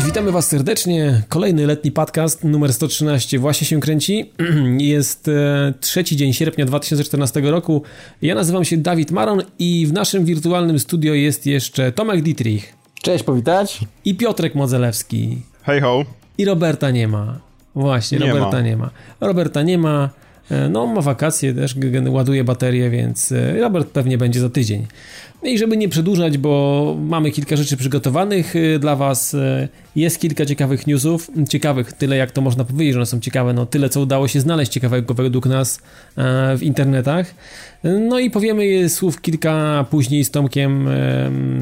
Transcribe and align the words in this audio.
Cześć, 0.00 0.12
witamy 0.12 0.32
Was 0.32 0.48
serdecznie. 0.48 1.22
Kolejny 1.28 1.66
letni 1.66 1.92
podcast 1.92 2.44
numer 2.44 2.72
113 2.72 3.38
właśnie 3.38 3.66
się 3.66 3.80
kręci. 3.80 4.30
Jest 4.78 5.28
e, 5.28 5.74
trzeci 5.80 6.16
dzień 6.16 6.32
sierpnia 6.32 6.64
2014 6.64 7.40
roku. 7.40 7.82
Ja 8.22 8.34
nazywam 8.34 8.64
się 8.64 8.76
Dawid 8.76 9.10
Maron 9.10 9.42
i 9.58 9.86
w 9.86 9.92
naszym 9.92 10.24
wirtualnym 10.24 10.78
studio 10.78 11.14
jest 11.14 11.46
jeszcze 11.46 11.92
Tomek 11.92 12.22
Dietrich. 12.22 12.74
Cześć, 13.02 13.24
powitać. 13.24 13.80
I 14.04 14.14
Piotrek 14.14 14.54
Modzelewski. 14.54 15.42
Hej 15.62 15.80
ho. 15.80 16.04
I 16.38 16.44
Roberta 16.44 16.90
nie 16.90 17.08
ma. 17.08 17.40
Właśnie, 17.74 18.18
nie 18.18 18.26
Roberta 18.26 18.56
ma. 18.56 18.62
nie 18.62 18.76
ma. 18.76 18.90
Roberta 19.20 19.62
nie 19.62 19.78
ma. 19.78 20.10
E, 20.50 20.68
no, 20.68 20.86
ma 20.86 21.00
wakacje, 21.00 21.54
też 21.54 21.76
ładuje 22.08 22.44
baterię, 22.44 22.90
więc 22.90 23.32
e, 23.32 23.60
Robert 23.60 23.88
pewnie 23.88 24.18
będzie 24.18 24.40
za 24.40 24.50
tydzień. 24.50 24.86
I 25.42 25.58
żeby 25.58 25.76
nie 25.76 25.88
przedłużać, 25.88 26.38
bo 26.38 26.96
mamy 27.00 27.30
kilka 27.30 27.56
rzeczy 27.56 27.76
przygotowanych 27.76 28.56
e, 28.56 28.78
dla 28.78 28.96
Was, 28.96 29.36
jest 29.96 30.20
kilka 30.20 30.46
ciekawych 30.46 30.86
newsów, 30.86 31.30
ciekawych, 31.48 31.92
tyle 31.92 32.16
jak 32.16 32.30
to 32.30 32.40
można 32.40 32.64
powiedzieć, 32.64 32.92
że 32.92 32.98
one 32.98 33.06
są 33.06 33.20
ciekawe, 33.20 33.52
no 33.52 33.66
tyle 33.66 33.88
co 33.88 34.00
udało 34.00 34.28
się 34.28 34.40
znaleźć 34.40 34.72
ciekawego 34.72 35.14
według 35.14 35.46
nas 35.46 35.80
w 36.56 36.62
internetach. 36.62 37.34
No 37.84 38.18
i 38.18 38.30
powiemy 38.30 38.88
słów 38.88 39.20
kilka 39.20 39.84
później 39.90 40.24
z 40.24 40.30
Tomkiem 40.30 40.88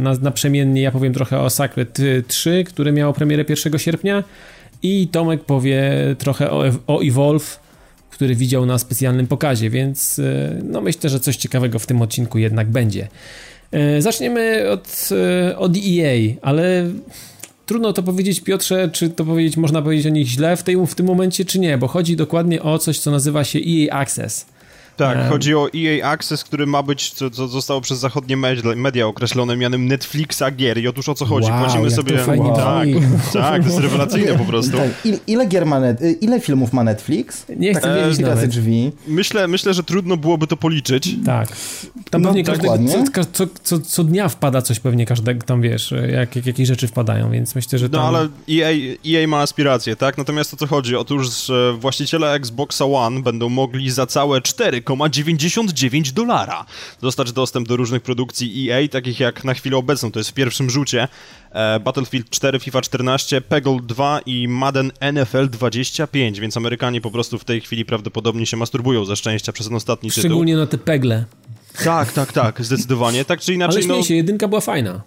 na, 0.02 0.14
naprzemiennie, 0.14 0.82
ja 0.82 0.90
powiem 0.90 1.14
trochę 1.14 1.40
o 1.40 1.50
Sacred 1.50 1.98
3, 2.26 2.64
które 2.64 2.92
miało 2.92 3.12
premierę 3.12 3.44
1 3.48 3.78
sierpnia. 3.78 4.24
I 4.82 5.08
Tomek 5.08 5.44
powie 5.44 5.92
trochę 6.18 6.50
o, 6.50 6.64
o 6.86 7.00
Evolve, 7.02 7.60
który 8.10 8.34
widział 8.34 8.66
na 8.66 8.78
specjalnym 8.78 9.26
pokazie, 9.26 9.70
więc 9.70 10.18
e, 10.18 10.60
no 10.64 10.80
myślę, 10.80 11.10
że 11.10 11.20
coś 11.20 11.36
ciekawego 11.36 11.78
w 11.78 11.86
tym 11.86 12.02
odcinku 12.02 12.38
jednak 12.38 12.70
będzie. 12.70 13.08
E, 13.72 14.02
zaczniemy 14.02 14.70
od, 14.70 15.08
e, 15.12 15.58
od 15.58 15.72
EA, 15.76 16.34
ale 16.42 16.90
trudno 17.66 17.92
to 17.92 18.02
powiedzieć, 18.02 18.40
Piotrze, 18.40 18.90
czy 18.92 19.10
to 19.10 19.24
powiedzieć, 19.24 19.56
można 19.56 19.82
powiedzieć 19.82 20.06
o 20.06 20.10
nich 20.10 20.26
źle 20.26 20.56
w, 20.56 20.62
tej, 20.62 20.86
w 20.86 20.94
tym 20.94 21.06
momencie, 21.06 21.44
czy 21.44 21.58
nie, 21.58 21.78
bo 21.78 21.88
chodzi 21.88 22.16
dokładnie 22.16 22.62
o 22.62 22.78
coś, 22.78 22.98
co 22.98 23.10
nazywa 23.10 23.44
się 23.44 23.58
EA 23.58 23.98
Access. 23.98 24.46
Tak, 24.98 25.18
um, 25.18 25.28
chodzi 25.28 25.54
o 25.54 25.68
EA 25.76 26.10
Access, 26.10 26.44
który 26.44 26.66
ma 26.66 26.82
być, 26.82 27.10
co, 27.10 27.30
co 27.30 27.48
zostało 27.48 27.80
przez 27.80 27.98
zachodnie 27.98 28.36
media 28.76 29.06
określone 29.06 29.56
mianem 29.56 29.86
Netflixa 29.86 30.42
gier. 30.56 30.78
I 30.78 30.88
otóż 30.88 31.08
o 31.08 31.14
co 31.14 31.26
chodzi? 31.26 31.50
Wow, 31.50 31.64
Płacimy 31.64 31.90
sobie. 31.90 32.26
wow. 32.26 32.56
Tak, 32.56 32.88
tak, 33.32 33.62
to 33.62 33.68
jest 33.68 33.78
rewelacyjne 33.78 34.38
po 34.38 34.44
prostu. 34.44 34.76
Tak, 34.76 34.88
ile, 35.26 35.46
gier 35.46 35.66
ma 35.66 35.80
net, 35.80 36.00
ile 36.20 36.40
filmów 36.40 36.72
ma 36.72 36.84
Netflix? 36.84 37.46
Nie 37.56 37.74
chcę 37.74 37.82
tak, 37.82 38.04
wiedzieć 38.04 38.26
razy 38.26 38.48
drzwi. 38.48 38.92
Myślę, 39.06 39.48
myślę, 39.48 39.74
że 39.74 39.82
trudno 39.82 40.16
byłoby 40.16 40.46
to 40.46 40.56
policzyć. 40.56 41.16
Tak. 41.26 41.48
Tam 42.10 42.22
no, 42.22 42.28
pewnie 42.28 42.44
każdego, 42.44 42.78
co, 43.12 43.24
co, 43.32 43.46
co, 43.62 43.80
co, 43.80 44.04
dnia 44.04 44.28
wpada 44.28 44.62
coś 44.62 44.80
pewnie 44.80 45.06
każdego, 45.06 45.46
tam 45.46 45.62
wiesz, 45.62 45.94
jak, 46.12 46.36
jak, 46.36 46.46
jakieś 46.46 46.68
rzeczy 46.68 46.88
wpadają, 46.88 47.30
więc 47.30 47.54
myślę, 47.54 47.78
że 47.78 47.88
no, 47.88 47.98
tam... 47.98 48.12
No 48.12 48.18
ale 48.18 48.28
EA, 48.50 48.96
EA 49.06 49.28
ma 49.28 49.40
aspiracje, 49.40 49.96
tak? 49.96 50.18
Natomiast 50.18 50.54
o 50.54 50.56
co 50.56 50.66
chodzi? 50.66 50.96
Otóż 50.96 51.50
właściciele 51.78 52.32
Xboxa 52.32 52.84
One 52.84 53.22
będą 53.22 53.48
mogli 53.48 53.90
za 53.90 54.06
całe 54.06 54.40
4,90 54.40 54.87
59 54.96 56.12
dolara. 56.12 56.66
Dostać 57.02 57.32
dostęp 57.32 57.68
do 57.68 57.76
różnych 57.76 58.02
produkcji 58.02 58.70
EA, 58.70 58.88
takich 58.88 59.20
jak 59.20 59.44
na 59.44 59.54
chwilę 59.54 59.76
obecną, 59.76 60.12
to 60.12 60.20
jest 60.20 60.30
w 60.30 60.34
pierwszym 60.34 60.70
rzucie 60.70 61.08
e, 61.52 61.80
Battlefield 61.80 62.30
4, 62.30 62.60
FIFA 62.60 62.80
14, 62.80 63.40
Peggle 63.40 63.78
2 63.82 64.20
i 64.26 64.48
Madden 64.48 64.92
NFL 65.12 65.48
25, 65.48 66.40
więc 66.40 66.56
Amerykanie 66.56 67.00
po 67.00 67.10
prostu 67.10 67.38
w 67.38 67.44
tej 67.44 67.60
chwili 67.60 67.84
prawdopodobnie 67.84 68.46
się 68.46 68.56
masturbują 68.56 69.04
ze 69.04 69.16
szczęścia 69.16 69.52
przez 69.52 69.66
ten 69.66 69.76
ostatni 69.76 70.10
Szczególnie 70.10 70.22
tytuł. 70.22 70.36
Szczególnie 70.36 70.56
na 70.56 70.66
te 70.66 70.78
pegle. 70.78 71.24
Tak, 71.84 72.12
tak, 72.12 72.32
tak, 72.32 72.64
zdecydowanie. 72.64 73.24
Tak 73.24 73.40
czy 73.40 73.54
inaczej, 73.54 73.84
Ale 73.84 73.96
no... 73.96 74.02
się, 74.02 74.14
jedynka 74.14 74.48
była 74.48 74.60
fajna. 74.60 75.02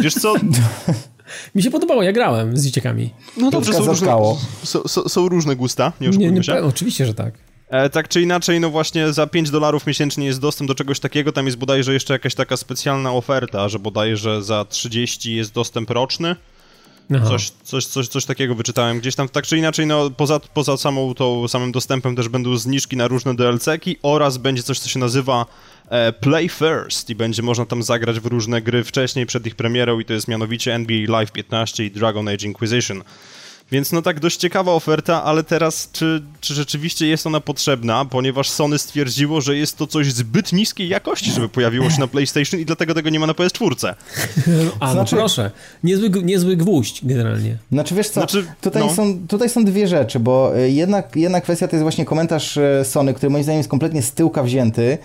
Wiesz 0.00 0.14
co... 0.14 0.34
Mi 1.54 1.62
się 1.62 1.70
podobało, 1.70 2.02
ja 2.02 2.12
grałem 2.12 2.56
z 2.56 2.64
dzieciakami. 2.64 3.10
No 3.36 3.50
dobrze, 3.50 3.72
są 3.72 3.86
różne, 3.86 4.08
są, 4.62 4.88
są, 4.88 5.08
są 5.08 5.28
różne 5.28 5.56
gusta, 5.56 5.92
nie 6.00 6.08
oszukujmy 6.08 6.32
nie, 6.32 6.38
nie, 6.38 6.44
się. 6.44 6.62
Oczywiście, 6.62 7.06
że 7.06 7.14
tak. 7.14 7.34
E, 7.70 7.90
tak 7.90 8.08
czy 8.08 8.22
inaczej, 8.22 8.60
no 8.60 8.70
właśnie 8.70 9.12
za 9.12 9.26
5 9.26 9.50
dolarów 9.50 9.86
miesięcznie 9.86 10.26
jest 10.26 10.40
dostęp 10.40 10.68
do 10.68 10.74
czegoś 10.74 11.00
takiego, 11.00 11.32
tam 11.32 11.46
jest 11.46 11.58
bodajże 11.58 11.92
jeszcze 11.92 12.12
jakaś 12.12 12.34
taka 12.34 12.56
specjalna 12.56 13.12
oferta, 13.12 13.68
że 13.68 13.78
bodajże 13.78 14.42
za 14.42 14.64
30 14.64 15.36
jest 15.36 15.52
dostęp 15.54 15.90
roczny. 15.90 16.36
Coś, 17.28 17.50
coś, 17.50 17.86
coś, 17.86 18.08
coś 18.08 18.24
takiego 18.24 18.54
wyczytałem 18.54 18.98
gdzieś 19.00 19.14
tam. 19.14 19.28
Tak 19.28 19.46
czy 19.46 19.58
inaczej, 19.58 19.86
no 19.86 20.10
poza, 20.10 20.40
poza 20.40 20.76
samą 20.76 21.14
tą, 21.14 21.48
samym 21.48 21.72
dostępem 21.72 22.16
też 22.16 22.28
będą 22.28 22.56
zniżki 22.56 22.96
na 22.96 23.08
różne 23.08 23.34
DLC-ki 23.34 23.96
oraz 24.02 24.36
będzie 24.36 24.62
coś, 24.62 24.78
co 24.78 24.88
się 24.88 24.98
nazywa 24.98 25.46
e, 25.88 26.12
Play 26.12 26.48
First 26.48 27.10
i 27.10 27.14
będzie 27.14 27.42
można 27.42 27.66
tam 27.66 27.82
zagrać 27.82 28.20
w 28.20 28.26
różne 28.26 28.62
gry 28.62 28.84
wcześniej 28.84 29.26
przed 29.26 29.46
ich 29.46 29.54
premierą 29.54 30.00
i 30.00 30.04
to 30.04 30.12
jest 30.12 30.28
mianowicie 30.28 30.74
NBA 30.74 30.98
Live 31.08 31.32
15 31.32 31.84
i 31.84 31.90
Dragon 31.90 32.28
Age 32.28 32.46
Inquisition. 32.46 33.02
Więc 33.72 33.92
no 33.92 34.02
tak 34.02 34.20
dość 34.20 34.36
ciekawa 34.36 34.72
oferta, 34.72 35.24
ale 35.24 35.44
teraz 35.44 35.88
czy, 35.92 36.22
czy 36.40 36.54
rzeczywiście 36.54 37.06
jest 37.06 37.26
ona 37.26 37.40
potrzebna, 37.40 38.04
ponieważ 38.04 38.50
Sony 38.50 38.78
stwierdziło, 38.78 39.40
że 39.40 39.56
jest 39.56 39.76
to 39.76 39.86
coś 39.86 40.12
zbyt 40.12 40.52
niskiej 40.52 40.88
jakości, 40.88 41.30
żeby 41.30 41.48
pojawiło 41.48 41.90
się 41.90 42.00
na 42.00 42.06
PlayStation 42.06 42.60
i 42.60 42.64
dlatego 42.64 42.94
tego 42.94 43.10
nie 43.10 43.20
ma 43.20 43.26
na 43.26 43.32
PS4. 43.32 43.94
A, 44.80 44.86
no 44.86 44.92
znaczy... 44.92 45.16
proszę. 45.16 45.50
Niezły, 45.84 46.10
niezły 46.10 46.56
gwóźdź 46.56 47.04
generalnie. 47.04 47.56
Znaczy 47.72 47.94
wiesz 47.94 48.08
co, 48.08 48.12
znaczy, 48.12 48.46
tutaj, 48.60 48.82
no. 48.82 48.94
są, 48.94 49.26
tutaj 49.28 49.48
są 49.48 49.64
dwie 49.64 49.88
rzeczy, 49.88 50.20
bo 50.20 50.56
e, 50.56 50.70
jedna, 50.70 51.02
jedna 51.14 51.40
kwestia 51.40 51.68
to 51.68 51.76
jest 51.76 51.82
właśnie 51.82 52.04
komentarz 52.04 52.56
e, 52.56 52.84
Sony, 52.84 53.14
który 53.14 53.30
moim 53.30 53.44
zdaniem 53.44 53.58
jest 53.58 53.70
kompletnie 53.70 54.02
z 54.02 54.12
tyłka 54.12 54.42
wzięty, 54.42 54.98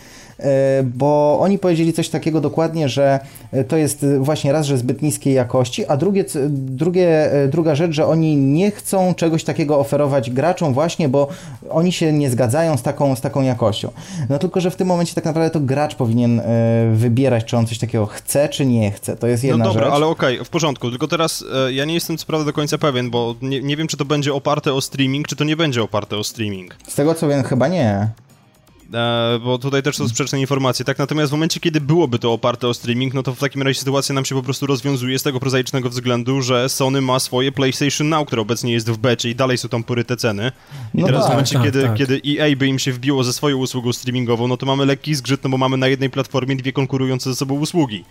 bo 0.84 1.40
oni 1.40 1.60
powiedzieli 1.60 1.94
coś 1.94 2.10
takiego 2.10 2.42
dokładnie, 2.42 2.90
że 2.90 3.20
e, 3.52 3.64
to 3.64 3.78
jest 3.78 4.06
właśnie 4.20 4.52
raz, 4.52 4.66
że 4.66 4.78
zbyt 4.78 5.02
niskiej 5.02 5.34
jakości, 5.34 5.86
a 5.86 5.98
drugie, 5.98 6.26
drugie, 6.50 7.34
e, 7.34 7.48
druga 7.48 7.76
rzecz, 7.76 7.92
że 7.92 8.08
oni 8.08 8.36
nie 8.36 8.72
chcą 8.72 9.14
czegoś 9.14 9.44
takiego 9.44 9.80
oferować 9.80 10.32
graczom 10.32 10.74
właśnie, 10.74 11.10
bo 11.10 11.28
oni 11.70 11.92
się 11.92 12.14
nie 12.14 12.30
zgadzają 12.30 12.78
z 12.78 12.82
taką, 12.82 13.16
z 13.16 13.22
taką 13.22 13.42
jakością. 13.42 13.92
No 14.30 14.40
tylko, 14.40 14.62
że 14.62 14.72
w 14.72 14.76
tym 14.76 14.88
momencie 14.88 15.16
tak 15.16 15.26
naprawdę 15.26 15.50
to 15.50 15.60
gracz 15.60 15.96
powinien 15.96 16.42
wybierać, 16.94 17.46
czy 17.46 17.58
on 17.58 17.68
coś 17.68 17.78
takiego 17.78 18.06
chce, 18.06 18.50
czy 18.50 18.66
nie 18.66 18.92
chce. 18.92 19.16
To 19.16 19.28
jest 19.28 19.44
jedna 19.44 19.66
no 19.66 19.72
dobra, 19.74 19.86
rzecz. 19.86 19.94
ale 19.94 20.06
okej, 20.06 20.36
okay, 20.36 20.46
w 20.46 20.50
porządku, 20.50 20.90
tylko 20.90 21.08
teraz 21.08 21.44
ja 21.72 21.86
nie 21.86 21.94
jestem 21.94 22.18
co 22.18 22.26
prawda 22.26 22.46
do 22.46 22.54
końca 22.54 22.78
pewien, 22.78 23.10
bo 23.10 23.36
nie, 23.42 23.62
nie 23.62 23.78
wiem, 23.78 23.88
czy 23.88 23.98
to 23.98 24.06
będzie 24.06 24.34
oparte 24.34 24.74
o 24.74 24.82
streaming, 24.82 25.28
czy 25.28 25.36
to 25.36 25.44
nie 25.44 25.56
będzie 25.56 25.84
oparte 25.84 26.18
o 26.18 26.24
streaming. 26.24 26.76
Z 26.88 26.96
tego 26.96 27.14
co 27.14 27.28
wiem, 27.28 27.44
chyba 27.44 27.68
nie. 27.68 28.10
E, 28.94 29.40
bo 29.40 29.58
tutaj 29.58 29.84
też 29.84 29.98
są 29.98 30.08
sprzeczne 30.08 30.40
informacje, 30.40 30.86
tak? 30.86 30.98
Natomiast 30.98 31.32
w 31.32 31.32
momencie, 31.32 31.60
kiedy 31.60 31.82
byłoby 31.82 32.20
to 32.20 32.34
oparte 32.34 32.68
o 32.68 32.74
streaming, 32.74 33.14
no 33.14 33.24
to 33.24 33.36
w 33.36 33.40
takim 33.40 33.62
razie 33.62 33.80
sytuacja 33.80 34.16
nam 34.16 34.26
się 34.26 34.36
po 34.36 34.44
prostu 34.44 34.68
rozwiązuje 34.68 35.20
z 35.20 35.24
tego 35.24 35.40
prozaicznego 35.40 35.90
względu, 35.90 36.42
że 36.42 36.70
Sony 36.70 37.02
ma 37.02 37.20
swoje 37.20 37.52
PlayStation 37.52 38.10
Now, 38.10 38.28
które 38.28 38.42
obecnie 38.42 38.74
jest 38.74 38.90
w 38.90 38.98
becie 38.98 39.30
i 39.30 39.36
dalej 39.36 39.58
są 39.58 39.70
tam 39.70 39.84
poryte 39.84 40.18
ceny. 40.18 40.52
I 40.94 41.02
no 41.02 41.08
teraz 41.08 41.22
tak, 41.22 41.30
w 41.30 41.34
momencie, 41.34 41.56
tak, 41.56 41.64
kiedy, 41.64 41.84
tak. 41.84 41.94
kiedy 41.94 42.22
EA 42.28 42.56
by 42.56 42.68
im 42.68 42.80
się 42.80 42.92
wbiło 42.92 43.24
ze 43.24 43.34
swoją 43.34 43.58
usługą 43.58 43.94
streamingową, 43.94 44.48
no 44.48 44.58
to 44.58 44.66
mamy 44.66 44.86
lekki 44.86 45.16
zgrzyt, 45.16 45.44
no 45.44 45.50
bo 45.50 45.58
mamy 45.58 45.78
na 45.78 45.88
jednej 45.88 46.10
platformie 46.10 46.56
dwie 46.56 46.74
konkurujące 46.74 47.30
ze 47.30 47.36
sobą 47.36 47.60
usługi. 47.60 48.04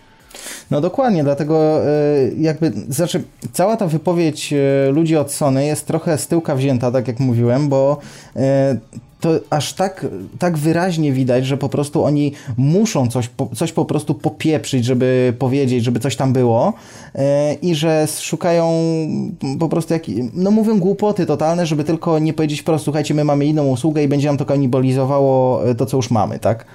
No 0.71 0.81
dokładnie, 0.81 1.23
dlatego 1.23 1.85
e, 1.85 1.89
jakby, 2.37 2.73
znaczy 2.89 3.23
cała 3.51 3.77
ta 3.77 3.87
wypowiedź 3.87 4.53
e, 4.53 4.91
ludzi 4.91 5.17
od 5.17 5.31
Sony 5.31 5.65
jest 5.65 5.87
trochę 5.87 6.17
z 6.17 6.27
tyłka 6.27 6.55
wzięta, 6.55 6.91
tak 6.91 7.07
jak 7.07 7.19
mówiłem, 7.19 7.69
bo 7.69 7.99
to 9.25 9.39
aż 9.49 9.73
tak, 9.73 10.05
tak 10.39 10.57
wyraźnie 10.57 11.11
widać, 11.11 11.45
że 11.45 11.57
po 11.57 11.69
prostu 11.69 12.03
oni 12.03 12.31
muszą 12.57 13.07
coś, 13.07 13.29
coś 13.55 13.71
po 13.71 13.85
prostu 13.85 14.15
popieprzyć, 14.15 14.85
żeby 14.85 15.33
powiedzieć, 15.39 15.83
żeby 15.83 15.99
coś 15.99 16.15
tam 16.15 16.33
było 16.33 16.73
yy, 17.15 17.21
i 17.61 17.75
że 17.75 18.07
szukają 18.19 18.71
po 19.59 19.69
prostu 19.69 19.93
jak, 19.93 20.03
no 20.33 20.51
mówią 20.51 20.79
głupoty 20.79 21.25
totalne, 21.25 21.65
żeby 21.65 21.83
tylko 21.83 22.19
nie 22.19 22.33
powiedzieć 22.33 22.61
wprost, 22.61 22.83
słuchajcie, 22.83 23.13
my 23.13 23.23
mamy 23.23 23.45
inną 23.45 23.67
usługę 23.67 24.03
i 24.03 24.07
będzie 24.07 24.27
nam 24.27 24.37
to 24.37 24.45
kanibalizowało 24.45 25.65
e, 25.69 25.75
to, 25.75 25.85
co 25.85 25.97
już 25.97 26.11
mamy, 26.11 26.39
tak? 26.39 26.65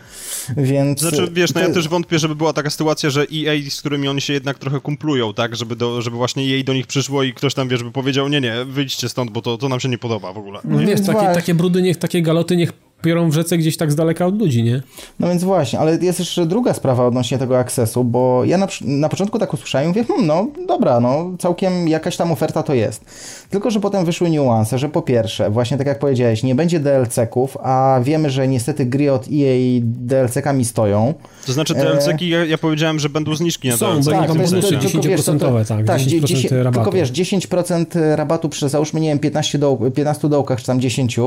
Więc... 0.57 1.01
Znaczy, 1.01 1.29
wiesz, 1.33 1.55
no 1.55 1.61
ja 1.61 1.71
też 1.71 1.89
wątpię, 1.89 2.19
żeby 2.19 2.35
była 2.35 2.53
taka 2.53 2.71
sytuacja, 2.71 3.11
że 3.11 3.21
EA, 3.23 3.71
z 3.71 3.81
którymi 3.81 4.09
oni 4.09 4.21
się 4.21 4.33
jednak 4.33 4.59
trochę 4.59 4.81
kumplują, 4.81 5.35
tak? 5.35 5.57
Żeby, 5.57 5.77
do, 5.77 6.03
żeby 6.03 6.17
właśnie 6.17 6.43
EA 6.43 6.65
do 6.65 6.75
nich 6.75 6.87
przyszło 6.87 7.23
i 7.23 7.35
ktoś 7.35 7.55
tam, 7.55 7.69
wiesz, 7.69 7.83
by 7.83 7.91
powiedział, 7.91 8.29
nie, 8.29 8.41
nie, 8.41 8.65
wyjdźcie 8.65 9.09
stąd, 9.09 9.31
bo 9.31 9.43
to, 9.43 9.59
to 9.59 9.69
nam 9.69 9.81
się 9.81 9.89
nie 9.89 9.99
podoba 9.99 10.33
w 10.33 10.39
ogóle. 10.39 10.61
No 10.65 10.79
wiesz, 10.79 11.01
takie, 11.07 11.27
takie 11.35 11.55
brudy, 11.55 11.83
niech 11.83 11.97
takie 11.97 12.23
galoty 12.23 12.57
niech 12.57 12.73
biorą 13.03 13.31
w 13.31 13.35
rzece 13.35 13.59
gdzieś 13.59 13.77
tak 13.77 13.93
z 13.93 13.95
daleka 13.95 14.27
od 14.27 14.39
ludzi, 14.39 14.63
nie? 14.63 14.83
No 15.21 15.29
więc 15.29 15.45
właśnie, 15.45 15.79
ale 15.79 15.97
jest 15.97 16.19
jeszcze 16.19 16.47
druga 16.47 16.75
sprawa 16.75 17.07
odnośnie 17.07 17.39
tego 17.39 17.59
akcesu, 17.59 18.05
bo 18.05 18.45
ja 18.45 18.59
na, 18.59 18.69
na 18.81 19.09
początku 19.09 19.39
tak 19.39 19.55
usłyszałem 19.55 19.85
i 19.85 19.89
mówię, 19.89 20.05
hmm, 20.05 20.27
no 20.27 20.47
dobra, 20.69 21.01
no 21.01 21.31
całkiem 21.39 21.89
jakaś 21.89 22.17
tam 22.17 22.33
oferta 22.33 22.63
to 22.63 22.75
jest. 22.75 23.05
Tylko, 23.51 23.71
że 23.71 23.81
potem 23.81 24.05
wyszły 24.05 24.31
niuanse, 24.31 24.79
że 24.79 24.89
po 24.89 25.03
pierwsze, 25.03 25.51
właśnie 25.51 25.79
tak 25.79 25.87
jak 25.87 25.99
powiedziałeś, 25.99 26.43
nie 26.43 26.55
będzie 26.55 26.81
DLC-ków, 26.81 27.57
a 27.63 28.01
wiemy, 28.03 28.31
że 28.31 28.49
niestety 28.49 28.87
gry 28.87 29.13
od 29.13 29.27
EA 29.33 29.81
DLC-kami 29.83 30.65
stoją. 30.65 31.15
To 31.47 31.53
znaczy 31.53 31.75
DLC-ki, 31.75 32.29
ja, 32.29 32.45
ja, 32.45 32.59
powiedziałem, 32.59 32.99
że 32.99 33.09
będą 33.09 33.35
zniżki 33.35 33.69
na 33.69 33.77
Są, 33.77 34.01
DLC. 34.01 34.07
Tak, 34.07 34.33
to 34.33 34.35
jest 34.35 34.55
10%, 34.55 35.65
tak, 35.69 35.87
tak 35.87 36.01
10% 36.01 36.07
10, 36.07 36.51
rabatu. 36.51 36.75
Tylko 36.75 36.93
wiesz, 36.93 37.13
10% 37.13 38.15
rabatu 38.15 38.49
przy 38.49 38.69
załóżmy, 38.69 39.01
nie 39.01 39.09
wiem, 39.09 39.19
15, 39.19 39.59
do, 39.59 39.79
15 39.95 40.29
dołkach, 40.29 40.61
czy 40.61 40.67
tam 40.67 40.81
10, 40.81 41.21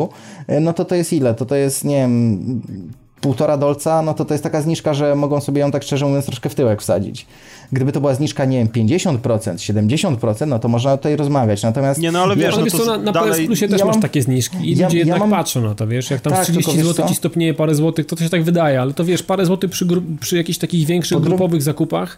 no 0.61 0.73
to 0.73 0.85
to 0.85 0.95
jest 0.95 1.13
ile? 1.13 1.33
To 1.33 1.45
to 1.45 1.55
jest, 1.55 1.62
nie 1.83 1.95
wiem 1.95 2.61
półtora 3.23 3.57
dolca, 3.57 4.01
no 4.01 4.13
to 4.13 4.25
to 4.25 4.33
jest 4.33 4.43
taka 4.43 4.61
zniżka, 4.61 4.93
że 4.93 5.15
mogą 5.15 5.41
sobie 5.41 5.61
ją 5.61 5.71
tak 5.71 5.83
szczerze 5.83 6.05
mówiąc 6.05 6.25
troszkę 6.25 6.49
w 6.49 6.55
tyłek 6.55 6.81
wsadzić. 6.81 7.25
Gdyby 7.71 7.91
to 7.91 8.01
była 8.01 8.13
zniżka, 8.15 8.45
nie 8.45 8.57
wiem, 8.57 8.87
50%, 8.87 9.19
70%, 9.19 10.47
no 10.47 10.59
to 10.59 10.67
można 10.67 10.97
tutaj 10.97 11.15
rozmawiać. 11.15 11.63
Natomiast. 11.63 11.99
Nie, 11.99 12.11
no 12.11 12.23
ale 12.23 12.35
wiesz, 12.35 12.55
ja, 12.57 12.63
no 12.63 12.79
to 12.79 12.85
na, 12.85 12.97
na 12.97 13.11
dalej... 13.11 13.31
PS 13.31 13.45
Plusie 13.45 13.67
też 13.67 13.79
ja 13.79 13.85
masz 13.85 13.95
mam... 13.95 14.01
takie 14.01 14.21
zniżki 14.21 14.57
i 14.71 14.77
ja, 14.77 14.85
ludzie 14.85 14.97
ja 14.97 15.05
jednak 15.05 15.19
mam... 15.19 15.29
patrzą 15.31 15.61
na 15.61 15.75
to, 15.75 15.87
wiesz, 15.87 16.11
jak 16.11 16.21
tam 16.21 16.33
tak, 16.33 16.43
30 16.43 16.81
zł 16.81 17.07
ci 17.07 17.15
stopnieje 17.15 17.53
parę 17.53 17.75
złotych, 17.75 18.05
to 18.05 18.15
to 18.15 18.23
się 18.23 18.29
tak 18.29 18.43
wydaje, 18.43 18.81
ale 18.81 18.93
to 18.93 19.05
wiesz, 19.05 19.23
parę 19.23 19.45
złotych 19.45 19.71
przy, 19.71 19.85
przy 20.19 20.37
jakichś 20.37 20.57
takich 20.59 20.87
większych 20.87 21.19
grupowych 21.19 21.61
zakupach 21.61 22.17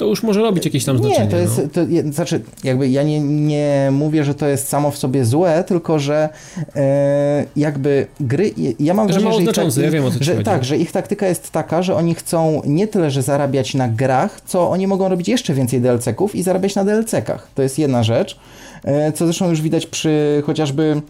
to 0.00 0.06
już 0.06 0.22
może 0.22 0.40
robić 0.40 0.64
jakieś 0.64 0.84
tam 0.84 0.98
znaczenie. 0.98 1.24
Nie, 1.24 1.30
to 1.30 1.36
jest, 1.36 1.58
no. 1.58 1.68
to, 1.72 2.12
znaczy 2.12 2.40
jakby 2.64 2.88
ja 2.88 3.02
nie, 3.02 3.20
nie 3.20 3.88
mówię, 3.92 4.24
że 4.24 4.34
to 4.34 4.46
jest 4.46 4.68
samo 4.68 4.90
w 4.90 4.98
sobie 4.98 5.24
złe, 5.24 5.64
tylko 5.66 5.98
że 5.98 6.28
e, 6.76 7.44
jakby 7.56 8.06
gry, 8.20 8.54
ja 8.80 8.94
mam 8.94 9.08
wrażenie, 9.08 9.32
że, 9.32 9.54
że, 9.54 9.64
ich, 9.66 9.76
ja 9.76 9.90
wiem, 9.90 10.04
że 10.20 10.42
tak, 10.42 10.64
że 10.64 10.76
ich 10.76 10.92
taktyka 10.92 11.26
jest 11.26 11.50
taka, 11.50 11.82
że 11.82 11.96
oni 11.96 12.14
chcą 12.14 12.62
nie 12.66 12.88
tyle, 12.88 13.10
że 13.10 13.22
zarabiać 13.22 13.74
na 13.74 13.88
grach, 13.88 14.40
co 14.46 14.70
oni 14.70 14.86
mogą 14.86 15.08
robić 15.08 15.28
jeszcze 15.28 15.54
więcej 15.54 15.80
DLC-ków 15.80 16.34
i 16.34 16.42
zarabiać 16.42 16.74
na 16.74 16.84
DLC-kach. 16.84 17.38
To 17.54 17.62
jest 17.62 17.78
jedna 17.78 18.02
rzecz, 18.02 18.38
e, 18.84 19.12
co 19.12 19.24
zresztą 19.24 19.50
już 19.50 19.62
widać 19.62 19.86
przy 19.86 20.42
chociażby 20.46 21.02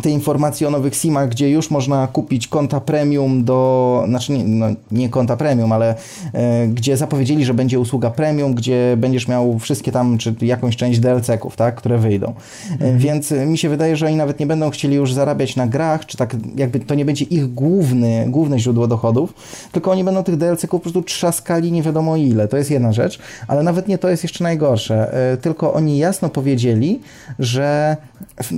te 0.00 0.10
informacje 0.10 0.68
o 0.68 0.70
nowych 0.70 0.94
SIMach, 0.94 1.28
gdzie 1.28 1.50
już 1.50 1.70
można 1.70 2.06
kupić 2.06 2.48
konta 2.48 2.80
premium 2.80 3.44
do, 3.44 4.04
znaczy 4.08 4.32
nie, 4.32 4.44
no, 4.44 4.66
nie 4.90 5.08
konta 5.08 5.36
premium, 5.36 5.72
ale 5.72 5.94
e, 6.32 6.68
gdzie 6.68 6.96
zapowiedzieli, 6.96 7.44
że 7.44 7.54
będzie 7.54 7.80
usługa 7.80 8.10
premium, 8.10 8.54
gdzie 8.54 8.94
będziesz 8.96 9.28
miał 9.28 9.58
wszystkie 9.58 9.92
tam, 9.92 10.18
czy 10.18 10.34
jakąś 10.40 10.76
część 10.76 11.00
DLC-ków, 11.00 11.56
tak, 11.56 11.74
które 11.74 11.98
wyjdą. 11.98 12.26
E, 12.26 12.72
mhm. 12.72 12.98
Więc 12.98 13.30
mi 13.30 13.58
się 13.58 13.68
wydaje, 13.68 13.96
że 13.96 14.06
oni 14.06 14.16
nawet 14.16 14.40
nie 14.40 14.46
będą 14.46 14.70
chcieli 14.70 14.96
już 14.96 15.14
zarabiać 15.14 15.56
na 15.56 15.66
grach, 15.66 16.06
czy 16.06 16.16
tak 16.16 16.36
jakby 16.56 16.80
to 16.80 16.94
nie 16.94 17.04
będzie 17.04 17.24
ich 17.24 17.54
główny, 17.54 18.26
główne 18.28 18.58
źródło 18.58 18.86
dochodów, 18.86 19.34
tylko 19.72 19.90
oni 19.90 20.04
będą 20.04 20.22
tych 20.22 20.36
DLC-ków 20.36 20.70
po 20.70 20.80
prostu 20.80 21.02
trzaskali 21.02 21.72
nie 21.72 21.82
wiadomo 21.82 22.16
ile. 22.16 22.48
To 22.48 22.56
jest 22.56 22.70
jedna 22.70 22.92
rzecz, 22.92 23.18
ale 23.48 23.62
nawet 23.62 23.88
nie 23.88 23.98
to 23.98 24.08
jest 24.08 24.22
jeszcze 24.22 24.44
najgorsze. 24.44 25.14
E, 25.32 25.36
tylko 25.36 25.72
oni 25.72 25.98
jasno 25.98 26.28
powiedzieli, 26.28 27.00
że 27.38 27.96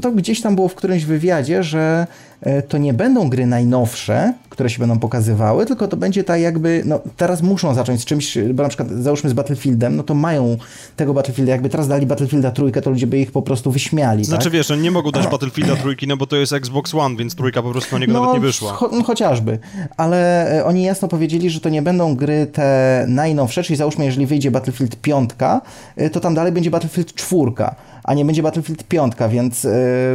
to 0.03 0.13
gdzieś 0.13 0.41
tam 0.41 0.55
było 0.55 0.69
w 0.69 0.75
którymś 0.75 1.05
wywiadzie, 1.05 1.32
wywiadzie, 1.33 1.63
że 1.63 2.07
e, 2.41 2.63
to 2.63 2.79
nie 2.79 2.95
będą 2.95 3.29
gry 3.29 3.47
najnowsze, 3.47 4.33
które 4.49 4.71
się 4.71 4.79
będą 4.79 4.99
pokazywały, 4.99 5.67
tylko 5.67 5.89
to 5.89 5.97
będzie 5.97 6.25
tak 6.25 6.41
jakby, 6.41 6.83
no 6.85 7.01
teraz 7.17 7.43
muszą 7.43 7.75
zacząć 7.75 8.01
z 8.01 8.05
czymś, 8.05 8.39
bo 8.55 8.63
na 8.63 8.69
przykład 8.69 8.91
załóżmy 8.91 9.31
z 9.31 9.33
Battlefieldem, 9.33 9.97
no 9.97 10.03
to 10.03 10.15
mają 10.15 10.57
tego 10.97 11.15
Battlefielda, 11.15 11.53
jakby 11.53 11.69
teraz 11.69 11.89
dali 11.89 12.07
Battlefielda 12.07 12.51
trójkę, 12.51 12.83
to 12.83 12.91
ludzie 12.91 13.07
by 13.07 13.19
ich 13.19 13.33
po 13.33 13.43
prostu 13.43 13.71
wyśmiali. 13.71 14.25
Znaczy 14.25 14.45
tak? 14.45 14.53
wiesz, 14.53 14.71
oni 14.71 14.83
nie 14.83 14.91
mogą 14.91 15.11
dać 15.11 15.27
Battlefielda 15.27 15.77
trójki, 15.77 16.07
no 16.07 16.17
bo 16.17 16.27
to 16.27 16.37
jest 16.37 16.53
Xbox 16.53 16.95
One, 16.95 17.17
więc 17.17 17.35
trójka 17.35 17.63
po 17.63 17.71
prostu 17.71 17.95
na 17.95 17.99
niego 17.99 18.13
no, 18.13 18.21
nawet 18.21 18.35
nie 18.35 18.41
wyszła. 18.41 18.73
Cho 18.73 18.91
no, 18.93 19.03
chociażby, 19.03 19.59
ale 19.97 20.51
e, 20.59 20.65
oni 20.65 20.83
jasno 20.83 21.09
powiedzieli, 21.09 21.51
że 21.51 21.61
to 21.61 21.69
nie 21.69 21.83
będą 21.83 22.17
gry 22.17 22.47
te 22.47 23.05
najnowsze, 23.09 23.63
czyli 23.63 23.77
załóżmy, 23.77 24.05
jeżeli 24.05 24.27
wyjdzie 24.27 24.51
Battlefield 24.51 24.97
piątka, 24.97 25.61
e, 25.97 26.11
to 26.11 26.21
tam 26.21 26.35
dalej 26.35 26.53
będzie 26.53 26.71
Battlefield 26.71 27.15
czwórka 27.15 27.75
a 28.05 28.15
nie 28.15 28.25
będzie 28.25 28.43
Battlefield 28.43 28.85
5, 28.85 29.13
więc 29.31 29.65
y, 29.65 29.71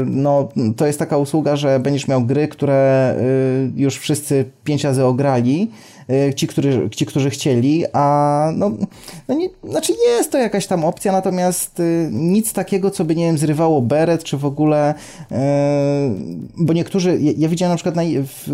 no, 0.06 0.50
to 0.78 0.88
jest 0.88 1.00
taka 1.00 1.18
usługa, 1.18 1.56
że 1.56 1.80
będziesz 1.80 2.07
miał 2.07 2.22
gry, 2.22 2.48
które 2.48 3.16
y, 3.19 3.81
już 3.81 3.98
wszyscy 3.98 4.45
pięć 4.63 4.84
razy 4.84 5.06
ograli, 5.06 5.72
ci, 6.36 6.48
którzy, 6.48 6.89
ci, 6.92 7.06
którzy 7.06 7.30
chcieli, 7.30 7.86
a 7.94 8.51
no, 8.56 8.71
no 9.27 9.36
nie, 9.36 9.50
znaczy 9.69 9.94
jest 10.07 10.31
to 10.31 10.38
jakaś 10.38 10.68
tam 10.68 10.86
opcja, 10.86 11.12
natomiast 11.12 11.80
y, 11.80 12.09
nic 12.12 12.54
takiego, 12.54 12.92
co 12.92 13.06
by, 13.06 13.15
nie 13.15 13.25
wiem, 13.25 13.38
zrywało 13.38 13.81
beret, 13.81 14.24
czy 14.24 14.38
w 14.38 14.45
ogóle, 14.45 14.94
y, 14.94 15.36
bo 16.57 16.74
niektórzy, 16.74 17.18
ja, 17.21 17.31
ja 17.38 17.50
widziałem 17.50 17.71
na 17.71 17.75
przykład 17.75 17.95
na, 17.95 18.01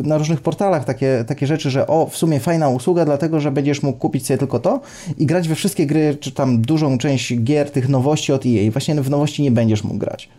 na, 0.03 0.17
różnych 0.17 0.41
portalach 0.41 0.85
takie, 0.85 1.23
takie 1.27 1.47
rzeczy, 1.47 1.69
że 1.69 1.87
o, 1.87 2.07
w 2.07 2.17
sumie 2.17 2.39
fajna 2.39 2.69
usługa, 2.69 3.05
dlatego, 3.05 3.39
że 3.39 3.51
będziesz 3.51 3.83
mógł 3.83 3.99
kupić 3.99 4.27
sobie 4.27 4.37
tylko 4.37 4.59
to 4.59 4.81
i 5.17 5.25
grać 5.25 5.47
we 5.47 5.55
wszystkie 5.55 5.85
gry, 5.85 6.17
czy 6.19 6.31
tam 6.31 6.61
dużą 6.61 6.97
część 6.97 7.43
gier, 7.43 7.71
tych 7.71 7.89
nowości 7.89 8.33
od 8.33 8.45
EA. 8.45 8.71
Właśnie 8.71 8.95
w 8.95 9.09
nowości 9.09 9.41
nie 9.43 9.51
będziesz 9.51 9.83
mógł 9.83 9.97
grać. 9.97 10.29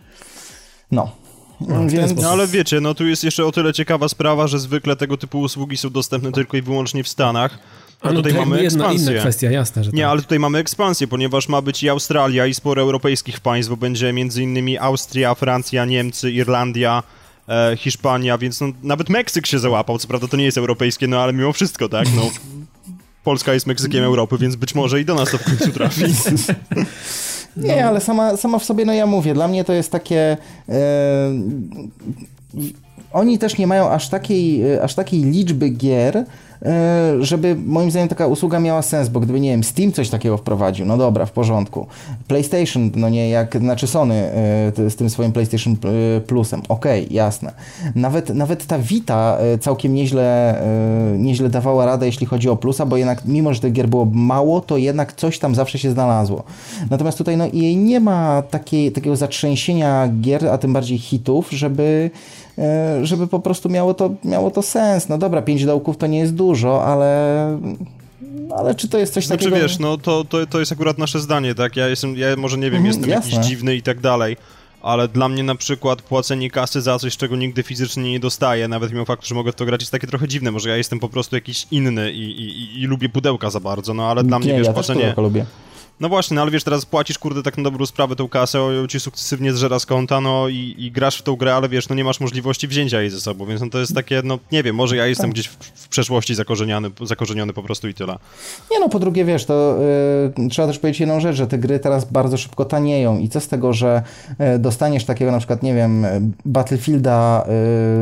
No, 0.91 1.11
no, 1.59 1.87
Więc... 1.87 2.15
no 2.15 2.29
ale 2.29 2.47
wiecie, 2.47 2.81
no 2.81 2.93
tu 2.93 3.07
jest 3.07 3.23
jeszcze 3.23 3.45
o 3.45 3.51
tyle 3.51 3.73
ciekawa 3.73 4.09
sprawa, 4.09 4.47
że 4.47 4.59
zwykle 4.59 4.95
tego 4.95 5.17
typu 5.17 5.39
usługi 5.39 5.77
są 5.77 5.89
dostępne 5.89 6.31
tylko 6.31 6.57
i 6.57 6.61
wyłącznie 6.61 7.03
w 7.03 7.07
Stanach. 7.07 7.59
A 8.01 8.11
no 8.11 8.13
tutaj 8.13 8.33
mamy 8.33 8.59
ekspansję. 8.59 9.11
Inna 9.11 9.21
kwestia, 9.21 9.51
jasne, 9.51 9.83
że 9.83 9.91
Nie, 9.91 10.01
tak. 10.01 10.11
ale 10.11 10.21
tutaj 10.21 10.39
mamy 10.39 10.57
ekspansję, 10.57 11.07
ponieważ 11.07 11.49
ma 11.49 11.61
być 11.61 11.83
i 11.83 11.89
Australia, 11.89 12.45
i 12.45 12.53
sporo 12.53 12.81
europejskich 12.81 13.39
państw, 13.39 13.69
bo 13.69 13.77
będzie 13.77 14.13
między 14.13 14.43
innymi 14.43 14.77
Austria, 14.77 15.35
Francja, 15.35 15.85
Niemcy, 15.85 16.31
Irlandia, 16.31 17.03
e, 17.49 17.77
Hiszpania, 17.77 18.37
więc 18.37 18.61
no, 18.61 18.67
nawet 18.83 19.09
Meksyk 19.09 19.47
się 19.47 19.59
załapał. 19.59 19.97
Co 19.97 20.07
prawda 20.07 20.27
to 20.27 20.37
nie 20.37 20.45
jest 20.45 20.57
europejskie, 20.57 21.07
no 21.07 21.19
ale 21.19 21.33
mimo 21.33 21.53
wszystko, 21.53 21.89
tak? 21.89 22.07
No, 22.15 22.21
Polska 23.23 23.53
jest 23.53 23.67
Meksykiem 23.67 24.03
Europy, 24.03 24.37
więc 24.37 24.55
być 24.55 24.75
może 24.75 25.01
i 25.01 25.05
do 25.05 25.15
nas 25.15 25.31
to 25.31 25.37
w 25.37 25.43
końcu 25.43 25.71
trafi. 25.71 26.03
Nie, 27.57 27.81
no. 27.81 27.87
ale 27.87 28.01
sama, 28.01 28.37
sama 28.37 28.59
w 28.59 28.63
sobie, 28.63 28.85
no 28.85 28.93
ja 28.93 29.05
mówię, 29.05 29.33
dla 29.33 29.47
mnie 29.47 29.63
to 29.63 29.73
jest 29.73 29.91
takie... 29.91 30.37
E, 30.69 30.75
oni 33.13 33.37
też 33.37 33.57
nie 33.57 33.67
mają 33.67 33.89
aż 33.89 34.09
takiej, 34.09 34.73
e, 34.73 34.83
aż 34.83 34.95
takiej 34.95 35.23
liczby 35.23 35.69
gier, 35.69 36.25
żeby 37.19 37.55
moim 37.65 37.91
zdaniem 37.91 38.09
taka 38.09 38.27
usługa 38.27 38.59
miała 38.59 38.81
sens, 38.81 39.09
bo 39.09 39.19
gdyby, 39.19 39.39
nie 39.39 39.49
wiem, 39.49 39.63
Steam 39.63 39.91
coś 39.91 40.09
takiego 40.09 40.37
wprowadził, 40.37 40.85
no 40.85 40.97
dobra, 40.97 41.25
w 41.25 41.31
porządku. 41.31 41.87
PlayStation, 42.27 42.91
no 42.95 43.09
nie, 43.09 43.29
jak, 43.29 43.57
znaczy 43.57 43.87
Sony 43.87 44.15
e, 44.15 44.89
z 44.89 44.95
tym 44.95 45.09
swoim 45.09 45.31
PlayStation 45.31 45.73
e, 46.17 46.21
Plusem, 46.21 46.61
okej, 46.69 47.03
okay, 47.05 47.15
jasne. 47.15 47.53
Nawet, 47.95 48.29
nawet 48.29 48.65
ta 48.65 48.79
Vita 48.79 49.37
całkiem 49.61 49.93
nieźle, 49.93 50.61
nieźle 51.17 51.49
dawała 51.49 51.85
radę, 51.85 52.05
jeśli 52.05 52.25
chodzi 52.25 52.49
o 52.49 52.55
plusa, 52.55 52.85
bo 52.85 52.97
jednak, 52.97 53.25
mimo 53.25 53.53
że 53.53 53.59
tych 53.59 53.73
gier 53.73 53.87
było 53.87 54.05
mało, 54.05 54.61
to 54.61 54.77
jednak 54.77 55.13
coś 55.13 55.39
tam 55.39 55.55
zawsze 55.55 55.79
się 55.79 55.91
znalazło. 55.91 56.43
Natomiast 56.89 57.17
tutaj, 57.17 57.37
no 57.37 57.45
jej 57.53 57.77
nie 57.77 57.99
ma 57.99 58.41
takiej, 58.41 58.91
takiego 58.91 59.15
zatrzęsienia 59.15 60.09
gier, 60.21 60.47
a 60.47 60.57
tym 60.57 60.73
bardziej 60.73 60.97
hitów, 60.97 61.51
żeby 61.51 62.11
żeby 63.03 63.27
po 63.27 63.39
prostu 63.39 63.69
miało 63.69 63.93
to, 63.93 64.09
miało 64.23 64.51
to 64.51 64.61
sens. 64.61 65.09
No 65.09 65.17
dobra, 65.17 65.41
pięć 65.41 65.65
dołków 65.65 65.97
to 65.97 66.07
nie 66.07 66.19
jest 66.19 66.35
dużo, 66.35 66.85
ale 66.85 67.59
ale 68.57 68.75
czy 68.75 68.87
to 68.87 68.97
jest 68.97 69.13
coś 69.13 69.25
znaczy, 69.25 69.45
takiego... 69.45 69.61
wiesz, 69.61 69.79
no 69.79 69.97
to, 69.97 70.23
to, 70.23 70.45
to 70.45 70.59
jest 70.59 70.71
akurat 70.71 70.97
nasze 70.97 71.19
zdanie, 71.19 71.55
tak? 71.55 71.75
Ja 71.75 71.87
jestem, 71.87 72.17
ja 72.17 72.35
może 72.35 72.57
nie 72.57 72.71
wiem, 72.71 72.85
mhm, 72.85 72.85
jestem 72.85 73.09
jasne. 73.09 73.31
jakiś 73.31 73.47
dziwny 73.47 73.75
i 73.75 73.81
tak 73.81 73.99
dalej, 73.99 74.37
ale 74.81 75.07
dla 75.07 75.29
mnie 75.29 75.43
na 75.43 75.55
przykład 75.55 76.01
płacenie 76.01 76.51
kasy 76.51 76.81
za 76.81 76.99
coś, 76.99 77.17
czego 77.17 77.35
nigdy 77.35 77.63
fizycznie 77.63 78.11
nie 78.11 78.19
dostaję, 78.19 78.67
nawet 78.67 78.91
mimo 78.91 79.05
faktu, 79.05 79.27
że 79.27 79.35
mogę 79.35 79.51
w 79.51 79.55
to 79.55 79.65
grać, 79.65 79.81
jest 79.81 79.91
takie 79.91 80.07
trochę 80.07 80.27
dziwne. 80.27 80.51
Może 80.51 80.69
ja 80.69 80.77
jestem 80.77 80.99
po 80.99 81.09
prostu 81.09 81.35
jakiś 81.35 81.67
inny 81.71 82.11
i, 82.11 82.41
i, 82.41 82.81
i, 82.81 82.85
lubię 82.85 83.09
pudełka 83.09 83.49
za 83.49 83.59
bardzo, 83.59 83.93
no 83.93 84.09
ale 84.09 84.23
dla 84.23 84.39
mnie, 84.39 84.47
nie, 84.47 84.57
wiesz, 84.57 84.67
ja 84.67 84.73
płacenie... 84.73 85.13
Lubię. 85.17 85.45
No 85.99 86.09
właśnie, 86.09 86.35
no 86.35 86.41
ale 86.41 86.51
wiesz, 86.51 86.63
teraz 86.63 86.85
płacisz, 86.85 87.19
kurde, 87.19 87.43
tak 87.43 87.57
na 87.57 87.63
dobrą 87.63 87.85
sprawę 87.85 88.15
tą 88.15 88.29
kasę, 88.29 88.61
o, 88.61 88.87
ci 88.87 88.99
sukcesywnie 88.99 89.53
zżera 89.53 89.79
z 89.79 89.85
konta, 89.85 90.21
no 90.21 90.47
i, 90.47 90.75
i, 90.77 90.91
grasz 90.91 91.19
w 91.19 91.21
tą 91.21 91.35
grę, 91.35 91.55
ale 91.55 91.69
wiesz, 91.69 91.89
no 91.89 91.95
nie 91.95 92.03
masz 92.03 92.19
możliwości 92.19 92.67
wzięcia 92.67 93.01
jej 93.01 93.09
ze 93.09 93.21
sobą, 93.21 93.45
więc 93.45 93.61
no 93.61 93.69
to 93.69 93.79
jest 93.79 93.95
takie, 93.95 94.21
no 94.23 94.39
nie 94.51 94.63
wiem, 94.63 94.75
może 94.75 94.95
ja 94.95 95.07
jestem 95.07 95.25
tak. 95.25 95.33
gdzieś 95.33 95.47
w, 95.47 95.55
w 95.55 95.87
przeszłości 95.87 96.35
zakorzeniony, 96.35 96.91
zakorzeniony 97.01 97.53
po 97.53 97.63
prostu 97.63 97.87
i 97.87 97.93
tyle. 97.93 98.17
Nie 98.71 98.79
no, 98.79 98.89
po 98.89 98.99
drugie, 98.99 99.25
wiesz, 99.25 99.45
to 99.45 99.77
yy, 100.37 100.49
trzeba 100.49 100.67
też 100.67 100.79
powiedzieć 100.79 100.99
jedną 100.99 101.19
rzecz, 101.19 101.35
że 101.35 101.47
te 101.47 101.57
gry 101.57 101.79
teraz 101.79 102.11
bardzo 102.11 102.37
szybko 102.37 102.65
tanieją 102.65 103.19
i 103.19 103.29
co 103.29 103.39
z 103.39 103.47
tego, 103.47 103.73
że 103.73 104.03
yy, 104.39 104.59
dostaniesz 104.59 105.05
takiego 105.05 105.31
na 105.31 105.37
przykład, 105.37 105.63
nie 105.63 105.73
wiem, 105.73 106.05
Battlefielda 106.45 107.45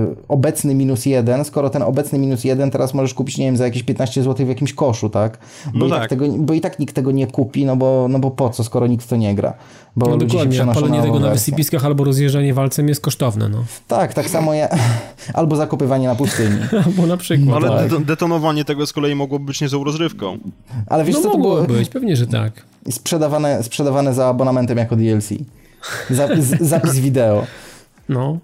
yy, 0.08 0.16
obecny 0.28 0.76
minus 0.76 1.06
jeden, 1.06 1.46
skoro 1.46 1.70
ten 1.70 1.82
obecny 1.82 2.20
minus 2.20 2.44
jeden 2.44 2.72
teraz 2.72 2.94
możesz 2.94 3.14
kupić, 3.14 3.38
nie 3.38 3.46
wiem, 3.46 3.58
za 3.58 3.66
jakieś 3.66 3.84
15 3.84 4.24
zł 4.24 4.46
w 4.46 4.50
jakimś 4.50 4.74
koszu, 4.74 5.10
tak? 5.10 5.38
Bo, 5.74 5.80
no 5.80 5.88
i, 5.88 5.90
tak. 5.90 6.00
tak 6.00 6.10
tego, 6.10 6.28
bo 6.28 6.54
i 6.54 6.62
tak 6.62 6.80
nikt 6.80 6.96
tego 6.96 7.12
nie 7.12 7.28
kupi, 7.28 7.66
no 7.66 7.76
bo, 7.76 7.83
no 8.10 8.20
bo 8.20 8.32
po 8.32 8.50
co, 8.50 8.64
skoro 8.64 8.88
nikt 8.88 9.10
to 9.10 9.16
nie 9.16 9.36
gra. 9.36 9.54
Bo 9.96 10.08
no 10.08 10.18
dokładnie, 10.18 10.66
palenie 10.74 11.02
tego 11.02 11.20
na 11.20 11.30
wysypiskach 11.30 11.86
albo 11.86 12.04
rozjeżdżanie 12.04 12.54
walcem 12.54 12.88
jest 12.88 13.02
kosztowne. 13.02 13.50
No. 13.50 13.64
Tak, 13.88 14.14
tak 14.14 14.30
samo 14.30 14.54
ja, 14.54 14.70
albo 15.34 15.56
zakopywanie 15.56 16.08
na 16.08 16.16
pustyni. 16.16 16.58
albo 16.86 17.08
na 17.08 17.18
przykład. 17.18 17.64
Ale 17.64 17.90
tak. 17.90 18.04
detonowanie 18.04 18.66
tego 18.66 18.88
z 18.88 18.94
kolei 18.94 19.16
mogłoby 19.16 19.46
być 19.46 19.62
niezłą 19.62 19.84
rozrywką. 19.84 20.38
Ale 20.88 21.04
wiesz 21.04 21.16
no 21.16 21.22
co 21.22 21.32
to 21.32 21.38
było? 21.38 21.64
być, 21.64 21.90
pewnie, 21.90 22.16
że 22.16 22.28
tak. 22.28 22.66
Sprzedawane, 22.90 23.64
sprzedawane 23.64 24.14
za 24.14 24.28
abonamentem 24.28 24.78
jako 24.78 24.96
DLC. 24.96 25.30
Zapis, 26.10 26.46
zapis 26.46 27.00
wideo. 27.00 27.46
No. 28.10 28.38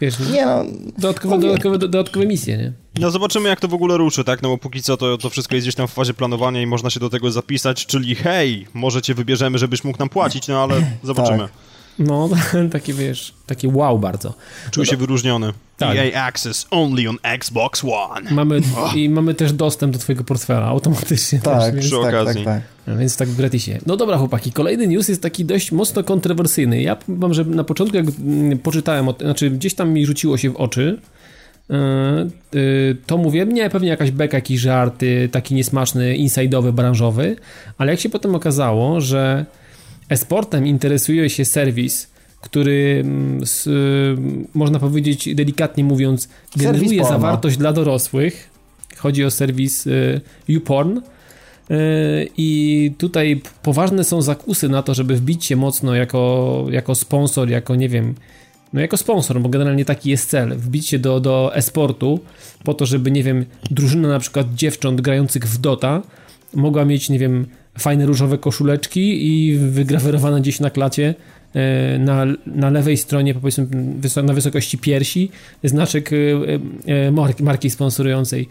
Wiesz, 0.00 0.18
nie 0.32 0.46
no, 0.46 0.64
dodatkowe, 0.98 1.38
dodatkowe, 1.38 1.78
dodatkowe 1.78 2.26
misje, 2.26 2.56
nie? 2.56 2.72
No 2.98 3.10
zobaczymy 3.10 3.48
jak 3.48 3.60
to 3.60 3.68
w 3.68 3.74
ogóle 3.74 3.96
ruszy, 3.96 4.24
tak? 4.24 4.42
No 4.42 4.48
bo 4.48 4.58
póki 4.58 4.82
co 4.82 4.96
to, 4.96 5.18
to 5.18 5.30
wszystko 5.30 5.54
jest 5.54 5.64
gdzieś 5.66 5.74
tam 5.74 5.88
w 5.88 5.92
fazie 5.92 6.14
planowania 6.14 6.62
i 6.62 6.66
można 6.66 6.90
się 6.90 7.00
do 7.00 7.10
tego 7.10 7.30
zapisać, 7.30 7.86
czyli 7.86 8.14
hej, 8.14 8.66
może 8.74 9.02
cię 9.02 9.14
wybierzemy, 9.14 9.58
żebyś 9.58 9.84
mógł 9.84 9.98
nam 9.98 10.08
płacić, 10.08 10.48
no 10.48 10.62
ale 10.62 10.74
zobaczymy. 11.02 11.38
tak. 11.38 11.73
No, 11.98 12.28
taki 12.72 12.92
wiesz, 12.92 13.34
taki 13.46 13.68
wow 13.68 13.98
bardzo. 13.98 14.34
Czuł 14.70 14.84
się 14.84 14.96
wyróżniony. 14.96 15.52
Tak. 15.76 15.96
EA 15.96 16.24
Access 16.24 16.66
only 16.70 17.08
on 17.08 17.16
Xbox 17.22 17.84
One. 17.84 18.30
Mamy, 18.30 18.60
oh. 18.78 18.96
I 18.96 19.08
mamy 19.08 19.34
też 19.34 19.52
dostęp 19.52 19.92
do 19.92 19.98
twojego 19.98 20.24
portfela 20.24 20.66
automatycznie. 20.66 21.38
Tak, 21.38 21.60
też, 21.60 21.72
więc, 21.74 21.86
przy 21.86 21.96
tak, 21.96 22.14
okazji. 22.14 22.44
Tak, 22.44 22.62
tak. 22.86 22.98
Więc 22.98 23.16
tak 23.16 23.28
w 23.28 23.36
gratisie. 23.36 23.78
No 23.86 23.96
dobra 23.96 24.16
chłopaki, 24.16 24.52
kolejny 24.52 24.86
news 24.86 25.08
jest 25.08 25.22
taki 25.22 25.44
dość 25.44 25.72
mocno 25.72 26.04
kontrowersyjny. 26.04 26.82
Ja 26.82 26.96
mam, 27.08 27.34
że 27.34 27.44
na 27.44 27.64
początku 27.64 27.96
jak 27.96 28.06
poczytałem, 28.62 29.08
o, 29.08 29.14
znaczy 29.20 29.50
gdzieś 29.50 29.74
tam 29.74 29.90
mi 29.90 30.06
rzuciło 30.06 30.36
się 30.36 30.50
w 30.50 30.56
oczy, 30.56 30.98
to 33.06 33.18
mówię, 33.18 33.46
nie, 33.46 33.70
pewnie 33.70 33.88
jakaś 33.88 34.10
beka, 34.10 34.36
jakiś 34.36 34.60
żart, 34.60 35.00
taki 35.30 35.54
niesmaczny, 35.54 36.16
inside'owy, 36.18 36.72
branżowy, 36.72 37.36
ale 37.78 37.92
jak 37.92 38.00
się 38.00 38.08
potem 38.08 38.34
okazało, 38.34 39.00
że 39.00 39.46
esportem 40.08 40.66
interesuje 40.66 41.30
się 41.30 41.44
serwis, 41.44 42.10
który 42.40 43.02
mm, 43.04 43.46
z, 43.46 43.68
można 44.54 44.78
powiedzieć 44.78 45.34
delikatnie 45.34 45.84
mówiąc 45.84 46.28
generuje 46.56 47.04
zawartość 47.04 47.56
dla 47.56 47.72
dorosłych. 47.72 48.50
Chodzi 48.96 49.24
o 49.24 49.30
serwis 49.30 49.88
YouPorn. 50.48 51.00
I 52.36 52.92
tutaj 52.98 53.42
poważne 53.62 54.04
są 54.04 54.22
zakusy 54.22 54.68
na 54.68 54.82
to, 54.82 54.94
żeby 54.94 55.16
wbić 55.16 55.44
się 55.44 55.56
mocno 55.56 55.94
jako, 55.94 56.66
jako 56.70 56.94
sponsor, 56.94 57.48
jako 57.48 57.74
nie 57.74 57.88
wiem, 57.88 58.14
no 58.72 58.80
jako 58.80 58.96
sponsor, 58.96 59.40
bo 59.40 59.48
generalnie 59.48 59.84
taki 59.84 60.10
jest 60.10 60.30
cel, 60.30 60.56
wbić 60.56 60.88
się 60.88 60.98
do, 60.98 61.20
do 61.20 61.56
e-sportu 61.56 62.20
po 62.64 62.74
to, 62.74 62.86
żeby, 62.86 63.10
nie 63.10 63.22
wiem, 63.22 63.44
drużyna 63.70 64.08
na 64.08 64.18
przykład 64.18 64.54
dziewcząt 64.54 65.00
grających 65.00 65.44
w 65.44 65.58
Dota 65.58 66.02
mogła 66.54 66.84
mieć, 66.84 67.10
nie 67.10 67.18
wiem, 67.18 67.46
fajne 67.78 68.06
różowe 68.06 68.38
koszuleczki 68.38 69.26
i 69.26 69.56
wygrawerowane 69.56 70.40
gdzieś 70.40 70.60
na 70.60 70.70
klacie 70.70 71.14
e, 71.54 71.98
na, 71.98 72.26
na 72.46 72.70
lewej 72.70 72.96
stronie, 72.96 73.34
powiedzmy 73.34 73.66
na 74.22 74.32
wysokości 74.32 74.78
piersi, 74.78 75.30
znaczek 75.64 76.10
e, 76.12 76.16
e, 77.36 77.42
marki, 77.42 77.70
sponsorującej 77.70 78.48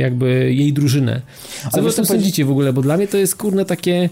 jakby 0.00 0.54
jej 0.54 0.72
drużynę. 0.72 1.20
Co 1.72 1.82
wy 1.82 1.88
o 1.88 1.92
tym 1.92 2.06
sądzicie 2.06 2.44
w 2.44 2.50
ogóle? 2.50 2.72
Bo 2.72 2.82
dla 2.82 2.96
mnie 2.96 3.08
to 3.08 3.18
jest 3.18 3.36
kurne 3.36 3.64
takie 3.64 4.08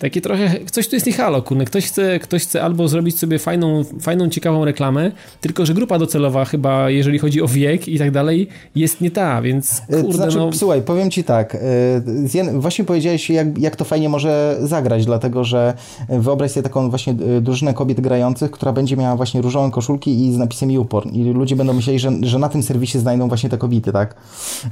takie 0.00 0.20
trochę, 0.20 0.50
coś 0.70 0.88
tu 0.88 0.96
jest 0.96 1.06
nie 1.06 1.12
halo, 1.12 1.42
kurne. 1.42 1.64
Ktoś 1.64 1.86
chce, 1.86 2.18
ktoś 2.18 2.42
chce 2.42 2.62
albo 2.62 2.88
zrobić 2.88 3.18
sobie 3.18 3.38
fajną, 3.38 3.84
fajną, 4.00 4.28
ciekawą 4.28 4.64
reklamę, 4.64 5.12
tylko 5.40 5.66
że 5.66 5.74
grupa 5.74 5.98
docelowa 5.98 6.44
chyba, 6.44 6.90
jeżeli 6.90 7.18
chodzi 7.18 7.42
o 7.42 7.48
wiek 7.48 7.88
i 7.88 7.98
tak 7.98 8.10
dalej, 8.10 8.48
jest 8.74 9.00
nie 9.00 9.10
ta, 9.10 9.42
więc 9.42 9.82
e, 9.88 10.02
kurde, 10.02 10.12
znaczy, 10.12 10.36
no... 10.36 10.52
Słuchaj, 10.52 10.82
powiem 10.82 11.10
ci 11.10 11.24
tak, 11.24 11.54
e, 11.54 12.52
właśnie 12.52 12.84
powiedziałeś, 12.84 13.30
jak, 13.30 13.58
jak 13.58 13.76
to 13.76 13.84
fajnie 13.84 14.08
może 14.08 14.56
zagrać, 14.60 15.06
dlatego, 15.06 15.44
że 15.44 15.74
wyobraź 16.08 16.50
sobie 16.50 16.62
taką 16.62 16.90
właśnie 16.90 17.12
e, 17.36 17.40
drużynę 17.40 17.74
kobiet 17.74 18.00
grających, 18.00 18.50
która 18.50 18.72
będzie 18.72 18.96
miała 18.96 19.16
właśnie 19.16 19.42
różowe 19.42 19.70
koszulki 19.70 20.26
i 20.26 20.34
z 20.34 20.38
napisem 20.38 20.70
YouPorn 20.70 21.10
i 21.10 21.24
ludzie 21.24 21.56
będą 21.56 21.72
myśleli, 21.72 21.98
że, 21.98 22.10
że 22.22 22.38
na 22.38 22.48
tym 22.48 22.62
serwisie 22.62 22.98
znajdą 22.98 23.28
właśnie 23.28 23.50
te 23.50 23.58
kobiety, 23.58 23.92
tak? 23.92 24.14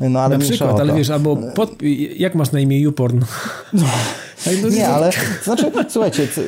No 0.01 0.21
ale 0.21 0.39
Na 0.39 0.45
przykład, 0.45 0.81
ale 0.81 0.95
wiesz, 0.95 1.11
albo 1.11 1.37
pod... 1.37 1.71
jak 2.17 2.35
masz 2.35 2.53
na 2.53 2.61
imię 2.61 2.81
YouPorn? 2.81 3.21
No. 3.73 3.85
No 4.63 4.69
nie, 4.69 4.89
ale 4.89 5.11
znaczy, 5.45 5.73
słuchajcie, 5.89 6.29
co, 6.29 6.41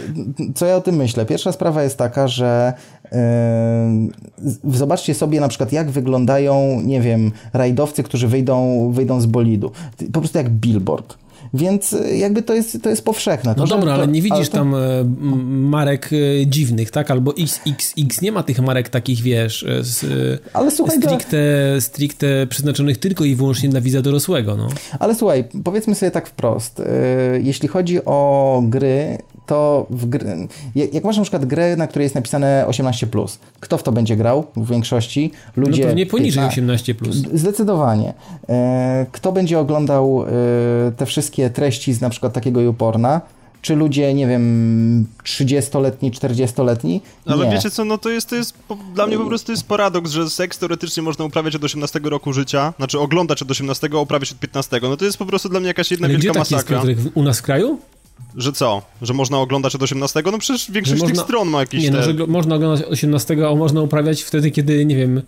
co, 0.54 0.66
ja 0.66 0.76
o 0.76 0.80
tym 0.80 0.94
myślę? 0.96 1.26
Pierwsza 1.26 1.52
sprawa 1.52 1.82
jest 1.82 1.96
taka, 1.96 2.28
że 2.28 2.72
yy, 3.12 4.74
zobaczcie 4.74 5.14
sobie 5.14 5.40
na 5.40 5.48
przykład, 5.48 5.72
jak 5.72 5.90
wyglądają, 5.90 6.80
nie 6.84 7.00
wiem, 7.00 7.32
rajdowcy, 7.52 8.02
którzy 8.02 8.28
wyjdą, 8.28 8.90
wyjdą 8.92 9.20
z 9.20 9.26
bolidu. 9.26 9.72
Po 10.12 10.20
prostu 10.20 10.38
jak 10.38 10.50
billboard. 10.50 11.16
Więc 11.54 11.92
e, 11.92 12.16
jakby 12.16 12.42
to 12.42 12.54
jest, 12.54 12.82
to 12.82 12.90
jest 12.90 13.04
powszechne. 13.04 13.54
To, 13.54 13.60
no 13.60 13.66
dobra, 13.66 13.86
to, 13.86 13.94
ale 13.94 14.08
nie 14.08 14.22
widzisz 14.22 14.38
ale 14.38 14.46
to... 14.46 14.52
tam 14.52 14.74
e, 14.74 14.78
marek 15.46 16.10
e, 16.12 16.46
dziwnych, 16.46 16.90
tak? 16.90 17.10
Albo 17.10 17.34
XXX, 17.38 18.22
nie 18.22 18.32
ma 18.32 18.42
tych 18.42 18.60
marek 18.60 18.88
takich, 18.88 19.22
wiesz, 19.22 19.66
z, 19.80 20.04
ale 20.52 20.70
słuchaj, 20.70 20.98
stricte, 20.98 21.72
to... 21.74 21.80
stricte 21.80 22.46
przeznaczonych 22.46 22.98
tylko 22.98 23.24
i 23.24 23.34
wyłącznie 23.34 23.68
dla 23.68 23.80
widza 23.80 24.02
dorosłego, 24.02 24.56
no. 24.56 24.68
Ale 24.98 25.14
słuchaj, 25.14 25.44
powiedzmy 25.64 25.94
sobie 25.94 26.10
tak 26.10 26.28
wprost, 26.28 26.82
jeśli 27.42 27.68
chodzi 27.68 28.04
o 28.04 28.62
gry, 28.64 29.18
to 29.50 29.86
w 29.90 30.06
gry, 30.06 30.48
jak 30.74 31.04
masz 31.04 31.16
na 31.16 31.22
przykład 31.22 31.44
grę, 31.44 31.76
na 31.76 31.86
której 31.86 32.04
jest 32.04 32.14
napisane 32.14 32.64
18+, 32.68 33.38
kto 33.60 33.78
w 33.78 33.82
to 33.82 33.92
będzie 33.92 34.16
grał 34.16 34.46
w 34.56 34.70
większości? 34.70 35.32
Ludzie... 35.56 35.82
No 35.82 35.88
pewnie 35.88 36.06
poniżej 36.06 36.44
18+. 36.44 36.94
Zdecydowanie. 37.34 38.14
Kto 39.12 39.32
będzie 39.32 39.58
oglądał 39.58 40.24
te 40.96 41.06
wszystkie 41.06 41.50
treści 41.50 41.92
z 41.92 42.00
na 42.00 42.10
przykład 42.10 42.32
takiego 42.32 42.60
YouPorna, 42.60 43.20
czy 43.62 43.76
ludzie, 43.76 44.14
nie 44.14 44.26
wiem, 44.26 45.06
30-letni, 45.24 46.10
40-letni? 46.12 47.00
Ale 47.26 47.50
wiecie 47.50 47.70
co, 47.70 47.84
no 47.84 47.98
to 47.98 48.10
jest, 48.10 48.28
to 48.28 48.36
jest, 48.36 48.54
dla 48.94 49.06
mnie 49.06 49.18
po 49.18 49.26
prostu 49.26 49.52
jest 49.52 49.68
paradoks, 49.68 50.10
że 50.10 50.30
seks 50.30 50.58
teoretycznie 50.58 51.02
można 51.02 51.24
uprawiać 51.24 51.56
od 51.56 51.64
18 51.64 52.00
roku 52.02 52.32
życia, 52.32 52.72
znaczy 52.76 53.00
oglądać 53.00 53.42
od 53.42 53.50
18, 53.50 53.88
uprawiać 54.02 54.32
od 54.32 54.38
15. 54.38 54.80
No 54.82 54.96
to 54.96 55.04
jest 55.04 55.18
po 55.18 55.26
prostu 55.26 55.48
dla 55.48 55.60
mnie 55.60 55.68
jakaś 55.68 55.90
jedna 55.90 56.06
Ale 56.06 56.18
wielka 56.18 56.30
gdzie 56.30 56.38
masakra. 56.38 56.82
Jest, 56.84 57.00
u 57.14 57.22
nas 57.22 57.38
w 57.38 57.42
kraju? 57.42 57.78
Że 58.36 58.52
co? 58.52 58.82
Że 59.02 59.14
można 59.14 59.38
oglądać 59.38 59.74
od 59.74 59.82
18? 59.82 60.22
No 60.32 60.38
przecież 60.38 60.70
większość 60.70 61.00
można, 61.00 61.16
tych 61.16 61.24
stron 61.24 61.48
ma 61.48 61.60
jakieś 61.60 61.82
Nie, 61.82 61.90
no, 61.90 62.00
te... 62.00 62.12
no, 62.12 62.18
że 62.18 62.26
można 62.26 62.54
oglądać 62.54 62.86
od 62.86 62.92
18, 62.92 63.36
a 63.48 63.54
można 63.54 63.82
uprawiać 63.82 64.22
wtedy, 64.22 64.50
kiedy, 64.50 64.84
nie 64.86 64.96
wiem, 64.96 65.22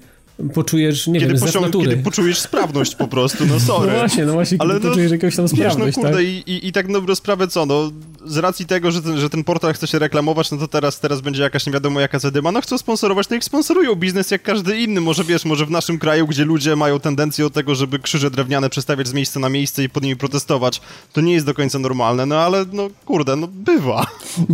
poczujesz, 0.55 1.07
nie 1.07 1.21
kiedy 1.21 1.33
wiem, 1.33 1.43
posią, 1.43 1.61
natury. 1.61 1.91
Kiedy 1.91 2.03
poczujesz 2.03 2.39
sprawność 2.39 2.95
po 2.95 3.09
prostu, 3.09 3.47
no 3.47 3.61
sorry. 3.61 3.93
No 3.93 3.99
właśnie, 3.99 4.25
no 4.25 4.33
właśnie, 4.33 4.59
Ale 4.61 4.75
no, 4.75 4.81
poczujesz 4.81 5.13
jakąś 5.13 5.37
tam 5.37 5.49
sprawność, 5.49 5.87
wiesz, 5.87 5.97
no 5.97 6.03
kurde, 6.03 6.17
tak? 6.17 6.27
i, 6.27 6.43
i, 6.47 6.69
i 6.69 6.73
tak 6.73 6.89
na 6.89 6.93
dobrą 6.93 7.15
sprawę 7.15 7.49
co, 7.49 7.67
no 7.67 7.91
z 8.25 8.37
racji 8.37 8.67
tego, 8.67 8.91
że 8.91 9.03
ten, 9.03 9.19
że 9.19 9.31
ten 9.31 9.45
portal 9.45 9.75
chce 9.75 9.87
się 9.87 9.99
reklamować, 9.99 10.51
no 10.51 10.59
to 10.59 10.69
teraz, 10.69 11.01
teraz 11.01 11.21
będzie 11.21 11.43
jakaś 11.43 11.67
nie 11.67 11.73
wiadomo 11.73 12.01
jaka 12.01 12.19
zadyma, 12.19 12.53
no 12.53 12.61
chcą 12.61 12.79
sponsorować, 12.79 13.29
no 13.29 13.37
ich 13.37 13.45
sponsorują 13.45 13.95
biznes 13.95 14.31
jak 14.31 14.43
każdy 14.43 14.79
inny, 14.79 15.01
może 15.01 15.25
wiesz, 15.25 15.45
może 15.45 15.67
w 15.67 15.71
naszym 15.71 15.99
kraju, 15.99 16.27
gdzie 16.27 16.45
ludzie 16.45 16.77
mają 16.77 17.01
tendencję 17.01 17.45
do 17.45 17.51
tego, 17.51 17.75
żeby 17.75 17.99
krzyże 17.99 18.31
drewniane 18.31 18.71
przestawiać 18.71 19.09
z 19.09 19.13
miejsca 19.13 19.41
na 19.41 19.49
miejsce 19.49 19.85
i 19.85 19.89
pod 19.89 20.03
nimi 20.03 20.17
protestować, 20.17 20.81
to 21.13 21.21
nie 21.21 21.33
jest 21.33 21.47
do 21.47 21.55
końca 21.55 21.79
normalne, 21.79 22.27
no 22.27 22.37
ale 22.37 22.65
no 22.73 22.89
kurde, 23.07 23.37
no 23.37 23.47
bywa. 23.47 24.07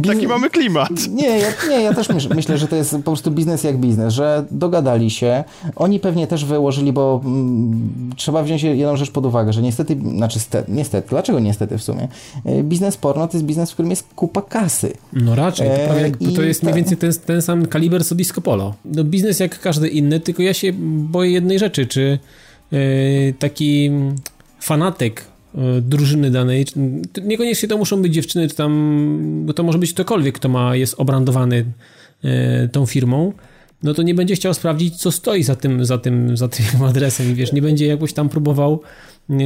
Taki 0.07 0.29
mamy 0.29 0.51
klimat. 0.51 1.09
Nie, 1.09 1.39
ja, 1.39 1.49
nie, 1.69 1.83
ja 1.83 1.95
też 1.95 2.09
myśl, 2.09 2.29
myślę, 2.35 2.59
że 2.59 2.69
to 2.69 2.77
jest 2.77 2.91
po 2.91 3.03
prostu 3.03 3.31
biznes 3.31 3.65
jak 3.65 3.79
biznes, 3.79 4.15
że 4.15 4.45
dogadali 4.51 5.11
się, 5.11 5.45
oni 5.77 6.01
pewnie 6.01 6.27
też 6.27 6.45
wyłożyli, 6.45 6.93
bo 6.93 7.21
mm, 7.25 8.11
trzeba 8.17 8.43
wziąć 8.43 8.63
jedną 8.63 8.97
rzecz 8.97 9.11
pod 9.11 9.27
uwagę, 9.27 9.53
że 9.53 9.63
niestety, 9.63 9.97
znaczy 10.17 10.41
ste, 10.41 10.65
niestety, 10.69 11.09
dlaczego 11.09 11.41
niestety 11.41 11.79
w 11.79 11.83
sumie? 11.83 12.09
E, 12.45 12.63
biznes 12.63 12.97
porno 12.97 13.29
to 13.29 13.37
jest 13.37 13.47
biznes, 13.47 13.71
w 13.71 13.75
którym 13.75 13.91
jest 13.91 14.07
kupa 14.17 14.43
kasy. 14.43 14.93
No 15.13 15.35
raczej, 15.35 15.69
to, 15.71 15.93
prawie, 15.93 16.07
e, 16.07 16.33
to 16.37 16.43
jest 16.43 16.63
mniej 16.63 16.75
więcej 16.75 16.97
ten, 16.97 17.13
ten 17.27 17.43
sam 17.43 17.67
kaliber 17.67 18.05
co 18.05 18.15
Disco 18.15 18.41
Polo. 18.41 18.75
No 18.85 19.05
biznes 19.05 19.41
jak 19.41 19.61
każdy 19.61 19.89
inny, 19.89 20.21
tylko 20.21 20.43
ja 20.43 20.55
się 20.55 20.73
boję 20.97 21.31
jednej 21.31 21.59
rzeczy, 21.59 21.87
czy 21.87 22.19
yy, 22.71 22.79
taki 23.39 23.91
fanatyk 24.61 25.25
drużyny 25.83 26.31
danej, 26.31 26.67
niekoniecznie 27.23 27.69
to 27.69 27.79
muszą 27.79 28.03
być 28.03 28.15
dziewczyny, 28.15 28.49
czy 28.49 28.57
tam, 28.57 29.45
bo 29.47 29.53
to 29.53 29.63
może 29.63 29.79
być 29.79 29.93
ktokolwiek, 29.93 30.35
kto 30.35 30.49
ma, 30.49 30.77
jest 30.77 30.95
obrandowany 30.99 31.65
tą 32.73 32.87
firmą, 32.87 33.33
no 33.83 33.95
to 33.95 34.03
nie 34.03 34.15
będzie 34.15 34.35
chciał 34.35 34.55
sprawdzić, 34.55 34.97
co 34.97 35.13
stoi 35.13 35.43
za 35.43 35.57
tym, 35.57 35.85
za 35.85 35.99
tym, 35.99 36.37
za 36.37 36.49
tym 36.49 36.67
adresem 36.89 37.31
i 37.31 37.35
wiesz, 37.35 37.53
nie 37.53 37.63
będzie 37.63 37.87
jakoś 37.87 38.13
tam 38.13 38.29
próbował 38.29 38.81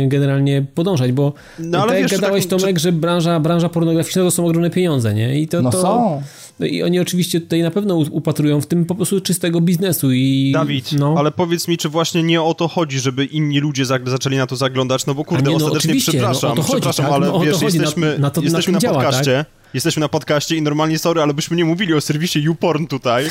generalnie 0.07 0.67
podążać, 0.75 1.12
bo 1.12 1.33
no, 1.59 1.79
ale 1.79 1.93
tak 1.93 2.01
jak 2.01 2.11
gadałeś 2.11 2.47
tak, 2.47 2.61
Tomek, 2.61 2.77
czy... 2.77 2.83
że 2.83 2.93
branża, 2.93 3.41
branża 3.41 3.69
pornograficzna 3.69 4.23
to 4.23 4.31
są 4.31 4.47
ogromne 4.47 4.71
pieniądze, 4.71 5.15
nie? 5.15 5.41
I 5.41 5.49
to, 5.49 5.62
no 5.62 5.71
to, 5.71 5.83
są. 5.83 6.23
No 6.61 6.67
i 6.67 6.83
oni 6.83 7.01
oczywiście 7.01 7.41
tutaj 7.41 7.62
na 7.62 7.71
pewno 7.71 7.97
upatrują 7.97 8.61
w 8.61 8.67
tym 8.67 8.85
po 8.85 8.95
prostu 8.95 9.21
czystego 9.21 9.61
biznesu 9.61 10.12
i... 10.12 10.53
Dawid, 10.55 10.93
no. 10.93 11.15
ale 11.19 11.31
powiedz 11.31 11.69
mi, 11.69 11.79
czy 11.79 11.89
właśnie 11.89 12.23
nie 12.23 12.43
o 12.43 12.55
to 12.55 12.69
chodzi, 12.69 13.01
żeby 13.01 13.25
inni 13.25 13.61
ludzie 13.61 13.85
zaczęli 14.05 14.37
na 14.37 14.47
to 14.47 14.57
zaglądać, 14.57 15.07
no 15.07 15.15
bo 15.15 15.25
kurde, 15.25 15.51
nie, 15.51 15.59
no, 15.59 15.67
ostatecznie 15.67 16.01
przepraszam, 16.01 16.57
no, 16.57 16.62
chodzi, 16.62 16.73
przepraszam, 16.73 17.07
tak? 17.07 17.15
ale 17.15 17.27
no, 17.27 17.41
wiesz, 17.41 17.62
jesteśmy, 17.62 18.12
na, 18.12 18.19
na, 18.19 18.31
to, 18.31 18.43
jesteśmy 18.43 18.73
na, 18.73 18.79
na 18.79 18.89
podcaście, 18.89 19.45
tak? 19.49 19.62
Jesteśmy 19.75 20.00
na 20.00 20.09
podcaście 20.09 20.57
i 20.57 20.62
normalnie, 20.62 20.99
sorry, 20.99 21.23
ale 21.23 21.35
byśmy 21.35 21.57
nie 21.57 21.64
mówili 21.64 21.95
o 21.95 22.00
serwisie 22.00 22.43
YouPorn 22.43 22.87
tutaj, 22.87 23.26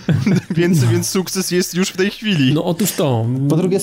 więc, 0.50 0.84
więc 0.84 1.08
sukces 1.08 1.50
jest 1.50 1.74
już 1.74 1.88
w 1.88 1.96
tej 1.96 2.10
chwili. 2.10 2.54
No 2.54 2.64
otóż 2.64 2.92
to. 2.92 3.26
Po 3.48 3.56
drugie, 3.56 3.80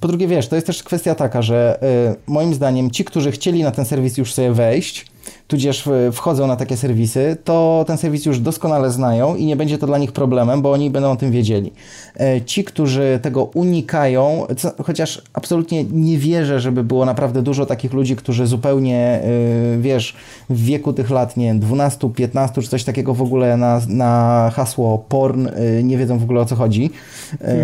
po 0.00 0.08
drugie 0.08 0.28
wiesz, 0.28 0.48
to 0.48 0.54
jest 0.54 0.66
też 0.66 0.82
kwestia 0.82 1.14
taka, 1.14 1.42
że 1.42 1.78
y, 2.26 2.30
moim 2.32 2.54
zdaniem 2.54 2.90
ci, 2.90 3.04
którzy 3.04 3.32
chcieli 3.32 3.62
na 3.62 3.70
ten 3.70 3.84
serwis 3.84 4.18
już 4.18 4.34
sobie 4.34 4.52
wejść, 4.52 5.06
tudzież 5.50 5.88
wchodzą 6.12 6.46
na 6.46 6.56
takie 6.56 6.76
serwisy, 6.76 7.36
to 7.44 7.84
ten 7.86 7.98
serwis 7.98 8.26
już 8.26 8.38
doskonale 8.38 8.90
znają 8.90 9.36
i 9.36 9.46
nie 9.46 9.56
będzie 9.56 9.78
to 9.78 9.86
dla 9.86 9.98
nich 9.98 10.12
problemem, 10.12 10.62
bo 10.62 10.72
oni 10.72 10.90
będą 10.90 11.10
o 11.10 11.16
tym 11.16 11.30
wiedzieli. 11.30 11.72
E, 12.20 12.40
ci, 12.42 12.64
którzy 12.64 13.18
tego 13.22 13.44
unikają, 13.44 14.46
chociaż 14.84 15.22
absolutnie 15.32 15.84
nie 15.84 16.18
wierzę, 16.18 16.60
żeby 16.60 16.84
było 16.84 17.04
naprawdę 17.04 17.42
dużo 17.42 17.66
takich 17.66 17.92
ludzi, 17.92 18.16
którzy 18.16 18.46
zupełnie, 18.46 18.96
e, 18.96 19.78
wiesz, 19.78 20.16
w 20.50 20.64
wieku 20.64 20.92
tych 20.92 21.10
lat, 21.10 21.36
nie 21.36 21.54
12, 21.54 22.10
15 22.10 22.62
czy 22.62 22.68
coś 22.68 22.84
takiego 22.84 23.14
w 23.14 23.22
ogóle 23.22 23.56
na, 23.56 23.80
na 23.88 24.50
hasło 24.54 25.04
porn 25.08 25.46
e, 25.46 25.82
nie 25.82 25.98
wiedzą 25.98 26.18
w 26.18 26.22
ogóle 26.22 26.40
o 26.40 26.44
co 26.44 26.56
chodzi. 26.56 26.90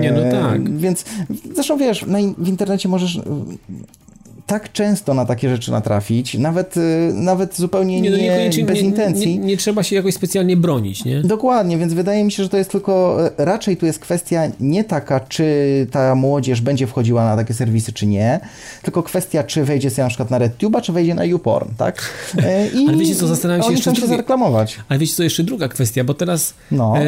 Nie, 0.01 0.13
no 0.13 0.31
tak. 0.31 0.79
Więc 0.79 1.05
zresztą 1.55 1.77
wiesz, 1.77 2.05
w 2.39 2.49
internecie 2.49 2.89
możesz 2.89 3.21
tak 4.47 4.73
często 4.73 5.15
na 5.15 5.25
takie 5.25 5.49
rzeczy 5.49 5.71
natrafić, 5.71 6.39
nawet, 6.39 6.77
y, 6.77 7.11
nawet 7.15 7.57
zupełnie 7.57 8.01
nie, 8.01 8.11
no, 8.11 8.17
nie, 8.17 8.65
bez 8.65 8.77
nie, 8.77 8.81
intencji. 8.81 9.39
Nie, 9.39 9.47
nie, 9.47 9.57
trzeba 9.57 9.83
się 9.83 9.97
jakoś 9.97 10.15
specjalnie 10.15 10.57
bronić, 10.57 11.05
nie? 11.05 11.23
Dokładnie, 11.23 11.79
więc 11.79 11.95
wydaje 11.95 12.25
mi 12.25 12.33
się, 12.33 12.43
że 12.43 12.49
to 12.49 12.57
jest 12.57 12.71
tylko, 12.71 13.27
e, 13.27 13.45
raczej 13.45 13.77
tu 13.77 13.87
jest 13.87 13.99
kwestia 13.99 14.43
nie 14.61 14.85
taka, 14.85 15.21
czy 15.21 15.87
ta 15.91 16.15
młodzież 16.15 16.61
będzie 16.61 16.87
wchodziła 16.87 17.25
na 17.25 17.37
takie 17.37 17.55
serwisy, 17.55 17.93
czy 17.93 18.07
nie, 18.07 18.41
tylko 18.83 19.03
kwestia, 19.03 19.45
czy 19.45 19.65
wejdzie 19.65 19.91
sobie 19.91 20.03
na 20.03 20.09
przykład 20.09 20.31
na 20.31 20.39
RedTube'a, 20.39 20.83
czy 20.83 20.93
wejdzie 20.93 21.15
na 21.15 21.25
YouPorn, 21.25 21.69
tak? 21.77 22.11
E, 22.43 22.69
I 22.69 22.89
Ale 22.89 22.97
wiecie 22.97 23.15
co, 23.15 23.27
zastanawiam 23.27 23.65
się 23.65 23.73
jeszcze... 23.73 23.97
się 23.97 24.07
zareklamować. 24.07 24.79
Ale 24.89 24.99
wiecie 24.99 25.15
co, 25.15 25.23
jeszcze 25.23 25.45
druga 25.45 25.69
kwestia, 25.69 26.05
bo 26.05 26.15
teraz 26.15 26.55
no. 26.71 26.99
e, 26.99 27.03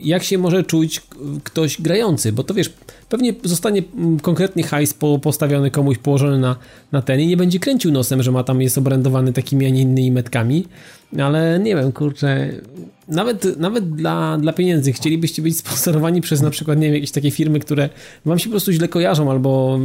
jak 0.00 0.22
się 0.22 0.38
może 0.38 0.64
czuć 0.64 1.02
ktoś 1.44 1.80
grający, 1.80 2.32
bo 2.32 2.44
to 2.44 2.54
wiesz, 2.54 2.72
pewnie 3.08 3.34
zostanie 3.44 3.82
mm, 3.96 4.20
konkretny 4.20 4.62
hajs 4.62 4.94
postawiony 5.22 5.61
komuś, 5.70 5.98
położony 5.98 6.38
na, 6.38 6.56
na 6.92 7.02
ten 7.02 7.20
i 7.20 7.26
nie 7.26 7.36
będzie 7.36 7.58
kręcił 7.58 7.92
nosem, 7.92 8.22
że 8.22 8.32
ma 8.32 8.44
tam, 8.44 8.62
jest 8.62 8.78
obrędowany 8.78 9.32
takimi, 9.32 9.66
a 9.66 9.68
nie 9.68 9.80
innymi 9.80 10.12
metkami, 10.12 10.66
ale 11.18 11.58
nie 11.58 11.76
wiem, 11.76 11.92
kurczę, 11.92 12.50
nawet, 13.12 13.58
nawet 13.58 13.94
dla, 13.94 14.38
dla 14.38 14.52
pieniędzy 14.52 14.92
chcielibyście 14.92 15.42
być 15.42 15.58
sponsorowani 15.58 16.20
przez 16.20 16.42
na 16.42 16.50
przykład, 16.50 16.78
nie 16.78 16.86
wiem, 16.86 16.94
jakieś 16.94 17.10
takie 17.10 17.30
firmy, 17.30 17.60
które 17.60 17.88
wam 18.24 18.38
się 18.38 18.44
po 18.44 18.50
prostu 18.50 18.72
źle 18.72 18.88
kojarzą 18.88 19.30
albo 19.30 19.78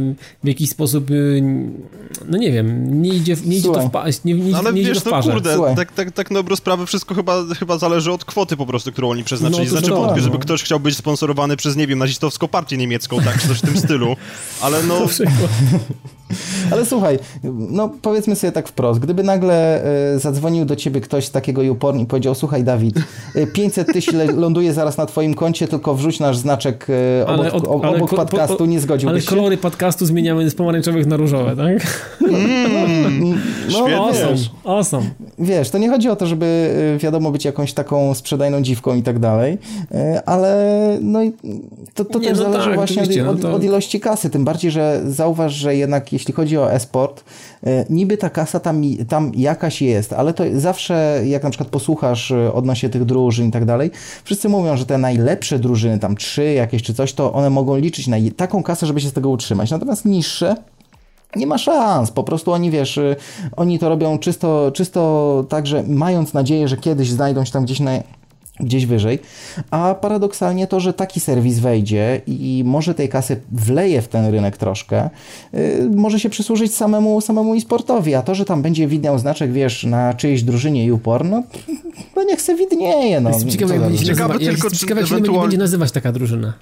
w 0.44 0.48
jakiś 0.48 0.70
sposób, 0.70 1.10
y, 1.10 1.42
no 2.28 2.38
nie 2.38 2.52
wiem, 2.52 3.02
nie 3.02 3.10
idzie, 3.10 3.36
nie 3.44 3.56
idzie 3.56 3.72
to 3.72 3.88
w, 3.88 3.90
pa, 3.90 4.04
nie, 4.24 4.34
nie, 4.34 4.56
Ale 4.56 4.72
nie 4.72 4.84
wiesz, 4.84 5.04
no 5.04 5.22
kurde, 5.22 5.74
tak, 5.76 5.92
tak, 5.92 6.12
tak 6.12 6.30
na 6.30 6.38
dobrą 6.38 6.56
sprawę 6.56 6.86
wszystko 6.86 7.14
chyba, 7.14 7.44
chyba 7.58 7.78
zależy 7.78 8.12
od 8.12 8.24
kwoty 8.24 8.56
po 8.56 8.66
prostu, 8.66 8.92
którą 8.92 9.10
oni 9.10 9.24
przeznaczyli. 9.24 9.64
No, 9.64 9.70
znaczy 9.70 9.90
wątpię, 9.90 10.20
żeby 10.20 10.38
ktoś 10.38 10.62
chciał 10.62 10.80
być 10.80 10.96
sponsorowany 10.96 11.56
przez, 11.56 11.76
nie 11.76 11.86
wiem, 11.86 11.98
nazistowską 11.98 12.48
partię 12.48 12.76
niemiecką, 12.76 13.20
tak, 13.20 13.42
czy 13.42 13.48
coś 13.48 13.58
w 13.58 13.62
tym 13.62 13.78
stylu, 13.78 14.16
ale 14.60 14.82
no... 14.82 15.06
Ale 16.72 16.86
słuchaj, 16.86 17.18
no 17.54 17.88
powiedzmy 18.02 18.36
sobie 18.36 18.52
tak 18.52 18.68
wprost, 18.68 19.00
gdyby 19.00 19.22
nagle 19.22 19.84
y, 20.14 20.18
zadzwonił 20.18 20.64
do 20.64 20.76
ciebie 20.76 21.00
ktoś 21.00 21.24
z 21.24 21.30
takiego 21.30 21.62
YouPorn 21.62 21.98
i 21.98 22.06
powiedział, 22.06 22.34
słuchaj 22.34 22.64
Dawid, 22.64 22.94
500 23.52 23.92
tysięcy 23.92 24.08
ląduje 24.36 24.72
zaraz 24.72 24.98
na 24.98 25.06
twoim 25.06 25.34
koncie, 25.34 25.68
tylko 25.68 25.94
wrzuć 25.94 26.20
nasz 26.20 26.36
znaczek 26.36 26.86
e, 27.20 27.26
obok, 27.26 27.40
ale, 27.40 27.52
obok 27.52 27.84
ale, 27.84 27.98
podcastu, 27.98 28.56
po, 28.56 28.66
nie 28.66 28.80
zgodziłbyś 28.80 29.28
Ale 29.28 29.36
kolory 29.36 29.56
podcastu 29.56 30.06
zmieniamy 30.06 30.50
z 30.50 30.54
pomarańczowych 30.54 31.06
na 31.06 31.16
różowe, 31.16 31.56
tak? 31.56 32.08
Mm, 32.28 33.40
no, 33.72 34.04
awesome, 34.04 34.36
awesome. 34.64 35.10
Wiesz, 35.38 35.70
to 35.70 35.78
nie 35.78 35.88
chodzi 35.88 36.08
o 36.08 36.16
to, 36.16 36.26
żeby 36.26 36.70
e, 36.94 36.98
wiadomo 36.98 37.30
być 37.30 37.44
jakąś 37.44 37.72
taką 37.72 38.14
sprzedajną 38.14 38.62
dziwką 38.62 38.94
i 38.94 39.02
tak 39.02 39.18
dalej, 39.18 39.58
ale 40.26 40.78
no 41.00 41.20
to, 41.94 42.04
to 42.04 42.18
nie, 42.18 42.28
też 42.28 42.38
no 42.38 42.44
zależy 42.44 42.66
tak, 42.66 42.74
właśnie 42.74 43.02
od, 43.02 43.36
no 43.36 43.42
to... 43.42 43.54
od 43.54 43.64
ilości 43.64 44.00
kasy, 44.00 44.30
tym 44.30 44.44
bardziej, 44.44 44.70
że 44.70 45.02
zauważ, 45.06 45.54
że 45.54 45.76
jednak 45.76 46.12
jeśli 46.12 46.34
chodzi 46.34 46.58
o 46.58 46.72
e-sport, 46.72 47.24
niby 47.90 48.16
ta 48.16 48.30
kasa 48.30 48.60
tam, 48.60 48.82
tam 49.08 49.32
jakaś 49.34 49.82
jest, 49.82 50.12
ale 50.12 50.34
to 50.34 50.44
zawsze, 50.54 51.22
jak 51.24 51.42
na 51.42 51.50
przykład 51.50 51.70
posłuchasz 51.70 52.32
odnośnie 52.52 52.88
tych 52.88 52.97
drużyn 53.04 53.48
i 53.48 53.50
tak 53.50 53.64
dalej, 53.64 53.90
wszyscy 54.24 54.48
mówią, 54.48 54.76
że 54.76 54.86
te 54.86 54.98
najlepsze 54.98 55.58
drużyny, 55.58 55.98
tam 55.98 56.16
trzy 56.16 56.44
jakieś 56.44 56.82
czy 56.82 56.94
coś, 56.94 57.12
to 57.12 57.32
one 57.32 57.50
mogą 57.50 57.76
liczyć 57.76 58.06
na 58.06 58.16
taką 58.36 58.62
kasę, 58.62 58.86
żeby 58.86 59.00
się 59.00 59.08
z 59.08 59.12
tego 59.12 59.28
utrzymać. 59.28 59.70
Natomiast 59.70 60.04
niższe 60.04 60.56
nie 61.36 61.46
ma 61.46 61.58
szans, 61.58 62.10
po 62.10 62.24
prostu 62.24 62.52
oni, 62.52 62.70
wiesz, 62.70 62.96
y, 62.96 63.16
oni 63.56 63.78
to 63.78 63.88
robią 63.88 64.18
czysto, 64.18 64.70
czysto 64.74 65.44
tak, 65.48 65.66
że 65.66 65.82
mając 65.82 66.34
nadzieję, 66.34 66.68
że 66.68 66.76
kiedyś 66.76 67.10
znajdą 67.10 67.44
się 67.44 67.52
tam 67.52 67.64
gdzieś 67.64 67.80
na 67.80 67.90
gdzieś 68.60 68.86
wyżej, 68.86 69.18
a 69.70 69.94
paradoksalnie 69.94 70.66
to, 70.66 70.80
że 70.80 70.92
taki 70.92 71.20
serwis 71.20 71.58
wejdzie 71.58 72.20
i 72.26 72.62
może 72.66 72.94
tej 72.94 73.08
kasy 73.08 73.40
wleje 73.52 74.02
w 74.02 74.08
ten 74.08 74.26
rynek 74.26 74.56
troszkę, 74.56 75.10
yy, 75.52 75.90
może 75.96 76.20
się 76.20 76.30
przysłużyć 76.30 76.74
samemu, 76.74 77.20
samemu 77.20 77.54
e-sportowi, 77.54 78.14
a 78.14 78.22
to, 78.22 78.34
że 78.34 78.44
tam 78.44 78.62
będzie 78.62 78.86
widniał 78.86 79.18
znaczek, 79.18 79.52
wiesz, 79.52 79.84
na 79.84 80.14
czyjejś 80.14 80.42
drużynie 80.42 80.86
YouPorn, 80.86 81.30
no, 81.30 81.42
no 82.16 82.22
niech 82.22 82.42
se 82.42 82.54
widnieje, 82.54 83.20
no. 83.20 83.30
Jestem 83.30 83.50
ciekawy, 83.50 83.74
jak 83.74 83.82
będzie, 83.82 84.04
ciekawe 84.04 84.34
nazywa, 84.34 84.50
tylko, 84.50 84.68
ewentualnie... 84.92 85.32
jak 85.32 85.40
będzie 85.42 85.58
nazywać 85.58 85.92
taka 85.92 86.12
drużyna. 86.12 86.52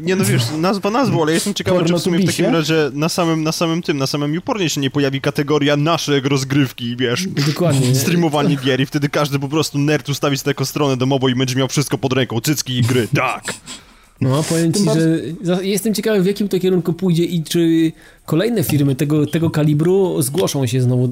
Nie 0.00 0.16
no 0.16 0.24
wiesz, 0.24 0.42
nazwa 0.58 0.90
nazwą, 0.90 1.22
ale 1.22 1.32
jestem 1.32 1.54
ciekawy, 1.54 1.84
czy 1.84 1.94
w 1.94 1.98
sumie 1.98 2.18
w 2.18 2.26
takim 2.26 2.46
razie 2.46 2.90
na 2.92 3.08
samym, 3.08 3.42
na 3.42 3.52
samym 3.52 3.82
tym, 3.82 3.96
na 3.96 4.06
samym 4.06 4.34
YouPornie 4.34 4.70
się 4.70 4.80
nie 4.80 4.90
pojawi 4.90 5.20
kategoria 5.20 5.76
naszych 5.76 6.26
rozgrywki, 6.26 6.96
wiesz, 6.96 7.26
Dokładnie. 7.46 7.94
streamowanie 7.94 8.56
gier 8.56 8.80
i 8.80 8.86
wtedy 8.86 9.08
każdy 9.08 9.38
po 9.38 9.48
prostu 9.48 9.78
nerd 9.78 10.08
ustawi 10.08 10.38
sobie 10.38 10.54
taką 10.54 10.64
stronę 10.64 10.96
domowo 10.96 11.28
i 11.28 11.33
będzie 11.34 11.56
miał 11.56 11.68
wszystko 11.68 11.98
pod 11.98 12.12
ręką, 12.12 12.40
cycki 12.40 12.78
i 12.78 12.82
gry, 12.82 13.08
tak. 13.16 13.44
No, 14.20 14.42
powiem 14.42 14.72
ci, 14.72 14.80
że 15.44 15.64
jestem 15.64 15.94
ciekawy, 15.94 16.22
w 16.22 16.26
jakim 16.26 16.48
to 16.48 16.60
kierunku 16.60 16.92
pójdzie 16.92 17.24
i 17.24 17.42
czy 17.42 17.92
kolejne 18.26 18.62
firmy 18.62 18.94
tego, 18.94 19.26
tego 19.26 19.50
kalibru 19.50 20.22
zgłoszą 20.22 20.66
się 20.66 20.80
znowu, 20.80 21.04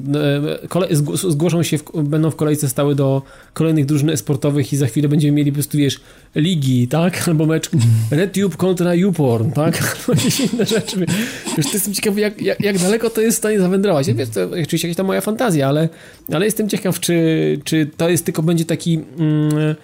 e, 0.63 0.67
kole, 0.67 0.87
zgłoszą 1.13 1.63
się, 1.63 1.77
w, 1.77 1.83
będą 2.03 2.31
w 2.31 2.35
kolejce 2.35 2.69
stały 2.69 2.95
do 2.95 3.21
kolejnych 3.53 3.85
drużyn 3.85 4.17
sportowych 4.17 4.73
i 4.73 4.77
za 4.77 4.87
chwilę 4.87 5.09
będziemy 5.09 5.37
mieli 5.37 5.51
po 5.51 5.55
prostu, 5.55 5.77
wiesz, 5.77 5.99
ligi, 6.35 6.87
tak? 6.87 7.23
Albo 7.27 7.45
mecz 7.45 7.69
RedTube 8.11 8.57
kontra 8.57 8.95
YouPorn, 8.95 9.51
tak? 9.51 9.81
Albo 10.07 10.13
jakieś 10.19 10.39
inne 10.39 10.65
rzeczy. 10.65 11.05
Wiesz, 11.57 11.65
to 11.65 11.73
jestem 11.73 11.93
ciekawy, 11.93 12.21
jak, 12.21 12.41
jak, 12.41 12.61
jak, 12.61 12.79
daleko 12.79 13.09
to 13.09 13.21
jest 13.21 13.37
w 13.37 13.39
stanie 13.39 13.59
zawędrować. 13.59 14.07
Ja 14.07 14.13
wiesz, 14.13 14.29
to 14.29 14.43
oczywiście 14.43 14.87
jakaś 14.87 14.97
ta 14.97 15.03
moja 15.03 15.21
fantazja, 15.21 15.67
ale, 15.67 15.89
ale 16.31 16.45
jestem 16.45 16.69
ciekaw, 16.69 16.99
czy, 16.99 17.59
czy 17.63 17.89
to 17.97 18.09
jest 18.09 18.25
tylko 18.25 18.43
będzie 18.43 18.65
taki... 18.65 18.99
Mm, 19.17 19.75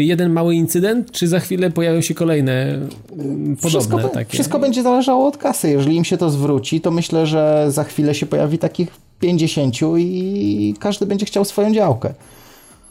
jeden 0.00 0.32
mały 0.32 0.54
incydent, 0.54 1.10
czy 1.10 1.28
za 1.28 1.40
chwilę 1.40 1.70
pojawią 1.70 2.00
się 2.00 2.14
kolejne 2.14 2.52
mm, 2.62 3.56
podobne 3.56 3.80
wszystko, 3.80 4.08
takie? 4.08 4.32
Wszystko 4.32 4.58
będzie 4.58 4.82
zależało 4.82 5.26
od 5.26 5.36
kasy. 5.36 5.70
Jeżeli 5.70 5.96
im 5.96 6.04
się 6.04 6.16
to 6.16 6.30
zwróci, 6.30 6.80
to 6.80 6.90
myślę, 6.90 7.26
że 7.26 7.66
za 7.68 7.84
chwilę 7.84 8.14
się 8.14 8.26
pojawi 8.26 8.58
takich 8.58 8.88
50 9.20 9.74
i 9.98 10.74
każdy 10.78 11.06
będzie 11.06 11.26
chciał 11.26 11.44
swoją 11.44 11.74
działkę. 11.74 12.14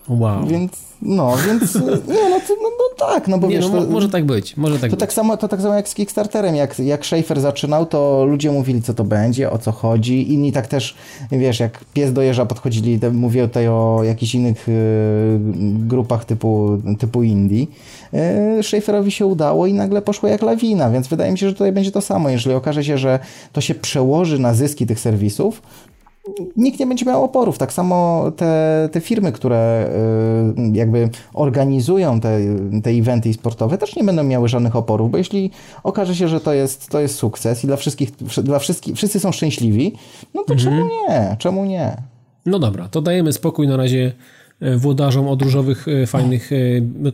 Wow. 0.09 0.47
Więc 0.47 0.85
no, 1.01 1.33
więc 1.47 1.75
nie, 2.15 2.29
no, 2.29 2.39
to, 2.47 2.53
no, 2.63 2.69
no 2.79 3.07
tak, 3.07 3.27
no 3.27 3.37
bo 3.37 3.47
nie, 3.47 3.55
wiesz, 3.55 3.69
no, 3.69 3.81
to, 3.81 3.91
może 3.91 4.09
tak 4.09 4.25
być, 4.25 4.57
może 4.57 4.79
tak 4.79 4.89
to 4.89 4.95
być. 4.95 4.99
Tak 4.99 5.13
samo, 5.13 5.37
to 5.37 5.47
tak 5.47 5.61
samo 5.61 5.73
jak 5.73 5.89
z 5.89 5.93
Kickstarterem, 5.93 6.55
jak, 6.55 6.79
jak 6.79 7.05
Schaefer 7.05 7.41
zaczynał, 7.41 7.85
to 7.85 8.25
ludzie 8.25 8.51
mówili, 8.51 8.81
co 8.81 8.93
to 8.93 9.03
będzie, 9.03 9.51
o 9.51 9.57
co 9.57 9.71
chodzi, 9.71 10.33
inni 10.33 10.51
tak 10.51 10.67
też, 10.67 10.95
wiesz, 11.31 11.59
jak 11.59 11.85
pies 11.93 12.13
dojeżdża, 12.13 12.45
podchodzili, 12.45 12.99
mówię 13.11 13.47
tutaj 13.47 13.67
o 13.67 14.01
jakichś 14.03 14.35
innych 14.35 14.69
y, 14.69 15.39
grupach 15.87 16.25
typu, 16.25 16.81
typu 16.99 17.23
indie, 17.23 17.65
y, 18.59 18.63
Schaeferowi 18.63 19.11
się 19.11 19.25
udało 19.25 19.67
i 19.67 19.73
nagle 19.73 20.01
poszło 20.01 20.29
jak 20.29 20.41
lawina, 20.41 20.89
więc 20.89 21.07
wydaje 21.07 21.31
mi 21.31 21.37
się, 21.37 21.47
że 21.47 21.53
tutaj 21.53 21.71
będzie 21.71 21.91
to 21.91 22.01
samo, 22.01 22.29
jeżeli 22.29 22.55
okaże 22.55 22.83
się, 22.83 22.97
że 22.97 23.19
to 23.53 23.61
się 23.61 23.75
przełoży 23.75 24.39
na 24.39 24.53
zyski 24.53 24.85
tych 24.85 24.99
serwisów, 24.99 25.61
nikt 26.57 26.79
nie 26.79 26.88
będzie 26.88 27.05
miał 27.05 27.23
oporów. 27.23 27.57
Tak 27.57 27.73
samo 27.73 28.31
te, 28.38 28.89
te 28.91 29.01
firmy, 29.01 29.31
które 29.31 29.89
y, 30.57 30.77
jakby 30.77 31.09
organizują 31.33 32.19
te, 32.19 32.39
te 32.83 32.89
eventy 32.89 33.33
sportowe, 33.33 33.77
też 33.77 33.95
nie 33.95 34.03
będą 34.03 34.23
miały 34.23 34.49
żadnych 34.49 34.75
oporów, 34.75 35.11
bo 35.11 35.17
jeśli 35.17 35.51
okaże 35.83 36.15
się, 36.15 36.27
że 36.27 36.39
to 36.39 36.53
jest, 36.53 36.89
to 36.89 36.99
jest 36.99 37.15
sukces 37.15 37.63
i 37.63 37.67
dla 37.67 37.75
wszystkich, 37.75 38.11
dla 38.43 38.59
wszystkich, 38.59 38.95
wszyscy 38.95 39.19
są 39.19 39.31
szczęśliwi, 39.31 39.93
no 40.33 40.43
to 40.43 40.53
mhm. 40.53 40.59
czemu 40.59 40.89
nie? 40.89 41.35
Czemu 41.39 41.65
nie? 41.65 41.97
No 42.45 42.59
dobra, 42.59 42.88
to 42.88 43.01
dajemy 43.01 43.33
spokój 43.33 43.67
na 43.67 43.77
razie 43.77 44.11
e, 44.59 44.77
włodarzom 44.77 45.27
od 45.27 45.41
różowych, 45.41 45.88
e, 45.88 46.07
fajnych, 46.07 46.51
e, 46.51 46.55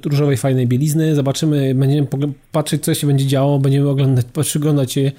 różowej, 0.05 0.37
fajnej 0.37 0.67
bielizny. 0.67 1.15
Zobaczymy, 1.15 1.75
będziemy 1.75 2.07
patrzeć, 2.51 2.83
co 2.83 2.93
się 2.93 3.07
będzie 3.07 3.25
działo, 3.25 3.59
będziemy 3.59 3.89
oglądać, 3.89 4.25
przyglądać 4.41 4.91
się 4.91 5.11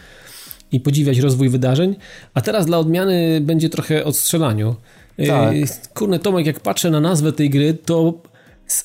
i 0.73 0.81
podziwiać 0.81 1.19
rozwój 1.19 1.49
wydarzeń. 1.49 1.97
A 2.35 2.41
teraz 2.41 2.67
dla 2.67 2.79
odmiany 2.79 3.41
będzie 3.41 3.69
trochę 3.69 4.05
o 4.05 4.13
strzelaniu. 4.13 4.77
Tak. 5.27 5.55
Kurne, 5.95 6.19
Tomek, 6.19 6.47
jak 6.47 6.61
patrzę 6.61 6.91
na 6.91 7.01
nazwę 7.01 7.33
tej 7.33 7.51
gry, 7.51 7.75
to 7.75 8.15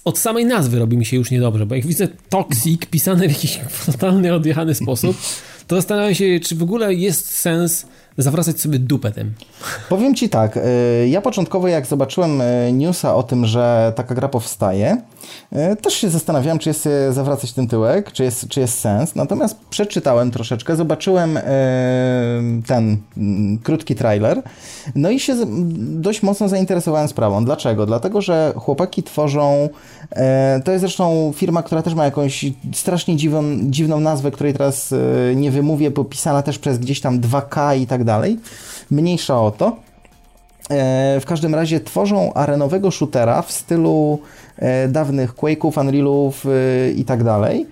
od 0.06 0.19
samej 0.19 0.45
nazwy 0.45 0.80
robi 0.80 0.97
mi 0.97 1.06
się 1.06 1.17
już 1.17 1.32
niedobrze, 1.32 1.65
bo 1.65 1.76
jak 1.76 1.86
widzę 1.86 2.08
Toxic 2.30 2.86
pisane 2.86 3.28
w 3.28 3.32
jakiś 3.32 3.60
totalnie 3.91 4.36
odjechany 4.36 4.76
sposób, 4.76 5.17
to 5.67 5.76
zastanawiam 5.76 6.15
się, 6.15 6.39
czy 6.39 6.56
w 6.56 6.63
ogóle 6.63 6.93
jest 6.93 7.30
sens 7.30 7.86
zawracać 8.17 8.60
sobie 8.60 8.80
dupę 8.80 9.12
tym. 9.12 9.34
Powiem 9.89 10.15
ci 10.15 10.30
tak, 10.30 10.58
y, 10.58 11.08
ja 11.10 11.21
początkowo 11.21 11.67
jak 11.67 11.88
zobaczyłem 11.88 12.41
y, 12.41 12.71
newsa 12.73 13.15
o 13.15 13.23
tym, 13.23 13.45
że 13.45 13.93
taka 13.95 14.15
gra 14.15 14.27
powstaje, 14.27 15.01
y, 15.53 15.75
też 15.75 15.93
się 15.93 16.10
zastanawiałem, 16.10 16.60
czy 16.60 16.69
jest 16.69 16.89
zawracać 17.10 17.53
ten 17.53 17.67
tyłek, 17.67 18.12
czy 18.12 18.23
jest, 18.23 18.47
czy 18.47 18.60
jest 18.60 18.80
sens. 18.80 19.15
Natomiast 19.15 19.60
przeczytałem 19.69 20.32
troszeczkę, 20.32 20.75
zobaczyłem 20.75 21.39
ten 22.67 22.97
mm, 23.17 23.58
krótki 23.58 23.95
trailer, 23.95 24.43
no 24.95 25.10
i 25.10 25.19
się 25.19 25.36
dość 25.77 26.23
mocno 26.23 26.49
zainteresowałem 26.49 27.08
sprawą. 27.08 27.45
Dlaczego? 27.45 27.86
Dlatego, 27.86 28.21
że 28.21 28.53
chłopaki 28.56 29.03
tworzą, 29.03 29.69
to 30.63 30.72
jest 30.72 30.82
zresztą 30.82 31.32
firma, 31.36 31.63
która 31.63 31.82
też 31.82 31.93
ma 31.93 32.06
jakąś 32.06 32.46
strasznie 32.74 33.15
dziwną, 33.15 33.43
dziwną 33.62 34.00
nazwę, 34.00 34.32
której 34.32 34.54
teraz 34.54 34.93
nie 35.36 35.52
wymówię, 35.52 35.91
popisana 35.91 36.43
też 36.43 36.60
przez 36.60 36.80
gdzieś 36.80 37.02
tam 37.02 37.20
2K 37.20 37.80
i 37.80 37.88
tak 37.88 38.04
dalej. 38.04 38.39
Mniejsza 38.91 39.41
o 39.41 39.52
to. 39.52 39.88
E, 40.70 41.20
w 41.22 41.26
każdym 41.26 41.56
razie 41.56 41.80
tworzą 41.80 42.34
arenowego 42.34 42.91
shootera 42.91 43.41
w 43.41 43.52
stylu 43.52 44.20
e, 44.58 44.88
dawnych 44.88 45.36
Quake'ów, 45.36 45.72
Unreal'ów 45.72 46.34
e, 46.50 46.91
i 46.91 47.06
tak 47.06 47.24
dalej. 47.24 47.65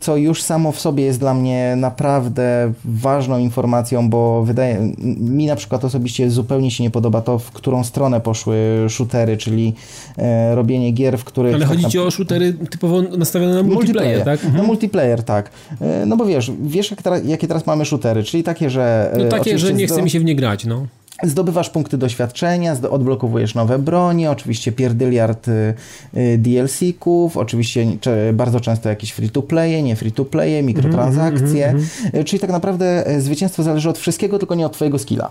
Co 0.00 0.16
już 0.16 0.42
samo 0.42 0.72
w 0.72 0.80
sobie 0.80 1.04
jest 1.04 1.18
dla 1.20 1.34
mnie 1.34 1.74
naprawdę 1.76 2.72
ważną 2.84 3.38
informacją, 3.38 4.10
bo 4.10 4.42
wydaje 4.44 4.92
mi 5.18 5.46
na 5.46 5.56
przykład 5.56 5.84
osobiście 5.84 6.30
zupełnie 6.30 6.70
się 6.70 6.84
nie 6.84 6.90
podoba 6.90 7.20
to, 7.20 7.38
w 7.38 7.50
którą 7.50 7.84
stronę 7.84 8.20
poszły 8.20 8.86
shootery, 8.88 9.36
czyli 9.36 9.74
e, 10.18 10.54
robienie 10.54 10.92
gier, 10.92 11.18
w 11.18 11.24
których... 11.24 11.54
Ale 11.54 11.66
tak 11.66 11.76
chodzi 11.76 11.90
ci 11.90 11.98
na... 11.98 12.04
o 12.04 12.10
shootery 12.10 12.52
typowo 12.70 13.02
nastawione 13.02 13.54
na 13.54 13.62
multiplayer, 13.62 14.16
multiplayer 14.16 14.24
tak? 14.24 14.44
Mhm. 14.44 14.56
Na 14.56 14.66
multiplayer, 14.66 15.22
tak. 15.22 15.50
E, 15.80 16.06
no 16.06 16.16
bo 16.16 16.26
wiesz, 16.26 16.52
wiesz 16.62 16.90
jak 16.90 17.00
jakie 17.24 17.48
teraz 17.48 17.66
mamy 17.66 17.84
shootery, 17.84 18.22
czyli 18.22 18.42
takie, 18.42 18.70
że... 18.70 19.10
E, 19.12 19.18
no 19.18 19.28
takie, 19.28 19.58
że 19.58 19.74
nie 19.74 19.86
chce 19.86 20.02
mi 20.02 20.10
się 20.10 20.20
w 20.20 20.24
nie 20.24 20.36
grać, 20.36 20.64
no. 20.64 20.86
Zdobywasz 21.22 21.70
punkty 21.70 21.98
doświadczenia, 21.98 22.76
odblokowujesz 22.90 23.54
nowe 23.54 23.78
bronie, 23.78 24.30
oczywiście 24.30 24.72
pierdyliard 24.72 25.48
y, 25.48 25.74
y, 26.16 26.38
DLC-ków, 26.38 27.36
oczywiście 27.36 27.86
bardzo 28.32 28.60
często 28.60 28.88
jakieś 28.88 29.12
free-to-playe, 29.12 29.82
nie 29.82 29.96
free-to-playe, 29.96 30.62
mikrotransakcje, 30.62 31.68
mm 31.68 31.82
-hmm, 31.82 32.24
czyli 32.24 32.40
tak 32.40 32.50
naprawdę 32.50 33.04
zwycięstwo 33.18 33.62
zależy 33.62 33.90
od 33.90 33.98
wszystkiego, 33.98 34.38
tylko 34.38 34.54
nie 34.54 34.66
od 34.66 34.72
twojego 34.72 34.98
skilla. 34.98 35.30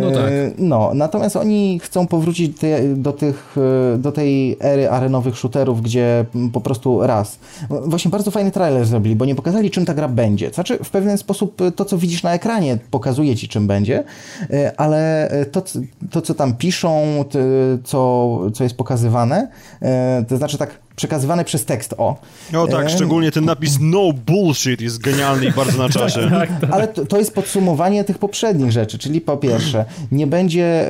No 0.00 0.10
tak. 0.10 0.32
No, 0.58 0.90
natomiast 0.94 1.36
oni 1.36 1.80
chcą 1.82 2.06
powrócić 2.06 2.58
te, 2.60 2.94
do, 2.94 3.12
tych, 3.12 3.56
e, 3.94 3.98
do 3.98 4.12
tej 4.12 4.56
ery 4.60 4.90
arenowych 4.90 5.36
shooterów, 5.36 5.82
gdzie 5.82 6.24
po 6.52 6.60
prostu 6.60 7.06
raz. 7.06 7.38
Właśnie 7.70 8.10
bardzo 8.10 8.30
fajny 8.30 8.50
trailer 8.50 8.86
zrobili, 8.86 9.16
bo 9.16 9.24
nie 9.24 9.34
pokazali, 9.34 9.70
czym 9.70 9.86
ta 9.86 9.94
gra 9.94 10.08
będzie. 10.08 10.50
Znaczy, 10.50 10.78
w 10.84 10.90
pewien 10.90 11.18
sposób 11.18 11.58
to, 11.76 11.84
co 11.84 11.98
widzisz 11.98 12.22
na 12.22 12.34
ekranie, 12.34 12.78
pokazuje 12.90 13.36
ci, 13.36 13.48
czym 13.48 13.66
będzie, 13.66 14.04
e, 14.50 14.80
ale 14.80 15.30
to, 15.52 15.62
to 16.10 16.22
co 16.22 16.34
tam 16.34 16.54
piszą, 16.54 17.24
to, 17.30 17.38
co, 17.84 18.40
co 18.54 18.64
jest 18.64 18.76
pokazywane, 18.76 19.48
e, 19.82 20.24
to 20.28 20.36
znaczy 20.36 20.58
tak 20.58 20.87
przekazywane 20.98 21.44
przez 21.44 21.64
tekst, 21.64 21.94
o. 21.98 22.16
O 22.56 22.66
tak, 22.66 22.86
e... 22.86 22.88
szczególnie 22.88 23.32
ten 23.32 23.44
napis 23.44 23.78
no 23.80 24.12
bullshit 24.26 24.80
jest 24.80 24.98
genialny 24.98 25.46
i 25.46 25.52
bardzo 25.52 25.78
na 25.78 25.88
czasie. 25.88 26.20
tak, 26.40 26.60
tak. 26.60 26.70
Ale 26.70 26.88
to, 26.88 27.06
to, 27.06 27.18
jest 27.18 27.34
podsumowanie 27.34 28.04
tych 28.04 28.18
poprzednich 28.18 28.72
rzeczy, 28.72 28.98
czyli 28.98 29.20
po 29.20 29.36
pierwsze, 29.36 29.84
nie 30.12 30.26
będzie 30.26 30.88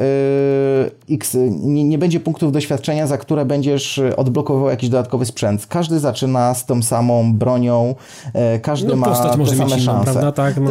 yy, 1.09 1.15
x, 1.15 1.37
nie, 1.51 1.85
nie, 1.85 1.99
będzie 1.99 2.21
punktów 2.21 2.53
doświadczenia, 2.53 3.07
za 3.07 3.19
które 3.19 3.45
będziesz 3.45 4.01
odblokował 4.17 4.71
jakiś 4.71 4.89
dodatkowy 4.89 5.27
sprzęt. 5.27 5.67
Każdy 5.67 5.99
zaczyna 5.99 6.55
z 6.55 6.67
tą 6.67 6.83
samą 6.83 7.35
bronią, 7.35 7.95
yy, 8.35 8.41
każdy 8.63 8.89
no, 8.89 8.97
ma 8.97 9.07
te 9.07 9.15
same 9.15 9.45
inną, 9.45 9.79
szanse. 9.79 10.33
Tak, 10.33 10.57
no. 10.61 10.71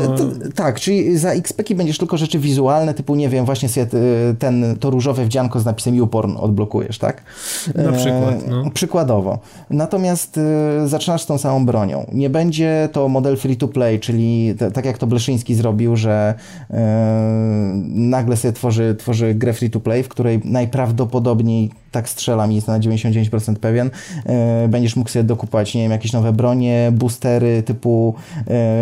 tak, 0.55 0.79
czyli 0.79 1.17
za 1.17 1.31
XP 1.31 1.73
będziesz 1.75 1.97
tylko 1.97 2.17
rzeczy 2.17 2.39
wizualne, 2.39 2.93
typu 2.93 3.15
nie 3.15 3.29
wiem, 3.29 3.45
właśnie 3.45 3.69
sobie 3.69 3.87
ten, 4.39 4.77
to 4.79 4.89
różowe 4.89 5.25
wdzianko 5.25 5.59
z 5.59 5.65
napisem 5.65 5.95
YouPorn 5.95 6.37
odblokujesz, 6.37 6.97
tak? 6.97 7.23
Na 7.75 7.91
przykład, 7.91 8.47
no. 8.47 8.71
Przykładowo. 8.71 9.26
Natomiast 9.69 10.37
y, 10.37 10.87
zaczynasz 10.87 11.21
z 11.21 11.25
tą 11.25 11.37
samą 11.37 11.65
bronią. 11.65 12.05
Nie 12.11 12.29
będzie 12.29 12.89
to 12.91 13.07
model 13.07 13.37
free 13.37 13.57
to 13.57 13.67
play, 13.67 13.99
czyli 13.99 14.55
tak 14.73 14.85
jak 14.85 14.97
to 14.97 15.07
Bleszyński 15.07 15.55
zrobił, 15.55 15.95
że 15.95 16.33
y, 16.69 16.73
nagle 17.87 18.37
sobie 18.37 18.51
tworzy, 18.53 18.95
tworzy 18.99 19.33
grę 19.33 19.53
free 19.53 19.69
to 19.69 19.79
play, 19.79 20.03
w 20.03 20.09
której 20.09 20.41
najprawdopodobniej 20.43 21.71
tak 21.91 22.09
strzelam 22.09 22.51
i 22.51 22.55
jestem 22.55 22.75
na 22.75 22.81
99% 22.81 23.55
pewien, 23.55 23.87
y, 24.65 24.67
będziesz 24.67 24.95
mógł 24.95 25.09
sobie 25.09 25.23
dokupować, 25.23 25.75
nie 25.75 25.81
wiem, 25.81 25.91
jakieś 25.91 26.13
nowe 26.13 26.33
bronie, 26.33 26.91
boostery 26.93 27.63
typu 27.63 28.15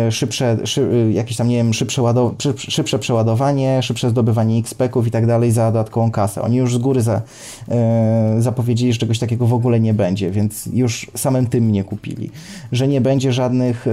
y, 0.08 0.12
szybsze, 0.12 0.56
szy, 0.64 1.10
jakieś 1.12 1.36
tam, 1.36 1.48
nie 1.48 1.56
wiem, 1.56 1.74
szybsze, 1.74 2.02
ładow- 2.02 2.34
szybsze 2.58 2.98
przeładowanie, 2.98 3.82
szybsze 3.82 4.10
zdobywanie 4.10 4.58
XP-ków 4.58 5.06
i 5.06 5.10
tak 5.10 5.26
dalej 5.26 5.52
za 5.52 5.72
dodatkową 5.72 6.10
kasę. 6.10 6.42
Oni 6.42 6.56
już 6.56 6.74
z 6.74 6.78
góry 6.78 7.02
za, 7.02 7.22
zapowiedzieli, 8.38 8.92
że 8.92 8.98
czegoś 8.98 9.18
takiego 9.18 9.46
w 9.46 9.54
ogóle 9.54 9.80
nie 9.80 9.94
będzie, 9.94 10.30
więc 10.30 10.66
już 10.72 11.10
samym 11.14 11.46
tym 11.46 11.72
nie 11.72 11.84
kupili. 11.84 12.30
Że 12.72 12.88
nie 12.88 13.00
będzie 13.00 13.32
żadnych 13.32 13.86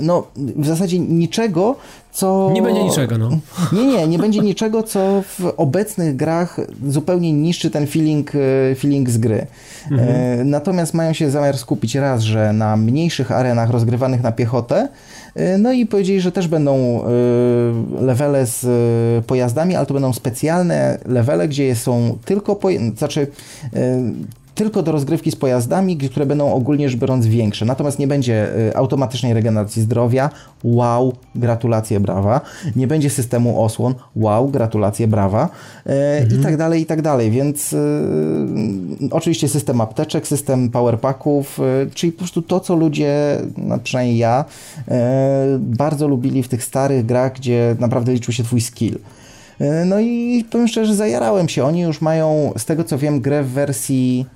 no 0.00 0.26
w 0.36 0.66
zasadzie 0.66 0.98
niczego, 0.98 1.76
co... 2.12 2.50
Nie 2.52 2.62
będzie 2.62 2.84
niczego, 2.84 3.18
no. 3.18 3.30
Nie, 3.72 3.86
nie, 3.86 4.08
nie 4.08 4.18
będzie 4.18 4.40
niczego, 4.40 4.82
co 4.82 5.22
w 5.22 5.52
obecnych 5.56 6.16
grach 6.16 6.60
zupełnie 6.86 7.32
niszczy 7.32 7.70
ten 7.70 7.86
feeling, 7.86 8.32
e, 8.34 8.74
feeling 8.74 9.10
z 9.10 9.18
gry. 9.18 9.46
Mhm. 9.90 10.10
E, 10.10 10.44
natomiast 10.44 10.94
mają 10.94 11.12
się 11.12 11.30
zamiar 11.30 11.58
skupić 11.58 11.94
raz, 11.94 12.22
że 12.22 12.52
na 12.52 12.76
mniejszych 12.76 13.32
arenach 13.32 13.70
rozgrywanych 13.70 14.22
na 14.22 14.32
piechotę, 14.32 14.88
e, 15.34 15.58
no 15.58 15.72
i 15.72 15.86
powiedzieli, 15.86 16.20
że 16.20 16.32
też 16.32 16.48
będą 16.48 17.04
levele 18.00 18.46
z 18.46 18.66
pojazdami, 19.26 19.76
ale 19.76 19.86
to 19.86 19.94
będą 19.94 20.12
specjalne 20.12 20.98
levele, 21.06 21.48
gdzie 21.48 21.76
są 21.76 22.18
tylko, 22.24 22.56
poje... 22.56 22.90
znaczy 22.96 23.26
tylko 24.58 24.82
do 24.82 24.92
rozgrywki 24.92 25.30
z 25.30 25.36
pojazdami, 25.36 25.96
które 25.96 26.26
będą 26.26 26.52
ogólnie 26.52 26.88
rzecz 26.88 27.00
biorąc 27.00 27.26
większe. 27.26 27.64
Natomiast 27.64 27.98
nie 27.98 28.06
będzie 28.06 28.56
y, 28.68 28.76
automatycznej 28.76 29.34
regeneracji 29.34 29.82
zdrowia. 29.82 30.30
Wow, 30.64 31.12
gratulacje, 31.34 32.00
brawa. 32.00 32.40
Nie 32.76 32.86
będzie 32.86 33.10
systemu 33.10 33.62
osłon. 33.62 33.94
Wow, 34.16 34.48
gratulacje, 34.48 35.08
brawa. 35.08 35.48
Y, 35.86 35.92
mhm. 35.92 36.40
I 36.40 36.44
tak 36.44 36.56
dalej, 36.56 36.82
i 36.82 36.86
tak 36.86 37.02
dalej. 37.02 37.30
Więc 37.30 37.72
y, 37.72 37.78
oczywiście 39.10 39.48
system 39.48 39.80
apteczek, 39.80 40.26
system 40.26 40.70
powerpacków, 40.70 41.60
czyli 41.94 42.12
po 42.12 42.18
prostu 42.18 42.42
to, 42.42 42.60
co 42.60 42.76
ludzie, 42.76 43.38
no 43.56 43.78
przynajmniej 43.78 44.18
ja, 44.18 44.44
bardzo 45.58 46.08
lubili 46.08 46.42
w 46.42 46.48
tych 46.48 46.64
starych 46.64 47.06
grach, 47.06 47.32
gdzie 47.34 47.76
naprawdę 47.78 48.12
liczył 48.12 48.34
się 48.34 48.44
twój 48.44 48.60
skill. 48.60 48.98
No 49.86 50.00
i 50.00 50.44
powiem 50.50 50.68
szczerze, 50.68 50.94
zajarałem 50.94 51.48
się. 51.48 51.64
Oni 51.64 51.80
już 51.80 52.00
mają, 52.00 52.52
z 52.56 52.64
tego 52.64 52.84
co 52.84 52.98
wiem, 52.98 53.20
grę 53.20 53.42
w 53.42 53.50
wersji 53.50 54.26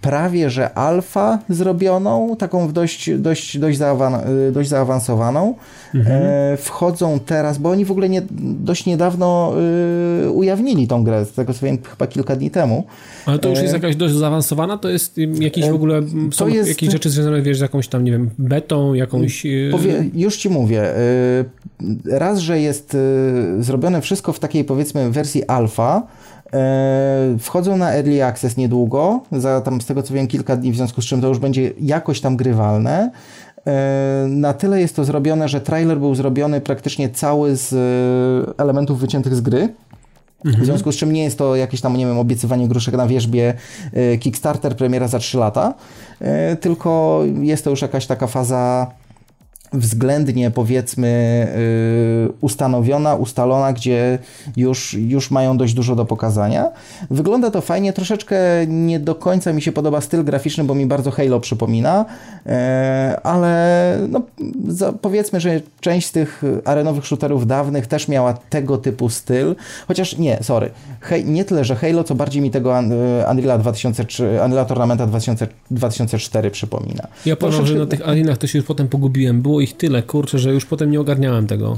prawie 0.00 0.50
że 0.50 0.74
alfa 0.74 1.38
zrobioną, 1.48 2.36
taką 2.38 2.72
dość, 2.72 3.10
dość, 3.18 3.58
dość, 3.58 3.78
zaawan 3.78 4.14
dość 4.52 4.68
zaawansowaną. 4.68 5.54
Mhm. 5.94 6.22
E, 6.22 6.56
wchodzą 6.56 7.20
teraz, 7.26 7.58
bo 7.58 7.70
oni 7.70 7.84
w 7.84 7.90
ogóle 7.90 8.08
nie, 8.08 8.22
dość 8.40 8.86
niedawno 8.86 9.52
y, 10.26 10.30
ujawnili 10.30 10.88
tą 10.88 11.04
grę, 11.04 11.24
z 11.24 11.32
tego 11.32 11.54
co 11.54 11.66
wiem, 11.66 11.78
chyba 11.90 12.06
kilka 12.06 12.36
dni 12.36 12.50
temu. 12.50 12.84
Ale 13.26 13.38
to 13.38 13.48
już 13.48 13.58
jest 13.58 13.74
e, 13.74 13.76
jakaś 13.76 13.96
dość 13.96 14.14
zaawansowana? 14.14 14.78
To 14.78 14.88
jest 14.88 15.18
jakiś 15.40 15.68
w 15.68 15.74
ogóle, 15.74 16.02
są 16.32 16.44
to 16.44 16.48
jest, 16.48 16.68
jakieś 16.68 16.90
rzeczy 16.90 17.10
związane 17.10 17.42
wiesz, 17.42 17.58
z 17.58 17.60
jakąś 17.60 17.88
tam, 17.88 18.04
nie 18.04 18.12
wiem, 18.12 18.30
betą, 18.38 18.94
jakąś... 18.94 19.46
Y, 19.46 19.68
powie, 19.72 20.04
już 20.14 20.36
ci 20.36 20.48
mówię. 20.48 20.98
Y, 20.98 21.44
raz, 22.04 22.38
że 22.38 22.60
jest 22.60 22.96
zrobione 23.60 24.00
wszystko 24.00 24.32
w 24.32 24.38
takiej 24.38 24.64
powiedzmy 24.64 25.10
wersji 25.10 25.44
alfa, 25.46 26.02
E, 26.02 26.15
wchodzą 27.38 27.76
na 27.76 27.94
Early 27.94 28.24
Access 28.24 28.56
niedługo, 28.56 29.20
za 29.32 29.60
tam 29.60 29.80
z 29.80 29.86
tego 29.86 30.02
co 30.02 30.14
wiem 30.14 30.26
kilka 30.26 30.56
dni, 30.56 30.72
w 30.72 30.76
związku 30.76 31.02
z 31.02 31.04
czym 31.04 31.20
to 31.20 31.28
już 31.28 31.38
będzie 31.38 31.72
jakoś 31.80 32.20
tam 32.20 32.36
grywalne. 32.36 33.10
E, 33.66 34.26
na 34.28 34.52
tyle 34.52 34.80
jest 34.80 34.96
to 34.96 35.04
zrobione, 35.04 35.48
że 35.48 35.60
trailer 35.60 35.98
był 35.98 36.14
zrobiony 36.14 36.60
praktycznie 36.60 37.08
cały 37.08 37.56
z 37.56 37.72
e, 37.72 38.62
elementów 38.62 39.00
wyciętych 39.00 39.34
z 39.34 39.40
gry. 39.40 39.74
Mhm. 40.44 40.64
W 40.64 40.66
związku 40.66 40.92
z 40.92 40.96
czym 40.96 41.12
nie 41.12 41.24
jest 41.24 41.38
to 41.38 41.56
jakieś 41.56 41.80
tam, 41.80 41.96
nie 41.96 42.06
wiem, 42.06 42.18
obiecywanie 42.18 42.68
gruszek 42.68 42.94
na 42.94 43.06
wierzbie 43.06 43.54
Kickstarter 44.20 44.76
premiera 44.76 45.08
za 45.08 45.18
3 45.18 45.38
lata, 45.38 45.74
tylko 46.60 47.22
jest 47.40 47.64
to 47.64 47.70
już 47.70 47.82
jakaś 47.82 48.06
taka 48.06 48.26
faza 48.26 48.86
względnie 49.72 50.50
powiedzmy 50.50 51.08
y, 52.28 52.32
ustanowiona, 52.40 53.14
ustalona, 53.14 53.72
gdzie 53.72 54.18
już, 54.56 54.94
już 54.94 55.30
mają 55.30 55.56
dość 55.56 55.74
dużo 55.74 55.96
do 55.96 56.04
pokazania. 56.04 56.68
Wygląda 57.10 57.50
to 57.50 57.60
fajnie, 57.60 57.92
troszeczkę 57.92 58.36
nie 58.66 59.00
do 59.00 59.14
końca 59.14 59.52
mi 59.52 59.62
się 59.62 59.72
podoba 59.72 60.00
styl 60.00 60.24
graficzny, 60.24 60.64
bo 60.64 60.74
mi 60.74 60.86
bardzo 60.86 61.10
Halo 61.10 61.40
przypomina, 61.40 62.04
e, 62.46 63.20
ale 63.22 63.98
no, 64.08 64.22
powiedzmy, 65.02 65.40
że 65.40 65.60
część 65.80 66.06
z 66.06 66.12
tych 66.12 66.42
arenowych 66.64 67.06
shooterów 67.06 67.46
dawnych 67.46 67.86
też 67.86 68.08
miała 68.08 68.32
tego 68.32 68.78
typu 68.78 69.08
styl, 69.08 69.56
chociaż 69.88 70.18
nie, 70.18 70.38
sorry, 70.42 70.70
Hej, 71.00 71.24
nie 71.24 71.44
tyle, 71.44 71.64
że 71.64 71.76
Halo, 71.76 72.04
co 72.04 72.14
bardziej 72.14 72.42
mi 72.42 72.50
tego 72.50 72.74
Unreal 73.30 73.60
2003, 73.60 74.38
Unreal 74.44 74.66
Tournamenta 74.66 75.06
2000, 75.06 75.48
2004 75.70 76.50
przypomina. 76.50 77.06
Ja 77.26 77.36
powiem, 77.36 77.66
że 77.66 77.74
na 77.74 77.86
tych 77.86 78.08
arenach 78.08 78.38
to 78.38 78.46
się 78.46 78.58
już 78.58 78.66
potem 78.66 78.88
pogubiłem, 78.88 79.42
było 79.42 79.55
ich 79.60 79.76
tyle, 79.76 80.02
kurczę, 80.02 80.38
że 80.38 80.52
już 80.52 80.66
potem 80.66 80.90
nie 80.90 81.00
ogarniałem 81.00 81.46
tego. 81.46 81.76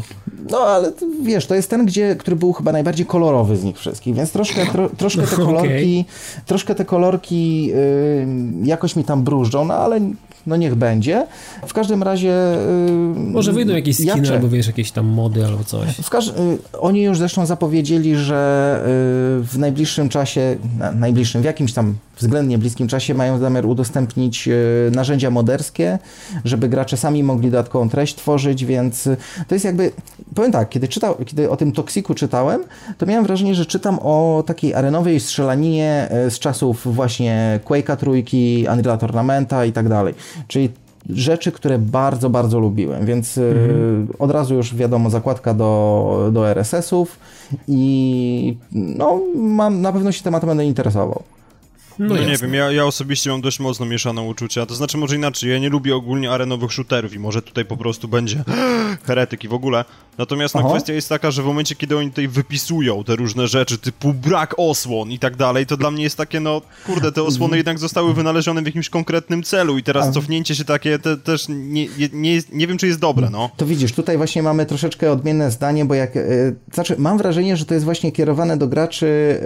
No, 0.50 0.58
ale 0.58 0.92
wiesz, 1.22 1.46
to 1.46 1.54
jest 1.54 1.70
ten, 1.70 1.86
gdzie, 1.86 2.16
który 2.16 2.36
był 2.36 2.52
chyba 2.52 2.72
najbardziej 2.72 3.06
kolorowy 3.06 3.56
z 3.56 3.64
nich 3.64 3.78
wszystkich, 3.78 4.14
więc 4.14 4.32
troszkę, 4.32 4.66
tro, 4.66 4.90
troszkę 4.90 5.22
te 5.22 5.36
kolorki, 5.46 6.00
okay. 6.00 6.44
troszkę 6.46 6.74
te 6.74 6.84
kolorki 6.84 7.66
yy, 7.66 7.76
jakoś 8.62 8.96
mi 8.96 9.04
tam 9.04 9.22
brużdżą, 9.22 9.64
no 9.64 9.74
ale 9.74 10.00
no 10.48 10.56
niech 10.56 10.74
będzie. 10.74 11.26
W 11.66 11.72
każdym 11.72 12.02
razie... 12.02 12.34
Yy, 13.16 13.32
Może 13.32 13.52
wyjdą 13.52 13.74
jakieś 13.74 13.96
skiny 13.96 14.28
ja 14.28 14.32
albo 14.32 14.48
wiesz, 14.48 14.66
jakieś 14.66 14.92
tam 14.92 15.06
mody 15.06 15.46
albo 15.46 15.64
coś. 15.64 15.88
Każ- 16.10 16.26
yy, 16.26 16.58
oni 16.80 17.02
już 17.02 17.18
zresztą 17.18 17.46
zapowiedzieli, 17.46 18.16
że 18.16 18.74
yy, 18.80 19.44
w 19.44 19.54
najbliższym 19.58 20.08
czasie, 20.08 20.56
na, 20.78 20.92
najbliższym, 20.92 21.42
w 21.42 21.44
jakimś 21.44 21.72
tam 21.72 21.94
względnie 22.18 22.58
bliskim 22.58 22.88
czasie 22.88 23.14
mają 23.14 23.38
zamiar 23.38 23.66
udostępnić 23.66 24.48
y, 24.48 24.90
narzędzia 24.94 25.30
moderskie, 25.30 25.98
żeby 26.44 26.68
gracze 26.68 26.96
sami 26.96 27.22
mogli 27.22 27.50
dodatkową 27.50 27.88
treść 27.88 28.14
tworzyć, 28.14 28.64
więc 28.64 29.08
to 29.48 29.54
jest 29.54 29.64
jakby, 29.64 29.92
powiem 30.34 30.52
tak, 30.52 30.68
kiedy, 30.68 30.88
czytał, 30.88 31.14
kiedy 31.26 31.50
o 31.50 31.56
tym 31.56 31.72
Toxiku 31.72 32.14
czytałem, 32.14 32.64
to 32.98 33.06
miałem 33.06 33.24
wrażenie, 33.24 33.54
że 33.54 33.66
czytam 33.66 33.98
o 34.02 34.44
takiej 34.46 34.74
arenowej 34.74 35.20
strzelaninie 35.20 36.08
y, 36.26 36.30
z 36.30 36.38
czasów 36.38 36.94
właśnie 36.94 37.60
Quake'a 37.64 37.96
trójki, 37.96 38.66
Unreal 38.72 38.98
Tournamenta 38.98 39.64
i 39.64 39.72
tak 39.72 39.88
dalej. 39.88 40.14
Czyli 40.46 40.70
rzeczy, 41.08 41.52
które 41.52 41.78
bardzo, 41.78 42.30
bardzo 42.30 42.58
lubiłem, 42.58 43.06
więc 43.06 43.38
mhm. 43.38 44.08
od 44.18 44.30
razu 44.30 44.54
już 44.54 44.74
wiadomo, 44.74 45.10
zakładka 45.10 45.54
do, 45.54 46.30
do 46.32 46.50
RSS-ów 46.50 47.18
i 47.68 48.56
no, 48.72 49.20
mam, 49.34 49.80
na 49.80 49.92
pewno 49.92 50.12
się 50.12 50.22
tematem 50.22 50.48
będę 50.48 50.64
interesował. 50.64 51.22
No, 51.98 52.14
no 52.14 52.24
nie 52.24 52.36
wiem, 52.36 52.54
ja, 52.54 52.72
ja 52.72 52.84
osobiście 52.84 53.30
mam 53.30 53.40
dość 53.40 53.60
mocno 53.60 53.86
mieszane 53.86 54.22
uczucia. 54.22 54.66
To 54.66 54.74
znaczy, 54.74 54.98
może 54.98 55.16
inaczej, 55.16 55.50
ja 55.50 55.58
nie 55.58 55.68
lubię 55.68 55.96
ogólnie 55.96 56.30
arenowych 56.30 56.72
shooterów 56.72 57.14
i 57.14 57.18
może 57.18 57.42
tutaj 57.42 57.64
po 57.64 57.76
prostu 57.76 58.08
będzie 58.08 58.44
heretyk 59.06 59.44
i 59.44 59.48
w 59.48 59.54
ogóle. 59.54 59.84
Natomiast 60.18 60.54
no, 60.54 60.70
kwestia 60.70 60.92
jest 60.92 61.08
taka, 61.08 61.30
że 61.30 61.42
w 61.42 61.46
momencie, 61.46 61.74
kiedy 61.74 61.96
oni 61.96 62.10
tutaj 62.10 62.28
wypisują 62.28 63.04
te 63.04 63.16
różne 63.16 63.48
rzeczy, 63.48 63.78
typu 63.78 64.14
brak 64.14 64.54
osłon 64.56 65.10
i 65.10 65.18
tak 65.18 65.36
dalej, 65.36 65.66
to 65.66 65.76
dla 65.76 65.90
mnie 65.90 66.02
jest 66.02 66.16
takie, 66.16 66.40
no 66.40 66.62
kurde, 66.86 67.12
te 67.12 67.22
osłony 67.22 67.44
mhm. 67.44 67.56
jednak 67.56 67.78
zostały 67.78 68.14
wynalezione 68.14 68.62
w 68.62 68.66
jakimś 68.66 68.88
konkretnym 68.88 69.42
celu 69.42 69.78
i 69.78 69.82
teraz 69.82 70.10
cofnięcie 70.14 70.54
się 70.54 70.64
takie 70.64 70.98
te, 70.98 71.16
też 71.16 71.46
nie, 71.48 71.86
nie, 71.98 72.08
nie, 72.12 72.34
jest, 72.34 72.52
nie 72.52 72.66
wiem, 72.66 72.78
czy 72.78 72.86
jest 72.86 73.00
dobre, 73.00 73.30
no. 73.30 73.50
To 73.56 73.66
widzisz, 73.66 73.92
tutaj 73.92 74.16
właśnie 74.16 74.42
mamy 74.42 74.66
troszeczkę 74.66 75.12
odmienne 75.12 75.50
zdanie, 75.50 75.84
bo 75.84 75.94
jak, 75.94 76.14
yy, 76.14 76.56
znaczy 76.72 76.94
mam 76.98 77.18
wrażenie, 77.18 77.56
że 77.56 77.64
to 77.64 77.74
jest 77.74 77.84
właśnie 77.84 78.12
kierowane 78.12 78.56
do 78.56 78.68
graczy, 78.68 79.40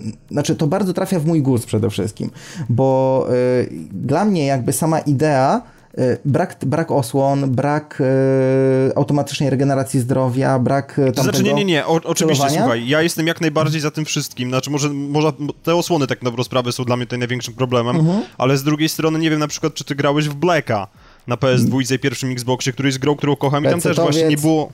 yy, 0.00 0.12
znaczy 0.30 0.56
to 0.56 0.66
bardzo 0.66 0.92
trafia 0.92 1.20
w 1.20 1.26
mój 1.26 1.42
gust 1.42 1.69
przede 1.70 1.90
wszystkim, 1.90 2.30
bo 2.68 3.26
y, 3.60 3.70
dla 3.92 4.24
mnie 4.24 4.46
jakby 4.46 4.72
sama 4.72 4.98
idea 4.98 5.62
y, 5.98 6.18
Brak, 6.24 6.56
brak 6.66 6.90
osłon, 6.90 7.50
brak 7.50 8.00
y, 8.00 8.96
automatycznej 8.96 9.50
regeneracji 9.50 10.00
zdrowia, 10.00 10.58
brak 10.58 10.88
tamtego 10.94 11.12
To 11.12 11.22
znaczy, 11.22 11.42
nie, 11.42 11.54
nie, 11.54 11.64
nie, 11.64 11.86
o, 11.86 12.00
oczywiście, 12.04 12.50
słuchaj, 12.50 12.88
ja 12.88 13.02
jestem 13.02 13.26
jak 13.26 13.40
najbardziej 13.40 13.80
za 13.80 13.90
tym 13.90 14.04
wszystkim, 14.04 14.48
znaczy 14.48 14.70
może, 14.70 14.88
może 14.88 15.32
te 15.62 15.74
osłony 15.74 16.06
tak 16.06 16.22
na 16.22 16.30
dobrą 16.30 16.44
sprawę 16.44 16.72
są 16.72 16.84
dla 16.84 16.96
mnie 16.96 17.06
tutaj 17.06 17.18
największym 17.18 17.54
problemem, 17.54 17.96
mhm. 17.96 18.22
ale 18.38 18.56
z 18.56 18.62
drugiej 18.62 18.88
strony 18.88 19.18
nie 19.18 19.30
wiem 19.30 19.40
na 19.40 19.48
przykład, 19.48 19.74
czy 19.74 19.84
ty 19.84 19.94
grałeś 19.94 20.28
w 20.28 20.34
Blacka 20.34 20.86
na 21.26 21.36
PS2 21.36 21.94
i 21.94 21.98
pierwszym 21.98 22.32
Xboxie, 22.32 22.72
który 22.72 22.88
jest 22.88 22.98
grą, 22.98 23.16
którą 23.16 23.36
kocham 23.36 23.64
i 23.64 23.68
tam 23.68 23.80
też 23.80 23.96
właśnie 23.96 24.28
nie 24.28 24.36
było... 24.36 24.72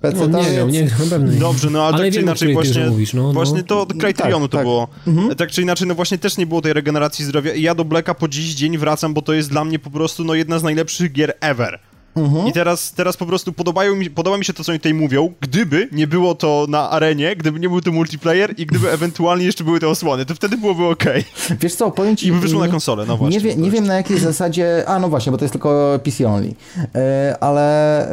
PC 0.00 0.28
no, 0.28 0.42
nie 0.42 0.50
wiem, 0.50 0.70
nie 0.70 0.84
wiem, 0.84 1.10
pewnie 1.10 1.38
Dobrze, 1.38 1.70
no 1.70 1.82
ale, 1.82 1.94
ale 1.94 2.04
tak 2.04 2.14
czy 2.14 2.20
inaczej 2.20 2.52
właśnie, 2.52 2.86
mówisz, 2.86 3.14
no, 3.14 3.22
no. 3.22 3.32
właśnie 3.32 3.62
to 3.62 3.86
Criterionu 3.86 4.48
tak, 4.48 4.50
to 4.50 4.56
tak. 4.56 4.66
było. 4.66 4.88
Mhm. 5.06 5.36
Tak 5.36 5.50
czy 5.50 5.62
inaczej, 5.62 5.88
no 5.88 5.94
właśnie 5.94 6.18
też 6.18 6.36
nie 6.36 6.46
było 6.46 6.62
tej 6.62 6.72
regeneracji 6.72 7.24
zdrowia 7.24 7.54
i 7.54 7.62
ja 7.62 7.74
do 7.74 7.84
Blacka 7.84 8.14
po 8.14 8.28
dziś 8.28 8.54
dzień 8.54 8.78
wracam, 8.78 9.14
bo 9.14 9.22
to 9.22 9.32
jest 9.32 9.50
dla 9.50 9.64
mnie 9.64 9.78
po 9.78 9.90
prostu 9.90 10.24
no 10.24 10.34
jedna 10.34 10.58
z 10.58 10.62
najlepszych 10.62 11.12
gier 11.12 11.34
ever. 11.40 11.78
Mhm. 12.24 12.46
I 12.46 12.52
teraz, 12.52 12.92
teraz 12.92 13.16
po 13.16 13.26
prostu 13.26 13.52
podobają 13.52 13.96
mi, 13.96 14.10
podoba 14.10 14.38
mi 14.38 14.44
się 14.44 14.52
to, 14.52 14.64
co 14.64 14.72
oni 14.72 14.78
tutaj 14.78 14.94
mówią, 14.94 15.32
gdyby 15.40 15.88
nie 15.92 16.06
było 16.06 16.34
to 16.34 16.66
na 16.68 16.90
arenie, 16.90 17.36
gdyby 17.36 17.60
nie 17.60 17.68
był 17.68 17.80
to 17.80 17.92
multiplayer 17.92 18.54
i 18.60 18.66
gdyby 18.66 18.90
ewentualnie 18.90 19.44
jeszcze 19.44 19.64
były 19.64 19.80
te 19.80 19.88
osłony, 19.88 20.26
to 20.26 20.34
wtedy 20.34 20.56
byłoby 20.56 20.84
ok. 20.84 21.04
Wiesz 21.60 21.74
co, 21.74 21.90
powiem 21.90 22.16
ci... 22.16 22.26
I 22.26 22.32
by 22.32 22.40
wyszło 22.40 22.60
na 22.60 22.68
konsolę, 22.68 23.04
no 23.08 23.16
właśnie. 23.16 23.38
Nie, 23.38 23.44
wie, 23.44 23.56
nie 23.56 23.70
wiem 23.70 23.86
na 23.86 23.94
jakiej 23.94 24.18
zasadzie... 24.18 24.84
A, 24.86 24.98
no 24.98 25.08
właśnie, 25.08 25.32
bo 25.32 25.38
to 25.38 25.44
jest 25.44 25.52
tylko 25.52 26.00
PC 26.04 26.26
only. 26.26 26.54
E, 26.94 27.36
ale 27.40 28.10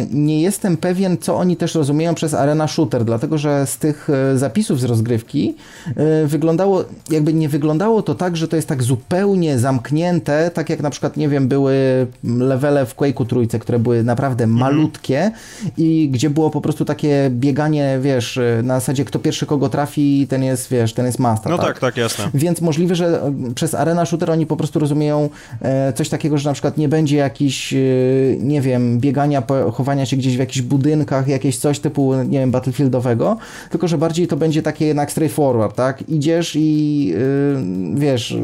e, 0.00 0.06
nie 0.10 0.42
jestem 0.42 0.76
pewien, 0.76 1.18
co 1.18 1.36
oni 1.36 1.56
też 1.56 1.74
rozumieją 1.74 2.14
przez 2.14 2.34
arena 2.34 2.68
shooter, 2.68 3.04
dlatego, 3.04 3.38
że 3.38 3.66
z 3.66 3.78
tych 3.78 4.10
e, 4.10 4.38
zapisów 4.38 4.80
z 4.80 4.84
rozgrywki 4.84 5.54
wyglądało, 6.26 6.84
jakby 7.10 7.32
nie 7.32 7.48
wyglądało 7.48 8.02
to 8.02 8.14
tak, 8.14 8.36
że 8.36 8.48
to 8.48 8.56
jest 8.56 8.68
tak 8.68 8.82
zupełnie 8.82 9.58
zamknięte, 9.58 10.50
tak 10.54 10.70
jak 10.70 10.80
na 10.80 10.90
przykład, 10.90 11.16
nie 11.16 11.28
wiem, 11.28 11.48
były 11.48 12.06
levele 12.24 12.86
w 12.86 12.96
Quake'u 12.96 13.26
trójce, 13.40 13.58
które 13.58 13.78
były 13.78 14.02
naprawdę 14.02 14.44
mhm. 14.44 14.60
malutkie 14.60 15.30
i 15.76 16.08
gdzie 16.12 16.30
było 16.30 16.50
po 16.50 16.60
prostu 16.60 16.84
takie 16.84 17.30
bieganie, 17.30 17.98
wiesz, 18.02 18.40
na 18.62 18.74
zasadzie 18.74 19.04
kto 19.04 19.18
pierwszy 19.18 19.46
kogo 19.46 19.68
trafi, 19.68 20.26
ten 20.28 20.42
jest, 20.42 20.70
wiesz, 20.70 20.94
ten 20.94 21.06
jest 21.06 21.18
master. 21.18 21.52
No 21.52 21.58
tak, 21.58 21.66
tak, 21.66 21.78
tak 21.80 21.96
jasne. 21.96 22.30
Więc 22.34 22.60
możliwe, 22.60 22.94
że 22.94 23.22
e, 23.22 23.54
przez 23.54 23.74
arena 23.74 24.06
shooter 24.06 24.30
oni 24.30 24.46
po 24.46 24.56
prostu 24.56 24.78
rozumieją 24.78 25.28
e, 25.62 25.92
coś 25.92 26.08
takiego, 26.08 26.38
że 26.38 26.48
na 26.48 26.52
przykład 26.52 26.78
nie 26.78 26.88
będzie 26.88 27.16
jakiś, 27.16 27.72
e, 27.72 27.76
nie 28.38 28.60
wiem, 28.60 29.00
biegania, 29.00 29.42
chowania 29.72 30.06
się 30.06 30.16
gdzieś 30.16 30.36
w 30.36 30.38
jakichś 30.38 30.60
budynkach, 30.60 31.28
jakieś 31.28 31.58
coś 31.58 31.78
typu, 31.78 32.14
nie 32.14 32.38
wiem, 32.38 32.50
battlefieldowego, 32.50 33.36
tylko 33.70 33.88
że 33.88 33.98
bardziej 33.98 34.26
to 34.26 34.36
będzie 34.36 34.62
takie 34.62 34.86
jednak 34.86 35.10
straightforward, 35.10 35.76
tak? 35.76 36.08
Idziesz 36.08 36.56
i 36.56 37.14
wiesz, 37.94 38.36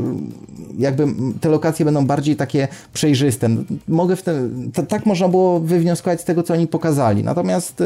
jakby 0.78 1.06
te 1.40 1.48
lokacje 1.48 1.84
będą 1.84 2.06
bardziej 2.06 2.36
takie 2.36 2.68
przejrzyste. 2.92 3.48
Mogę 3.88 4.16
w 4.16 4.22
tym, 4.22 4.70
tak 4.82 5.06
można 5.06 5.28
było 5.28 5.60
wywnioskować 5.60 6.20
z 6.20 6.24
tego, 6.24 6.42
co 6.42 6.54
oni 6.54 6.66
pokazali. 6.66 7.24
Natomiast 7.24 7.80
y, 7.80 7.84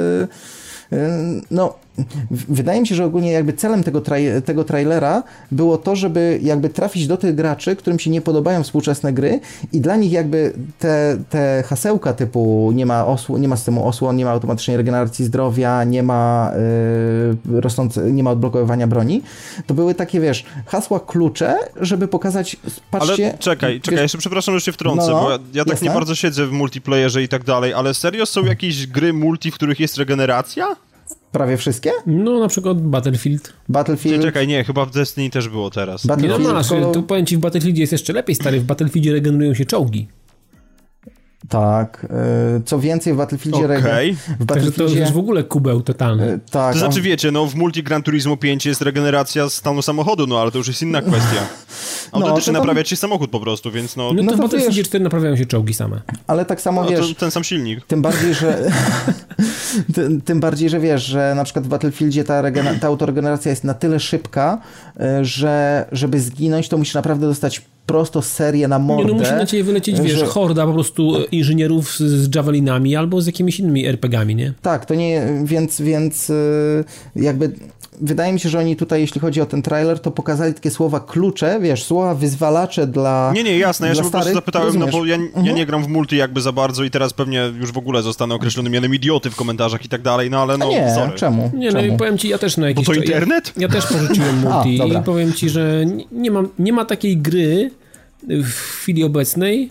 y, 0.93 0.97
no, 1.51 1.75
wydaje 2.31 2.81
mi 2.81 2.87
się, 2.87 2.95
że 2.95 3.05
ogólnie 3.05 3.33
jakby 3.33 3.53
celem 3.53 3.85
tego, 3.85 4.01
traj 4.01 4.43
tego 4.45 4.65
trailera 4.65 5.23
było 5.53 5.79
to, 5.79 5.97
żeby 5.97 6.39
jakby 6.43 6.69
trafić 6.69 7.07
do 7.07 7.17
tych 7.17 7.35
graczy, 7.35 7.77
którym 7.77 7.99
się 7.99 8.11
nie 8.11 8.21
podobają 8.21 8.63
współczesne 8.63 9.13
gry 9.13 9.41
i 9.73 9.81
dla 9.81 9.97
nich 9.97 10.13
jakby 10.13 10.53
te, 10.79 11.17
te 11.31 11.65
hasełka 11.67 12.13
typu 12.13 12.73
nie 12.75 12.87
ma, 12.87 13.07
osł 13.07 13.37
nie 13.37 13.49
ma 13.49 13.57
systemu 13.57 13.89
osłon, 13.89 14.17
nie 14.17 14.25
ma 14.25 14.31
automatycznej 14.31 14.77
regeneracji 14.77 15.25
zdrowia, 15.25 15.85
nie 15.85 16.03
ma 16.03 16.53
yy, 17.51 17.61
rosnące, 17.61 18.13
nie 18.13 18.23
ma 18.23 18.31
odblokowywania 18.31 18.87
broni, 18.87 19.23
to 19.67 19.75
były 19.75 19.95
takie, 19.95 20.21
wiesz, 20.21 20.45
hasła 20.67 21.01
klucze, 21.01 21.57
żeby 21.81 22.09
pokazać, 22.09 22.57
patrzcie... 22.91 23.27
Ale 23.27 23.39
czekaj, 23.39 23.81
czekaj, 23.81 23.97
wiesz, 23.97 24.03
jeszcze 24.03 24.19
przepraszam, 24.19 24.55
że 24.55 24.61
się 24.61 24.73
wtrącę, 24.73 25.11
no, 25.11 25.21
bo 25.21 25.31
ja, 25.31 25.39
ja 25.55 25.65
tak 25.65 25.83
nie 25.83 25.91
bardzo 25.91 26.15
siedzę 26.15 26.47
w 26.47 26.53
multiplayerze 26.53 27.23
i 27.23 27.29
tak 27.29 27.45
dalej, 27.45 27.75
ale 27.75 27.95
serio 27.95 28.27
są 28.27 28.45
jakieś 28.45 28.87
gry 28.87 29.13
multi, 29.13 29.51
w 29.51 29.55
których 29.55 29.81
jest 29.81 29.97
regeneracja? 29.97 30.77
Prawie 31.33 31.57
wszystkie? 31.57 31.93
No, 32.07 32.39
na 32.39 32.49
przykład 32.49 32.81
Battlefield. 32.81 33.53
Battlefield. 33.69 34.23
Czekaj, 34.23 34.47
nie, 34.47 34.65
chyba 34.65 34.87
w 34.87 34.91
Destiny 34.91 35.31
też 35.31 35.49
było 35.49 35.71
teraz. 35.71 36.07
Battlefield, 36.07 36.41
nie, 36.41 36.49
no, 36.49 36.81
no, 36.81 36.93
tu 36.93 37.03
powiem 37.03 37.27
ci, 37.27 37.37
w 37.37 37.41
Battlefieldzie 37.41 37.81
jest 37.81 37.93
jeszcze 37.93 38.13
lepiej, 38.13 38.35
stary. 38.35 38.61
W 38.61 38.65
Battlefieldzie 38.65 39.13
regenerują 39.13 39.55
się 39.55 39.65
czołgi. 39.65 40.09
Tak. 41.49 42.07
E, 42.11 42.61
co 42.65 42.79
więcej, 42.79 43.15
w 43.15 43.17
Battlefieldzie... 43.17 43.65
Okay. 43.65 44.15
W 44.41 44.45
Battlefieldzie... 44.45 44.95
to 44.95 45.01
jest 45.01 45.13
w 45.13 45.19
ogóle 45.19 45.45
kubeł 45.45 45.83
totalny. 45.83 46.33
E, 46.33 46.39
tak. 46.51 46.73
To 46.73 46.79
znaczy, 46.79 47.03
wiecie, 47.03 47.31
no 47.31 47.47
w 47.47 47.55
Multi 47.55 47.83
Gran 47.83 48.03
Turismo 48.03 48.37
5 48.37 48.67
jest 48.67 48.83
regeneracja 48.83 49.49
stanu 49.49 49.83
samochodu, 49.83 50.27
no 50.27 50.41
ale 50.41 50.51
to 50.51 50.59
już 50.59 50.69
jest 50.69 50.83
inna 50.83 51.03
kwestia. 51.03 51.47
Autentycznie 52.13 52.53
no, 52.53 52.59
tam... 52.59 52.63
naprawiać 52.63 52.89
się 52.89 52.97
samochód 52.97 53.31
po 53.31 53.41
prostu, 53.41 53.71
więc 53.71 53.97
no... 53.97 54.13
No 54.13 54.17
to, 54.17 54.23
no 54.23 54.31
to 54.31 54.37
w 54.37 54.41
Battlefieldzie 54.41 54.85
4 54.85 55.05
naprawiają 55.05 55.37
się 55.37 55.47
czołgi 55.47 55.75
same. 55.75 56.01
Ale 56.27 56.45
tak 56.45 56.61
samo, 56.61 56.85
no, 56.85 56.91
wiesz... 56.91 57.15
ten 57.15 57.31
sam 57.31 57.45
silnik. 57.45 57.87
Tym 57.87 58.03
bardziej, 58.03 58.35
że... 58.35 58.71
tym, 59.95 60.21
tym, 60.21 60.41
bardziej, 60.41 60.71
że 60.71 60.81
wiesz, 60.81 61.05
że 61.05 61.33
na 61.37 61.45
przykład 61.45 61.65
w 61.65 61.69
Battlefieldzie 61.69 62.25
ta, 62.25 62.43
ta 62.81 62.87
autoregeneracja 62.87 63.51
jest 63.51 63.65
na 63.65 63.75
tyle 63.75 64.01
szybka, 64.01 64.61
e, 65.01 65.25
że 65.25 65.85
żeby 65.93 66.21
zginąć, 66.21 66.69
to 66.69 66.79
musisz 66.79 66.95
naprawdę 66.95 67.27
dostać 67.27 67.63
prosto 67.87 68.23
serię 68.23 68.69
na 68.69 68.79
mordę. 68.79 69.05
Nie, 69.05 69.13
no 69.13 69.19
musi 69.19 69.33
na 69.33 69.47
ciebie 69.47 69.65
wylecieć, 69.65 70.01
wiesz, 70.01 70.13
że... 70.19 70.27
horda 70.27 70.67
po 70.67 70.73
prostu 70.73 71.15
inżynierów 71.33 71.99
z 71.99 72.35
javelinami 72.35 72.97
albo 72.97 73.21
z 73.21 73.27
jakimiś 73.27 73.61
innymi 73.61 73.87
RPGami, 73.87 74.35
nie? 74.35 74.53
Tak, 74.63 74.87
to 74.87 74.95
nie, 74.95 75.27
więc, 75.45 75.81
więc 75.81 76.31
y, 76.31 76.85
jakby 77.17 77.53
wydaje 78.01 78.33
mi 78.33 78.41
się, 78.41 78.49
że 78.49 78.59
oni 78.59 78.77
tutaj, 78.77 79.01
jeśli 79.01 79.21
chodzi 79.21 79.41
o 79.41 79.47
ten 79.47 79.63
trailer, 79.63 80.01
to 80.01 80.11
pokazali 80.11 80.55
takie 80.55 80.71
słowa 80.71 81.01
klucze, 81.01 81.61
wiesz, 81.61 81.80
słowa 81.85 82.15
wyzwalacze 82.15 82.87
dla 82.87 83.33
Nie, 83.35 83.45
nie, 83.45 83.59
jasne, 83.59 83.89
ja 83.89 83.95
się 83.95 84.03
po 84.03 84.11
prostu 84.11 84.35
zapytałem, 84.35 84.67
Rozumiesz? 84.67 84.93
no 84.93 84.99
bo 84.99 85.07
ja, 85.07 85.17
ja 85.17 85.23
mhm. 85.23 85.57
nie 85.57 85.67
gram 85.67 85.85
w 85.85 85.89
multi 85.89 86.17
jakby 86.17 86.41
za 86.41 86.53
bardzo 86.53 86.85
i 86.85 86.91
teraz 86.91 87.13
pewnie 87.13 87.53
już 87.61 87.73
w 87.73 87.79
ogóle 87.79 88.03
zostanę 88.03 88.35
określony 88.35 88.71
mianem 88.71 88.95
idioty 88.95 89.31
w 89.31 89.37
komentarzach 89.37 89.85
i 89.85 89.89
tak 89.89 90.03
dalej, 90.03 90.31
no 90.31 90.43
ale 90.43 90.59
no, 90.59 90.67
A 90.67 90.69
nie, 90.69 90.95
sorry. 90.95 91.13
czemu? 91.19 91.51
Nie, 91.55 91.71
no 91.71 91.81
czemu? 91.81 91.95
i 91.95 91.97
powiem 91.97 92.19
ci, 92.19 92.29
ja 92.29 92.39
też 92.39 92.57
na 92.57 92.69
jakiś 92.69 92.87
Bo 92.87 92.93
to 92.93 93.01
internet? 93.01 93.53
Ja, 93.57 93.63
ja 93.63 93.69
też 93.69 93.87
porzuciłem 93.87 94.39
multi 94.49 94.83
A, 94.83 95.01
i 95.01 95.03
powiem 95.03 95.33
ci, 95.33 95.49
że 95.49 95.85
nie 96.13 96.31
ma, 96.31 96.43
nie 96.59 96.73
ma 96.73 96.85
takiej 96.85 97.17
gry 97.17 97.71
w 98.29 98.53
chwili 98.53 99.05
obecnej, 99.05 99.71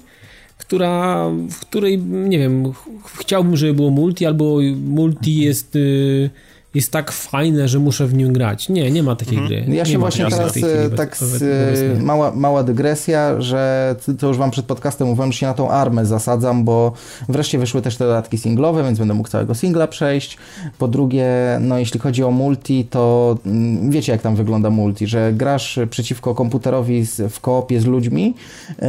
która, 0.57 1.25
w 1.49 1.59
której, 1.59 1.97
nie 1.99 2.39
wiem, 2.39 2.73
chciałbym, 3.19 3.57
żeby 3.57 3.73
było 3.73 3.89
multi, 3.89 4.25
albo 4.25 4.57
multi 4.75 5.35
jest... 5.35 5.75
Y, 5.75 6.29
jest 6.73 6.91
tak 6.91 7.11
fajne, 7.11 7.67
że 7.67 7.79
muszę 7.79 8.07
w 8.07 8.13
nim 8.13 8.33
grać. 8.33 8.69
Nie, 8.69 8.91
nie 8.91 9.03
ma 9.03 9.15
takiej 9.15 9.37
mhm. 9.37 9.63
gry. 9.63 9.75
Ja 9.75 9.85
się 9.85 9.97
właśnie 9.97 10.25
teraz 10.25 10.57
e, 10.57 10.89
tak 10.89 11.17
z, 11.17 11.41
e, 11.41 12.03
mała, 12.03 12.31
mała 12.31 12.63
dygresja, 12.63 13.41
że 13.41 13.95
to 14.19 14.27
już 14.27 14.37
wam 14.37 14.51
przed 14.51 14.65
podcastem 14.65 15.07
mówiłem, 15.07 15.31
że 15.31 15.37
się 15.37 15.45
na 15.45 15.53
tą 15.53 15.69
armę 15.69 16.05
zasadzam, 16.05 16.63
bo 16.63 16.93
wreszcie 17.29 17.59
wyszły 17.59 17.81
też 17.81 17.97
te 17.97 18.05
dodatki 18.05 18.37
singlowe, 18.37 18.83
więc 18.83 18.99
będę 18.99 19.13
mógł 19.13 19.29
całego 19.29 19.55
singla 19.55 19.87
przejść. 19.87 20.37
Po 20.77 20.87
drugie, 20.87 21.27
no 21.61 21.79
jeśli 21.79 21.99
chodzi 21.99 22.23
o 22.23 22.31
multi, 22.31 22.85
to 22.85 23.37
mm, 23.45 23.91
wiecie 23.91 24.11
jak 24.11 24.21
tam 24.21 24.35
wygląda 24.35 24.69
multi, 24.69 25.07
że 25.07 25.33
grasz 25.33 25.79
przeciwko 25.89 26.35
komputerowi 26.35 27.05
w 27.29 27.39
koopie 27.39 27.81
z 27.81 27.85
ludźmi, 27.85 28.33
yy, 28.69 28.85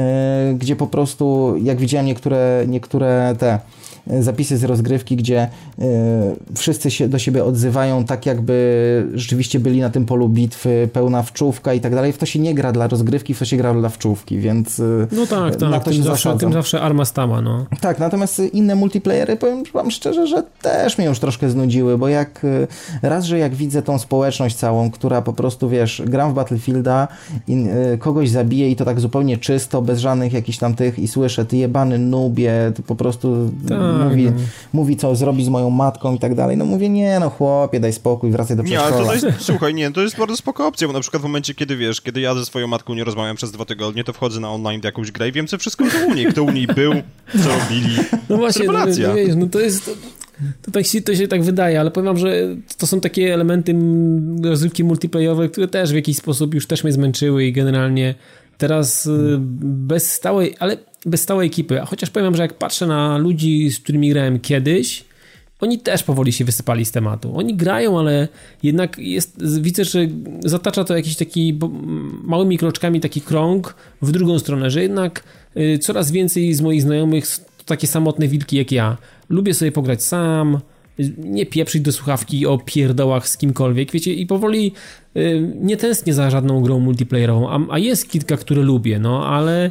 gdzie 0.54 0.76
po 0.76 0.86
prostu, 0.86 1.54
jak 1.62 1.78
widziałem 1.78 2.06
niektóre, 2.06 2.64
niektóre 2.66 3.34
te 3.38 3.58
zapisy 4.20 4.58
z 4.58 4.64
rozgrywki, 4.64 5.16
gdzie 5.16 5.48
wszyscy 6.56 6.90
się 6.90 7.08
do 7.08 7.18
siebie 7.18 7.44
odzywają 7.44 8.04
tak, 8.04 8.26
jakby 8.26 9.06
rzeczywiście 9.14 9.60
byli 9.60 9.80
na 9.80 9.90
tym 9.90 10.06
polu 10.06 10.28
bitwy, 10.28 10.88
pełna 10.92 11.22
wczówka 11.22 11.74
i 11.74 11.80
tak 11.80 11.94
dalej. 11.94 12.12
W 12.12 12.18
to 12.18 12.26
się 12.26 12.38
nie 12.38 12.54
gra 12.54 12.72
dla 12.72 12.88
rozgrywki, 12.88 13.34
w 13.34 13.38
to 13.38 13.44
się 13.44 13.56
gra 13.56 13.74
dla 13.74 13.88
wczówki, 13.88 14.38
więc 14.38 14.82
no 15.12 15.26
tak, 15.26 15.56
tak, 15.56 15.70
na 15.70 15.80
to 15.80 15.90
tym, 15.90 16.02
zawsze, 16.02 16.36
tym 16.38 16.52
zawsze 16.52 16.80
arma 16.80 17.04
stała, 17.04 17.40
no. 17.40 17.66
Tak, 17.80 17.98
natomiast 17.98 18.42
inne 18.52 18.74
multiplayery, 18.74 19.36
powiem 19.36 19.62
wam 19.74 19.90
szczerze, 19.90 20.26
że 20.26 20.42
też 20.62 20.98
mnie 20.98 21.06
już 21.06 21.18
troszkę 21.18 21.50
znudziły, 21.50 21.98
bo 21.98 22.08
jak 22.08 22.46
raz, 23.02 23.24
że 23.24 23.38
jak 23.38 23.54
widzę 23.54 23.82
tą 23.82 23.98
społeczność 23.98 24.56
całą, 24.56 24.90
która 24.90 25.22
po 25.22 25.32
prostu, 25.32 25.68
wiesz, 25.68 26.02
gram 26.06 26.30
w 26.30 26.34
Battlefielda 26.34 27.08
i 27.48 27.66
kogoś 27.98 28.30
zabiję 28.30 28.70
i 28.70 28.76
to 28.76 28.84
tak 28.84 29.00
zupełnie 29.00 29.38
czysto, 29.38 29.82
bez 29.82 29.98
żadnych 29.98 30.32
jakichś 30.32 30.58
tam 30.58 30.74
tych 30.74 30.98
i 30.98 31.08
słyszę, 31.08 31.44
ty 31.44 31.56
jebany 31.56 31.98
nubie, 31.98 32.72
ty 32.74 32.82
po 32.82 32.96
prostu 32.96 33.50
tak, 33.68 33.78
mówi, 33.92 34.24
no. 34.24 34.32
mówi, 34.72 34.96
co 34.96 35.16
zrobi 35.16 35.44
z 35.44 35.48
moją 35.48 35.70
matką 35.70 36.14
i 36.14 36.18
tak 36.18 36.34
dalej. 36.34 36.56
No 36.56 36.64
mówię, 36.64 36.88
nie 36.88 37.20
no 37.20 37.30
chłopie, 37.30 37.80
daj 37.80 37.92
spokój, 37.92 38.30
wracaj 38.30 38.56
do 38.56 38.62
przedszkola. 38.62 38.90
Nie, 38.90 38.96
ale 38.96 39.20
to 39.20 39.26
jest, 39.26 39.40
słuchaj, 39.50 39.74
nie, 39.74 39.90
to 39.90 40.00
jest 40.02 40.18
bardzo 40.18 40.36
spoko 40.36 40.66
opcja, 40.66 40.86
bo 40.86 40.92
na 40.92 41.00
przykład 41.00 41.22
w 41.22 41.26
momencie, 41.26 41.54
kiedy 41.54 41.76
wiesz, 41.76 42.00
kiedy 42.00 42.20
ja 42.20 42.34
ze 42.34 42.46
swoją 42.46 42.66
matką 42.66 42.94
nie 42.94 43.04
rozmawiam 43.04 43.36
przez 43.36 43.52
dwa 43.52 43.64
tygodnie, 43.64 44.04
to 44.04 44.12
wchodzę 44.12 44.40
na 44.40 44.50
online 44.50 44.80
w 44.80 44.84
jakąś 44.84 45.12
grę 45.12 45.28
i 45.28 45.32
wiem, 45.32 45.46
co 45.46 45.58
wszystko 45.58 45.84
kto 45.84 46.06
u 46.06 46.14
niej, 46.14 46.26
kto 46.26 46.42
u 46.42 46.50
niej 46.50 46.66
był, 46.66 46.92
co 47.42 47.48
robili. 47.60 47.96
No 48.28 48.36
właśnie, 48.36 48.66
no, 48.66 48.72
no, 48.72 49.14
wiesz, 49.14 49.36
no 49.36 49.46
to 49.46 49.60
jest... 49.60 49.90
To, 50.62 50.70
tak, 50.70 50.84
to 51.04 51.14
się 51.14 51.28
tak 51.28 51.42
wydaje, 51.42 51.80
ale 51.80 51.90
powiem 51.90 52.06
wam, 52.06 52.16
że 52.16 52.56
to 52.78 52.86
są 52.86 53.00
takie 53.00 53.34
elementy 53.34 53.74
rozrywki 54.44 54.84
multiplayerowe, 54.84 55.48
które 55.48 55.68
też 55.68 55.92
w 55.92 55.94
jakiś 55.94 56.16
sposób 56.16 56.54
już 56.54 56.66
też 56.66 56.84
mnie 56.84 56.92
zmęczyły 56.92 57.44
i 57.44 57.52
generalnie 57.52 58.14
teraz 58.60 59.06
y, 59.06 59.36
bez 59.40 60.12
stałej, 60.12 60.54
ale 60.58 60.76
bez 61.06 61.22
stałej 61.22 61.46
ekipy, 61.46 61.82
a 61.82 61.86
chociaż 61.86 62.10
powiem, 62.10 62.36
że 62.36 62.42
jak 62.42 62.54
patrzę 62.54 62.86
na 62.86 63.18
ludzi, 63.18 63.70
z 63.70 63.80
którymi 63.80 64.10
grałem 64.10 64.40
kiedyś, 64.40 65.04
oni 65.60 65.78
też 65.78 66.02
powoli 66.02 66.32
się 66.32 66.44
wysypali 66.44 66.84
z 66.84 66.92
tematu. 66.92 67.36
Oni 67.36 67.54
grają, 67.54 67.98
ale 67.98 68.28
jednak 68.62 68.98
jest, 68.98 69.60
widzę, 69.60 69.84
że 69.84 69.98
zatacza 70.44 70.84
to 70.84 70.96
jakiś 70.96 71.16
taki 71.16 71.58
małymi 72.24 72.58
kroczkami 72.58 73.00
taki 73.00 73.20
krąg 73.20 73.74
w 74.02 74.12
drugą 74.12 74.38
stronę, 74.38 74.70
że 74.70 74.82
jednak 74.82 75.24
y, 75.56 75.78
coraz 75.78 76.10
więcej 76.10 76.54
z 76.54 76.60
moich 76.60 76.82
znajomych 76.82 77.26
to 77.58 77.64
takie 77.64 77.86
samotne 77.86 78.28
wilki 78.28 78.56
jak 78.56 78.72
ja. 78.72 78.96
Lubię 79.28 79.54
sobie 79.54 79.72
pograć 79.72 80.02
sam, 80.02 80.60
nie 81.18 81.46
pieprzyć 81.46 81.82
do 81.82 81.92
słuchawki 81.92 82.46
o 82.46 82.58
pierdołach 82.58 83.28
z 83.28 83.36
kimkolwiek, 83.36 83.92
wiecie, 83.92 84.14
i 84.14 84.26
powoli 84.26 84.72
y, 85.16 85.52
nie 85.60 85.76
tęsknię 85.76 86.14
za 86.14 86.30
żadną 86.30 86.60
grą 86.60 86.80
multiplayerową, 86.80 87.50
a, 87.50 87.60
a 87.70 87.78
jest 87.78 88.10
kilka, 88.10 88.36
które 88.36 88.62
lubię, 88.62 88.98
no, 88.98 89.26
ale 89.26 89.70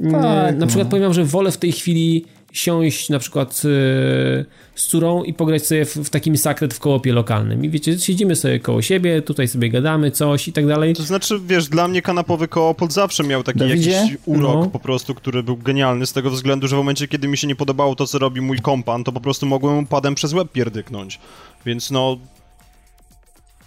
no 0.00 0.10
tak, 0.10 0.54
y, 0.54 0.58
na 0.58 0.66
przykład 0.66 0.88
no. 0.88 0.90
powiem, 0.90 1.14
że 1.14 1.24
wolę 1.24 1.50
w 1.50 1.58
tej 1.58 1.72
chwili 1.72 2.24
siąść 2.58 3.08
na 3.08 3.18
przykład 3.18 3.62
y, 3.64 4.44
z 4.74 4.86
córą 4.86 5.22
i 5.22 5.34
pograć 5.34 5.66
sobie 5.66 5.84
w, 5.84 5.96
w 5.96 6.10
takim 6.10 6.36
sakret 6.36 6.74
w 6.74 6.78
kołopie 6.78 7.12
lokalnym. 7.12 7.64
I 7.64 7.70
wiecie, 7.70 7.98
siedzimy 7.98 8.36
sobie 8.36 8.60
koło 8.60 8.82
siebie, 8.82 9.22
tutaj 9.22 9.48
sobie 9.48 9.70
gadamy 9.70 10.10
coś 10.10 10.48
i 10.48 10.52
tak 10.52 10.66
dalej. 10.66 10.94
To 10.94 11.02
znaczy, 11.02 11.40
wiesz, 11.46 11.68
dla 11.68 11.88
mnie 11.88 12.02
kanapowy 12.02 12.48
koop 12.48 12.82
od 12.82 12.92
zawsze 12.92 13.24
miał 13.24 13.42
taki 13.42 13.58
Dawidzie? 13.58 13.90
jakiś 13.90 14.16
urok 14.26 14.64
no. 14.64 14.70
po 14.70 14.78
prostu, 14.78 15.14
który 15.14 15.42
był 15.42 15.56
genialny 15.56 16.06
z 16.06 16.12
tego 16.12 16.30
względu, 16.30 16.68
że 16.68 16.76
w 16.76 16.78
momencie, 16.78 17.08
kiedy 17.08 17.28
mi 17.28 17.36
się 17.36 17.46
nie 17.46 17.56
podobało 17.56 17.94
to, 17.94 18.06
co 18.06 18.18
robi 18.18 18.40
mój 18.40 18.58
kompan, 18.58 19.04
to 19.04 19.12
po 19.12 19.20
prostu 19.20 19.46
mogłem 19.46 19.86
padem 19.86 20.14
przez 20.14 20.32
łeb 20.32 20.52
pierdyknąć. 20.52 21.20
Więc 21.66 21.90
no, 21.90 22.18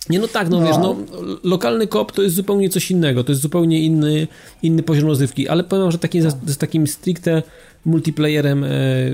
nie, 0.09 0.19
no 0.19 0.27
tak, 0.27 0.49
no, 0.49 0.59
no, 0.59 0.67
wiesz, 0.67 0.77
no, 0.77 0.95
lokalny 1.43 1.87
kop 1.87 2.11
to 2.11 2.21
jest 2.21 2.35
zupełnie 2.35 2.69
coś 2.69 2.91
innego, 2.91 3.23
to 3.23 3.31
jest 3.31 3.41
zupełnie 3.41 3.81
inny, 3.81 4.27
inny 4.63 4.83
poziom 4.83 5.07
rozrywki, 5.07 5.47
ale 5.47 5.63
powiem, 5.63 5.91
że 5.91 5.99
taki, 5.99 6.21
z, 6.21 6.35
z 6.45 6.57
takim 6.57 6.87
stricte 6.87 7.43
multiplayerem 7.85 8.63
e, 8.63 8.69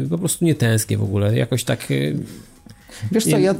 po 0.09 0.17
prostu 0.17 0.45
nie 0.45 0.55
tęsknię 0.55 0.97
w 0.97 1.03
ogóle, 1.03 1.37
jakoś 1.37 1.63
tak... 1.63 1.91
E, 1.91 1.95
wiesz 3.11 3.23
co, 3.23 3.37
ja... 3.37 3.55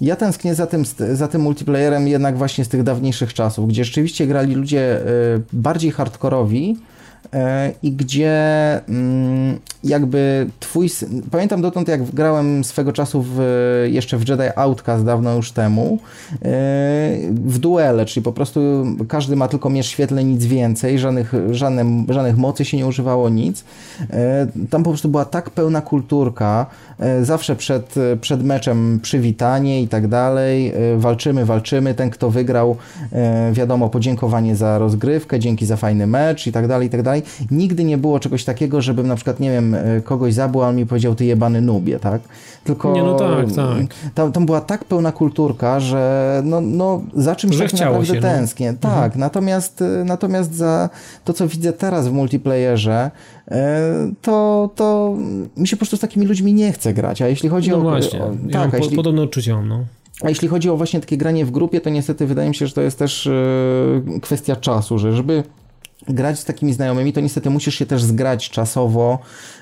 Ja 0.00 0.16
tęsknię 0.16 0.54
za 0.54 0.66
tym, 0.66 0.84
za 1.12 1.28
tym 1.28 1.40
multiplayerem 1.40 2.08
jednak 2.08 2.38
właśnie 2.38 2.64
z 2.64 2.68
tych 2.68 2.82
dawniejszych 2.82 3.34
czasów, 3.34 3.68
gdzie 3.68 3.84
rzeczywiście 3.84 4.26
grali 4.26 4.54
ludzie 4.54 5.00
e, 5.00 5.04
bardziej 5.52 5.90
hardkorowi, 5.90 6.76
i 7.82 7.92
gdzie 7.92 8.34
mm, 8.88 9.58
jakby 9.84 10.46
twój... 10.60 10.90
Pamiętam 11.30 11.62
dotąd, 11.62 11.88
jak 11.88 12.02
grałem 12.02 12.64
swego 12.64 12.92
czasu 12.92 13.24
w, 13.28 13.40
jeszcze 13.90 14.18
w 14.18 14.28
Jedi 14.28 14.42
Outcast 14.56 15.04
dawno 15.04 15.34
już 15.34 15.52
temu, 15.52 15.98
e, 16.32 16.38
w 17.30 17.58
duele, 17.58 18.04
czyli 18.04 18.24
po 18.24 18.32
prostu 18.32 18.60
każdy 19.08 19.36
ma 19.36 19.48
tylko 19.48 19.70
miecz 19.70 19.86
świetlny, 19.86 20.24
nic 20.24 20.44
więcej, 20.44 20.98
żadnych, 20.98 21.32
żadnych, 21.50 21.86
żadnych 22.08 22.36
mocy 22.36 22.64
się 22.64 22.76
nie 22.76 22.86
używało, 22.86 23.28
nic. 23.28 23.64
E, 24.10 24.46
tam 24.70 24.82
po 24.82 24.90
prostu 24.90 25.08
była 25.08 25.24
tak 25.24 25.50
pełna 25.50 25.80
kulturka, 25.80 26.66
zawsze 27.22 27.56
przed, 27.56 27.94
przed 28.20 28.42
meczem 28.42 29.00
przywitanie 29.02 29.82
i 29.82 29.88
tak 29.88 30.08
dalej, 30.08 30.72
walczymy, 30.96 31.44
walczymy, 31.44 31.94
ten 31.94 32.10
kto 32.10 32.30
wygrał, 32.30 32.76
wiadomo, 33.52 33.88
podziękowanie 33.88 34.56
za 34.56 34.78
rozgrywkę, 34.78 35.38
dzięki 35.38 35.66
za 35.66 35.76
fajny 35.76 36.06
mecz 36.06 36.46
i 36.46 36.52
tak 36.52 36.68
dalej, 36.68 36.86
i 36.86 36.90
tak 36.90 37.02
dalej. 37.02 37.22
Nigdy 37.50 37.84
nie 37.84 37.98
było 37.98 38.20
czegoś 38.20 38.44
takiego, 38.44 38.82
żebym 38.82 39.06
na 39.06 39.14
przykład, 39.14 39.40
nie 39.40 39.50
wiem, 39.50 39.74
e, 39.74 40.00
kogoś 40.00 40.34
zabił, 40.34 40.62
a 40.62 40.68
on 40.68 40.76
mi 40.76 40.86
powiedział, 40.86 41.14
ty 41.14 41.24
jebany 41.24 41.60
nubie, 41.60 41.98
tak? 41.98 42.20
Tylko 42.64 42.92
nie, 42.92 43.02
no 43.02 43.14
tak, 43.14 43.52
tak. 43.52 44.12
Tam, 44.14 44.32
tam 44.32 44.46
była 44.46 44.60
tak 44.60 44.84
pełna 44.84 45.12
kulturka, 45.12 45.80
że 45.80 46.42
no, 46.44 46.60
no 46.60 47.02
za 47.14 47.36
czymś 47.36 47.56
że 47.56 47.64
tak 47.64 47.72
naprawdę 47.72 48.06
się, 48.06 48.14
no. 48.14 48.20
tęsknię. 48.20 48.72
No. 48.72 48.78
Tak, 48.80 49.04
mhm. 49.04 49.20
natomiast, 49.20 49.82
e, 49.82 50.04
natomiast 50.04 50.54
za 50.54 50.90
to, 51.24 51.32
co 51.32 51.48
widzę 51.48 51.72
teraz 51.72 52.08
w 52.08 52.12
multiplayerze, 52.12 53.10
e, 53.50 54.12
to, 54.22 54.70
to 54.74 55.16
mi 55.56 55.68
się 55.68 55.76
po 55.76 55.80
prostu 55.80 55.96
z 55.96 56.00
takimi 56.00 56.26
ludźmi 56.26 56.52
nie 56.52 56.72
chce 56.72 56.94
grać. 56.94 57.22
A 57.22 57.28
jeśli 57.28 57.48
chodzi 57.48 57.70
no 57.70 57.76
o. 57.76 57.80
Właśnie. 57.80 58.22
O, 58.22 58.30
ja 58.48 58.62
tak, 58.62 58.72
jeśli, 58.72 58.96
podobne 58.96 59.22
odczucia 59.22 59.62
no. 59.62 59.84
A 60.22 60.28
jeśli 60.28 60.48
chodzi 60.48 60.70
o 60.70 60.76
właśnie 60.76 61.00
takie 61.00 61.16
granie 61.16 61.44
w 61.44 61.50
grupie, 61.50 61.80
to 61.80 61.90
niestety 61.90 62.26
wydaje 62.26 62.48
mi 62.48 62.54
się, 62.54 62.66
że 62.66 62.74
to 62.74 62.80
jest 62.80 62.98
też 62.98 63.28
kwestia 64.22 64.56
czasu, 64.56 64.98
że 64.98 65.16
żeby 65.16 65.42
grać 66.08 66.38
z 66.38 66.44
takimi 66.44 66.72
znajomymi, 66.72 67.12
to 67.12 67.20
niestety 67.20 67.50
musisz 67.50 67.74
się 67.74 67.86
też 67.86 68.02
zgrać 68.02 68.50
czasowo, 68.50 69.18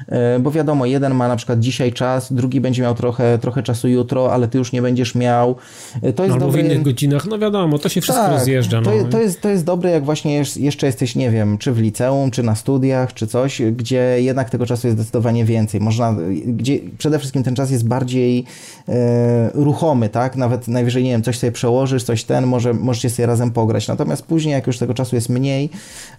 e, 0.08 0.38
bo 0.38 0.50
wiadomo, 0.50 0.86
jeden 0.86 1.14
ma 1.14 1.28
na 1.28 1.36
przykład 1.36 1.60
dzisiaj 1.60 1.92
czas, 1.92 2.32
drugi 2.32 2.60
będzie 2.60 2.82
miał 2.82 2.94
trochę, 2.94 3.38
trochę 3.38 3.62
czasu 3.62 3.88
jutro, 3.88 4.32
ale 4.32 4.48
ty 4.48 4.58
już 4.58 4.72
nie 4.72 4.82
będziesz 4.82 5.14
miał. 5.14 5.56
E, 6.02 6.12
to 6.12 6.22
jest 6.24 6.34
Albo 6.34 6.46
dobre... 6.46 6.62
w 6.62 6.64
innych 6.64 6.82
godzinach, 6.82 7.26
no 7.26 7.38
wiadomo, 7.38 7.78
to 7.78 7.88
się 7.88 8.00
wszystko 8.00 8.24
tak, 8.24 8.32
rozjeżdża. 8.32 8.80
No. 8.80 8.84
To, 8.84 8.92
jest, 8.92 9.10
to, 9.10 9.20
jest, 9.20 9.40
to 9.40 9.48
jest 9.48 9.64
dobre, 9.64 9.90
jak 9.90 10.04
właśnie 10.04 10.42
jeszcze 10.56 10.86
jesteś, 10.86 11.16
nie 11.16 11.30
wiem, 11.30 11.58
czy 11.58 11.72
w 11.72 11.78
liceum, 11.78 12.30
czy 12.30 12.42
na 12.42 12.54
studiach, 12.54 13.14
czy 13.14 13.26
coś, 13.26 13.62
gdzie 13.62 14.16
jednak 14.22 14.50
tego 14.50 14.66
czasu 14.66 14.86
jest 14.86 14.98
zdecydowanie 14.98 15.44
więcej. 15.44 15.80
Można, 15.80 16.16
gdzie 16.46 16.78
przede 16.98 17.18
wszystkim 17.18 17.42
ten 17.42 17.54
czas 17.54 17.70
jest 17.70 17.88
bardziej 17.88 18.44
e, 18.88 19.50
ruchomy, 19.54 20.08
tak? 20.08 20.36
Nawet 20.36 20.68
najwyżej, 20.68 21.04
nie 21.04 21.10
wiem, 21.10 21.22
coś 21.22 21.38
sobie 21.38 21.52
przełożysz, 21.52 22.04
coś 22.04 22.24
ten, 22.24 22.46
może, 22.46 22.74
możecie 22.74 23.10
sobie 23.10 23.26
razem 23.26 23.50
pograć. 23.50 23.88
Natomiast 23.88 24.22
później, 24.22 24.52
jak 24.52 24.66
już 24.66 24.78
tego 24.78 24.94
czasu 24.94 25.16
jest 25.16 25.28
mniej, 25.28 25.70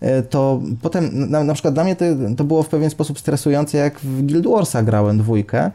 e, 0.02 0.13
to 0.30 0.62
potem, 0.82 1.30
na, 1.30 1.44
na 1.44 1.54
przykład 1.54 1.74
dla 1.74 1.84
mnie 1.84 1.96
to, 1.96 2.06
to, 2.38 2.44
było 2.44 2.64
w 2.64 2.70
pewien 2.70 2.90
sposób 2.90 3.20
stresujące, 3.20 3.78
jak 3.78 4.00
w 4.00 4.22
Guild 4.22 4.48
Warsa 4.48 4.84
grałem 4.84 5.18
dwójkę. 5.18 5.72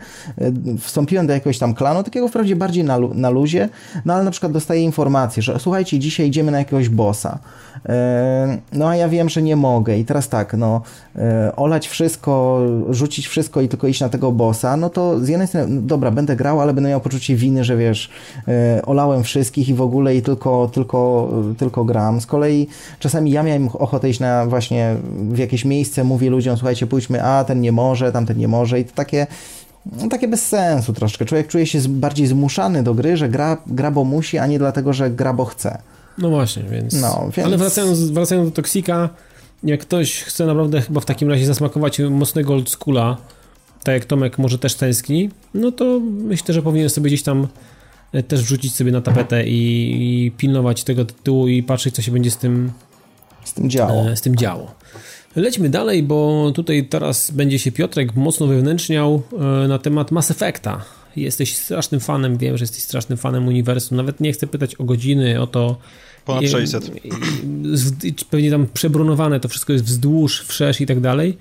Wstąpiłem 0.80 1.26
do 1.26 1.32
jakiegoś 1.32 1.58
tam 1.58 1.74
klanu, 1.74 2.02
takiego 2.02 2.28
wprawdzie 2.28 2.56
bardziej 2.56 2.84
na, 2.84 2.98
na 2.98 3.30
luzie, 3.30 3.68
no 4.04 4.14
ale 4.14 4.24
na 4.24 4.30
przykład 4.30 4.52
dostaję 4.52 4.82
informację, 4.82 5.42
że 5.42 5.58
słuchajcie, 5.58 5.98
dzisiaj 5.98 6.26
idziemy 6.26 6.50
na 6.50 6.58
jakiegoś 6.58 6.88
bossa. 6.88 7.38
E, 7.88 8.58
no 8.72 8.88
a 8.88 8.96
ja 8.96 9.08
wiem, 9.08 9.28
że 9.28 9.42
nie 9.42 9.56
mogę 9.56 9.98
i 9.98 10.04
teraz 10.04 10.28
tak, 10.28 10.54
no 10.54 10.82
e, 11.16 11.52
olać 11.56 11.88
wszystko, 11.88 12.60
rzucić 12.90 13.26
wszystko 13.26 13.60
i 13.60 13.68
tylko 13.68 13.86
iść 13.86 14.00
na 14.00 14.08
tego 14.08 14.32
bossa, 14.32 14.76
no 14.76 14.90
to 14.90 15.20
z 15.20 15.28
jednej 15.28 15.48
strony, 15.48 15.66
no 15.74 15.80
dobra, 15.82 16.10
będę 16.10 16.36
grał, 16.36 16.60
ale 16.60 16.74
będę 16.74 16.90
miał 16.90 17.00
poczucie 17.00 17.36
winy, 17.36 17.64
że 17.64 17.76
wiesz, 17.76 18.10
e, 18.48 18.82
olałem 18.86 19.22
wszystkich 19.22 19.68
i 19.68 19.74
w 19.74 19.80
ogóle 19.80 20.16
i 20.16 20.22
tylko, 20.22 20.70
tylko, 20.72 21.30
tylko 21.58 21.84
gram. 21.84 22.20
Z 22.20 22.26
kolei 22.26 22.68
czasami 22.98 23.30
ja 23.30 23.42
miałem 23.42 23.68
ochotę 23.68 24.10
iść 24.10 24.20
na 24.20 24.27
właśnie 24.48 24.96
w 25.30 25.38
jakieś 25.38 25.64
miejsce, 25.64 26.04
mówię 26.04 26.30
ludziom, 26.30 26.56
słuchajcie, 26.56 26.86
pójdźmy, 26.86 27.22
a 27.22 27.44
ten 27.44 27.60
nie 27.60 27.72
może, 27.72 28.12
tamten 28.12 28.38
nie 28.38 28.48
może 28.48 28.80
i 28.80 28.84
to 28.84 28.92
takie 28.94 29.26
no, 29.86 30.08
takie 30.08 30.28
bez 30.28 30.46
sensu 30.46 30.92
troszkę. 30.92 31.24
Człowiek 31.24 31.46
czuje 31.46 31.66
się 31.66 31.80
bardziej 31.88 32.26
zmuszany 32.26 32.82
do 32.82 32.94
gry, 32.94 33.16
że 33.16 33.28
gra, 33.28 33.56
gra 33.66 33.90
bo 33.90 34.04
musi, 34.04 34.38
a 34.38 34.46
nie 34.46 34.58
dlatego, 34.58 34.92
że 34.92 35.10
gra 35.10 35.32
bo 35.32 35.44
chce. 35.44 35.78
No 36.18 36.30
właśnie, 36.30 36.62
więc... 36.62 37.00
No, 37.00 37.30
więc... 37.36 37.46
Ale 37.46 37.58
wracając, 37.58 38.00
wracając 38.00 38.48
do 38.48 38.54
Toksika, 38.54 39.08
jak 39.64 39.80
ktoś 39.80 40.22
chce 40.22 40.46
naprawdę 40.46 40.80
chyba 40.80 41.00
w 41.00 41.04
takim 41.04 41.28
razie 41.30 41.46
zasmakować 41.46 41.98
mocnego 41.98 42.54
old 42.54 42.70
schoola, 42.70 43.16
tak 43.84 43.94
jak 43.94 44.04
Tomek 44.04 44.38
może 44.38 44.58
też 44.58 44.74
tęskni, 44.74 45.30
no 45.54 45.72
to 45.72 46.00
myślę, 46.00 46.54
że 46.54 46.62
powinien 46.62 46.90
sobie 46.90 47.08
gdzieś 47.08 47.22
tam 47.22 47.48
e, 48.12 48.22
też 48.22 48.42
wrzucić 48.42 48.74
sobie 48.74 48.92
na 48.92 49.00
tapetę 49.00 49.46
i, 49.46 50.26
i 50.26 50.30
pilnować 50.30 50.84
tego 50.84 51.04
tytułu 51.04 51.48
i 51.48 51.62
patrzeć, 51.62 51.94
co 51.94 52.02
się 52.02 52.12
będzie 52.12 52.30
z 52.30 52.36
tym 52.36 52.72
z 53.44 53.52
tym 53.52 53.70
działo. 53.70 54.10
E, 54.10 54.16
z 54.16 54.20
tym 54.20 54.36
działo. 54.36 54.74
Lećmy 55.36 55.68
dalej, 55.68 56.02
bo 56.02 56.52
tutaj 56.54 56.84
teraz 56.84 57.30
będzie 57.30 57.58
się 57.58 57.72
Piotrek 57.72 58.16
mocno 58.16 58.46
wewnętrzniał 58.46 59.22
e, 59.64 59.68
na 59.68 59.78
temat 59.78 60.10
Mass 60.10 60.30
Effecta. 60.30 60.84
Jesteś 61.16 61.56
strasznym 61.56 62.00
fanem, 62.00 62.38
wiem, 62.38 62.56
że 62.56 62.62
jesteś 62.62 62.82
strasznym 62.82 63.18
fanem 63.18 63.48
uniwersum. 63.48 63.96
Nawet 63.96 64.20
nie 64.20 64.32
chcę 64.32 64.46
pytać 64.46 64.74
o 64.74 64.84
godziny, 64.84 65.40
o 65.40 65.46
to, 65.46 65.76
Ponad 66.28 66.50
600. 66.50 66.90
Pewnie 68.30 68.50
tam 68.50 68.66
przebrunowane, 68.74 69.40
to 69.40 69.48
wszystko 69.48 69.72
jest 69.72 69.84
wzdłuż, 69.84 70.42
wszerz 70.42 70.80
i 70.80 70.86
tak 70.86 71.00
dalej. 71.00 71.38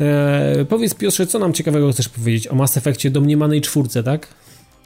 E, 0.00 0.64
powiedz 0.68 0.94
Piotrze, 0.94 1.26
co 1.26 1.38
nam 1.38 1.52
ciekawego 1.52 1.92
chcesz 1.92 2.08
powiedzieć 2.08 2.48
o 2.48 2.54
Mass 2.54 2.76
Effectie 2.76 3.10
domniemanej 3.10 3.60
czwórce, 3.60 4.02
tak? 4.02 4.28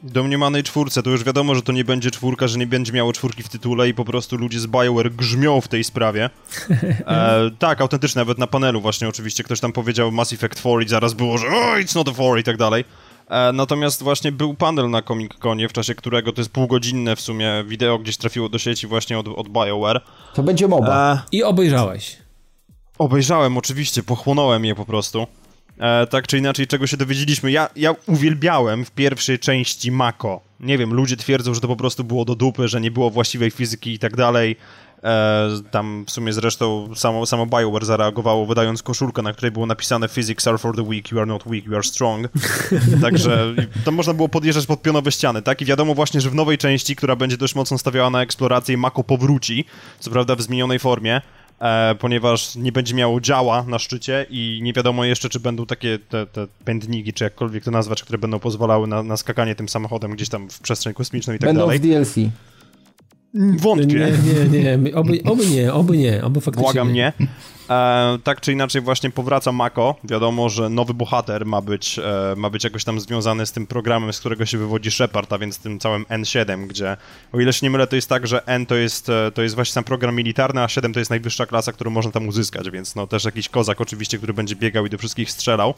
Domniemanej 0.03 0.63
czwórce, 0.63 1.03
to 1.03 1.11
już 1.11 1.25
wiadomo, 1.25 1.55
że 1.55 1.63
to 1.63 1.73
nie 1.73 1.85
będzie 1.85 2.11
czwórka, 2.11 2.49
że 2.49 2.59
nie 2.59 2.67
będzie 2.67 2.93
miało 2.93 3.13
czwórki 3.13 3.43
w 3.43 3.49
tytule 3.49 3.89
i 3.89 3.95
po 3.95 4.05
prostu 4.05 4.37
ludzie 4.37 4.61
z 4.61 4.67
BioWare 4.67 5.11
grzmią 5.11 5.61
w 5.61 5.69
tej 5.69 5.85
sprawie. 5.85 6.31
E, 7.07 7.51
tak, 7.59 7.81
autentycznie, 7.81 8.19
nawet 8.19 8.39
na 8.39 8.47
panelu 8.47 8.81
właśnie 8.81 9.09
oczywiście 9.09 9.45
ktoś 9.45 9.61
tam 9.61 9.73
powiedział 9.73 10.13
Mass 10.13 10.33
Effect 10.33 10.59
4 10.59 10.85
i 10.85 10.89
zaraz 10.89 11.15
było, 11.15 11.39
że 11.39 11.47
oh, 11.47 11.77
it's 11.77 11.95
not 11.95 12.09
a 12.09 12.13
4 12.13 12.41
i 12.41 12.45
tak 12.45 12.57
dalej. 12.57 12.85
E, 13.29 13.53
natomiast 13.53 14.03
właśnie 14.03 14.33
był 14.33 14.55
panel 14.55 14.91
na 14.91 15.03
Comic 15.03 15.35
Conie, 15.35 15.69
w 15.69 15.73
czasie 15.73 15.95
którego 15.95 16.33
to 16.33 16.41
jest 16.41 16.51
półgodzinne 16.51 17.17
w 17.17 17.21
sumie 17.21 17.65
wideo 17.67 17.99
gdzieś 17.99 18.17
trafiło 18.17 18.49
do 18.49 18.59
sieci 18.59 18.87
właśnie 18.87 19.19
od, 19.19 19.29
od 19.29 19.49
BioWare. 19.49 20.01
To 20.35 20.43
będzie 20.43 20.69
MOBA. 20.69 21.15
E, 21.15 21.23
I 21.33 21.43
obejrzałeś. 21.43 22.17
Obejrzałem 22.99 23.57
oczywiście, 23.57 24.03
pochłonąłem 24.03 24.65
je 24.65 24.75
po 24.75 24.85
prostu. 24.85 25.27
E, 25.79 26.07
tak 26.07 26.27
czy 26.27 26.39
inaczej, 26.39 26.67
czego 26.67 26.87
się 26.87 26.97
dowiedzieliśmy. 26.97 27.51
Ja, 27.51 27.69
ja 27.77 27.95
uwielbiałem 28.07 28.85
w 28.85 28.91
pierwszej 28.91 29.39
części 29.39 29.93
Mako. 29.93 30.41
Nie 30.61 30.79
wiem, 30.79 30.95
ludzie 30.95 31.17
twierdzą, 31.17 31.55
że 31.55 31.61
to 31.61 31.69
po 31.69 31.77
prostu 31.77 32.05
było 32.05 32.25
do 32.25 32.35
dupy, 32.35 32.69
że 32.69 32.81
nie 32.81 32.91
było 32.91 33.11
właściwej 33.11 33.51
fizyki 33.51 33.93
i 33.93 33.99
tak 33.99 34.17
dalej. 34.17 34.57
E, 35.05 35.49
tam 35.71 36.05
w 36.07 36.11
sumie 36.11 36.33
zresztą 36.33 36.95
samo, 36.95 37.27
samo 37.27 37.47
BioWare 37.47 37.85
zareagowało, 37.85 38.47
wydając 38.47 38.83
koszulkę, 38.83 39.23
na 39.23 39.33
której 39.33 39.53
było 39.53 39.67
napisane 39.67 40.09
Physics 40.09 40.47
are 40.47 40.59
for 40.59 40.77
the 40.77 40.83
weak, 40.83 41.13
you 41.13 41.19
are 41.19 41.27
not 41.27 41.45
weak, 41.47 41.67
you 41.67 41.75
are 41.75 41.83
strong. 41.83 42.29
Także 43.03 43.55
to 43.85 43.93
można 43.93 44.15
było 44.15 44.29
podjeżdżać 44.29 44.67
pod 44.67 44.83
pionowe 44.83 45.13
ściany, 45.13 45.43
tak? 45.43 45.63
I 45.63 45.65
wiadomo 45.65 45.95
właśnie, 45.95 46.21
że 46.21 46.31
w 46.31 46.35
nowej 46.35 46.59
części, 46.59 46.97
która 46.97 47.17
będzie 47.17 47.37
dość 47.37 47.55
mocno 47.55 47.79
stawiała 47.79 48.11
na 48.11 48.23
eksplorację, 48.23 48.77
Mako 48.77 49.05
powróci, 49.05 49.65
co 50.01 50.11
prawda 50.11 50.37
w 50.37 50.43
zmienionej 50.43 50.79
formie, 50.79 51.21
e, 51.61 51.95
ponieważ 51.95 52.57
nie 52.57 52.73
będzie 52.73 52.95
miało 52.95 53.21
działa 53.21 53.65
na 53.69 53.79
szczycie 53.79 54.27
i 54.31 54.61
nie 54.63 54.73
wiadomo 54.73 55.05
jeszcze, 55.05 55.29
czy 55.29 55.41
będą 55.41 55.67
takie 55.67 55.99
te, 55.99 56.27
te 56.27 56.47
pędniki, 56.65 57.13
czy 57.13 57.25
jakkolwiek 57.25 57.65
to 57.65 57.71
nazwać, 57.71 58.03
które 58.03 58.19
będą 58.19 58.39
pozwalały 58.39 58.87
na, 58.87 59.03
na 59.03 59.17
skakanie 59.17 59.55
tym 59.55 59.69
samochodem 59.69 60.11
gdzieś 60.11 60.29
tam 60.29 60.51
w 60.51 60.61
przestrzeń 60.61 60.95
kosmiczną 60.95 61.35
i 61.35 61.39
tak 61.39 61.49
będą 61.49 61.61
dalej. 61.61 61.81
Będą 61.81 62.05
w 62.05 62.15
DLC. 62.15 62.31
Wątpię. 63.59 63.87
Nie, 63.87 64.61
nie, 64.61 64.79
nie. 64.79 64.95
Oby, 64.95 65.21
oby 65.25 65.47
nie, 65.47 65.73
oby 65.73 65.97
nie, 65.97 66.25
oby 66.25 66.41
faktycznie 66.41 66.65
Błagam 66.65 66.93
nie. 66.93 67.13
E, 67.71 68.19
tak 68.25 68.41
czy 68.41 68.53
inaczej 68.53 68.83
właśnie 68.83 69.11
powraca 69.11 69.53
Mako. 69.53 69.95
Wiadomo, 70.05 70.49
że 70.49 70.69
nowy 70.71 70.95
bohater 70.95 71.47
ma 71.47 71.61
być, 71.61 71.99
e, 71.99 72.35
ma 72.37 72.51
być 72.51 72.65
jakoś 72.65 72.85
tam 72.85 73.01
związany 73.01 73.47
z 73.47 73.53
tym 73.53 73.67
programem, 73.67 74.13
z 74.13 74.21
którego 74.21 74.47
się 74.47 74.59
wywodzi 74.59 74.91
Shepard, 74.91 75.33
a 75.33 75.39
więc 75.39 75.59
tym 75.59 75.79
całym 75.79 76.05
N7, 76.05 76.67
gdzie 76.67 76.97
o 77.33 77.41
ile 77.41 77.53
się 77.53 77.67
nie 77.67 77.71
mylę, 77.71 77.87
to 77.87 77.97
jest 77.97 78.09
tak, 78.09 78.27
że 78.27 78.47
N 78.47 78.67
to 78.67 78.75
jest, 78.75 79.09
e, 79.09 79.31
to 79.35 79.43
jest 79.43 79.55
właśnie 79.55 79.73
sam 79.73 79.85
program 79.85 80.15
militarny, 80.15 80.63
a 80.63 80.69
7 80.69 80.93
to 80.93 80.99
jest 80.99 81.11
najwyższa 81.11 81.47
klasa, 81.47 81.73
którą 81.73 81.91
można 81.91 82.13
tam 82.13 82.29
uzyskać, 82.29 82.71
więc 82.71 82.95
no 82.95 83.07
też 83.07 83.25
jakiś 83.25 83.49
kozak 83.49 83.81
oczywiście, 83.81 84.19
który 84.19 84.35
będzie 84.35 84.57
biegał 84.57 84.87
i 84.87 84.91
do 84.91 84.99
wszystkich 84.99 85.31
strzelał. 85.31 85.75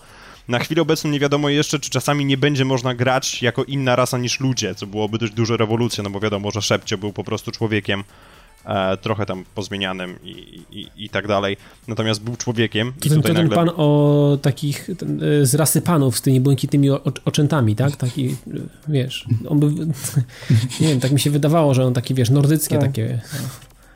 Na 0.49 0.59
chwilę 0.59 0.83
obecną 0.83 1.11
nie 1.11 1.21
wiadomo 1.21 1.49
jeszcze, 1.49 1.79
czy 1.79 1.91
czasami 1.91 2.25
nie 2.25 2.37
będzie 2.37 2.65
można 2.65 2.95
grać 2.95 3.43
jako 3.43 3.65
inna 3.65 3.97
rasa 3.97 4.19
niż 4.19 4.41
ludzie, 4.41 4.75
co 4.75 4.87
byłoby 4.87 5.19
dość 5.19 5.33
duża 5.33 5.57
rewolucja, 5.57 6.05
no 6.05 6.11
bo 6.11 6.21
wiadomo, 6.21 6.51
że 6.51 6.63
Szepcio 6.63 6.99
był 6.99 7.13
po 7.13 7.25
prostu 7.25 7.51
człowiekiem, 7.53 8.05
e, 8.65 8.97
trochę 8.97 9.27
tam 9.27 9.45
pozmienianym 9.55 10.19
i, 10.25 10.63
i, 10.71 10.89
i, 10.97 11.09
tak 11.09 11.27
dalej. 11.27 11.57
Natomiast 11.89 12.23
był 12.23 12.37
człowiekiem. 12.37 12.93
To, 13.01 13.07
i 13.07 13.11
ten, 13.11 13.23
to 13.23 13.29
nagle... 13.29 13.43
ten 13.43 13.51
pan 13.51 13.71
o 13.77 14.39
takich 14.43 14.91
ten, 14.99 15.23
e, 15.43 15.47
z 15.47 15.55
rasy 15.55 15.83
panów 15.83 16.19
z 16.19 16.23
tymi 16.23 16.41
błękitnymi 16.41 16.91
oczętami, 17.25 17.77
tak? 17.77 17.97
Taki, 17.97 18.37
wiesz, 18.89 19.27
on 19.49 19.61
by, 19.61 19.67
nie 20.81 20.89
wiem, 20.89 21.01
tak 21.01 21.13
mi 21.13 21.21
się 21.21 21.31
wydawało, 21.31 21.75
że 21.75 21.85
on 21.85 21.95
taki, 21.95 22.15
wiesz, 22.15 22.31
nordyckie 22.31 22.79
tak. 22.79 22.87
takie... 22.87 23.21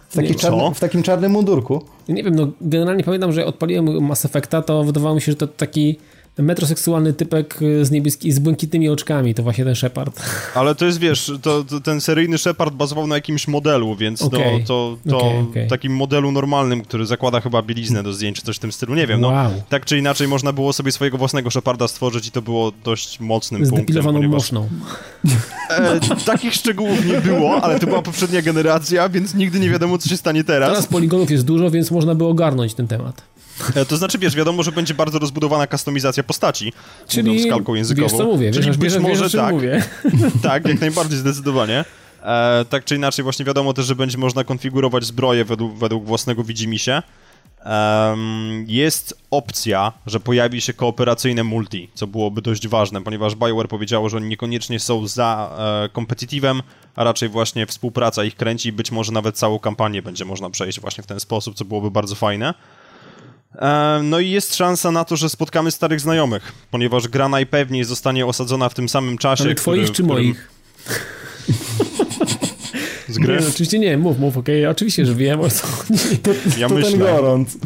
W, 0.08 0.14
taki 0.14 0.34
czarny, 0.34 0.74
w 0.74 0.80
takim 0.80 1.02
czarnym 1.02 1.32
mundurku. 1.32 1.84
Nie 2.08 2.22
wiem, 2.22 2.34
no 2.34 2.48
generalnie 2.60 3.04
pamiętam, 3.04 3.32
że 3.32 3.46
odpaliłem 3.46 4.04
Mass 4.06 4.24
Effecta, 4.24 4.62
to 4.62 4.84
wydawało 4.84 5.14
mi 5.14 5.20
się, 5.20 5.32
że 5.32 5.36
to 5.36 5.46
taki 5.46 5.98
metroseksualny 6.38 7.12
typek 7.12 7.58
z 7.82 7.90
niebieski, 7.90 8.32
z 8.32 8.38
błękitnymi 8.38 8.88
oczkami, 8.88 9.34
to 9.34 9.42
właśnie 9.42 9.64
ten 9.64 9.74
Shepard. 9.74 10.22
Ale 10.54 10.74
to 10.74 10.84
jest, 10.84 10.98
wiesz, 10.98 11.32
to, 11.42 11.64
to 11.64 11.80
ten 11.80 12.00
seryjny 12.00 12.38
Shepard 12.38 12.74
bazował 12.74 13.06
na 13.06 13.14
jakimś 13.14 13.48
modelu, 13.48 13.96
więc 13.96 14.22
okay. 14.22 14.52
no, 14.52 14.66
to, 14.66 14.96
to 15.08 15.18
okay, 15.18 15.38
okay. 15.50 15.66
takim 15.66 15.96
modelu 15.96 16.32
normalnym, 16.32 16.82
który 16.82 17.06
zakłada 17.06 17.40
chyba 17.40 17.62
bieliznę 17.62 18.02
do 18.02 18.12
zdjęć, 18.12 18.36
czy 18.36 18.42
coś 18.42 18.56
w 18.56 18.58
tym 18.58 18.72
stylu, 18.72 18.94
nie 18.94 19.06
wiem, 19.06 19.20
no. 19.20 19.28
Wow. 19.28 19.50
Tak 19.68 19.84
czy 19.84 19.98
inaczej 19.98 20.28
można 20.28 20.52
było 20.52 20.72
sobie 20.72 20.92
swojego 20.92 21.18
własnego 21.18 21.50
Sheparda 21.50 21.88
stworzyć 21.88 22.26
i 22.26 22.30
to 22.30 22.42
było 22.42 22.72
dość 22.84 23.20
mocnym 23.20 23.68
punktem. 23.70 24.30
moszną. 24.30 24.68
E, 25.70 26.00
takich 26.24 26.54
szczegółów 26.54 27.06
nie 27.06 27.20
było, 27.20 27.62
ale 27.62 27.80
to 27.80 27.86
była 27.86 28.02
poprzednia 28.02 28.42
generacja, 28.42 29.08
więc 29.08 29.34
nigdy 29.34 29.60
nie 29.60 29.70
wiadomo, 29.70 29.98
co 29.98 30.08
się 30.08 30.16
stanie 30.16 30.44
teraz. 30.44 30.68
Teraz 30.68 30.86
poligonów 30.86 31.30
jest 31.30 31.44
dużo, 31.44 31.70
więc 31.70 31.90
można 31.90 32.14
by 32.14 32.24
ogarnąć 32.24 32.74
ten 32.74 32.88
temat. 32.88 33.31
E, 33.74 33.84
to 33.84 33.96
znaczy, 33.96 34.18
wiesz, 34.18 34.36
wiadomo, 34.36 34.62
że 34.62 34.72
będzie 34.72 34.94
bardzo 34.94 35.18
rozbudowana 35.18 35.66
kustomizacja 35.66 36.22
postaci, 36.22 36.72
Czyli 37.08 37.48
kalką 37.48 37.74
językową. 37.74 38.08
Wiesz, 38.08 38.18
co 38.18 38.24
mówię, 38.24 38.52
Czyli 38.52 38.66
wiesz, 38.66 38.76
być 38.76 38.92
wiesz, 38.92 39.02
może 39.02 39.24
wiesz, 39.24 39.32
tak. 39.32 39.54
Mówię. 39.54 39.82
Tak, 40.42 40.68
jak 40.68 40.80
najbardziej, 40.80 41.18
zdecydowanie. 41.18 41.84
E, 42.22 42.64
tak 42.70 42.84
czy 42.84 42.96
inaczej, 42.96 43.22
właśnie 43.22 43.44
wiadomo 43.44 43.72
też, 43.72 43.86
że 43.86 43.94
będzie 43.94 44.18
można 44.18 44.44
konfigurować 44.44 45.04
zbroję 45.04 45.44
według, 45.44 45.78
według 45.78 46.04
własnego 46.04 46.44
widzimisię. 46.44 47.02
Um, 47.66 48.64
jest 48.68 49.14
opcja, 49.30 49.92
że 50.06 50.20
pojawi 50.20 50.60
się 50.60 50.72
kooperacyjne 50.72 51.44
multi, 51.44 51.90
co 51.94 52.06
byłoby 52.06 52.42
dość 52.42 52.68
ważne, 52.68 53.02
ponieważ 53.02 53.34
BioWare 53.34 53.68
powiedziało, 53.68 54.08
że 54.08 54.16
oni 54.16 54.28
niekoniecznie 54.28 54.80
są 54.80 55.06
za 55.06 55.56
e, 55.84 55.88
competitivem, 55.88 56.62
a 56.96 57.04
raczej 57.04 57.28
właśnie 57.28 57.66
współpraca 57.66 58.24
ich 58.24 58.36
kręci 58.36 58.68
i 58.68 58.72
być 58.72 58.90
może 58.90 59.12
nawet 59.12 59.36
całą 59.36 59.58
kampanię 59.58 60.02
będzie 60.02 60.24
można 60.24 60.50
przejść 60.50 60.80
właśnie 60.80 61.04
w 61.04 61.06
ten 61.06 61.20
sposób, 61.20 61.54
co 61.54 61.64
byłoby 61.64 61.90
bardzo 61.90 62.14
fajne. 62.14 62.54
E, 63.54 64.00
no 64.02 64.20
i 64.20 64.30
jest 64.30 64.56
szansa 64.56 64.90
na 64.90 65.04
to, 65.04 65.16
że 65.16 65.28
spotkamy 65.28 65.70
starych 65.70 66.00
znajomych, 66.00 66.52
ponieważ 66.70 67.08
gra 67.08 67.28
najpewniej 67.28 67.84
zostanie 67.84 68.26
osadzona 68.26 68.68
w 68.68 68.74
tym 68.74 68.88
samym 68.88 69.18
czasie. 69.18 69.44
Ale 69.44 69.54
twoich 69.54 69.82
który, 69.82 69.86
czy 69.86 70.02
którym... 70.02 70.08
moich? 70.08 70.48
Z 73.08 73.18
gry? 73.18 73.40
Nie, 73.40 73.48
oczywiście 73.48 73.78
nie, 73.78 73.98
mów, 73.98 74.18
mów, 74.18 74.36
okej, 74.36 74.60
okay. 74.60 74.70
oczywiście, 74.70 75.06
że 75.06 75.14
wiem 75.14 75.40
o 75.40 75.50
co 75.50 75.66
To, 76.22 76.30
ja 76.58 76.68
to 76.68 76.74
myślę. 76.74 76.90
ten 76.90 77.00
gorąc. 77.00 77.58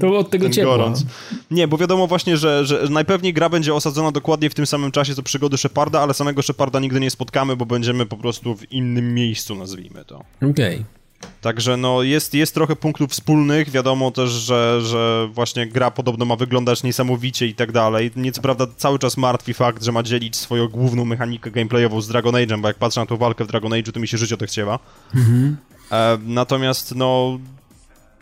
To 0.00 0.18
od 0.18 0.30
tego 0.30 0.50
ciepła. 0.50 0.76
Gorąc. 0.76 1.04
Nie, 1.50 1.68
bo 1.68 1.78
wiadomo 1.78 2.06
właśnie, 2.06 2.36
że, 2.36 2.66
że 2.66 2.86
najpewniej 2.90 3.32
gra 3.32 3.48
będzie 3.48 3.74
osadzona 3.74 4.12
dokładnie 4.12 4.50
w 4.50 4.54
tym 4.54 4.66
samym 4.66 4.92
czasie 4.92 5.14
co 5.14 5.22
przygody 5.22 5.58
Sheparda, 5.58 6.00
ale 6.00 6.14
samego 6.14 6.42
Sheparda 6.42 6.80
nigdy 6.80 7.00
nie 7.00 7.10
spotkamy, 7.10 7.56
bo 7.56 7.66
będziemy 7.66 8.06
po 8.06 8.16
prostu 8.16 8.56
w 8.56 8.72
innym 8.72 9.14
miejscu, 9.14 9.56
nazwijmy 9.56 10.04
to. 10.04 10.24
Okej. 10.36 10.50
Okay. 10.50 10.95
Także 11.40 11.76
no 11.76 12.02
jest, 12.02 12.34
jest 12.34 12.54
trochę 12.54 12.76
punktów 12.76 13.10
wspólnych, 13.10 13.70
wiadomo 13.70 14.10
też, 14.10 14.30
że, 14.30 14.80
że 14.80 15.28
właśnie 15.32 15.66
gra 15.66 15.90
podobno 15.90 16.24
ma 16.24 16.36
wyglądać 16.36 16.82
niesamowicie 16.82 17.46
i 17.46 17.54
tak 17.54 17.72
dalej. 17.72 18.10
Nie 18.16 18.32
co 18.32 18.42
prawda 18.42 18.66
cały 18.76 18.98
czas 18.98 19.16
martwi 19.16 19.54
fakt, 19.54 19.84
że 19.84 19.92
ma 19.92 20.02
dzielić 20.02 20.36
swoją 20.36 20.68
główną 20.68 21.04
mechanikę 21.04 21.50
gameplayową 21.50 22.00
z 22.00 22.08
Dragon 22.08 22.34
Age'em, 22.34 22.60
bo 22.60 22.68
jak 22.68 22.76
patrzę 22.76 23.00
na 23.00 23.06
tą 23.06 23.16
walkę 23.16 23.44
w 23.44 23.48
Dragon 23.48 23.72
Age'u, 23.72 23.92
to 23.92 24.00
mi 24.00 24.08
się 24.08 24.18
życie 24.18 24.34
odechciewa. 24.34 24.78
Mhm. 25.14 25.56
E, 25.92 26.18
natomiast 26.22 26.94
no 26.94 27.38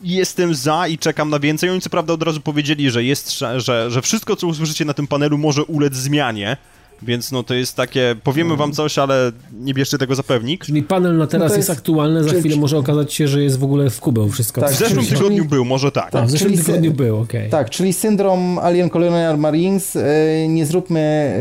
jestem 0.02 0.54
za 0.54 0.88
i 0.88 0.98
czekam 0.98 1.30
na 1.30 1.38
więcej. 1.38 1.70
Oni 1.70 1.80
co 1.80 1.90
prawda 1.90 2.12
od 2.12 2.22
razu 2.22 2.40
powiedzieli, 2.40 2.90
że 2.90 3.04
jest, 3.04 3.38
że, 3.56 3.90
że 3.90 4.02
wszystko 4.02 4.36
co 4.36 4.46
usłyszycie 4.46 4.84
na 4.84 4.94
tym 4.94 5.06
panelu 5.06 5.38
może 5.38 5.64
ulec 5.64 5.94
zmianie, 5.94 6.56
więc 7.02 7.32
no 7.32 7.42
to 7.42 7.54
jest 7.54 7.76
takie, 7.76 8.16
powiemy 8.24 8.56
wam 8.56 8.72
coś, 8.72 8.98
ale 8.98 9.32
nie 9.52 9.74
bierzcie 9.74 9.98
tego 9.98 10.14
za 10.14 10.22
pewnik. 10.22 10.64
Czyli 10.64 10.82
panel 10.82 11.16
na 11.16 11.26
teraz 11.26 11.50
no 11.52 11.56
jest, 11.56 11.68
jest, 11.68 11.78
aktualny, 11.78 12.24
za 12.24 12.30
czy, 12.30 12.38
chwilę 12.38 12.56
może 12.56 12.78
okazać 12.78 13.14
się, 13.14 13.28
że 13.28 13.42
jest 13.42 13.58
w 13.58 13.64
ogóle 13.64 13.90
w 13.90 14.00
kubeł 14.00 14.28
wszystko. 14.28 14.60
Tak, 14.60 14.70
w 14.70 14.78
zeszłym 14.78 15.04
czyli, 15.04 15.16
tygodniu 15.16 15.44
był, 15.44 15.64
może 15.64 15.92
tak. 15.92 16.10
tak 16.10 16.26
w 16.26 16.30
zeszłym 16.30 16.52
czyli, 16.52 16.64
tygodniu 16.64 16.92
był, 16.92 17.20
okej. 17.20 17.40
Okay. 17.40 17.50
Tak, 17.50 17.70
czyli 17.70 17.92
syndrom 17.92 18.58
Alien 18.58 18.90
Colonial 18.90 19.38
Marines, 19.38 19.94
yy, 19.94 20.02
nie 20.48 20.66
zróbmy 20.66 21.34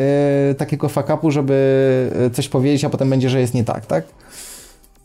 yy, 0.47 0.55
takiego 0.55 0.89
fakapu, 0.89 1.31
żeby 1.31 1.53
e, 2.15 2.29
coś 2.29 2.47
powiedzieć, 2.47 2.85
a 2.85 2.89
potem 2.89 3.09
będzie, 3.09 3.29
że 3.29 3.39
jest 3.39 3.53
nie 3.53 3.63
tak, 3.63 3.85
tak? 3.85 4.05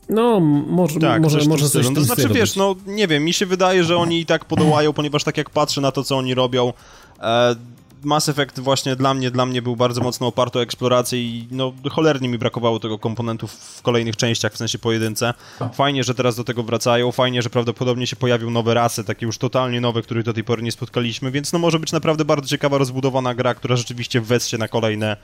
No, 0.08 0.40
może, 0.40 1.00
tak, 1.00 1.22
może, 1.22 1.38
coś 1.38 1.48
może 1.48 1.70
coś 1.70 1.94
To 1.94 2.00
znaczy, 2.00 2.28
wiesz, 2.28 2.56
no 2.56 2.74
nie 2.86 3.08
wiem, 3.08 3.24
mi 3.24 3.32
się 3.32 3.46
wydaje, 3.46 3.84
że 3.84 3.96
oni 3.96 4.20
i 4.20 4.26
tak 4.26 4.44
podołają, 4.44 4.92
ponieważ 4.92 5.24
tak 5.24 5.36
jak 5.36 5.50
patrzę 5.50 5.80
na 5.80 5.92
to, 5.92 6.04
co 6.04 6.16
oni 6.16 6.34
robią, 6.34 6.72
e, 7.20 7.54
Mass 8.04 8.28
Effect 8.28 8.60
właśnie 8.60 8.96
dla 8.96 9.14
mnie, 9.14 9.30
dla 9.30 9.46
mnie 9.46 9.62
był 9.62 9.76
bardzo 9.76 10.00
mocno 10.00 10.26
oparty 10.26 10.58
o 10.58 10.62
eksplorację 10.62 11.22
i 11.22 11.48
no 11.50 11.72
cholernie 11.90 12.28
mi 12.28 12.38
brakowało 12.38 12.80
tego 12.80 12.98
komponentu 12.98 13.46
w 13.46 13.82
kolejnych 13.82 14.16
częściach, 14.16 14.52
w 14.52 14.56
sensie 14.56 14.78
pojedynce. 14.78 15.34
Fajnie, 15.72 16.04
że 16.04 16.14
teraz 16.14 16.36
do 16.36 16.44
tego 16.44 16.62
wracają, 16.62 17.12
fajnie, 17.12 17.42
że 17.42 17.50
prawdopodobnie 17.50 18.06
się 18.06 18.16
pojawią 18.16 18.50
nowe 18.50 18.74
rasy, 18.74 19.04
takie 19.04 19.26
już 19.26 19.38
totalnie 19.38 19.80
nowe, 19.80 20.02
których 20.02 20.24
do 20.24 20.32
tej 20.32 20.44
pory 20.44 20.62
nie 20.62 20.72
spotkaliśmy, 20.72 21.30
więc 21.30 21.52
no 21.52 21.58
może 21.58 21.78
być 21.78 21.92
naprawdę 21.92 22.24
bardzo 22.24 22.48
ciekawa, 22.48 22.78
rozbudowana 22.78 23.34
gra, 23.34 23.54
która 23.54 23.76
rzeczywiście 23.76 24.20
wessie 24.20 24.58
na 24.58 24.68
kolejne 24.68 25.16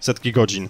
setki 0.00 0.32
godzin. 0.32 0.68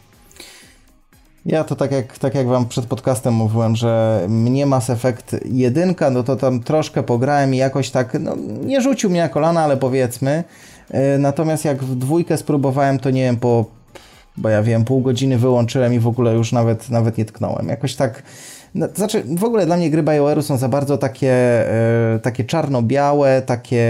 Ja 1.47 1.65
to 1.65 1.77
tak 1.77 1.93
jak, 1.93 2.19
tak 2.19 2.35
jak 2.35 2.49
wam 2.49 2.69
przed 2.69 2.87
podcastem 2.87 3.35
mówiłem, 3.35 3.77
że 3.77 4.25
mnie 4.29 4.67
Mass 4.67 4.91
Effect 4.91 5.37
1, 5.45 5.95
no 6.11 6.23
to 6.23 6.37
tam 6.37 6.61
troszkę 6.61 7.03
pograłem 7.03 7.55
i 7.55 7.57
jakoś 7.57 7.91
tak, 7.91 8.17
no 8.21 8.37
nie 8.65 8.81
rzucił 8.81 9.11
mnie 9.11 9.21
na 9.21 9.29
kolana, 9.29 9.61
ale 9.61 9.77
powiedzmy, 9.77 10.45
natomiast 11.19 11.65
jak 11.65 11.85
w 11.85 11.95
dwójkę 11.95 12.37
spróbowałem, 12.37 12.99
to 12.99 13.11
nie 13.11 13.23
wiem, 13.23 13.37
po, 13.37 13.65
bo 14.37 14.49
ja 14.49 14.63
wiem, 14.63 14.85
pół 14.85 15.01
godziny 15.01 15.39
wyłączyłem 15.39 15.95
i 15.95 15.99
w 15.99 16.07
ogóle 16.07 16.35
już 16.35 16.53
nawet, 16.53 16.91
nawet 16.91 17.19
nie 17.19 17.25
tknąłem. 17.25 17.69
Jakoś 17.69 17.95
tak, 17.97 18.23
no, 18.75 18.89
znaczy 18.95 19.23
w 19.25 19.45
ogóle 19.45 19.67
dla 19.67 19.77
mnie 19.77 19.91
gry 19.91 20.03
BioWare'u 20.03 20.43
są 20.43 20.57
za 20.57 20.69
bardzo 20.69 20.99
takie, 20.99 21.33
e, 22.15 22.19
takie 22.23 22.45
czarno-białe, 22.45 23.43
takie... 23.43 23.85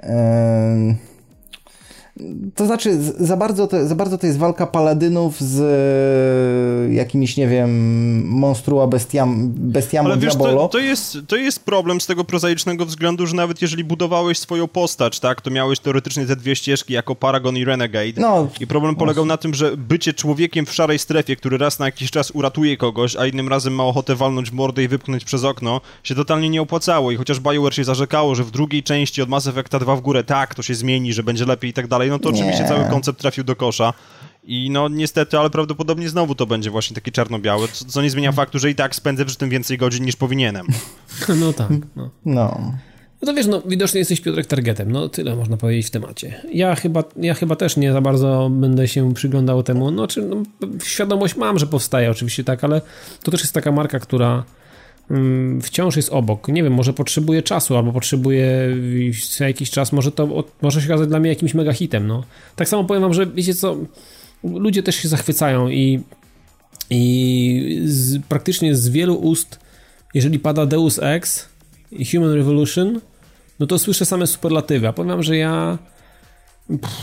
E, 0.00 1.07
to 2.54 2.66
znaczy, 2.66 2.98
za 3.18 3.36
bardzo 3.36 3.66
to, 3.66 3.86
za 3.86 3.94
bardzo 3.94 4.18
to 4.18 4.26
jest 4.26 4.38
walka 4.38 4.66
paladynów 4.66 5.40
z 5.40 5.60
e, 6.90 6.94
jakimiś, 6.94 7.36
nie 7.36 7.48
wiem, 7.48 8.28
monstrua 8.28 8.86
bestiam, 8.86 9.48
bestiamą 9.48 10.08
Ale 10.10 10.18
wiesz, 10.18 10.36
to, 10.36 10.68
to, 10.68 10.78
jest, 10.78 11.18
to 11.26 11.36
jest 11.36 11.64
problem 11.64 12.00
z 12.00 12.06
tego 12.06 12.24
prozaicznego 12.24 12.86
względu, 12.86 13.26
że 13.26 13.36
nawet 13.36 13.62
jeżeli 13.62 13.84
budowałeś 13.84 14.38
swoją 14.38 14.68
postać, 14.68 15.20
tak, 15.20 15.40
to 15.40 15.50
miałeś 15.50 15.78
teoretycznie 15.80 16.26
te 16.26 16.36
dwie 16.36 16.56
ścieżki 16.56 16.92
jako 16.92 17.14
Paragon 17.14 17.56
i 17.56 17.64
Renegade. 17.64 18.12
No, 18.16 18.48
I 18.60 18.66
problem 18.66 18.96
polegał 18.96 19.26
na 19.26 19.36
tym, 19.36 19.54
że 19.54 19.76
bycie 19.76 20.14
człowiekiem 20.14 20.66
w 20.66 20.74
szarej 20.74 20.98
strefie, 20.98 21.36
który 21.36 21.58
raz 21.58 21.78
na 21.78 21.86
jakiś 21.86 22.10
czas 22.10 22.30
uratuje 22.30 22.76
kogoś, 22.76 23.16
a 23.16 23.26
innym 23.26 23.48
razem 23.48 23.74
ma 23.74 23.84
ochotę 23.84 24.16
walnąć 24.16 24.52
mordę 24.52 24.82
i 24.82 24.88
wypchnąć 24.88 25.24
przez 25.24 25.44
okno, 25.44 25.80
się 26.02 26.14
totalnie 26.14 26.50
nie 26.50 26.62
opłacało. 26.62 27.10
I 27.10 27.16
chociaż 27.16 27.40
BioWare 27.40 27.74
się 27.74 27.84
zarzekało, 27.84 28.34
że 28.34 28.44
w 28.44 28.50
drugiej 28.50 28.82
części 28.82 29.22
od 29.22 29.28
Mass 29.28 29.46
Effecta 29.46 29.78
2 29.78 29.96
w 29.96 30.00
górę 30.00 30.24
tak, 30.24 30.54
to 30.54 30.62
się 30.62 30.74
zmieni, 30.74 31.12
że 31.12 31.22
będzie 31.22 31.46
lepiej 31.46 31.70
i 31.70 31.72
tak 31.74 31.86
dalej, 31.86 32.07
no 32.10 32.18
to 32.18 32.30
nie. 32.30 32.40
oczywiście 32.40 32.64
cały 32.68 32.84
koncept 32.90 33.20
trafił 33.20 33.44
do 33.44 33.56
kosza. 33.56 33.92
I 34.44 34.70
no 34.70 34.88
niestety, 34.88 35.38
ale 35.38 35.50
prawdopodobnie 35.50 36.08
znowu 36.08 36.34
to 36.34 36.46
będzie 36.46 36.70
właśnie 36.70 36.94
taki 36.94 37.12
czarno-biały, 37.12 37.68
co, 37.68 37.84
co 37.84 38.02
nie 38.02 38.10
zmienia 38.10 38.32
faktu, 38.32 38.58
że 38.58 38.70
i 38.70 38.74
tak 38.74 38.94
spędzę 38.94 39.24
przy 39.24 39.36
tym 39.36 39.48
więcej 39.50 39.78
godzin 39.78 40.04
niż 40.04 40.16
powinienem. 40.16 40.66
No 41.40 41.52
tak. 41.52 41.68
No. 41.96 42.10
no. 42.24 42.72
No 43.22 43.26
to 43.26 43.34
wiesz, 43.34 43.46
no 43.46 43.62
widocznie 43.66 43.98
jesteś 43.98 44.20
Piotrek 44.20 44.46
targetem, 44.46 44.92
no 44.92 45.08
tyle 45.08 45.36
można 45.36 45.56
powiedzieć 45.56 45.86
w 45.86 45.90
temacie. 45.90 46.42
Ja 46.52 46.74
chyba, 46.74 47.04
ja 47.16 47.34
chyba 47.34 47.56
też 47.56 47.76
nie 47.76 47.92
za 47.92 48.00
bardzo 48.00 48.50
będę 48.52 48.88
się 48.88 49.14
przyglądał 49.14 49.62
temu, 49.62 49.90
no 49.90 50.06
czy 50.06 50.22
no, 50.22 50.42
świadomość 50.84 51.36
mam, 51.36 51.58
że 51.58 51.66
powstaje 51.66 52.10
oczywiście 52.10 52.44
tak, 52.44 52.64
ale 52.64 52.80
to 53.22 53.30
też 53.30 53.40
jest 53.40 53.52
taka 53.52 53.72
marka, 53.72 53.98
która 53.98 54.44
wciąż 55.62 55.96
jest 55.96 56.12
obok. 56.12 56.48
Nie 56.48 56.62
wiem, 56.62 56.72
może 56.72 56.92
potrzebuje 56.92 57.42
czasu, 57.42 57.76
albo 57.76 57.92
potrzebuje 57.92 58.76
jakiś 59.40 59.70
czas, 59.70 59.92
może 59.92 60.12
to 60.12 60.44
może 60.62 60.80
się 60.82 60.86
okazać 60.86 61.08
dla 61.08 61.20
mnie 61.20 61.30
jakimś 61.30 61.54
mega 61.54 61.72
hitem, 61.72 62.06
no. 62.06 62.24
Tak 62.56 62.68
samo 62.68 62.84
powiem 62.84 63.02
wam, 63.02 63.14
że 63.14 63.26
wiecie 63.26 63.54
co, 63.54 63.76
ludzie 64.44 64.82
też 64.82 64.96
się 64.96 65.08
zachwycają 65.08 65.68
i, 65.68 66.00
i 66.90 67.82
z, 67.84 68.22
praktycznie 68.28 68.76
z 68.76 68.88
wielu 68.88 69.14
ust, 69.14 69.60
jeżeli 70.14 70.38
pada 70.38 70.66
Deus 70.66 70.98
Ex 71.02 71.48
i 71.92 72.04
Human 72.06 72.32
Revolution, 72.32 73.00
no 73.60 73.66
to 73.66 73.78
słyszę 73.78 74.06
same 74.06 74.26
superlatywy. 74.26 74.88
A 74.88 74.92
powiem, 74.92 75.22
że 75.22 75.36
ja 75.36 75.78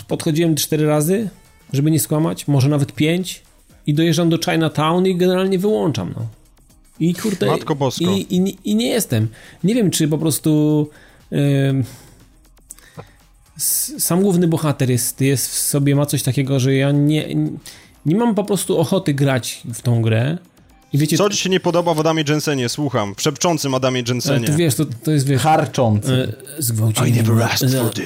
podchodziłem 0.08 0.56
cztery 0.56 0.86
razy, 0.86 1.30
żeby 1.74 1.92
nie 1.92 2.00
skłamać, 2.00 2.48
może 2.48 2.70
nawet 2.70 2.92
pięć 2.92 3.44
i 3.88 3.94
dojeżdżam 3.94 4.30
do 4.30 4.38
Chinatown 4.38 5.06
i 5.06 5.16
generalnie 5.16 5.60
wyłączam, 5.60 6.14
no. 6.18 6.45
I 7.00 7.14
kurde... 7.14 7.46
Matko 7.46 7.76
Bosko. 7.76 8.12
I, 8.12 8.22
i, 8.30 8.58
I, 8.72 8.76
nie 8.76 8.88
jestem. 8.88 9.28
Nie 9.64 9.76
wiem, 9.76 9.92
czy 9.92 10.08
po 10.08 10.18
prostu... 10.18 10.90
Yy, 11.32 11.84
sam 14.00 14.22
główny 14.22 14.48
bohater 14.48 14.90
jest, 14.90 15.22
jest 15.22 15.48
w 15.48 15.54
sobie, 15.54 15.96
ma 15.96 16.06
coś 16.06 16.24
takiego, 16.24 16.60
że 16.60 16.76
ja 16.76 16.92
nie, 16.92 17.36
nie 18.06 18.16
mam 18.16 18.36
po 18.36 18.44
prostu 18.44 18.80
ochoty 18.80 19.14
grać 19.14 19.62
w 19.74 19.82
tą 19.82 20.02
grę. 20.02 20.38
I 20.94 20.98
wiecie, 20.98 21.18
Co 21.18 21.30
ci 21.30 21.38
się 21.38 21.50
nie 21.50 21.60
podoba 21.60 21.94
w 21.94 22.00
Adamie 22.00 22.24
Jensenie? 22.30 22.70
Słucham. 22.70 23.16
Przepczącym 23.16 23.76
Adamie 23.76 24.04
Jensenie. 24.08 24.48
Tu 24.48 24.54
wiesz, 24.56 24.76
to, 24.76 24.86
to 24.86 25.12
jest, 25.12 25.28
wiesz... 25.28 25.42
Harczący. 25.42 26.34
E, 26.58 26.62
zgwałcili, 26.62 27.24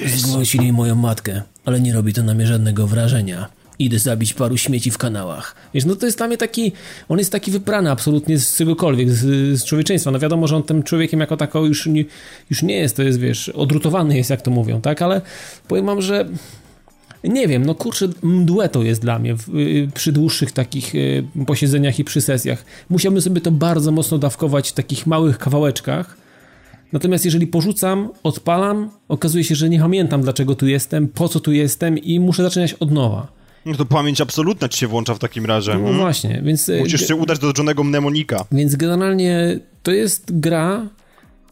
zgwałcili 0.06 0.72
moją 0.72 0.94
matkę, 0.94 1.42
ale 1.64 1.80
nie 1.80 1.92
robi 1.92 2.12
to 2.12 2.22
na 2.22 2.34
mnie 2.34 2.46
żadnego 2.46 2.86
wrażenia 2.86 3.59
idę 3.80 3.98
zabić 3.98 4.34
paru 4.34 4.56
śmieci 4.56 4.90
w 4.90 4.98
kanałach. 4.98 5.54
Wiesz, 5.74 5.84
no 5.84 5.96
to 5.96 6.06
jest 6.06 6.18
dla 6.18 6.26
mnie 6.26 6.36
taki, 6.36 6.72
on 7.08 7.18
jest 7.18 7.32
taki 7.32 7.50
wyprany 7.50 7.90
absolutnie 7.90 8.38
z 8.38 8.56
czegokolwiek, 8.56 9.10
z, 9.10 9.60
z 9.60 9.64
człowieczeństwa. 9.64 10.10
No 10.10 10.18
wiadomo, 10.18 10.46
że 10.48 10.56
on 10.56 10.62
tym 10.62 10.82
człowiekiem 10.82 11.20
jako 11.20 11.36
tako 11.36 11.66
już 11.66 11.86
nie, 11.86 12.04
już 12.50 12.62
nie 12.62 12.76
jest, 12.76 12.96
to 12.96 13.02
jest, 13.02 13.20
wiesz, 13.20 13.48
odrutowany 13.48 14.16
jest, 14.16 14.30
jak 14.30 14.42
to 14.42 14.50
mówią, 14.50 14.80
tak? 14.80 15.02
Ale 15.02 15.20
powiem 15.68 15.86
wam, 15.86 16.02
że 16.02 16.28
nie 17.24 17.48
wiem, 17.48 17.66
no 17.66 17.74
kurczę, 17.74 18.08
mdłe 18.22 18.68
to 18.68 18.82
jest 18.82 19.00
dla 19.00 19.18
mnie 19.18 19.36
y, 19.54 19.88
przy 19.94 20.12
dłuższych 20.12 20.52
takich 20.52 20.94
y, 20.94 21.24
posiedzeniach 21.46 21.98
i 21.98 22.04
przy 22.04 22.20
sesjach. 22.20 22.64
Musiałbym 22.90 23.22
sobie 23.22 23.40
to 23.40 23.50
bardzo 23.50 23.92
mocno 23.92 24.18
dawkować 24.18 24.70
w 24.70 24.72
takich 24.72 25.06
małych 25.06 25.38
kawałeczkach. 25.38 26.16
Natomiast 26.92 27.24
jeżeli 27.24 27.46
porzucam, 27.46 28.08
odpalam, 28.22 28.90
okazuje 29.08 29.44
się, 29.44 29.54
że 29.54 29.68
nie 29.68 29.80
pamiętam 29.80 30.22
dlaczego 30.22 30.54
tu 30.54 30.66
jestem, 30.66 31.08
po 31.08 31.28
co 31.28 31.40
tu 31.40 31.52
jestem 31.52 31.98
i 31.98 32.20
muszę 32.20 32.42
zaczynać 32.42 32.74
od 32.74 32.90
nowa. 32.90 33.39
No 33.66 33.74
to 33.74 33.84
pamięć 33.84 34.20
absolutna 34.20 34.68
ci 34.68 34.78
się 34.78 34.86
włącza 34.86 35.14
w 35.14 35.18
takim 35.18 35.46
razie. 35.46 35.72
No 35.72 35.78
hmm? 35.78 35.98
właśnie, 35.98 36.42
więc... 36.44 36.68
E, 36.68 36.78
Musisz 36.78 37.08
się 37.08 37.16
udać 37.16 37.38
do 37.38 37.52
Johnego 37.58 37.84
Mnemonika. 37.84 38.44
Więc 38.52 38.76
generalnie 38.76 39.58
to 39.82 39.92
jest 39.92 40.40
gra, 40.40 40.86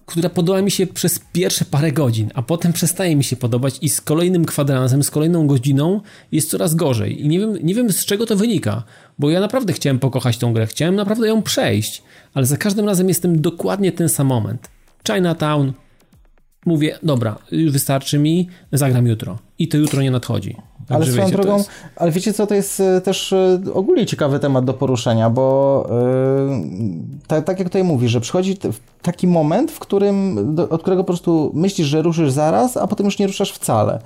która 0.06 0.28
podoba 0.28 0.62
mi 0.62 0.70
się 0.70 0.86
przez 0.86 1.20
pierwsze 1.32 1.64
parę 1.64 1.92
godzin, 1.92 2.30
a 2.34 2.42
potem 2.42 2.72
przestaje 2.72 3.16
mi 3.16 3.24
się 3.24 3.36
podobać 3.36 3.78
i 3.82 3.88
z 3.88 4.00
kolejnym 4.00 4.44
kwadransem, 4.44 5.02
z 5.02 5.10
kolejną 5.10 5.46
godziną 5.46 6.00
jest 6.32 6.50
coraz 6.50 6.74
gorzej. 6.74 7.24
I 7.24 7.28
nie 7.28 7.38
wiem, 7.38 7.58
nie 7.62 7.74
wiem 7.74 7.92
z 7.92 8.04
czego 8.04 8.26
to 8.26 8.36
wynika, 8.36 8.82
bo 9.18 9.30
ja 9.30 9.40
naprawdę 9.40 9.72
chciałem 9.72 9.98
pokochać 9.98 10.38
tą 10.38 10.52
grę, 10.52 10.66
chciałem 10.66 10.94
naprawdę 10.94 11.28
ją 11.28 11.42
przejść, 11.42 12.02
ale 12.34 12.46
za 12.46 12.56
każdym 12.56 12.86
razem 12.86 13.08
jestem 13.08 13.40
dokładnie 13.40 13.92
ten 13.92 14.08
sam 14.08 14.26
moment. 14.26 14.68
Chinatown, 15.06 15.72
mówię, 16.66 16.98
dobra, 17.02 17.38
wystarczy 17.70 18.18
mi, 18.18 18.48
zagram 18.72 19.06
jutro. 19.06 19.38
I 19.58 19.68
to 19.68 19.76
jutro 19.76 20.02
nie 20.02 20.10
nadchodzi. 20.10 20.56
Ale 20.88 21.06
swoją 21.06 21.24
wiecie, 21.24 21.36
drogą, 21.36 21.56
jest... 21.56 21.70
ale 21.96 22.10
wiecie 22.10 22.32
co, 22.32 22.46
to 22.46 22.54
jest 22.54 22.80
e, 22.80 23.00
też 23.00 23.32
e, 23.32 23.60
ogólnie 23.74 24.06
ciekawy 24.06 24.38
temat 24.38 24.64
do 24.64 24.74
poruszenia, 24.74 25.30
bo 25.30 25.88
yy, 26.50 26.64
tak, 27.26 27.44
tak, 27.44 27.58
jak 27.58 27.68
tutaj 27.68 27.84
mówisz, 27.84 28.10
że 28.10 28.20
przychodzi 28.20 28.58
taki 29.02 29.26
moment, 29.26 29.70
w 29.70 29.78
którym, 29.78 30.46
do, 30.54 30.68
od 30.68 30.82
którego 30.82 31.02
po 31.02 31.06
prostu 31.06 31.50
myślisz, 31.54 31.86
że 31.86 32.02
ruszysz 32.02 32.30
zaraz, 32.30 32.76
a 32.76 32.86
potem 32.86 33.06
już 33.06 33.18
nie 33.18 33.26
ruszasz 33.26 33.52
wcale. 33.52 33.98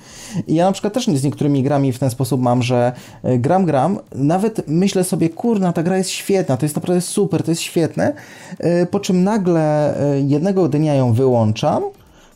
I 0.46 0.54
ja 0.54 0.66
na 0.66 0.72
przykład 0.72 0.94
też 0.94 1.06
z 1.06 1.24
niektórymi 1.24 1.62
grami 1.62 1.92
w 1.92 1.98
ten 1.98 2.10
sposób 2.10 2.40
mam, 2.40 2.62
że 2.62 2.92
gram, 3.24 3.64
gram, 3.64 3.98
nawet 4.14 4.68
myślę 4.68 5.04
sobie, 5.04 5.28
kurna, 5.28 5.72
ta 5.72 5.82
gra 5.82 5.96
jest 5.96 6.10
świetna, 6.10 6.56
to 6.56 6.66
jest 6.66 6.76
naprawdę 6.76 7.00
super, 7.00 7.42
to 7.42 7.50
jest 7.50 7.62
świetne, 7.62 8.12
yy, 8.60 8.86
po 8.86 9.00
czym 9.00 9.24
nagle 9.24 9.94
jednego 10.26 10.68
dnia 10.68 10.94
ją 10.94 11.12
wyłączam, 11.12 11.82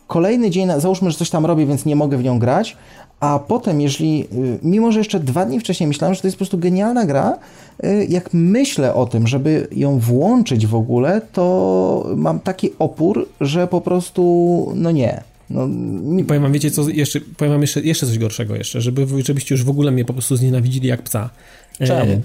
kolejny 0.07 0.49
dzień, 0.49 0.69
załóżmy, 0.77 1.11
że 1.11 1.17
coś 1.17 1.29
tam 1.29 1.45
robię, 1.45 1.65
więc 1.65 1.85
nie 1.85 1.95
mogę 1.95 2.17
w 2.17 2.23
nią 2.23 2.39
grać, 2.39 2.77
a 3.19 3.39
potem, 3.39 3.81
jeżeli, 3.81 4.21
y, 4.21 4.59
mimo 4.63 4.91
że 4.91 4.99
jeszcze 4.99 5.19
dwa 5.19 5.45
dni 5.45 5.59
wcześniej 5.59 5.87
myślałem, 5.87 6.15
że 6.15 6.21
to 6.21 6.27
jest 6.27 6.37
po 6.37 6.39
prostu 6.39 6.57
genialna 6.57 7.05
gra, 7.05 7.37
y, 7.83 8.05
jak 8.09 8.29
myślę 8.33 8.93
o 8.93 9.05
tym, 9.05 9.27
żeby 9.27 9.67
ją 9.71 9.99
włączyć 9.99 10.67
w 10.67 10.75
ogóle, 10.75 11.21
to 11.33 12.13
mam 12.15 12.39
taki 12.39 12.69
opór, 12.79 13.27
że 13.41 13.67
po 13.67 13.81
prostu, 13.81 14.73
no 14.75 14.91
nie. 14.91 15.23
No, 15.49 15.67
nie... 16.03 16.25
Powiem 16.25 16.43
wam, 16.43 16.51
wiecie 16.51 16.71
co, 16.71 16.89
jeszcze, 16.89 17.19
powiem 17.37 17.53
wam 17.53 17.61
jeszcze, 17.61 17.81
jeszcze 17.81 18.07
coś 18.07 18.19
gorszego 18.19 18.55
jeszcze, 18.55 18.81
żeby, 18.81 19.23
żebyście 19.23 19.55
już 19.55 19.63
w 19.63 19.69
ogóle 19.69 19.91
mnie 19.91 20.05
po 20.05 20.13
prostu 20.13 20.35
znienawidzili 20.35 20.87
jak 20.87 21.01
psa. 21.01 21.29
Czemu? 21.77 22.11
E, 22.11 22.21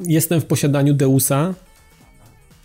jestem 0.00 0.40
w 0.40 0.44
posiadaniu 0.44 0.94
Deusa, 0.94 1.54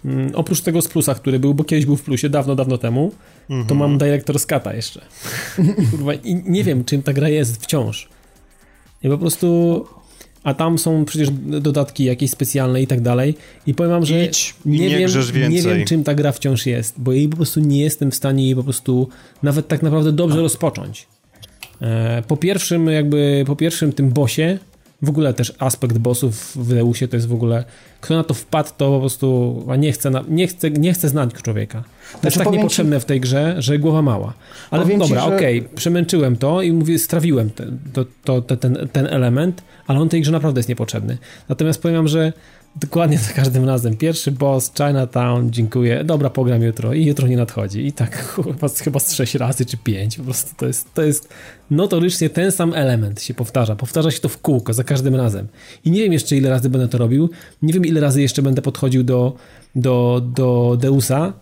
mm, 0.06 0.32
oprócz 0.36 0.62
tego 0.62 0.82
z 0.82 0.88
plusa, 0.88 1.16
który 1.16 1.40
był, 1.40 1.54
bo 1.54 1.64
kiedyś 1.64 1.86
był 1.86 1.96
w 1.96 2.04
plusie, 2.04 2.30
dawno, 2.30 2.56
dawno 2.56 2.78
temu, 2.78 3.12
mhm. 3.52 3.68
to 3.68 3.76
mam 3.76 3.98
Director 3.98 4.40
Scata 4.40 4.74
jeszcze. 4.74 5.02
Kurwa, 5.92 6.14
i 6.14 6.36
nie 6.46 6.64
wiem, 6.64 6.86
czym 6.86 7.04
ta 7.04 7.14
gra 7.14 7.30
jest 7.30 7.64
wciąż. 7.64 8.10
I 9.04 9.10
po 9.10 9.18
prostu... 9.18 9.86
A 10.44 10.54
tam 10.54 10.78
są 10.78 11.06
przecież 11.06 11.30
dodatki 11.62 12.04
jakieś 12.04 12.32
specjalne 12.32 12.82
i 12.82 12.88
tak 12.88 13.02
dalej. 13.02 13.36
I 13.68 13.74
powiem 13.74 13.92
wam, 13.92 14.06
że 14.06 14.26
Idź, 14.26 14.56
nie, 14.66 14.80
nie, 14.80 14.98
wiem, 14.98 15.10
nie 15.50 15.62
wiem, 15.62 15.86
czym 15.86 16.04
ta 16.04 16.16
gra 16.16 16.32
wciąż 16.32 16.66
jest, 16.66 16.96
bo 16.98 17.12
jej 17.12 17.30
po 17.30 17.36
prostu 17.36 17.60
nie 17.60 17.82
jestem 17.82 18.12
w 18.12 18.16
stanie 18.16 18.46
jej 18.46 18.56
po 18.56 18.64
prostu 18.64 19.10
nawet 19.44 19.68
tak 19.68 19.82
naprawdę 19.82 20.12
dobrze 20.12 20.42
rozpocząć. 20.42 21.08
E, 21.82 22.24
po 22.28 22.38
pierwszym 22.38 22.88
jakby, 22.88 23.44
po 23.48 23.56
pierwszym 23.56 23.94
tym 23.94 24.10
bosie 24.10 24.60
w 25.02 25.10
ogóle 25.10 25.34
też 25.34 25.54
aspekt 25.60 25.98
bossów 25.98 26.56
w 26.56 26.74
Deusie 26.74 27.08
to 27.08 27.16
jest 27.16 27.28
w 27.28 27.34
ogóle, 27.34 27.64
kto 28.02 28.16
na 28.16 28.24
to 28.24 28.34
wpadł, 28.34 28.70
to 28.78 28.92
po 28.92 29.00
prostu 29.00 29.66
nie 29.78 29.92
chce, 29.92 30.12
nie 30.30 30.48
chce, 30.48 30.72
nie 30.72 30.94
chce 30.94 31.10
znać 31.10 31.34
człowieka. 31.34 31.82
To 31.82 32.20
znaczy, 32.20 32.26
jest 32.26 32.38
tak 32.38 32.54
niepotrzebne 32.54 32.98
ci... 32.98 33.02
w 33.02 33.06
tej 33.06 33.20
grze, 33.20 33.56
że 33.60 33.80
głowa 33.80 34.02
mała. 34.02 34.34
Ale 34.72 34.84
powiem 34.84 35.00
dobra, 35.00 35.22
że... 35.22 35.36
okej, 35.36 35.60
okay, 35.60 35.76
przemęczyłem 35.76 36.38
to 36.38 36.62
i 36.62 36.72
mówię, 36.72 37.00
strawiłem 37.00 37.50
ten, 37.50 37.80
to, 37.94 38.06
to, 38.42 38.58
ten, 38.58 38.90
ten 38.92 39.08
element, 39.08 39.64
ale 39.88 40.00
on 40.00 40.10
tej 40.10 40.22
grze 40.22 40.32
naprawdę 40.32 40.60
jest 40.60 40.70
niepotrzebny. 40.70 41.18
Natomiast 41.50 41.82
powiem 41.82 42.08
że 42.08 42.34
Dokładnie 42.76 43.18
za 43.18 43.34
każdym 43.34 43.66
razem. 43.66 43.98
Pierwszy 43.98 44.32
boss, 44.32 44.72
Chinatown, 44.78 45.52
dziękuję. 45.52 46.04
Dobra, 46.04 46.30
pogram 46.30 46.62
jutro 46.62 46.94
i 46.94 47.06
jutro 47.06 47.28
nie 47.28 47.38
nadchodzi. 47.38 47.86
I 47.86 47.92
tak 47.92 48.18
chyba, 48.36 48.70
chyba 48.84 49.00
z 49.00 49.14
sześć 49.14 49.36
razy 49.36 49.66
czy 49.66 49.78
pięć. 49.78 50.18
Po 50.18 50.24
prostu 50.24 50.56
to 50.58 50.68
jest, 50.68 50.94
to 50.94 51.02
jest 51.02 51.30
notorycznie 51.72 52.30
ten 52.30 52.52
sam 52.52 52.74
element 52.74 53.22
się 53.22 53.34
powtarza. 53.34 53.76
Powtarza 53.76 54.12
się 54.12 54.20
to 54.20 54.30
w 54.30 54.38
kółko 54.38 54.74
za 54.74 54.84
każdym 54.84 55.16
razem. 55.16 55.48
I 55.86 55.92
nie 55.92 56.04
wiem 56.04 56.14
jeszcze 56.14 56.36
ile 56.36 56.50
razy 56.50 56.70
będę 56.70 56.88
to 56.88 56.98
robił. 56.98 57.30
Nie 57.62 57.74
wiem 57.74 57.86
ile 57.86 58.02
razy 58.02 58.22
jeszcze 58.22 58.42
będę 58.42 58.62
podchodził 58.62 59.04
do, 59.04 59.34
do, 59.76 60.22
do 60.36 60.78
Deusa 60.80 61.34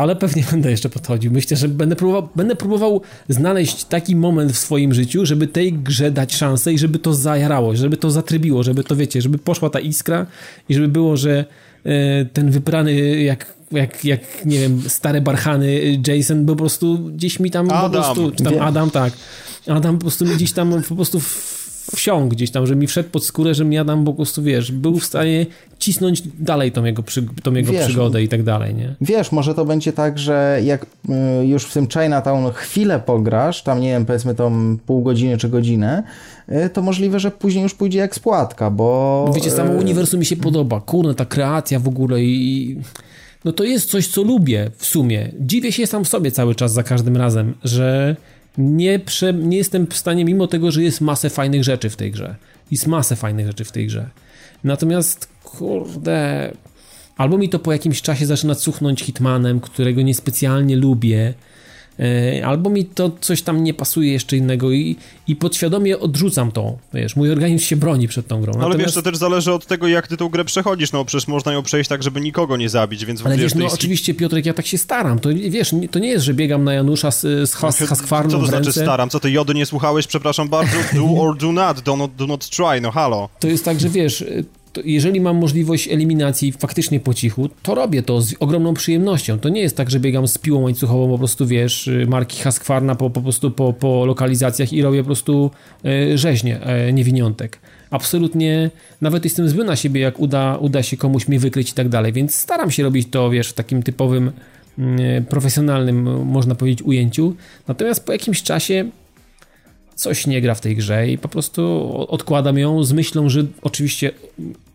ale 0.00 0.16
pewnie 0.16 0.44
będę 0.50 0.70
jeszcze 0.70 0.88
podchodził. 0.88 1.32
Myślę, 1.32 1.56
że 1.56 1.68
będę 1.68 1.96
próbował, 1.96 2.28
będę 2.36 2.56
próbował 2.56 3.00
znaleźć 3.28 3.84
taki 3.84 4.16
moment 4.16 4.52
w 4.52 4.58
swoim 4.58 4.94
życiu, 4.94 5.26
żeby 5.26 5.46
tej 5.46 5.72
grze 5.72 6.10
dać 6.10 6.34
szansę 6.34 6.72
i 6.72 6.78
żeby 6.78 6.98
to 6.98 7.14
zajarało, 7.14 7.76
żeby 7.76 7.96
to 7.96 8.10
zatrybiło, 8.10 8.62
żeby 8.62 8.84
to, 8.84 8.96
wiecie, 8.96 9.22
żeby 9.22 9.38
poszła 9.38 9.70
ta 9.70 9.80
iskra 9.80 10.26
i 10.68 10.74
żeby 10.74 10.88
było, 10.88 11.16
że 11.16 11.44
e, 11.84 12.24
ten 12.24 12.50
wyprany 12.50 13.22
jak 13.22 13.62
jak, 13.72 14.04
jak, 14.04 14.20
nie 14.46 14.60
wiem, 14.60 14.82
stare 14.88 15.20
barchany 15.20 15.80
Jason 16.06 16.46
po 16.46 16.56
prostu 16.56 16.98
gdzieś 16.98 17.40
mi 17.40 17.50
tam 17.50 17.70
Adam. 17.70 17.82
po 17.82 17.90
prostu, 17.90 18.30
czy 18.30 18.44
tam 18.44 18.58
Adam, 18.60 18.90
tak. 18.90 19.12
Adam 19.66 19.94
po 19.94 20.00
prostu 20.00 20.24
mi 20.24 20.34
gdzieś 20.34 20.52
tam 20.52 20.82
po 20.88 20.94
prostu 20.94 21.20
wsiąkł 21.96 22.28
gdzieś 22.28 22.50
tam, 22.50 22.66
że 22.66 22.76
mi 22.76 22.86
wszedł 22.86 23.08
pod 23.08 23.24
skórę, 23.24 23.54
że 23.54 23.64
mi 23.64 23.78
Adam 23.78 24.04
po 24.04 24.14
prostu, 24.14 24.42
wiesz, 24.42 24.72
był 24.72 24.98
w 24.98 25.04
stanie 25.04 25.46
cisnąć 25.78 26.22
dalej 26.38 26.72
tą 26.72 26.84
jego, 26.84 27.02
przy, 27.02 27.26
tą 27.42 27.54
jego 27.54 27.72
wiesz, 27.72 27.86
przygodę 27.86 28.22
i 28.22 28.28
tak 28.28 28.42
dalej, 28.42 28.74
nie? 28.74 28.94
Wiesz, 29.00 29.32
może 29.32 29.54
to 29.54 29.64
będzie 29.64 29.92
tak, 29.92 30.18
że 30.18 30.60
jak 30.64 30.86
y, 31.42 31.46
już 31.46 31.64
w 31.64 31.72
tym 31.72 31.88
Chinatown 31.88 32.52
chwilę 32.52 33.00
pograsz, 33.00 33.62
tam 33.62 33.80
nie 33.80 33.88
wiem, 33.88 34.06
powiedzmy 34.06 34.34
tą 34.34 34.78
pół 34.86 35.02
godziny 35.02 35.38
czy 35.38 35.48
godzinę, 35.48 36.02
y, 36.48 36.70
to 36.70 36.82
możliwe, 36.82 37.20
że 37.20 37.30
później 37.30 37.62
już 37.62 37.74
pójdzie 37.74 38.02
eksploatka, 38.02 38.70
bo... 38.70 39.24
bo 39.26 39.32
wiecie, 39.32 39.50
samo 39.50 39.72
y, 39.72 39.76
uniwersum 39.76 40.20
mi 40.20 40.26
się 40.26 40.36
podoba, 40.36 40.80
kurde, 40.80 41.14
ta 41.14 41.24
kreacja 41.24 41.78
w 41.78 41.88
ogóle 41.88 42.22
i... 42.22 42.76
No 43.44 43.52
to 43.52 43.64
jest 43.64 43.90
coś, 43.90 44.06
co 44.08 44.22
lubię 44.22 44.70
w 44.76 44.86
sumie. 44.86 45.32
Dziwię 45.40 45.72
się 45.72 45.86
sam 45.86 46.04
w 46.04 46.08
sobie 46.08 46.30
cały 46.30 46.54
czas 46.54 46.72
za 46.72 46.82
każdym 46.82 47.16
razem, 47.16 47.54
że 47.64 48.16
nie, 48.58 48.98
prze, 48.98 49.32
nie 49.32 49.56
jestem 49.56 49.86
w 49.86 49.96
stanie, 49.96 50.24
mimo 50.24 50.46
tego, 50.46 50.70
że 50.70 50.82
jest 50.82 51.00
masę 51.00 51.30
fajnych 51.30 51.64
rzeczy 51.64 51.90
w 51.90 51.96
tej 51.96 52.10
grze. 52.10 52.36
Jest 52.70 52.86
masę 52.86 53.16
fajnych 53.16 53.46
rzeczy 53.46 53.64
w 53.64 53.72
tej 53.72 53.86
grze. 53.86 54.10
Natomiast, 54.64 55.28
kurde, 55.44 56.52
albo 57.16 57.38
mi 57.38 57.48
to 57.48 57.58
po 57.58 57.72
jakimś 57.72 58.02
czasie 58.02 58.26
zaczyna 58.26 58.54
cuchnąć 58.54 59.02
Hitmanem, 59.02 59.60
którego 59.60 60.02
niespecjalnie 60.02 60.76
lubię, 60.76 61.34
albo 62.44 62.70
mi 62.70 62.84
to 62.84 63.10
coś 63.20 63.42
tam 63.42 63.64
nie 63.64 63.74
pasuje 63.74 64.12
jeszcze 64.12 64.36
innego 64.36 64.72
i, 64.72 64.96
i 65.28 65.36
podświadomie 65.36 65.98
odrzucam 65.98 66.52
to, 66.52 66.78
wiesz, 66.94 67.16
mój 67.16 67.30
organizm 67.30 67.66
się 67.66 67.76
broni 67.76 68.08
przed 68.08 68.26
tą 68.26 68.40
grą. 68.40 68.52
No, 68.58 68.64
ale 68.64 68.78
wiesz, 68.78 68.94
to 68.94 69.02
też 69.02 69.16
zależy 69.16 69.52
od 69.52 69.66
tego, 69.66 69.88
jak 69.88 70.08
ty 70.08 70.16
tą 70.16 70.28
grę 70.28 70.44
przechodzisz, 70.44 70.92
no 70.92 71.04
przecież 71.04 71.28
można 71.28 71.52
ją 71.52 71.62
przejść 71.62 71.88
tak, 71.88 72.02
żeby 72.02 72.20
nikogo 72.20 72.56
nie 72.56 72.68
zabić, 72.68 73.04
więc... 73.04 73.26
Ale 73.26 73.36
wiesz, 73.36 73.54
no 73.54 73.66
oczywiście 73.66 74.14
Piotrek, 74.14 74.46
ja 74.46 74.54
tak 74.54 74.66
się 74.66 74.78
staram, 74.78 75.18
to 75.18 75.28
wiesz, 75.48 75.74
to 75.90 75.98
nie 75.98 76.08
jest, 76.08 76.24
że 76.24 76.34
biegam 76.34 76.64
na 76.64 76.74
Janusza 76.74 77.10
z, 77.10 77.20
z, 77.20 77.54
has, 77.54 77.80
no, 77.80 77.86
Haskwarną 77.86 78.30
Co 78.30 78.38
to 78.38 78.46
znaczy 78.46 78.72
staram? 78.72 79.10
Co 79.10 79.20
ty 79.20 79.30
Jody 79.30 79.54
nie 79.54 79.66
słuchałeś? 79.66 80.06
Przepraszam 80.06 80.48
bardzo, 80.48 80.76
do 80.94 81.20
or 81.20 81.36
do 81.36 81.52
not, 81.52 81.80
do 81.80 81.96
not, 81.96 82.16
do 82.16 82.26
not 82.26 82.48
try, 82.48 82.80
no 82.80 82.90
halo. 82.90 83.28
To 83.40 83.48
jest 83.48 83.64
tak, 83.64 83.80
że 83.80 83.88
wiesz 83.88 84.24
jeżeli 84.84 85.20
mam 85.20 85.36
możliwość 85.36 85.88
eliminacji 85.88 86.52
faktycznie 86.52 87.00
po 87.00 87.14
cichu, 87.14 87.48
to 87.62 87.74
robię 87.74 88.02
to 88.02 88.20
z 88.20 88.34
ogromną 88.40 88.74
przyjemnością. 88.74 89.38
To 89.38 89.48
nie 89.48 89.60
jest 89.60 89.76
tak, 89.76 89.90
że 89.90 90.00
biegam 90.00 90.28
z 90.28 90.38
piłą 90.38 90.62
łańcuchową, 90.62 91.08
po 91.08 91.18
prostu 91.18 91.46
wiesz, 91.46 91.90
marki 92.08 92.42
Husqvarna 92.42 92.94
po, 92.94 93.10
po 93.10 93.20
prostu 93.20 93.50
po, 93.50 93.72
po 93.72 94.06
lokalizacjach 94.06 94.72
i 94.72 94.82
robię 94.82 94.98
po 94.98 95.06
prostu 95.06 95.50
e, 95.84 96.18
rzeźnie, 96.18 96.60
e, 96.60 96.92
niewiniątek. 96.92 97.58
Absolutnie, 97.90 98.70
nawet 99.00 99.24
jestem 99.24 99.48
zły 99.48 99.64
na 99.64 99.76
siebie, 99.76 100.00
jak 100.00 100.20
uda, 100.20 100.56
uda 100.56 100.82
się 100.82 100.96
komuś 100.96 101.28
mnie 101.28 101.38
wykryć 101.38 101.70
i 101.70 101.74
tak 101.74 101.88
dalej, 101.88 102.12
więc 102.12 102.34
staram 102.34 102.70
się 102.70 102.82
robić 102.82 103.08
to, 103.10 103.30
wiesz, 103.30 103.48
w 103.48 103.52
takim 103.52 103.82
typowym, 103.82 104.32
mm, 104.78 105.24
profesjonalnym, 105.24 106.26
można 106.26 106.54
powiedzieć, 106.54 106.82
ujęciu. 106.82 107.34
Natomiast 107.68 108.06
po 108.06 108.12
jakimś 108.12 108.42
czasie 108.42 108.90
coś 109.94 110.26
nie 110.26 110.40
gra 110.40 110.54
w 110.54 110.60
tej 110.60 110.76
grze 110.76 111.08
i 111.08 111.18
po 111.18 111.28
prostu 111.28 111.90
odkładam 112.08 112.58
ją 112.58 112.84
z 112.84 112.92
myślą, 112.92 113.28
że 113.28 113.44
oczywiście 113.62 114.10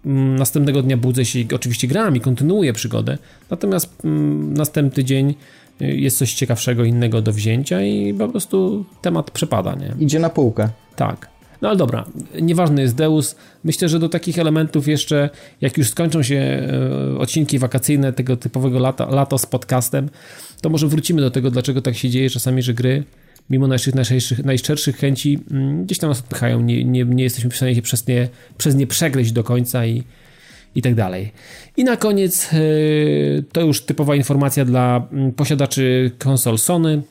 mm, 0.06 0.36
następnego 0.36 0.82
dnia 0.82 0.98
budzę 0.98 1.26
się 1.26 1.40
i 1.40 1.48
oczywiście 1.54 1.88
gram 1.88 2.16
i 2.16 2.20
kontynuuję 2.20 2.74
przygodę, 2.74 3.18
natomiast 3.50 4.06
mm, 4.06 4.54
następny 4.54 5.04
dzień 5.04 5.36
y, 5.82 5.86
jest 5.86 6.18
coś 6.18 6.34
ciekawszego 6.34 6.84
innego 6.84 7.22
do 7.22 7.34
wzięcia 7.34 7.82
i 7.82 8.14
po 8.14 8.28
prostu 8.28 8.86
temat 9.02 9.32
przepada, 9.32 9.76
nie? 9.76 9.96
Idzie 10.00 10.20
na 10.20 10.30
półkę. 10.30 10.70
Tak. 10.96 11.38
No 11.62 11.70
ale 11.70 11.78
dobra, 11.78 12.06
nieważny 12.42 12.82
jest 12.82 12.96
Deus. 12.96 13.36
Myślę, 13.64 13.90
że 13.90 14.00
do 14.00 14.10
takich 14.10 14.40
elementów 14.40 14.88
jeszcze, 14.88 15.30
jak 15.62 15.78
już 15.78 15.90
skończą 15.90 16.24
się 16.24 16.36
e, 16.36 17.18
odcinki 17.18 17.60
wakacyjne 17.60 18.14
tego 18.14 18.38
typowego 18.38 18.80
lata, 18.80 19.06
lato 19.06 19.38
z 19.38 19.46
podcastem, 19.46 20.10
to 20.62 20.70
może 20.70 20.88
wrócimy 20.88 21.22
do 21.22 21.32
tego, 21.32 21.52
dlaczego 21.52 21.82
tak 21.82 21.96
się 21.96 22.10
dzieje 22.10 22.30
czasami, 22.30 22.62
że 22.62 22.74
gry 22.74 23.04
mimo 23.50 23.68
naszych 23.68 23.96
najszczerszych, 23.96 24.46
najszczerszych 24.46 24.98
chęci, 24.98 25.40
mm, 25.52 25.86
gdzieś 25.86 25.98
tam 25.98 26.10
nas 26.10 26.20
odpychają, 26.20 26.62
nie, 26.62 26.84
nie, 26.84 27.06
nie 27.06 27.24
jesteśmy 27.24 27.50
w 27.50 27.56
stanie 27.56 27.76
się 27.76 27.82
przez 27.82 28.08
nie, 28.08 28.30
przez 28.58 28.76
nie 28.76 28.88
przegryźć 28.88 29.32
do 29.32 29.44
końca 29.44 29.86
i, 29.86 30.04
i 30.76 30.82
tak 30.82 30.96
dalej. 30.96 31.32
I 31.78 31.84
na 31.84 31.98
koniec 31.98 32.50
e, 32.54 32.58
to 33.52 33.62
już 33.62 33.82
typowa 33.82 34.16
informacja 34.16 34.66
dla 34.66 35.08
mm, 35.12 35.32
posiadaczy 35.32 36.12
konsol 36.18 36.58
Sony. 36.58 37.02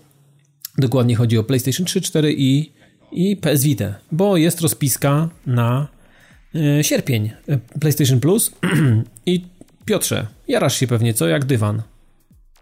Dokładnie 0.78 1.16
chodzi 1.16 1.38
o 1.38 1.44
PlayStation 1.44 1.86
3, 1.86 2.00
4 2.00 2.34
i, 2.38 2.72
i 3.12 3.36
PS 3.36 3.62
Vita, 3.62 3.94
bo 4.12 4.36
jest 4.36 4.60
rozpiska 4.60 5.28
na 5.46 5.88
e, 6.54 6.84
sierpień 6.84 7.30
e, 7.48 7.58
PlayStation 7.80 8.20
Plus 8.20 8.52
i 9.26 9.44
Piotrze, 9.84 10.26
jarasz 10.48 10.76
się 10.76 10.86
pewnie, 10.86 11.14
co? 11.14 11.28
Jak 11.28 11.44
dywan. 11.44 11.82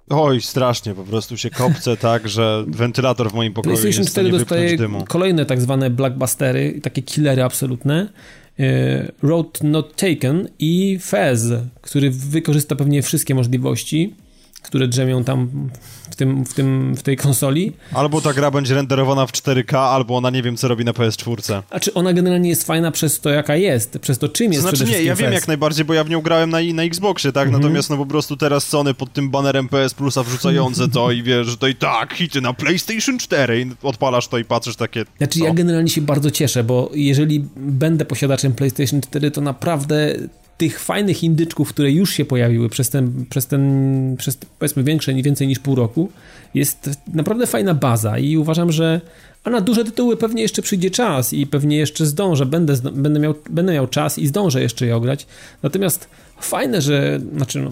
Oj, 0.08 0.40
strasznie, 0.40 0.94
po 0.94 1.04
prostu 1.04 1.36
się 1.36 1.50
kopce 1.50 1.96
tak, 1.96 2.28
że 2.28 2.64
wentylator 2.68 3.30
w 3.30 3.34
moim 3.34 3.52
pokoju 3.52 3.76
PlayStation 3.76 4.06
4 4.06 4.30
dostaje 4.30 4.76
dymu. 4.76 5.04
kolejne 5.08 5.46
tak 5.46 5.60
zwane 5.60 5.90
blockbustery, 5.90 6.80
takie 6.82 7.02
killery 7.02 7.42
absolutne. 7.42 8.08
E, 8.58 9.12
Road 9.22 9.62
Not 9.62 9.96
Taken 9.96 10.48
i 10.58 10.98
Fez, 11.02 11.52
który 11.80 12.10
wykorzysta 12.10 12.76
pewnie 12.76 13.02
wszystkie 13.02 13.34
możliwości 13.34 14.14
które 14.64 14.88
drzemią 14.88 15.24
tam 15.24 15.48
w, 16.10 16.16
tym, 16.16 16.44
w, 16.44 16.54
tym, 16.54 16.94
w 16.96 17.02
tej 17.02 17.16
konsoli. 17.16 17.72
Albo 17.92 18.20
ta 18.20 18.32
gra 18.32 18.50
będzie 18.50 18.74
renderowana 18.74 19.26
w 19.26 19.32
4K, 19.32 19.76
albo 19.76 20.16
ona 20.16 20.30
nie 20.30 20.42
wiem, 20.42 20.56
co 20.56 20.68
robi 20.68 20.84
na 20.84 20.92
PS4. 20.92 21.62
A 21.70 21.80
czy 21.80 21.94
ona 21.94 22.12
generalnie 22.12 22.48
jest 22.48 22.66
fajna 22.66 22.90
przez 22.90 23.20
to, 23.20 23.30
jaka 23.30 23.56
jest, 23.56 23.98
przez 23.98 24.18
to, 24.18 24.28
czym 24.28 24.52
jest 24.52 24.64
to 24.64 24.76
Znaczy 24.76 24.92
nie, 24.92 25.02
ja 25.02 25.14
wiem 25.14 25.32
jak 25.32 25.48
najbardziej, 25.48 25.84
bo 25.84 25.94
ja 25.94 26.04
w 26.04 26.10
nią 26.10 26.20
grałem 26.20 26.50
na, 26.50 26.58
na 26.74 26.82
Xboxie, 26.82 27.32
tak? 27.32 27.46
Mhm. 27.46 27.62
Natomiast 27.62 27.90
no 27.90 27.96
po 27.96 28.06
prostu 28.06 28.36
teraz 28.36 28.68
Sony 28.68 28.94
pod 28.94 29.12
tym 29.12 29.30
banerem 29.30 29.68
PS 29.68 29.94
Plusa 29.94 30.22
wrzucające 30.22 30.88
to 30.88 31.10
i 31.10 31.22
wiesz, 31.22 31.46
że 31.46 31.56
to 31.56 31.66
i 31.66 31.74
tak, 31.74 32.12
hity 32.12 32.40
na 32.40 32.52
PlayStation 32.52 33.18
4 33.18 33.60
i 33.60 33.66
odpalasz 33.82 34.28
to 34.28 34.38
i 34.38 34.44
patrzysz 34.44 34.76
takie... 34.76 35.04
Znaczy 35.18 35.38
co? 35.38 35.44
ja 35.44 35.54
generalnie 35.54 35.90
się 35.90 36.00
bardzo 36.00 36.30
cieszę, 36.30 36.64
bo 36.64 36.90
jeżeli 36.94 37.44
będę 37.56 38.04
posiadaczem 38.04 38.52
PlayStation 38.52 39.00
4, 39.00 39.30
to 39.30 39.40
naprawdę 39.40 40.14
tych 40.58 40.80
fajnych 40.80 41.24
indyczków, 41.24 41.68
które 41.68 41.92
już 41.92 42.12
się 42.12 42.24
pojawiły 42.24 42.68
przez 42.68 42.90
ten, 42.90 43.24
przez 43.30 43.46
ten, 43.46 44.16
przez 44.18 44.38
powiedzmy 44.58 44.84
większe, 44.84 45.14
więcej 45.14 45.48
niż 45.48 45.58
pół 45.58 45.74
roku, 45.74 46.08
jest 46.54 46.90
naprawdę 47.14 47.46
fajna 47.46 47.74
baza 47.74 48.18
i 48.18 48.36
uważam, 48.36 48.72
że 48.72 49.00
a 49.44 49.50
na 49.50 49.60
duże 49.60 49.84
tytuły 49.84 50.16
pewnie 50.16 50.42
jeszcze 50.42 50.62
przyjdzie 50.62 50.90
czas 50.90 51.32
i 51.32 51.46
pewnie 51.46 51.76
jeszcze 51.76 52.06
zdążę, 52.06 52.46
będę, 52.46 52.74
będę, 52.92 53.20
miał, 53.20 53.34
będę 53.50 53.72
miał 53.72 53.86
czas 53.86 54.18
i 54.18 54.26
zdążę 54.26 54.62
jeszcze 54.62 54.86
je 54.86 54.96
ograć. 54.96 55.26
Natomiast 55.62 56.08
fajne, 56.40 56.80
że, 56.80 57.20
znaczy, 57.36 57.60
no, 57.60 57.70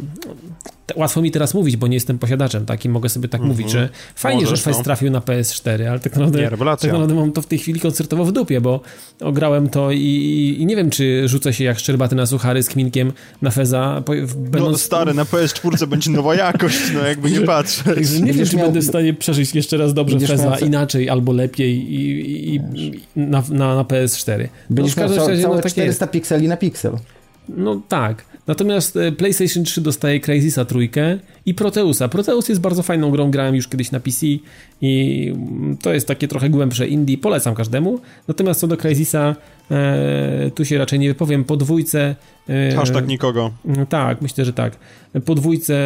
łatwo 0.96 1.22
mi 1.22 1.30
teraz 1.30 1.54
mówić, 1.54 1.76
bo 1.76 1.86
nie 1.86 1.94
jestem 1.96 2.18
posiadaczem, 2.18 2.66
tak, 2.66 2.84
i 2.84 2.88
mogę 2.88 3.08
sobie 3.08 3.28
tak 3.28 3.40
mm 3.40 3.52
-hmm. 3.52 3.58
mówić, 3.58 3.70
że 3.70 3.88
fajnie, 4.14 4.42
Możesz, 4.42 4.58
że 4.58 4.64
Fest 4.64 4.78
no. 4.78 4.84
trafił 4.84 5.10
na 5.10 5.20
PS4, 5.20 5.84
ale 5.84 6.00
tak 6.00 6.12
naprawdę, 6.12 6.38
nie, 6.38 6.50
tak 6.50 6.82
naprawdę 6.82 7.14
mam 7.14 7.32
to 7.32 7.42
w 7.42 7.46
tej 7.46 7.58
chwili 7.58 7.80
koncertowo 7.80 8.24
w 8.24 8.32
dupie, 8.32 8.60
bo 8.60 8.80
ograłem 9.20 9.68
to 9.68 9.92
i, 9.92 10.56
i, 10.58 10.66
nie 10.66 10.76
wiem, 10.76 10.90
czy 10.90 11.28
rzucę 11.28 11.52
się 11.52 11.64
jak 11.64 11.78
szczerbaty 11.78 12.16
na 12.16 12.26
suchary 12.26 12.62
z 12.62 12.68
kminkiem 12.68 13.12
na 13.42 13.50
Feza. 13.50 14.02
Będąc... 14.36 14.72
No 14.72 14.78
stary, 14.78 15.14
na 15.14 15.24
PS4 15.24 15.86
będzie 15.86 16.10
nowa 16.10 16.34
jakość, 16.34 16.78
no 16.94 17.06
jakby 17.06 17.30
nie 17.30 17.40
patrzeć. 17.56 18.20
nie 18.20 18.32
wiem, 18.32 18.46
czy 18.46 18.56
miał... 18.56 18.66
będę 18.66 18.80
w 18.80 18.84
stanie 18.84 19.14
przeżyć 19.14 19.54
jeszcze 19.54 19.76
raz 19.76 19.94
dobrze 19.94 20.20
Feza 20.20 20.50
miał... 20.50 20.58
inaczej 20.58 21.08
albo 21.08 21.32
lepiej 21.32 21.94
i, 21.94 22.20
i, 22.54 22.54
i 22.54 22.60
na, 23.16 23.42
na, 23.50 23.76
na 23.76 23.82
PS4. 23.82 24.48
Będziesz 24.70 24.96
no, 24.96 25.02
miał 25.02 25.14
całe, 25.14 25.42
całe 25.42 25.56
no, 25.56 25.62
400 25.62 26.06
pikseli 26.06 26.48
na 26.48 26.56
piksel. 26.56 26.92
No 27.57 27.82
tak. 27.88 28.24
Natomiast 28.46 28.96
e, 28.96 29.12
PlayStation 29.12 29.64
3 29.64 29.80
dostaje 29.80 30.20
Crysisa 30.20 30.64
trójkę 30.64 31.18
i 31.46 31.55
Proteusa. 31.55 32.09
Proteus 32.09 32.48
jest 32.48 32.61
bardzo 32.61 32.82
fajną 32.82 33.11
grą, 33.11 33.30
grałem 33.30 33.55
już 33.55 33.68
kiedyś 33.68 33.90
na 33.90 34.00
PC 34.00 34.26
i 34.80 35.32
mm, 35.34 35.76
to 35.76 35.94
jest 35.94 36.09
takie 36.09 36.28
trochę 36.28 36.50
głębsze 36.50 36.88
indie, 36.88 37.18
polecam 37.18 37.55
każdemu. 37.55 38.00
Natomiast 38.28 38.61
co 38.61 38.66
do 38.66 38.76
Crysisa, 38.76 39.36
e, 39.70 40.50
tu 40.55 40.64
się 40.64 40.78
raczej 40.78 40.98
nie 40.98 41.09
wypowiem, 41.09 41.44
po 41.44 41.57
dwójce... 41.57 42.14
E, 42.48 42.74
Hashtag 42.76 43.07
nikogo. 43.07 43.50
Mm, 43.66 43.86
tak, 43.86 44.22
myślę, 44.22 44.44
że 44.44 44.53
tak. 44.53 44.76
Po 45.24 45.34
dwójce, 45.34 45.78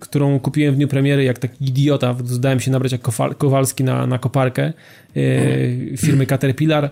którą 0.00 0.40
kupiłem 0.40 0.74
w 0.74 0.76
dniu 0.76 0.88
premiery, 0.88 1.24
jak 1.24 1.38
taki 1.38 1.64
idiota, 1.64 2.16
zdałem 2.24 2.60
się 2.60 2.70
nabrać 2.70 2.92
jak 2.92 3.00
Kowalski 3.38 3.84
na, 3.84 4.06
na 4.06 4.18
koparkę 4.18 4.72
e, 5.16 5.96
firmy 5.96 6.26
Caterpillar. 6.26 6.90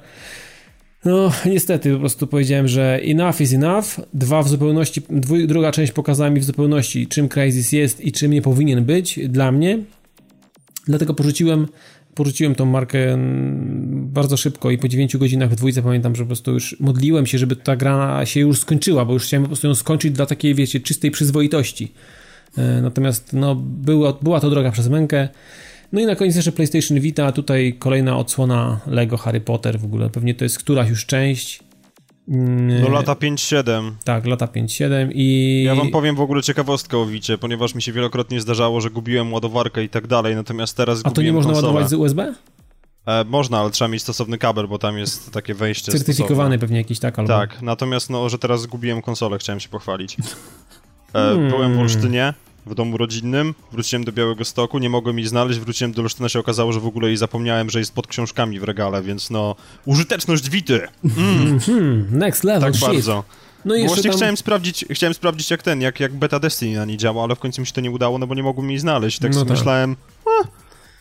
No, 1.05 1.32
niestety, 1.46 1.92
po 1.92 1.98
prostu 1.98 2.26
powiedziałem, 2.26 2.68
że 2.68 3.00
enough 3.05 3.40
is 3.40 3.52
enough. 3.52 3.84
Dwa 4.14 4.42
w 4.42 4.48
zupełności, 4.48 5.02
dwój, 5.11 5.46
druga 5.46 5.72
część 5.72 5.92
pokazała 5.92 6.30
mi 6.30 6.40
w 6.40 6.44
zupełności, 6.44 7.07
czym 7.07 7.28
Crysis 7.28 7.72
jest 7.72 8.00
i 8.00 8.12
czym 8.12 8.32
nie 8.32 8.42
powinien 8.42 8.84
być 8.84 9.20
dla 9.28 9.52
mnie. 9.52 9.78
Dlatego 10.86 11.14
porzuciłem, 11.14 11.66
porzuciłem 12.14 12.55
tą 12.55 12.66
markę 12.66 13.12
mm, 13.12 14.09
bardzo 14.12 14.36
szybko 14.36 14.70
i 14.70 14.78
po 14.78 14.88
9 14.88 15.16
godzinach 15.16 15.50
w 15.50 15.55
dwójce 15.55 15.82
pamiętam, 15.82 16.16
że 16.16 16.22
po 16.22 16.26
prostu 16.26 16.52
już 16.52 16.80
modliłem 16.80 17.26
się, 17.26 17.38
żeby 17.38 17.57
ta 17.57 17.76
gra 17.76 18.26
się 18.26 18.40
już 18.40 18.61
skończyła, 18.61 19.05
bo 19.05 19.12
już 19.12 19.24
chciałem 19.24 19.44
po 19.44 19.48
prostu 19.48 19.66
ją 19.66 19.74
skończyć 19.74 20.12
dla 20.12 20.26
takiej, 20.26 20.55
wiecie, 20.55 20.80
czystej 20.80 21.11
przyzwoitości. 21.11 21.92
E, 22.59 22.80
natomiast, 22.82 23.32
no, 23.32 23.55
była, 23.55 24.12
była 24.22 24.40
to 24.40 24.50
droga 24.50 24.70
przez 24.70 24.88
mękę. 24.88 25.28
No 25.95 26.01
i 26.01 26.07
na 26.07 26.16
koniec 26.16 26.36
jeszcze 26.36 26.53
PlayStation 26.53 27.01
Vita, 27.01 27.32
tutaj 27.32 27.76
kolejna 27.78 28.16
odsłona 28.16 28.80
Lego 28.86 29.16
Harry 29.16 29.40
Potter 29.40 29.80
w 29.80 29.84
ogóle. 29.84 30.11
Pewnie 30.11 30.34
to 30.34 30.45
jest 30.45 30.59
któraś 30.59 30.88
już 30.88 31.07
część. 31.07 31.61
Mm, 32.28 32.82
no 32.82 32.88
lata 32.88 33.14
5-7. 33.14 33.90
Tak, 34.05 34.26
lata 34.26 34.47
5-7 34.47 35.11
i... 35.14 35.62
Ja 35.66 35.74
wam 35.74 35.90
powiem 35.90 36.16
w 36.16 36.20
ogóle 36.20 36.42
ciekawostkę 36.42 36.99
o 36.99 37.07
Wicie, 37.07 37.38
ponieważ 37.38 37.74
mi 37.74 37.82
się 37.82 37.92
wielokrotnie 37.92 38.40
zdarzało, 38.40 38.80
że 38.80 38.90
gubiłem 38.90 39.32
ładowarkę 39.32 39.84
i 39.84 39.88
tak 39.88 40.07
dalej, 40.07 40.34
natomiast 40.34 40.76
teraz 40.76 41.01
A 41.05 41.11
to 41.11 41.22
nie 41.22 41.32
można 41.32 41.53
konsolę. 41.53 41.72
ładować 41.72 41.90
z 41.90 41.92
USB? 41.92 42.34
E, 43.07 43.24
można, 43.24 43.59
ale 43.59 43.70
trzeba 43.70 43.88
mieć 43.88 44.03
stosowny 44.03 44.38
kabel, 44.38 44.68
bo 44.68 44.78
tam 44.78 44.99
jest 44.99 45.32
takie 45.32 45.55
wejście 45.55 45.92
Certyfikowany 45.92 46.34
stosowne. 46.34 46.59
pewnie 46.59 46.78
jakiś 46.78 46.99
tak, 46.99 47.18
albo... 47.18 47.28
Tak, 47.28 47.62
natomiast 47.62 48.11
no, 48.11 48.28
że 48.28 48.38
teraz 48.38 48.62
zgubiłem 48.62 49.03
konsolę, 49.03 49.38
chciałem 49.38 49.61
się 49.61 49.68
pochwalić. 49.68 50.16
E, 50.18 50.24
hmm. 51.12 51.49
Byłem 51.49 51.74
w 51.74 51.78
Olsztynie, 51.78 52.34
w 52.66 52.74
domu 52.74 52.96
rodzinnym, 52.96 53.54
wróciłem 53.72 54.04
do 54.04 54.12
Białego 54.12 54.44
Stoku, 54.44 54.78
nie 54.78 54.90
mogłem 54.90 55.18
jej 55.18 55.28
znaleźć, 55.28 55.58
wróciłem 55.58 55.92
do 55.92 56.02
Olsztyna, 56.02 56.28
się 56.28 56.38
okazało, 56.38 56.72
że 56.72 56.80
w 56.80 56.86
ogóle 56.86 57.08
jej 57.08 57.16
zapomniałem, 57.16 57.70
że 57.70 57.78
jest 57.78 57.94
pod 57.94 58.06
książkami 58.06 58.60
w 58.60 58.64
regale, 58.64 59.02
więc 59.02 59.30
no, 59.30 59.56
użyteczność 59.84 60.50
Wity! 60.50 60.88
Mm. 61.04 61.58
Mm, 61.68 62.18
next 62.18 62.44
level, 62.44 62.72
Tak 62.72 62.74
shit. 62.74 62.88
bardzo. 62.88 63.24
No 63.64 63.74
i 63.74 63.86
właśnie 63.86 64.02
tam... 64.10 64.16
chciałem 64.16 64.36
sprawdzić, 64.36 64.84
chciałem 64.90 65.14
sprawdzić 65.14 65.50
jak 65.50 65.62
ten, 65.62 65.80
jak, 65.80 66.00
jak 66.00 66.14
beta 66.14 66.40
Destiny 66.40 66.76
na 66.76 66.84
niej 66.84 66.96
działa, 66.96 67.24
ale 67.24 67.36
w 67.36 67.38
końcu 67.38 67.60
mi 67.60 67.66
się 67.66 67.72
to 67.72 67.80
nie 67.80 67.90
udało, 67.90 68.18
no 68.18 68.26
bo 68.26 68.34
nie 68.34 68.42
mogłem 68.42 68.70
jej 68.70 68.78
znaleźć. 68.78 69.18
Tak 69.18 69.30
no 69.30 69.34
sobie 69.38 69.48
tak. 69.48 69.58
myślałem, 69.58 69.96
a, 70.26 70.46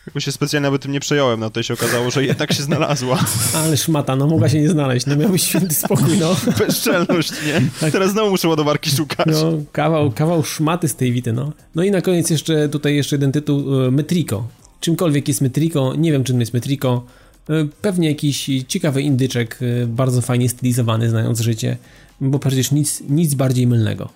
Jakoś 0.06 0.24
się 0.24 0.32
specjalnie 0.32 0.62
nawet 0.62 0.82
tym 0.82 0.92
nie 0.92 1.00
przejąłem, 1.00 1.40
no 1.40 1.50
to 1.50 1.62
się 1.62 1.74
okazało, 1.74 2.10
że 2.10 2.24
jednak 2.24 2.52
się 2.52 2.62
znalazła. 2.62 3.24
Ale 3.64 3.76
szmata, 3.76 4.16
no 4.16 4.26
mogła 4.26 4.48
się 4.48 4.60
nie 4.60 4.68
znaleźć, 4.68 5.06
no 5.06 5.16
miałbyś 5.16 5.42
święty 5.42 5.74
spokój, 5.74 6.18
no. 6.20 6.36
Bezczelność, 6.58 7.32
nie? 7.46 7.62
Tak. 7.80 7.92
Teraz 7.92 8.10
znowu 8.10 8.30
muszę 8.30 8.48
ładowarki 8.48 8.90
szukać. 8.90 9.26
No, 9.26 9.52
kawał, 9.72 10.10
kawał 10.10 10.44
szmaty 10.44 10.88
z 10.88 10.96
tej 10.96 11.12
Wity, 11.12 11.32
no. 11.32 11.52
No 11.74 11.82
i 11.82 11.90
na 11.90 12.00
koniec 12.00 12.30
jeszcze 12.30 12.68
tutaj 12.68 12.94
jeszcze 12.94 13.16
jeden 13.16 13.32
tytuł, 13.32 13.84
e, 13.84 13.90
Metrico. 13.90 14.46
Czymkolwiek 14.80 15.28
jest 15.28 15.40
Metrico, 15.40 15.94
nie 15.94 16.12
wiem 16.12 16.24
czym 16.24 16.40
jest 16.40 16.54
Metrico, 16.54 17.04
e, 17.50 17.52
pewnie 17.82 18.08
jakiś 18.08 18.50
ciekawy 18.68 19.02
indyczek, 19.02 19.58
e, 19.82 19.86
bardzo 19.86 20.20
fajnie 20.20 20.48
stylizowany, 20.48 21.10
znając 21.10 21.40
życie, 21.40 21.76
bo 22.20 22.38
przecież 22.38 22.72
nic, 22.72 23.02
nic 23.08 23.34
bardziej 23.34 23.66
mylnego. 23.66 24.08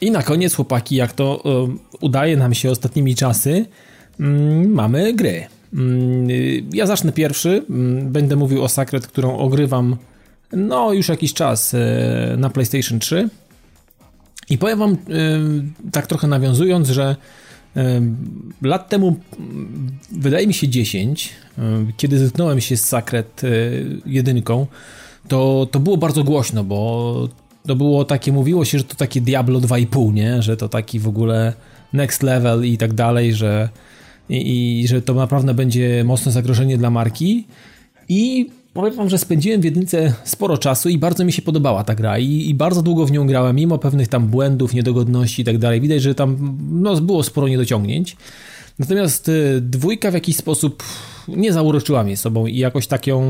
I 0.00 0.10
na 0.10 0.22
koniec, 0.22 0.54
chłopaki, 0.54 0.96
jak 0.96 1.12
to 1.12 1.42
udaje 2.00 2.36
nam 2.36 2.54
się 2.54 2.70
ostatnimi 2.70 3.14
czasy, 3.14 3.66
mamy 4.68 5.14
gry. 5.14 5.46
Mm, 5.74 6.28
ja 6.72 6.86
zacznę 6.86 7.12
pierwszy. 7.12 7.62
Mm, 7.70 8.12
będę 8.12 8.36
mówił 8.36 8.62
o 8.62 8.68
Sacred, 8.68 9.06
którą 9.06 9.38
ogrywam 9.38 9.96
no 10.52 10.92
już 10.92 11.08
jakiś 11.08 11.34
czas 11.34 11.74
e, 11.74 12.34
na 12.38 12.50
PlayStation 12.50 12.98
3. 12.98 13.28
I 14.50 14.58
powiem 14.58 14.78
wam, 14.78 14.92
e, 14.92 14.96
tak 15.92 16.06
trochę 16.06 16.28
nawiązując, 16.28 16.88
że 16.88 17.16
e, 17.76 18.00
lat 18.62 18.88
temu, 18.88 19.16
wydaje 20.12 20.46
mi 20.46 20.54
się 20.54 20.68
10, 20.68 21.30
kiedy 21.96 22.18
zetknąłem 22.18 22.60
się 22.60 22.76
z 22.76 22.84
Sacred 22.84 23.42
jedynką, 24.06 24.66
to, 25.28 25.68
to 25.70 25.80
było 25.80 25.96
bardzo 25.96 26.24
głośno, 26.24 26.64
bo 26.64 27.28
to 27.66 27.76
było 27.76 28.04
takie, 28.04 28.32
mówiło 28.32 28.64
się, 28.64 28.78
że 28.78 28.84
to 28.84 28.94
takie 28.94 29.20
Diablo 29.20 29.60
2,5, 29.60 30.12
nie? 30.12 30.42
Że 30.42 30.56
to 30.56 30.68
taki 30.68 30.98
w 30.98 31.08
ogóle 31.08 31.52
next 31.92 32.22
level 32.22 32.66
i 32.66 32.78
tak 32.78 32.92
dalej, 32.92 33.34
że 33.34 33.68
i, 34.28 34.80
i 34.80 34.88
że 34.88 35.02
to 35.02 35.14
naprawdę 35.14 35.54
będzie 35.54 36.04
mocne 36.04 36.32
zagrożenie 36.32 36.78
dla 36.78 36.90
marki. 36.90 37.46
I 38.08 38.50
powiem 38.74 38.94
wam, 38.94 39.08
że 39.08 39.18
spędziłem 39.18 39.60
w 39.60 39.64
jedynce 39.64 40.14
sporo 40.24 40.58
czasu 40.58 40.88
i 40.88 40.98
bardzo 40.98 41.24
mi 41.24 41.32
się 41.32 41.42
podobała 41.42 41.84
ta 41.84 41.94
gra 41.94 42.18
i, 42.18 42.48
i 42.48 42.54
bardzo 42.54 42.82
długo 42.82 43.06
w 43.06 43.12
nią 43.12 43.26
grałem, 43.26 43.56
mimo 43.56 43.78
pewnych 43.78 44.08
tam 44.08 44.26
błędów, 44.26 44.74
niedogodności 44.74 45.42
i 45.42 45.44
tak 45.44 45.58
dalej. 45.58 45.80
Widać, 45.80 46.02
że 46.02 46.14
tam 46.14 46.58
no, 46.70 47.00
było 47.00 47.22
sporo 47.22 47.48
niedociągnięć. 47.48 48.16
Natomiast 48.78 49.28
y, 49.28 49.60
dwójka 49.60 50.10
w 50.10 50.14
jakiś 50.14 50.36
sposób 50.36 50.82
nie 51.28 51.52
zauroczyła 51.52 52.04
mnie 52.04 52.16
sobą 52.16 52.46
i 52.46 52.58
jakoś 52.58 52.86
tak 52.86 53.06
ją 53.06 53.20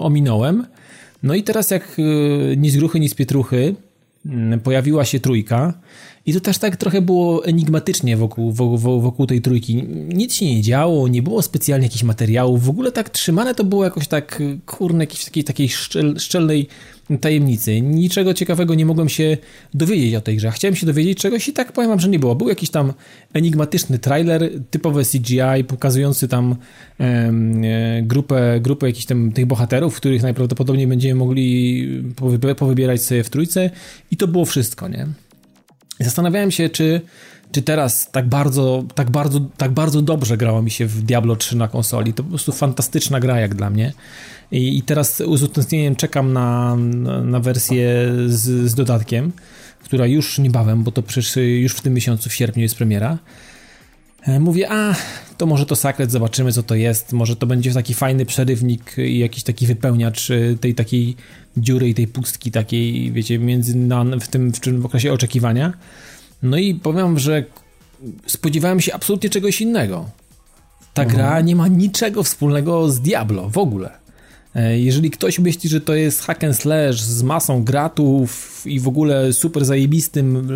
ominąłem. 0.00 0.66
No 1.22 1.34
i 1.34 1.42
teraz 1.42 1.70
jak 1.70 1.98
y, 1.98 2.54
ni 2.56 2.70
z 2.70 2.76
gruchy, 2.76 3.00
ni 3.00 3.08
z 3.08 3.14
pietruchy 3.14 3.74
mm, 4.26 4.60
pojawiła 4.60 5.04
się 5.04 5.20
trójka 5.20 5.74
i 6.26 6.32
to 6.32 6.40
też 6.40 6.58
tak 6.58 6.76
trochę 6.76 7.02
było 7.02 7.44
enigmatycznie 7.44 8.16
wokół, 8.16 8.52
wokół, 8.52 9.00
wokół 9.00 9.26
tej 9.26 9.40
trójki. 9.40 9.82
Nic 10.08 10.34
się 10.34 10.46
nie 10.46 10.62
działo, 10.62 11.08
nie 11.08 11.22
było 11.22 11.42
specjalnie 11.42 11.86
jakichś 11.86 12.02
materiałów. 12.02 12.64
W 12.64 12.70
ogóle 12.70 12.92
tak 12.92 13.10
trzymane 13.10 13.54
to 13.54 13.64
było 13.64 13.84
jakoś 13.84 14.08
tak, 14.08 14.42
kurne, 14.66 15.04
jakiejś 15.04 15.24
takiej, 15.24 15.44
takiej 15.44 15.68
szczel, 15.68 16.18
szczelnej 16.18 16.68
tajemnicy. 17.20 17.80
Niczego 17.80 18.34
ciekawego 18.34 18.74
nie 18.74 18.86
mogłem 18.86 19.08
się 19.08 19.36
dowiedzieć 19.74 20.14
o 20.14 20.20
tej 20.20 20.36
grze. 20.36 20.50
Chciałem 20.50 20.76
się 20.76 20.86
dowiedzieć 20.86 21.18
czegoś 21.18 21.48
i 21.48 21.52
tak 21.52 21.72
powiem 21.72 21.90
wam, 21.90 22.00
że 22.00 22.08
nie 22.08 22.18
było. 22.18 22.34
Był 22.34 22.48
jakiś 22.48 22.70
tam 22.70 22.92
enigmatyczny 23.32 23.98
trailer, 23.98 24.50
typowe 24.70 25.02
CGI, 25.04 25.64
pokazujący 25.66 26.28
tam 26.28 26.56
e, 27.00 27.32
grupę, 28.02 28.60
grupę 28.60 28.86
jakichś 28.86 29.06
tam 29.06 29.32
tych 29.32 29.46
bohaterów, 29.46 29.96
których 29.96 30.22
najprawdopodobniej 30.22 30.86
będziemy 30.86 31.14
mogli 31.14 32.04
powybierać 32.56 33.02
sobie 33.02 33.24
w 33.24 33.30
trójce 33.30 33.70
i 34.10 34.16
to 34.16 34.28
było 34.28 34.44
wszystko, 34.44 34.88
nie? 34.88 35.06
Zastanawiałem 36.00 36.50
się, 36.50 36.68
czy, 36.68 37.00
czy 37.52 37.62
teraz 37.62 38.10
tak 38.10 38.28
bardzo, 38.28 38.84
tak, 38.94 39.10
bardzo, 39.10 39.40
tak 39.56 39.70
bardzo 39.70 40.02
dobrze 40.02 40.36
grało 40.36 40.62
mi 40.62 40.70
się 40.70 40.86
w 40.86 41.02
Diablo 41.02 41.36
3 41.36 41.56
na 41.56 41.68
konsoli. 41.68 42.14
To 42.14 42.22
po 42.22 42.28
prostu 42.28 42.52
fantastyczna 42.52 43.20
gra 43.20 43.40
jak 43.40 43.54
dla 43.54 43.70
mnie. 43.70 43.92
I, 44.50 44.78
i 44.78 44.82
teraz 44.82 45.16
z 45.16 45.42
utęsknieniem 45.42 45.96
czekam 45.96 46.32
na, 46.32 46.76
na, 47.24 47.40
wersję 47.40 47.88
z, 48.26 48.70
z 48.70 48.74
dodatkiem, 48.74 49.32
która 49.84 50.06
już 50.06 50.38
niebawem, 50.38 50.82
bo 50.82 50.92
to 50.92 51.02
przecież 51.02 51.36
już 51.36 51.72
w 51.72 51.80
tym 51.80 51.94
miesiącu, 51.94 52.30
w 52.30 52.34
sierpniu 52.34 52.62
jest 52.62 52.74
premiera. 52.74 53.18
E, 54.26 54.40
mówię, 54.40 54.70
a 54.70 54.94
to 55.36 55.46
może 55.46 55.66
to 55.66 55.76
Sacred, 55.76 56.10
zobaczymy 56.10 56.52
co 56.52 56.62
to 56.62 56.74
jest. 56.74 57.12
Może 57.12 57.36
to 57.36 57.46
będzie 57.46 57.74
taki 57.74 57.94
fajny 57.94 58.26
przerywnik 58.26 58.98
i 58.98 59.18
jakiś 59.18 59.42
taki 59.42 59.66
wypełniacz 59.66 60.30
e, 60.30 60.56
tej 60.60 60.74
takiej 60.74 61.16
dziury 61.56 61.88
i 61.88 61.94
tej 61.94 62.06
pustki 62.06 62.50
takiej, 62.50 63.12
wiecie, 63.12 63.38
między 63.38 63.76
na, 63.76 64.04
w 64.20 64.28
tym 64.28 64.52
w, 64.52 64.60
w 64.60 64.86
okresie 64.86 65.12
oczekiwania. 65.12 65.72
No 66.42 66.56
i 66.56 66.74
powiem, 66.74 67.18
że 67.18 67.44
spodziewałem 68.26 68.80
się 68.80 68.94
absolutnie 68.94 69.30
czegoś 69.30 69.60
innego. 69.60 70.10
Ta 70.94 71.02
mhm. 71.02 71.16
gra 71.16 71.40
nie 71.40 71.56
ma 71.56 71.68
niczego 71.68 72.22
wspólnego 72.22 72.90
z 72.90 73.00
Diablo 73.00 73.48
w 73.50 73.58
ogóle. 73.58 74.05
E, 74.56 74.78
jeżeli 74.78 75.10
ktoś 75.10 75.38
myśli, 75.38 75.70
że 75.70 75.80
to 75.80 75.94
jest 75.94 76.20
hack 76.20 76.44
and 76.44 76.56
slash 76.56 77.00
z 77.00 77.22
masą 77.22 77.64
gratów 77.64 78.62
i 78.66 78.80
w 78.80 78.88
ogóle 78.88 79.32
super 79.32 79.64
zajebistym 79.64 80.48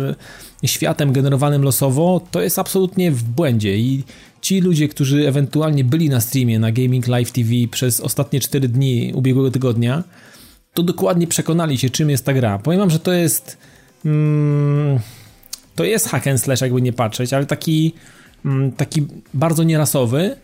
światem 0.65 1.11
generowanym 1.11 1.63
losowo, 1.63 2.21
to 2.31 2.41
jest 2.41 2.59
absolutnie 2.59 3.11
w 3.11 3.23
błędzie 3.23 3.77
i 3.77 4.03
ci 4.41 4.61
ludzie, 4.61 4.87
którzy 4.87 5.27
ewentualnie 5.27 5.83
byli 5.83 6.09
na 6.09 6.21
streamie 6.21 6.59
na 6.59 6.71
Gaming 6.71 7.07
Live 7.07 7.31
TV 7.31 7.49
przez 7.71 7.99
ostatnie 7.99 8.39
4 8.39 8.67
dni 8.67 9.11
ubiegłego 9.15 9.51
tygodnia, 9.51 10.03
to 10.73 10.83
dokładnie 10.83 11.27
przekonali 11.27 11.77
się, 11.77 11.89
czym 11.89 12.09
jest 12.09 12.25
ta 12.25 12.33
gra. 12.33 12.59
Powiem 12.59 12.79
wam, 12.79 12.89
że 12.89 12.99
to 12.99 13.13
jest 13.13 13.57
mm, 14.05 14.99
to 15.75 15.83
jest 15.83 16.09
hack 16.09 16.27
and 16.27 16.41
slash, 16.41 16.61
jakby 16.61 16.81
nie 16.81 16.93
patrzeć, 16.93 17.33
ale 17.33 17.45
taki 17.45 17.93
mm, 18.45 18.71
taki 18.71 19.05
bardzo 19.33 19.63
nierasowy 19.63 20.35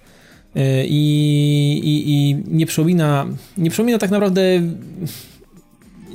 i, 0.87 1.81
i, 1.83 2.11
i 2.11 2.35
nie 2.47 2.65
przypomina 2.65 3.25
nie 3.57 3.69
przypomina 3.69 3.97
tak 3.97 4.11
naprawdę 4.11 4.41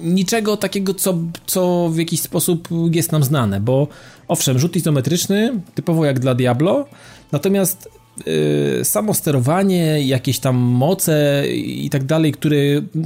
niczego 0.03 0.57
takiego, 0.57 0.95
co, 0.95 1.19
co 1.47 1.91
w 1.93 1.99
jakiś 1.99 2.21
sposób 2.21 2.69
jest 2.93 3.13
nam 3.13 3.25
znane, 3.25 3.61
bo 3.61 3.89
owszem, 4.29 4.59
rzut 4.59 4.77
izometryczny, 4.77 5.61
typowo 5.75 6.05
jak 6.05 6.21
dla 6.21 6.35
Diablo, 6.35 6.87
natomiast 7.33 7.89
yy, 8.27 8.85
samo 8.85 9.15
sterowanie, 9.15 10.03
jakieś 10.03 10.39
tam 10.39 10.57
moce 10.57 11.45
i 11.55 11.91
tak 11.91 12.05
dalej, 12.05 12.33
które 12.33 12.59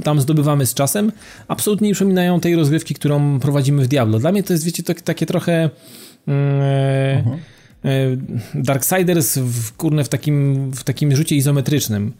tam 0.03 0.21
zdobywamy 0.21 0.65
z 0.65 0.73
czasem, 0.73 1.11
absolutnie 1.47 1.87
nie 1.87 1.93
przypominają 1.93 2.39
tej 2.39 2.55
rozgrywki, 2.55 2.93
którą 2.93 3.39
prowadzimy 3.39 3.83
w 3.83 3.87
Diablo. 3.87 4.19
Dla 4.19 4.31
mnie 4.31 4.43
to 4.43 4.53
jest, 4.53 4.65
wiecie, 4.65 4.83
to, 4.83 4.93
takie 5.03 5.25
trochę... 5.25 5.69
Yy. 6.27 6.33
Darksiders 8.55 9.37
w, 9.37 9.73
kurne, 9.73 10.03
w, 10.03 10.09
takim, 10.09 10.71
w 10.71 10.83
takim 10.83 11.15
rzucie 11.15 11.35
izometrycznym. 11.35 12.13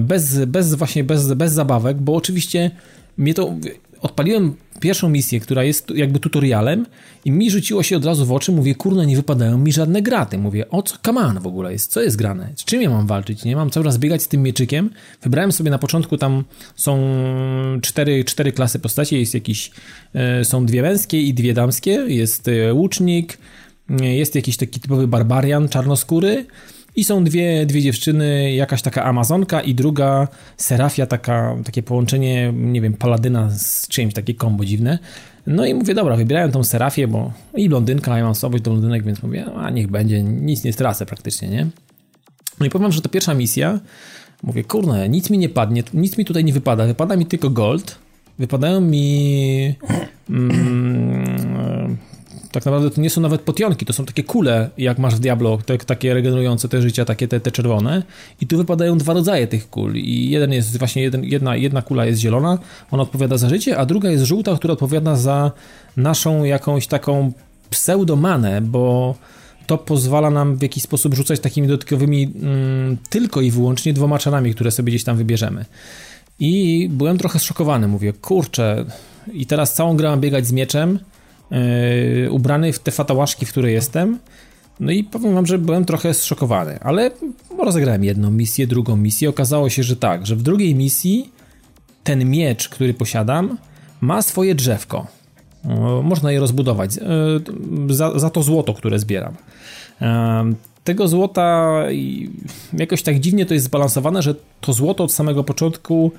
Bez, 0.00 0.44
bez 0.44 0.74
właśnie 0.74 1.04
bez, 1.04 1.32
bez 1.32 1.52
zabawek, 1.52 1.96
bo 1.96 2.14
oczywiście 2.14 2.70
mnie 3.16 3.34
to 3.34 3.54
odpaliłem 4.00 4.54
pierwszą 4.80 5.08
misję, 5.08 5.40
która 5.40 5.64
jest 5.64 5.90
jakby 5.90 6.18
tutorialem 6.18 6.86
i 7.24 7.30
mi 7.30 7.50
rzuciło 7.50 7.82
się 7.82 7.96
od 7.96 8.04
razu 8.04 8.26
w 8.26 8.32
oczy, 8.32 8.52
mówię, 8.52 8.74
kurno, 8.74 9.04
nie 9.04 9.16
wypadają 9.16 9.58
mi 9.58 9.72
żadne 9.72 10.02
graty. 10.02 10.38
Mówię, 10.38 10.70
o 10.70 10.82
co 10.82 10.96
kaman 11.02 11.40
w 11.40 11.46
ogóle 11.46 11.72
jest? 11.72 11.92
Co 11.92 12.02
jest 12.02 12.16
grane? 12.16 12.48
Z 12.56 12.64
czym 12.64 12.82
ja 12.82 12.90
mam 12.90 13.06
walczyć? 13.06 13.44
Nie 13.44 13.56
mam 13.56 13.70
cały 13.70 13.86
czas 13.86 13.98
biegać 13.98 14.22
z 14.22 14.28
tym 14.28 14.42
mieczykiem. 14.42 14.90
Wybrałem 15.22 15.52
sobie 15.52 15.70
na 15.70 15.78
początku, 15.78 16.18
tam 16.18 16.44
są 16.76 16.98
cztery, 17.82 18.24
cztery 18.24 18.52
klasy 18.52 18.78
postaci, 18.78 19.20
jest 19.20 19.34
jakiś, 19.34 19.70
e, 20.14 20.44
są 20.44 20.66
dwie 20.66 20.82
męskie 20.82 21.22
i 21.22 21.34
dwie 21.34 21.54
damskie, 21.54 21.90
jest 21.90 22.48
e, 22.48 22.74
łucznik, 22.74 23.32
e, 23.32 23.36
jest 24.00 24.34
jakiś 24.34 24.56
taki 24.56 24.80
typowy 24.80 25.08
barbarian 25.08 25.68
czarnoskóry, 25.68 26.46
i 26.96 27.04
są 27.04 27.24
dwie, 27.24 27.66
dwie 27.66 27.82
dziewczyny, 27.82 28.52
jakaś 28.52 28.82
taka 28.82 29.04
Amazonka 29.04 29.60
i 29.60 29.74
druga 29.74 30.28
Serafia, 30.56 31.06
taka, 31.06 31.56
takie 31.64 31.82
połączenie, 31.82 32.52
nie 32.56 32.80
wiem, 32.80 32.94
paladyna 32.94 33.50
z 33.50 33.88
czymś, 33.88 34.14
takie 34.14 34.34
kombo 34.34 34.64
dziwne. 34.64 34.98
No 35.46 35.66
i 35.66 35.74
mówię, 35.74 35.94
dobra, 35.94 36.16
wybierałem 36.16 36.52
tą 36.52 36.64
Serafię, 36.64 37.08
bo 37.08 37.32
i 37.56 37.68
blondynka, 37.68 38.18
ja 38.18 38.24
mam 38.24 38.34
słabość 38.34 38.62
do 38.62 38.70
blondynek, 38.70 39.04
więc 39.04 39.22
mówię, 39.22 39.46
a 39.56 39.70
niech 39.70 39.88
będzie, 39.88 40.22
nic 40.22 40.64
nie 40.64 40.72
stracę 40.72 41.06
praktycznie, 41.06 41.48
nie? 41.48 41.66
No 42.60 42.66
i 42.66 42.70
powiem, 42.70 42.92
że 42.92 43.00
to 43.00 43.08
pierwsza 43.08 43.34
misja, 43.34 43.80
mówię, 44.42 44.64
kurna, 44.64 45.06
nic 45.06 45.30
mi 45.30 45.38
nie 45.38 45.48
padnie, 45.48 45.82
nic 45.94 46.18
mi 46.18 46.24
tutaj 46.24 46.44
nie 46.44 46.52
wypada, 46.52 46.86
wypada 46.86 47.16
mi 47.16 47.26
tylko 47.26 47.50
gold, 47.50 47.98
wypadają 48.38 48.80
mi 48.80 49.74
mm, 50.30 51.23
tak 52.54 52.64
naprawdę 52.64 52.90
to 52.90 53.00
nie 53.00 53.10
są 53.10 53.20
nawet 53.20 53.40
potionki, 53.40 53.86
to 53.86 53.92
są 53.92 54.04
takie 54.04 54.24
kule, 54.24 54.70
jak 54.78 54.98
masz 54.98 55.14
w 55.14 55.18
Diablo, 55.18 55.58
te, 55.66 55.78
takie 55.78 56.14
regenerujące 56.14 56.68
te 56.68 56.82
życia, 56.82 57.04
takie 57.04 57.28
te, 57.28 57.40
te 57.40 57.50
czerwone. 57.50 58.02
I 58.40 58.46
tu 58.46 58.56
wypadają 58.56 58.98
dwa 58.98 59.12
rodzaje 59.12 59.46
tych 59.46 59.70
kul. 59.70 59.96
I 59.96 60.30
jeden 60.30 60.52
jest 60.52 60.78
właśnie, 60.78 61.02
jeden, 61.02 61.24
jedna, 61.24 61.56
jedna 61.56 61.82
kula 61.82 62.06
jest 62.06 62.20
zielona, 62.20 62.58
ona 62.90 63.02
odpowiada 63.02 63.38
za 63.38 63.48
życie, 63.48 63.78
a 63.78 63.86
druga 63.86 64.10
jest 64.10 64.24
żółta, 64.24 64.56
która 64.56 64.72
odpowiada 64.72 65.16
za 65.16 65.52
naszą 65.96 66.44
jakąś 66.44 66.86
taką 66.86 67.32
pseudomanę, 67.70 68.60
bo 68.60 69.14
to 69.66 69.78
pozwala 69.78 70.30
nam 70.30 70.56
w 70.56 70.62
jakiś 70.62 70.82
sposób 70.82 71.14
rzucać 71.14 71.40
takimi 71.40 71.68
dodatkowymi 71.68 72.32
mm, 72.42 72.96
tylko 73.10 73.40
i 73.40 73.50
wyłącznie 73.50 73.92
dwoma 73.92 74.18
czarami, 74.18 74.54
które 74.54 74.70
sobie 74.70 74.90
gdzieś 74.90 75.04
tam 75.04 75.16
wybierzemy. 75.16 75.64
I 76.38 76.86
byłem 76.92 77.18
trochę 77.18 77.38
zszokowany, 77.38 77.88
mówię, 77.88 78.12
kurczę, 78.12 78.84
i 79.32 79.46
teraz 79.46 79.74
całą 79.74 79.96
grę 79.96 80.08
mam 80.08 80.20
biegać 80.20 80.46
z 80.46 80.52
mieczem, 80.52 80.98
yy, 82.22 82.30
ubrany 82.30 82.72
w 82.72 82.78
te 82.78 82.90
fatałaszki, 82.90 83.46
w 83.46 83.48
które 83.48 83.70
jestem. 83.70 84.18
No 84.80 84.92
i 84.92 85.04
powiem 85.04 85.34
wam, 85.34 85.46
że 85.46 85.58
byłem 85.58 85.84
trochę 85.84 86.14
zszokowany, 86.14 86.78
ale 86.80 87.10
rozegrałem 87.58 88.04
jedną 88.04 88.30
misję, 88.30 88.66
drugą 88.66 88.96
misję. 88.96 89.28
Okazało 89.28 89.70
się, 89.70 89.82
że 89.82 89.96
tak, 89.96 90.26
że 90.26 90.36
w 90.36 90.42
drugiej 90.42 90.74
misji 90.74 91.30
ten 92.04 92.30
miecz, 92.30 92.68
który 92.68 92.94
posiadam, 92.94 93.58
ma 94.00 94.22
swoje 94.22 94.54
drzewko. 94.54 95.06
Można 96.02 96.32
je 96.32 96.40
rozbudować 96.40 96.96
yy, 96.96 97.94
za, 97.94 98.18
za 98.18 98.30
to 98.30 98.42
złoto, 98.42 98.74
które 98.74 98.98
zbieram. 98.98 99.34
Yy, 100.00 100.06
tego 100.84 101.08
złota 101.08 101.78
jakoś 102.72 103.02
tak 103.02 103.20
dziwnie 103.20 103.46
to 103.46 103.54
jest 103.54 103.66
zbalansowane, 103.66 104.22
że 104.22 104.34
to 104.60 104.72
złoto 104.72 105.04
od 105.04 105.12
samego 105.12 105.44
początku 105.44 106.12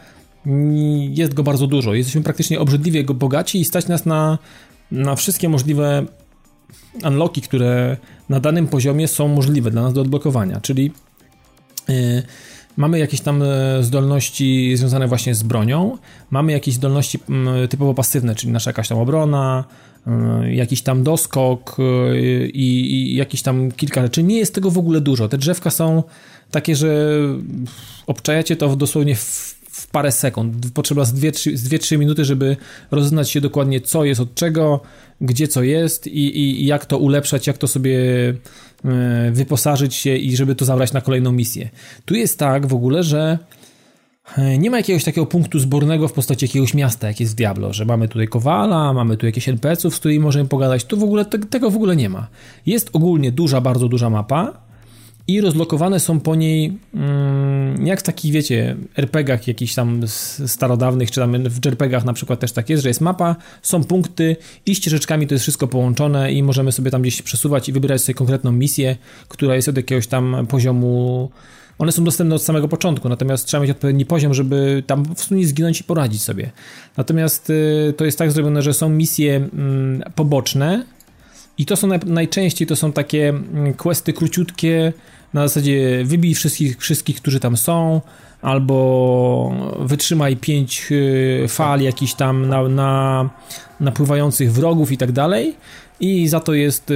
jest 1.10 1.34
go 1.34 1.44
bardzo 1.44 1.68
dużo. 1.68 1.94
Jesteśmy 1.94 2.22
praktycznie 2.22 2.60
obrzydliwie 2.60 3.04
bogaci 3.04 3.60
i 3.60 3.66
stać 3.66 3.88
nas 3.88 4.06
na 4.06 4.38
na 4.92 5.16
wszystkie 5.16 5.50
możliwe 5.50 6.06
unlocki, 7.08 7.42
które 7.42 7.98
na 8.30 8.40
danym 8.40 8.68
poziomie 8.68 9.08
są 9.08 9.28
możliwe 9.28 9.72
dla 9.72 9.82
nas 9.82 9.94
do 9.94 10.02
odblokowania, 10.02 10.62
czyli 10.62 10.92
yy, 11.88 12.24
mamy 12.78 13.00
jakieś 13.00 13.22
tam 13.22 13.44
e, 13.44 13.84
zdolności 13.84 14.78
związane 14.78 15.08
właśnie 15.08 15.36
z 15.36 15.44
bronią, 15.44 15.98
mamy 16.30 16.52
jakieś 16.52 16.76
zdolności 16.76 17.20
yy, 17.60 17.68
typowo 17.68 17.94
pasywne, 17.94 18.36
czyli 18.36 18.54
nasza 18.54 18.70
jakaś 18.70 18.88
tam 18.88 18.98
obrona, 18.98 19.64
yy, 20.42 20.56
jakiś 20.56 20.82
tam 20.82 21.04
doskok 21.04 21.78
i, 22.54 22.92
i 22.92 23.16
jakieś 23.16 23.42
tam 23.42 23.72
kilka 23.72 24.02
rzeczy. 24.02 24.24
Nie 24.24 24.38
jest 24.38 24.56
tego 24.56 24.72
w 24.72 24.78
ogóle 24.78 25.02
dużo. 25.02 25.28
Te 25.28 25.38
drzewka 25.38 25.70
są 25.70 26.04
takie, 26.52 26.76
że 26.76 27.20
obczajacie 28.08 28.56
to 28.56 28.76
dosłownie 28.76 29.16
w 29.16 29.55
w 29.76 29.88
parę 29.88 30.12
sekund. 30.12 30.72
Potrzeba 30.74 31.06
z 31.06 31.14
2-3 31.14 31.98
minuty, 31.98 32.26
żeby 32.26 32.58
rozeznać 32.92 33.30
się 33.32 33.42
dokładnie, 33.42 33.82
co 33.82 34.06
jest 34.06 34.22
od 34.22 34.36
czego, 34.36 34.82
gdzie 35.22 35.48
co 35.48 35.64
jest 35.64 36.08
i, 36.08 36.40
i, 36.40 36.66
jak 36.66 36.86
to 36.86 36.98
ulepszać, 36.98 37.48
jak 37.48 37.58
to 37.58 37.68
sobie 37.68 38.00
e, 38.86 39.32
wyposażyć 39.32 39.96
się 39.96 40.16
i 40.16 40.36
żeby 40.36 40.56
to 40.56 40.66
zabrać 40.66 40.94
na 40.94 41.02
kolejną 41.02 41.32
misję. 41.32 41.70
Tu 42.06 42.16
jest 42.16 42.40
tak 42.40 42.68
w 42.68 42.74
ogóle, 42.74 43.04
że 43.04 43.38
e, 44.38 44.58
nie 44.58 44.70
ma 44.70 44.78
jakiegoś 44.78 45.04
takiego 45.04 45.26
punktu 45.26 45.60
zbornego 45.60 46.08
w 46.08 46.14
postaci 46.14 46.46
jakiegoś 46.46 46.74
miasta, 46.74 47.08
jak 47.08 47.20
jest 47.20 47.34
w 47.34 47.36
Diablo, 47.36 47.74
że 47.74 47.86
mamy 47.86 48.08
tutaj 48.08 48.28
Kowala, 48.28 48.94
mamy 48.94 49.18
tu 49.18 49.26
jakieś 49.26 49.50
NPC-ów, 49.50 49.96
z 49.96 50.00
którymi 50.00 50.20
możemy 50.20 50.50
pogadać. 50.50 50.86
Tu 50.86 50.98
w 50.98 51.04
ogóle 51.04 51.26
te, 51.26 51.40
tego 51.40 51.72
w 51.72 51.76
ogóle 51.76 51.96
nie 51.96 52.10
ma. 52.10 52.28
Jest 52.66 52.90
ogólnie 52.94 53.32
duża, 53.32 53.62
bardzo 53.62 53.88
duża 53.88 54.10
mapa, 54.10 54.66
i 55.28 55.42
rozlokowane 55.42 56.00
są 56.00 56.20
po 56.20 56.36
niej 56.36 56.78
mm, 56.94 57.88
jak 57.88 58.00
w 58.00 58.04
takich, 58.04 58.34
wiecie, 58.34 58.76
RPGach 58.98 59.48
jakichś 59.48 59.74
tam 59.74 60.02
starodawnych, 60.48 61.12
czy 61.12 61.20
tam 61.20 61.50
w 61.50 61.66
JRPGach 61.66 62.06
na 62.06 62.14
przykład 62.14 62.40
też 62.40 62.52
tak 62.52 62.70
jest, 62.70 62.84
że 62.84 62.90
jest 62.90 63.02
mapa, 63.02 63.36
są 63.62 63.84
punkty 63.84 64.36
i 64.66 64.76
ścieżeczkami 64.76 65.28
to 65.28 65.36
jest 65.36 65.44
wszystko 65.44 65.68
połączone 65.68 66.32
i 66.32 66.44
możemy 66.44 66.72
sobie 66.72 66.92
tam 66.92 67.02
gdzieś 67.02 67.22
przesuwać 67.22 67.70
i 67.70 67.72
wybierać 67.72 68.02
sobie 68.02 68.14
konkretną 68.14 68.52
misję, 68.52 68.96
która 69.28 69.56
jest 69.56 69.68
od 69.68 69.78
jakiegoś 69.78 70.08
tam 70.08 70.48
poziomu 70.50 71.30
one 71.78 71.92
są 71.92 72.04
dostępne 72.04 72.36
od 72.36 72.44
samego 72.44 72.68
początku, 72.68 73.10
natomiast 73.10 73.48
trzeba 73.48 73.62
mieć 73.62 73.72
odpowiedni 73.72 74.06
poziom, 74.06 74.34
żeby 74.34 74.84
tam 74.88 75.16
w 75.16 75.24
sumie 75.24 75.48
zginąć 75.48 75.82
i 75.82 75.84
poradzić 75.84 76.22
sobie. 76.22 76.52
Natomiast 76.98 77.50
y, 77.50 77.94
to 77.98 78.06
jest 78.06 78.18
tak 78.18 78.32
zrobione, 78.32 78.62
że 78.62 78.74
są 78.74 78.90
misje 78.90 79.36
mm, 79.36 80.04
poboczne 80.16 80.86
i 81.58 81.66
to 81.66 81.76
są 81.76 81.88
najczęściej 82.06 82.68
to 82.68 82.76
są 82.76 82.92
takie 82.92 83.30
mm, 83.30 83.74
questy 83.74 84.14
króciutkie, 84.14 84.94
na 85.34 85.48
zasadzie 85.48 86.04
wybij 86.06 86.36
wszystkich, 86.36 86.78
wszystkich 86.78 87.16
którzy 87.16 87.40
tam 87.40 87.58
są, 87.58 88.02
albo 88.42 89.76
wytrzymaj 89.80 90.38
pięć 90.38 90.88
y, 90.92 91.46
fal 91.48 91.82
jakichś 91.82 92.14
tam 92.14 92.50
na, 92.50 92.70
na 92.70 93.30
napływających 93.80 94.54
wrogów 94.54 94.92
i 94.92 94.98
tak 94.98 95.12
dalej. 95.12 95.56
I 96.00 96.28
za 96.28 96.40
to 96.40 96.54
jest 96.54 96.92
y, 96.92 96.96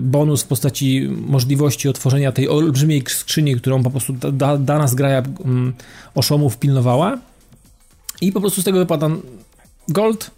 bonus 0.00 0.42
w 0.42 0.46
postaci 0.46 1.08
możliwości 1.26 1.88
otworzenia 1.88 2.32
tej 2.32 2.48
olbrzymiej 2.48 3.04
skrzyni, 3.08 3.56
którą 3.56 3.82
po 3.82 3.90
prostu 3.90 4.12
da, 4.12 4.56
dana 4.56 4.86
zgraja 4.88 5.22
mm, 5.44 5.72
oszomów 6.14 6.58
pilnowała. 6.58 7.18
I 8.20 8.32
po 8.32 8.40
prostu 8.40 8.60
z 8.60 8.64
tego 8.64 8.78
wypada 8.78 9.10
gold, 9.88 10.30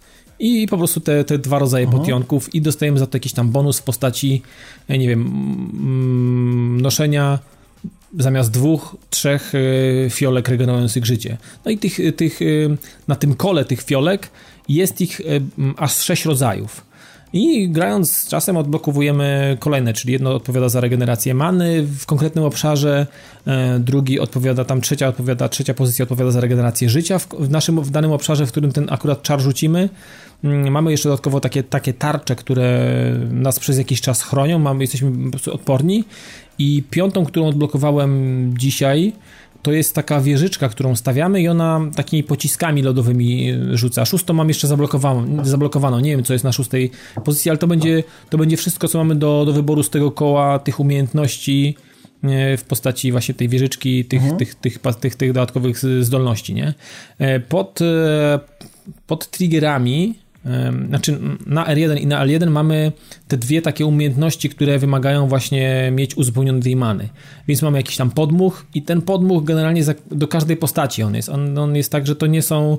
i 0.43 0.67
po 0.67 0.79
prostu 0.79 1.01
te, 1.01 1.25
te 1.25 1.39
dwa 1.39 1.59
rodzaje 1.59 1.87
Aha. 1.89 1.99
potionków 1.99 2.55
i 2.55 2.63
dostajemy 2.63 2.99
za 2.99 3.07
to 3.07 3.17
jakiś 3.17 3.33
tam 3.33 3.51
bonus 3.51 3.79
w 3.79 3.83
postaci, 3.83 4.43
nie 4.89 5.09
wiem, 5.09 5.21
mm, 5.21 6.81
noszenia 6.81 7.39
zamiast 8.19 8.51
dwóch, 8.51 8.97
trzech 9.11 9.53
e, 9.55 10.11
fiolek 10.11 10.49
regenerujących 10.49 11.07
życie. 11.07 11.37
No 11.65 11.71
i 11.71 11.79
tych, 11.79 11.99
tych, 12.17 12.43
e, 12.43 12.45
na 13.09 13.17
tym 13.17 13.35
kole 13.35 13.65
tych 13.65 13.83
fiolek 13.83 14.31
jest 14.69 15.01
ich 15.01 15.21
e, 15.21 15.25
aż 15.77 15.95
sześć 15.97 16.25
rodzajów. 16.25 16.93
I 17.33 17.69
grając 17.69 18.17
z 18.17 18.29
czasem 18.29 18.57
odblokowujemy 18.57 19.57
kolejne, 19.61 19.93
czyli 19.93 20.13
jedno 20.13 20.35
odpowiada 20.35 20.69
za 20.69 20.81
regenerację 20.81 21.35
many 21.35 21.83
w 21.83 22.07
konkretnym 22.07 22.45
obszarze, 22.45 23.07
drugi 23.81 24.21
odpowiada, 24.21 24.65
tam 24.65 24.81
trzecia 24.81 25.09
odpowiada, 25.09 25.49
trzecia 25.49 25.75
pozycja 25.75 26.03
odpowiada 26.03 26.31
za 26.31 26.41
regenerację 26.41 26.91
życia 26.91 27.19
w 27.19 27.51
naszym, 27.51 27.83
w 27.83 27.91
danym 27.91 28.13
obszarze, 28.13 28.47
w 28.47 28.51
którym 28.51 28.73
ten 28.73 28.87
akurat 28.91 29.23
czar 29.23 29.41
rzucimy. 29.41 29.89
Mm, 30.45 30.73
mamy 30.73 30.91
jeszcze 30.91 31.09
dodatkowo 31.09 31.41
takie, 31.41 31.63
takie 31.63 31.93
tarcze, 31.93 32.37
które 32.37 32.91
nas 33.31 33.59
przez 33.59 33.79
jakiś 33.79 34.01
czas 34.01 34.23
chronią, 34.23 34.59
mamy, 34.59 34.85
jesteśmy 34.85 35.11
odporni. 35.53 36.05
I 36.59 36.83
piątą, 36.91 37.25
którą 37.25 37.47
odblokowałem 37.47 38.55
dzisiaj, 38.59 39.13
to 39.63 39.73
jest 39.73 39.95
taka 39.95 40.21
wieżyczka, 40.21 40.69
którą 40.69 40.97
stawiamy 40.97 41.43
i 41.43 41.49
ona 41.49 41.81
takimi 41.97 42.23
pociskami 42.23 42.83
lodowymi 42.83 43.53
rzuca. 43.73 44.05
Szóstą 44.05 44.35
mam 44.35 44.49
jeszcze 44.49 44.69
zablokowaną, 44.69 45.45
zablokowaną. 45.45 46.01
Nie 46.01 46.11
wiem, 46.11 46.25
co 46.25 46.33
jest 46.33 46.45
na 46.45 46.53
szóstej 46.53 46.91
pozycji, 47.25 47.51
ale 47.51 47.59
to 47.59 47.67
będzie, 47.67 48.05
to 48.31 48.39
będzie 48.39 48.57
wszystko, 48.57 48.89
co 48.89 48.99
mamy 48.99 49.15
do, 49.15 49.45
do 49.47 49.53
wyboru 49.53 49.83
z 49.83 49.91
tego 49.91 50.11
koła 50.11 50.59
tych 50.59 50.81
umiejętności 50.81 51.77
e, 52.23 52.57
w 52.57 52.65
postaci 52.65 53.13
właśnie 53.13 53.35
tej 53.35 53.49
wieżyczki, 53.49 54.05
tych, 54.05 54.23
mhm. 54.23 54.39
tych, 54.39 54.55
tych, 54.55 54.79
tych, 54.79 55.17
tych, 55.17 55.33
dodatkowych 55.33 55.79
zdolności, 56.01 56.55
nie? 56.55 56.75
E, 57.19 57.41
pod, 57.41 57.83
e, 57.83 58.41
pod 59.07 59.31
triggerami 59.31 60.15
znaczy 60.89 61.19
na 61.47 61.65
R1 61.65 62.01
i 62.01 62.07
na 62.07 62.27
L1 62.27 62.51
mamy 62.51 62.93
te 63.29 63.37
dwie 63.37 63.63
takie 63.63 63.87
umiejętności, 63.87 64.49
które 64.49 64.79
wymagają 64.79 65.29
właśnie 65.29 65.93
mieć 65.95 66.17
uzupełnione 66.17 66.77
many. 66.77 67.09
Więc 67.49 67.63
mamy 67.63 67.79
jakiś 67.79 67.97
tam 67.97 68.11
podmuch 68.11 68.67
i 68.75 68.83
ten 68.83 69.03
podmuch 69.03 69.45
generalnie 69.45 69.83
do 70.11 70.29
każdej 70.29 70.57
postaci 70.57 71.03
on 71.03 71.15
jest. 71.15 71.29
On, 71.29 71.59
on 71.59 71.77
jest 71.77 71.93
tak, 71.93 72.07
że 72.07 72.17
to 72.17 72.27
nie 72.27 72.43
są 72.43 72.79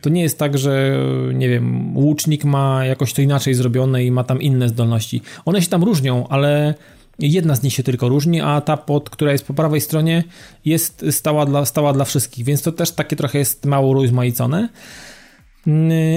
to 0.00 0.10
nie 0.10 0.22
jest 0.22 0.38
tak, 0.38 0.58
że 0.58 0.98
nie 1.34 1.48
wiem, 1.48 1.96
łucznik 1.96 2.44
ma 2.44 2.84
jakoś 2.84 3.12
to 3.12 3.22
inaczej 3.22 3.54
zrobione 3.54 4.04
i 4.04 4.10
ma 4.10 4.24
tam 4.24 4.42
inne 4.42 4.68
zdolności. 4.68 5.22
One 5.44 5.62
się 5.62 5.68
tam 5.68 5.84
różnią, 5.84 6.28
ale 6.28 6.74
jedna 7.18 7.54
z 7.56 7.62
nich 7.62 7.72
się 7.72 7.82
tylko 7.82 8.08
różni, 8.08 8.40
a 8.40 8.60
ta, 8.60 8.76
pod, 8.76 9.10
która 9.10 9.32
jest 9.32 9.46
po 9.46 9.54
prawej 9.54 9.80
stronie, 9.80 10.24
jest 10.64 11.04
stała 11.10 11.46
dla, 11.46 11.64
stała 11.64 11.92
dla 11.92 12.04
wszystkich, 12.04 12.44
więc 12.44 12.62
to 12.62 12.72
też 12.72 12.90
takie 12.90 13.16
trochę 13.16 13.38
jest 13.38 13.66
mało 13.66 13.88
urozmaicone. 13.88 14.68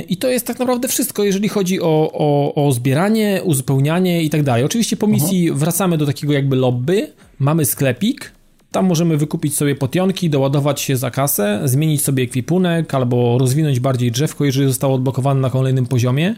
I 0.07 0.17
to 0.17 0.29
jest 0.29 0.47
tak 0.47 0.59
naprawdę 0.59 0.87
wszystko, 0.87 1.23
jeżeli 1.23 1.49
chodzi 1.49 1.81
o, 1.81 2.11
o, 2.13 2.53
o 2.67 2.71
zbieranie, 2.71 3.41
uzupełnianie 3.43 4.23
i 4.23 4.29
tak 4.29 4.43
dalej. 4.43 4.63
Oczywiście 4.63 4.97
po 4.97 5.07
misji 5.07 5.49
Aha. 5.49 5.59
wracamy 5.59 5.97
do 5.97 6.05
takiego 6.05 6.33
jakby 6.33 6.55
lobby, 6.55 7.11
mamy 7.39 7.65
sklepik, 7.65 8.31
tam 8.71 8.85
możemy 8.85 9.17
wykupić 9.17 9.55
sobie 9.55 9.75
potionki, 9.75 10.29
doładować 10.29 10.81
się 10.81 10.97
za 10.97 11.11
kasę, 11.11 11.61
zmienić 11.65 12.03
sobie 12.03 12.23
ekwipunek 12.23 12.95
albo 12.95 13.37
rozwinąć 13.37 13.79
bardziej 13.79 14.11
drzewko, 14.11 14.45
jeżeli 14.45 14.67
zostało 14.67 14.95
odblokowane 14.95 15.41
na 15.41 15.49
kolejnym 15.49 15.85
poziomie. 15.85 16.35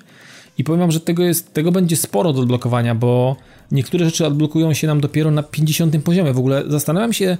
I 0.58 0.64
powiem 0.64 0.80
wam, 0.80 0.92
że 0.92 1.00
tego, 1.00 1.24
jest, 1.24 1.54
tego 1.54 1.72
będzie 1.72 1.98
sporo 1.98 2.34
do 2.34 2.42
odblokowania, 2.42 2.96
bo 2.96 3.36
niektóre 3.72 4.06
rzeczy 4.06 4.26
odblokują 4.26 4.74
się 4.74 4.88
nam 4.88 5.02
dopiero 5.02 5.32
na 5.32 5.44
50 5.44 6.04
poziomie. 6.04 6.34
W 6.34 6.40
ogóle 6.40 6.64
zastanawiam 6.68 7.14
się, 7.14 7.38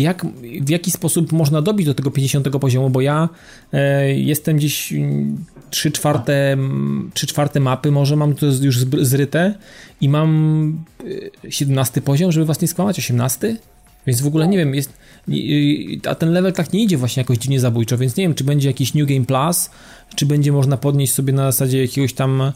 jak, 0.00 0.26
w 0.60 0.68
jaki 0.68 0.90
sposób 0.90 1.32
można 1.32 1.62
dobić 1.62 1.86
do 1.86 1.94
tego 1.94 2.10
50 2.10 2.48
poziomu, 2.48 2.90
bo 2.90 3.00
ja 3.00 3.28
e, 3.72 4.14
jestem 4.14 4.56
gdzieś 4.56 4.92
3 5.70 5.90
czwarte, 5.90 6.56
3 7.14 7.26
czwarte 7.26 7.60
mapy, 7.60 7.90
może 7.90 8.16
mam 8.16 8.34
to 8.34 8.46
już 8.46 8.78
zryte 8.78 9.54
i 10.00 10.08
mam 10.08 10.84
17 11.48 12.00
e, 12.00 12.02
poziom, 12.02 12.32
żeby 12.32 12.46
was 12.46 12.60
nie 12.60 12.68
skłamać, 12.68 12.98
18? 12.98 13.56
Więc 14.06 14.20
w 14.20 14.26
ogóle 14.26 14.48
nie 14.48 14.58
wiem, 14.58 14.74
jest, 14.74 14.92
a 16.08 16.14
ten 16.14 16.32
level 16.32 16.52
tak 16.52 16.72
nie 16.72 16.82
idzie 16.82 16.96
właśnie 16.96 17.20
jakoś 17.20 17.38
dziwnie 17.38 17.60
zabójczo, 17.60 17.98
więc 17.98 18.16
nie 18.16 18.24
wiem, 18.24 18.34
czy 18.34 18.44
będzie 18.44 18.68
jakiś 18.68 18.94
New 18.94 19.08
Game 19.08 19.24
Plus, 19.24 19.70
czy 20.14 20.26
będzie 20.26 20.52
można 20.52 20.76
podnieść 20.76 21.12
sobie 21.12 21.32
na 21.32 21.52
zasadzie 21.52 21.82
jakiegoś 21.82 22.12
tam 22.12 22.52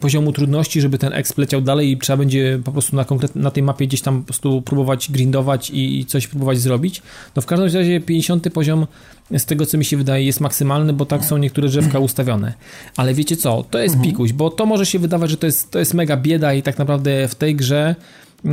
poziomu 0.00 0.32
trudności, 0.32 0.80
żeby 0.80 0.98
ten 0.98 1.12
exp 1.12 1.38
leciał 1.38 1.60
dalej 1.60 1.90
i 1.90 1.98
trzeba 1.98 2.16
będzie 2.16 2.60
po 2.64 2.72
prostu 2.72 2.96
na, 2.96 3.04
konkret, 3.04 3.36
na 3.36 3.50
tej 3.50 3.62
mapie 3.62 3.86
gdzieś 3.86 4.00
tam 4.00 4.20
po 4.20 4.24
prostu 4.24 4.62
próbować 4.62 5.10
grindować 5.10 5.70
i, 5.70 6.00
i 6.00 6.06
coś 6.06 6.26
próbować 6.26 6.58
zrobić. 6.58 7.02
No 7.36 7.42
w 7.42 7.46
każdym 7.46 7.64
razie 7.64 8.00
50 8.00 8.52
poziom 8.52 8.86
z 9.38 9.44
tego 9.44 9.66
co 9.66 9.78
mi 9.78 9.84
się 9.84 9.96
wydaje 9.96 10.24
jest 10.24 10.40
maksymalny, 10.40 10.92
bo 10.92 11.06
tak 11.06 11.24
są 11.24 11.38
niektóre 11.38 11.68
drzewka 11.68 11.98
ustawione. 11.98 12.52
Ale 12.96 13.14
wiecie 13.14 13.36
co, 13.36 13.64
to 13.70 13.78
jest 13.78 13.94
mhm. 13.94 14.12
pikuś, 14.12 14.32
bo 14.32 14.50
to 14.50 14.66
może 14.66 14.86
się 14.86 14.98
wydawać, 14.98 15.30
że 15.30 15.36
to 15.36 15.46
jest, 15.46 15.70
to 15.70 15.78
jest 15.78 15.94
mega 15.94 16.16
bieda 16.16 16.54
i 16.54 16.62
tak 16.62 16.78
naprawdę 16.78 17.28
w 17.28 17.34
tej 17.34 17.56
grze 17.56 17.94
yy, 18.44 18.50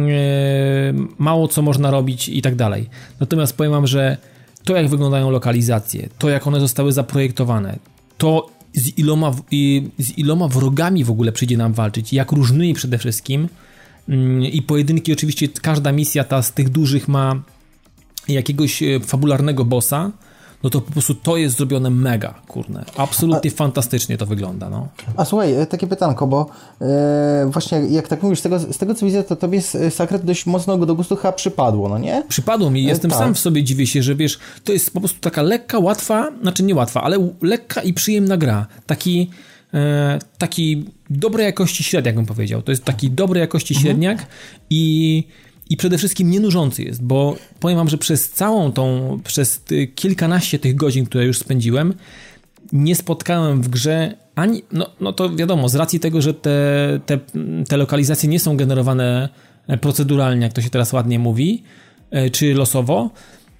mało 1.17 1.47
co 1.47 1.61
można 1.61 1.91
robić 1.91 2.29
i 2.29 2.41
tak 2.41 2.55
dalej. 2.55 2.89
Natomiast 3.19 3.57
powiem 3.57 3.71
wam, 3.71 3.87
że 3.87 4.17
to 4.63 4.75
jak 4.75 4.87
wyglądają 4.87 5.31
lokalizacje, 5.31 6.09
to 6.17 6.29
jak 6.29 6.47
one 6.47 6.59
zostały 6.59 6.91
zaprojektowane, 6.91 7.77
to 8.17 8.49
z 8.73 8.97
iloma, 8.97 9.31
z 9.99 10.17
iloma 10.17 10.47
wrogami 10.47 11.03
w 11.03 11.11
ogóle 11.11 11.31
przyjdzie 11.31 11.57
nam 11.57 11.73
walczyć, 11.73 12.13
jak 12.13 12.31
różnymi 12.31 12.73
przede 12.73 12.97
wszystkim. 12.97 13.49
Mm, 14.09 14.43
I 14.43 14.61
pojedynki, 14.61 15.13
oczywiście, 15.13 15.47
każda 15.47 15.91
misja 15.91 16.23
ta 16.23 16.41
z 16.41 16.53
tych 16.53 16.69
dużych 16.69 17.07
ma 17.07 17.43
jakiegoś 18.27 18.83
e, 18.83 18.99
fabularnego 18.99 19.65
bossa, 19.65 20.11
no 20.63 20.69
to 20.69 20.81
po 20.81 20.91
prostu 20.91 21.15
to 21.15 21.37
jest 21.37 21.57
zrobione 21.57 21.89
mega, 21.89 22.33
kurne. 22.47 22.85
Absolutnie 22.97 23.51
a, 23.51 23.57
fantastycznie 23.57 24.17
to 24.17 24.25
wygląda, 24.25 24.69
no. 24.69 24.87
A 25.17 25.25
słuchaj, 25.25 25.53
e, 25.53 25.65
takie 25.65 25.87
pytanko, 25.87 26.27
bo 26.27 26.45
e, 26.81 27.49
właśnie 27.51 27.77
jak 27.79 28.07
tak 28.07 28.23
mówisz, 28.23 28.39
z 28.39 28.41
tego, 28.41 28.59
z 28.59 28.77
tego 28.77 28.95
co 28.95 29.05
widzę, 29.05 29.23
to 29.23 29.35
tobie 29.35 29.61
Sakret 29.89 30.25
dość 30.25 30.45
mocno 30.45 30.77
do 30.77 30.95
gustu 30.95 31.15
chyba 31.15 31.31
przypadło, 31.31 31.89
no 31.89 31.97
nie? 31.97 32.23
Przypadło 32.27 32.71
mi, 32.71 32.83
jestem 32.83 33.11
e, 33.11 33.13
tak. 33.13 33.23
sam 33.23 33.33
w 33.33 33.39
sobie, 33.39 33.63
dziwię 33.63 33.87
się, 33.87 34.03
że 34.03 34.15
wiesz, 34.15 34.39
to 34.63 34.73
jest 34.73 34.93
po 34.93 34.99
prostu 34.99 35.19
taka 35.19 35.41
lekka, 35.41 35.79
łatwa, 35.79 36.31
znaczy 36.41 36.63
nie 36.63 36.75
łatwa, 36.75 37.01
ale 37.01 37.29
lekka 37.41 37.81
i 37.81 37.93
przyjemna 37.93 38.37
gra. 38.37 38.67
Taki 38.85 39.29
e, 39.73 40.19
taki 40.37 40.85
dobrej 41.09 41.45
jakości 41.45 41.83
średniak, 41.83 42.15
bym 42.15 42.25
powiedział. 42.25 42.61
To 42.61 42.71
jest 42.71 42.83
taki 42.83 43.11
dobrej 43.11 43.41
jakości 43.41 43.73
mhm. 43.73 43.83
średniak 43.83 44.27
i 44.69 45.23
i 45.73 45.77
przede 45.77 45.97
wszystkim 45.97 46.29
nie 46.29 46.39
nużący 46.39 46.83
jest, 46.83 47.03
bo 47.03 47.35
powiem 47.59 47.77
wam, 47.77 47.89
że 47.89 47.97
przez 47.97 48.29
całą 48.29 48.71
tą, 48.71 49.19
przez 49.23 49.63
kilkanaście 49.95 50.59
tych 50.59 50.75
godzin, 50.75 51.05
które 51.05 51.25
już 51.25 51.37
spędziłem, 51.37 51.93
nie 52.73 52.95
spotkałem 52.95 53.61
w 53.61 53.67
grze 53.67 54.13
ani, 54.35 54.63
no, 54.71 54.89
no 54.99 55.13
to 55.13 55.35
wiadomo, 55.35 55.69
z 55.69 55.75
racji 55.75 55.99
tego, 55.99 56.21
że 56.21 56.33
te, 56.33 56.99
te, 57.05 57.19
te 57.67 57.77
lokalizacje 57.77 58.29
nie 58.29 58.39
są 58.39 58.57
generowane 58.57 59.29
proceduralnie, 59.81 60.43
jak 60.43 60.53
to 60.53 60.61
się 60.61 60.69
teraz 60.69 60.93
ładnie 60.93 61.19
mówi, 61.19 61.63
e, 62.11 62.29
czy 62.29 62.53
losowo, 62.53 63.09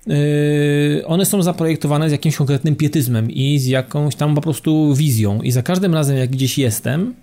e, 0.07 1.05
one 1.05 1.25
są 1.25 1.43
zaprojektowane 1.43 2.09
z 2.09 2.11
jakimś 2.11 2.35
konkretnym 2.35 2.75
pietyzmem 2.75 3.31
i 3.31 3.59
z 3.59 3.65
jakąś 3.65 4.15
tam 4.15 4.35
po 4.35 4.41
prostu 4.41 4.95
wizją. 4.95 5.41
I 5.41 5.51
za 5.51 5.63
każdym 5.63 5.93
razem, 5.93 6.17
jak 6.17 6.29
gdzieś 6.29 6.57
jestem, 6.57 7.13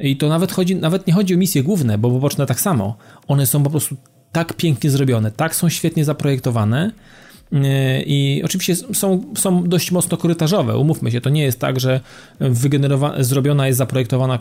i 0.00 0.16
to 0.16 0.28
nawet, 0.28 0.52
chodzi, 0.52 0.76
nawet 0.76 1.06
nie 1.06 1.12
chodzi 1.12 1.34
o 1.34 1.38
misje 1.38 1.62
główne, 1.62 1.98
bo 1.98 2.10
poboczne 2.10 2.46
tak 2.46 2.60
samo. 2.60 2.96
One 3.28 3.46
są 3.46 3.62
po 3.62 3.70
prostu 3.70 3.96
tak 4.32 4.52
pięknie 4.52 4.90
zrobione, 4.90 5.30
tak 5.30 5.56
są 5.56 5.68
świetnie 5.68 6.04
zaprojektowane. 6.04 6.92
Yy, 7.52 7.60
I 8.06 8.42
oczywiście 8.44 8.76
są, 8.76 9.24
są 9.36 9.68
dość 9.68 9.90
mocno 9.90 10.16
korytarzowe, 10.16 10.78
umówmy 10.78 11.10
się, 11.10 11.20
to 11.20 11.30
nie 11.30 11.42
jest 11.42 11.58
tak, 11.58 11.80
że 11.80 12.00
wygenerowana, 12.40 13.24
zrobiona 13.24 13.66
jest 13.66 13.78
zaprojektowana 13.78 14.38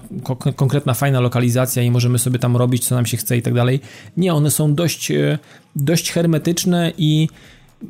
konkretna, 0.56 0.94
fajna 0.94 1.20
lokalizacja 1.20 1.84
i 1.84 1.92
możemy 1.92 2.20
sobie 2.20 2.40
tam 2.40 2.58
robić, 2.58 2.86
co 2.86 2.96
nam 2.96 3.06
się 3.06 3.18
chce 3.18 3.38
i 3.38 3.42
tak 3.42 3.54
dalej. 3.54 3.80
Nie, 4.18 4.34
one 4.34 4.52
są 4.52 4.76
dość, 4.76 5.10
yy, 5.10 5.40
dość 5.76 6.12
hermetyczne 6.12 6.92
i 6.98 7.28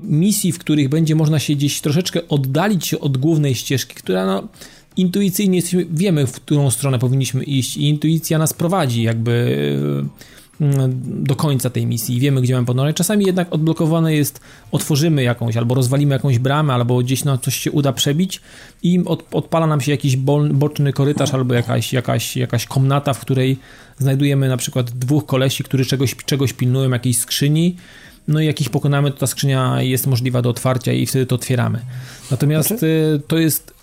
misji, 0.04 0.52
w 0.52 0.60
których 0.60 0.90
będzie 0.90 1.16
można 1.16 1.40
się 1.40 1.56
gdzieś 1.56 1.82
troszeczkę 1.82 2.28
oddalić 2.28 2.94
od 2.94 3.18
głównej 3.18 3.56
ścieżki, 3.56 3.96
która 3.96 4.26
no, 4.26 4.48
intuicyjnie 5.00 5.56
jesteśmy, 5.56 5.86
wiemy, 5.92 6.28
w 6.28 6.32
którą 6.32 6.72
stronę 6.72 7.00
powinniśmy 7.00 7.44
iść 7.44 7.78
i 7.78 7.90
intuicja 7.90 8.38
nas 8.38 8.54
prowadzi 8.54 9.04
jakby 9.04 9.32
e, 10.06 10.30
do 11.06 11.36
końca 11.36 11.70
tej 11.70 11.86
misji 11.86 12.20
wiemy, 12.20 12.42
gdzie 12.42 12.54
mamy 12.54 12.66
podążać. 12.66 12.96
Czasami 12.96 13.26
jednak 13.26 13.54
odblokowane 13.54 14.16
jest, 14.16 14.42
otworzymy 14.72 15.24
jakąś, 15.24 15.58
albo 15.58 15.76
rozwalimy 15.76 16.16
jakąś 16.16 16.40
bramę, 16.40 16.74
albo 16.74 16.98
gdzieś 16.98 17.24
no, 17.24 17.38
coś 17.38 17.56
się 17.56 17.72
uda 17.72 17.94
przebić 17.94 18.42
i 18.84 19.00
od, 19.06 19.24
odpala 19.32 19.68
nam 19.68 19.82
się 19.82 19.92
jakiś 19.92 20.18
bol, 20.18 20.50
boczny 20.50 20.94
korytarz, 20.94 21.34
albo 21.34 21.54
jakaś, 21.54 21.94
jakaś, 21.94 22.38
jakaś 22.38 22.66
komnata, 22.66 23.14
w 23.14 23.20
której 23.20 23.58
znajdujemy 23.98 24.50
na 24.50 24.58
przykład 24.58 24.92
dwóch 24.92 25.26
kolesi, 25.26 25.64
którzy 25.64 25.86
czegoś, 25.86 26.16
czegoś 26.16 26.54
pilnują, 26.54 26.90
jakiejś 26.90 27.18
skrzyni, 27.18 27.76
no 28.28 28.40
i 28.42 28.46
jak 28.46 28.62
ich 28.62 28.70
pokonamy, 28.70 29.12
to 29.12 29.18
ta 29.18 29.28
skrzynia 29.28 29.82
jest 29.82 30.08
możliwa 30.08 30.42
do 30.42 30.50
otwarcia 30.50 30.94
i 30.94 31.06
wtedy 31.06 31.26
to 31.26 31.36
otwieramy. 31.36 31.80
Natomiast 32.32 32.68
znaczy? 32.68 33.14
E, 33.16 33.20
to 33.28 33.38
jest 33.38 33.79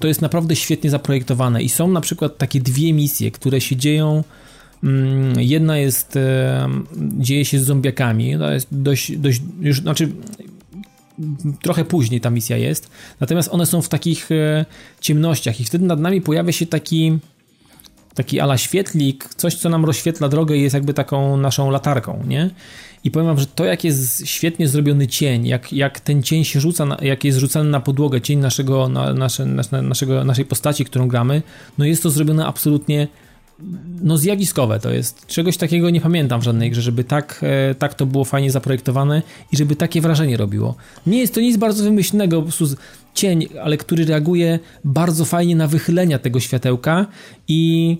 to 0.00 0.08
jest 0.08 0.22
naprawdę 0.22 0.56
świetnie 0.56 0.90
zaprojektowane 0.90 1.62
i 1.62 1.68
są 1.68 1.88
na 1.88 2.00
przykład 2.00 2.38
takie 2.38 2.60
dwie 2.60 2.92
misje, 2.92 3.30
które 3.30 3.60
się 3.60 3.76
dzieją 3.76 4.24
mm, 4.84 5.40
Jedna 5.40 5.78
jest, 5.78 6.18
dzieje 7.18 7.44
się 7.44 7.58
z 7.58 7.64
zombiakami, 7.64 8.38
to 8.38 8.52
jest 8.52 8.68
dość, 8.72 9.16
dość 9.16 9.42
już, 9.60 9.80
znaczy 9.80 10.12
trochę 11.62 11.84
później 11.84 12.20
ta 12.20 12.30
misja 12.30 12.56
jest, 12.56 12.90
natomiast 13.20 13.48
one 13.52 13.66
są 13.66 13.82
w 13.82 13.88
takich 13.88 14.32
e, 14.32 14.64
ciemnościach 15.00 15.60
i 15.60 15.64
wtedy 15.64 15.86
nad 15.86 16.00
nami 16.00 16.20
pojawia 16.20 16.52
się 16.52 16.66
taki 16.66 17.18
taki 18.18 18.40
ala 18.40 18.58
świetlik, 18.58 19.34
coś 19.34 19.54
co 19.54 19.68
nam 19.68 19.84
rozświetla 19.84 20.28
drogę 20.28 20.56
i 20.56 20.62
jest 20.62 20.74
jakby 20.74 20.94
taką 20.94 21.36
naszą 21.36 21.70
latarką, 21.70 22.22
nie? 22.26 22.50
I 23.04 23.10
powiem 23.10 23.26
wam, 23.26 23.38
że 23.38 23.46
to 23.46 23.64
jak 23.64 23.84
jest 23.84 24.26
świetnie 24.26 24.68
zrobiony 24.68 25.06
cień, 25.06 25.46
jak, 25.46 25.72
jak 25.72 26.00
ten 26.00 26.22
cień 26.22 26.44
się 26.44 26.60
rzuca, 26.60 26.86
na, 26.86 26.96
jak 27.02 27.24
jest 27.24 27.38
rzucany 27.38 27.70
na 27.70 27.80
podłogę, 27.80 28.20
cień 28.20 28.38
naszego, 28.38 28.88
na, 28.88 29.14
nasze, 29.14 29.46
naszego, 29.82 30.24
naszej 30.24 30.44
postaci, 30.44 30.84
którą 30.84 31.08
gramy, 31.08 31.42
no 31.78 31.84
jest 31.84 32.02
to 32.02 32.10
zrobione 32.10 32.46
absolutnie 32.46 33.08
no 34.02 34.18
zjawiskowe 34.18 34.80
to 34.80 34.90
jest. 34.90 35.26
Czegoś 35.26 35.56
takiego 35.56 35.90
nie 35.90 36.00
pamiętam 36.00 36.40
w 36.40 36.44
żadnej 36.44 36.70
grze, 36.70 36.82
żeby 36.82 37.04
tak, 37.04 37.40
e, 37.42 37.74
tak 37.74 37.94
to 37.94 38.06
było 38.06 38.24
fajnie 38.24 38.50
zaprojektowane 38.50 39.22
i 39.52 39.56
żeby 39.56 39.76
takie 39.76 40.00
wrażenie 40.00 40.36
robiło. 40.36 40.74
Nie 41.06 41.18
jest 41.18 41.34
to 41.34 41.40
nic 41.40 41.56
bardzo 41.56 41.84
wymyślnego, 41.84 42.36
po 42.36 42.42
prostu 42.42 42.76
cień, 43.14 43.48
ale 43.62 43.76
który 43.76 44.04
reaguje 44.04 44.58
bardzo 44.84 45.24
fajnie 45.24 45.56
na 45.56 45.66
wychylenia 45.66 46.18
tego 46.18 46.40
światełka 46.40 47.06
i 47.48 47.96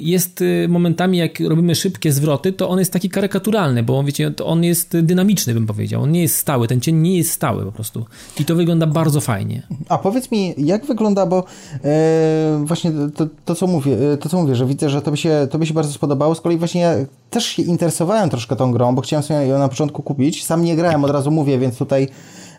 jest 0.00 0.40
y, 0.40 0.66
momentami, 0.68 1.18
jak 1.18 1.40
robimy 1.40 1.74
szybkie 1.74 2.12
zwroty, 2.12 2.52
to 2.52 2.68
on 2.68 2.78
jest 2.78 2.92
taki 2.92 3.08
karykaturalny, 3.08 3.82
bo 3.82 4.04
wiecie, 4.04 4.32
on 4.44 4.64
jest 4.64 5.00
dynamiczny, 5.00 5.54
bym 5.54 5.66
powiedział. 5.66 6.02
On 6.02 6.12
nie 6.12 6.22
jest 6.22 6.36
stały, 6.36 6.68
ten 6.68 6.80
cień 6.80 6.96
nie 6.96 7.16
jest 7.16 7.30
stały 7.30 7.64
po 7.64 7.72
prostu. 7.72 8.06
I 8.40 8.44
to 8.44 8.54
wygląda 8.54 8.86
bardzo 8.86 9.20
fajnie. 9.20 9.62
A 9.88 9.98
powiedz 9.98 10.30
mi, 10.30 10.54
jak 10.58 10.86
wygląda, 10.86 11.26
bo 11.26 11.44
e, 11.84 12.62
właśnie 12.64 12.92
to, 13.16 13.26
to, 13.44 13.54
co 13.54 13.66
mówię, 13.66 14.12
e, 14.12 14.16
to, 14.16 14.28
co 14.28 14.40
mówię, 14.40 14.54
że 14.54 14.66
widzę, 14.66 14.90
że 14.90 15.02
to 15.02 15.10
by, 15.10 15.16
się, 15.16 15.48
to 15.50 15.58
by 15.58 15.66
się 15.66 15.74
bardzo 15.74 15.92
spodobało. 15.92 16.34
Z 16.34 16.40
kolei 16.40 16.58
właśnie 16.58 16.80
ja 16.80 16.94
też 17.30 17.44
się 17.44 17.62
interesowałem 17.62 18.30
troszkę 18.30 18.56
tą 18.56 18.72
grą, 18.72 18.94
bo 18.94 19.02
chciałem 19.02 19.22
sobie 19.22 19.46
ją 19.46 19.58
na 19.58 19.68
początku 19.68 20.02
kupić. 20.02 20.44
Sam 20.44 20.64
nie 20.64 20.76
grałem, 20.76 21.04
od 21.04 21.10
razu 21.10 21.30
mówię, 21.30 21.58
więc 21.58 21.78
tutaj, 21.78 22.08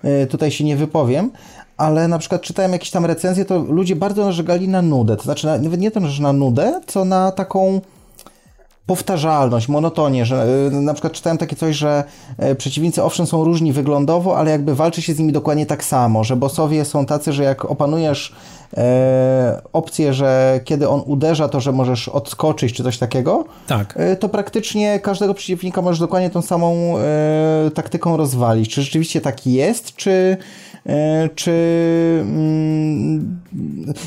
e, 0.03 0.27
tutaj 0.27 0.51
się 0.51 0.63
nie 0.63 0.75
wypowiem 0.75 1.31
ale 1.77 2.07
na 2.07 2.19
przykład 2.19 2.41
czytałem 2.41 2.73
jakieś 2.73 2.91
tam 2.91 3.05
recenzje, 3.05 3.45
to 3.45 3.59
ludzie 3.59 3.95
bardzo 3.95 4.25
narzekali 4.25 4.67
na 4.67 4.81
nudę. 4.81 5.17
To 5.17 5.23
znaczy, 5.23 5.47
nawet 5.47 5.79
nie 5.79 5.91
to, 5.91 6.07
że 6.07 6.23
na 6.23 6.33
nudę, 6.33 6.81
co 6.87 7.05
na 7.05 7.31
taką 7.31 7.81
powtarzalność, 8.85 9.67
monotonię, 9.67 10.25
że 10.25 10.45
y, 10.67 10.71
na 10.71 10.93
przykład 10.93 11.13
czytałem 11.13 11.37
takie 11.37 11.55
coś, 11.55 11.75
że 11.75 12.03
y, 12.51 12.55
przeciwnicy 12.55 13.03
owszem 13.03 13.25
są 13.25 13.43
różni 13.43 13.73
wyglądowo, 13.73 14.37
ale 14.37 14.51
jakby 14.51 14.75
walczy 14.75 15.01
się 15.01 15.13
z 15.13 15.19
nimi 15.19 15.33
dokładnie 15.33 15.65
tak 15.65 15.83
samo, 15.83 16.23
że 16.23 16.35
bossowie 16.35 16.85
są 16.85 17.05
tacy, 17.05 17.33
że 17.33 17.43
jak 17.43 17.65
opanujesz 17.65 18.35
e, 18.77 19.61
opcję, 19.73 20.13
że 20.13 20.59
kiedy 20.63 20.89
on 20.89 21.01
uderza, 21.05 21.47
to 21.47 21.59
że 21.59 21.71
możesz 21.71 22.09
odskoczyć 22.09 22.73
czy 22.73 22.83
coś 22.83 22.97
takiego, 22.97 23.45
tak. 23.67 23.93
E, 23.97 24.15
to 24.15 24.29
praktycznie 24.29 24.99
każdego 24.99 25.33
przeciwnika 25.33 25.81
możesz 25.81 25.99
dokładnie 25.99 26.29
tą 26.29 26.41
samą 26.41 26.97
e, 26.97 27.71
taktyką 27.73 28.17
rozwalić. 28.17 28.69
Czy 28.73 28.81
rzeczywiście 28.81 29.21
tak 29.21 29.47
jest, 29.47 29.95
czy 29.95 30.37
czy 31.35 31.51
mm, 32.21 33.39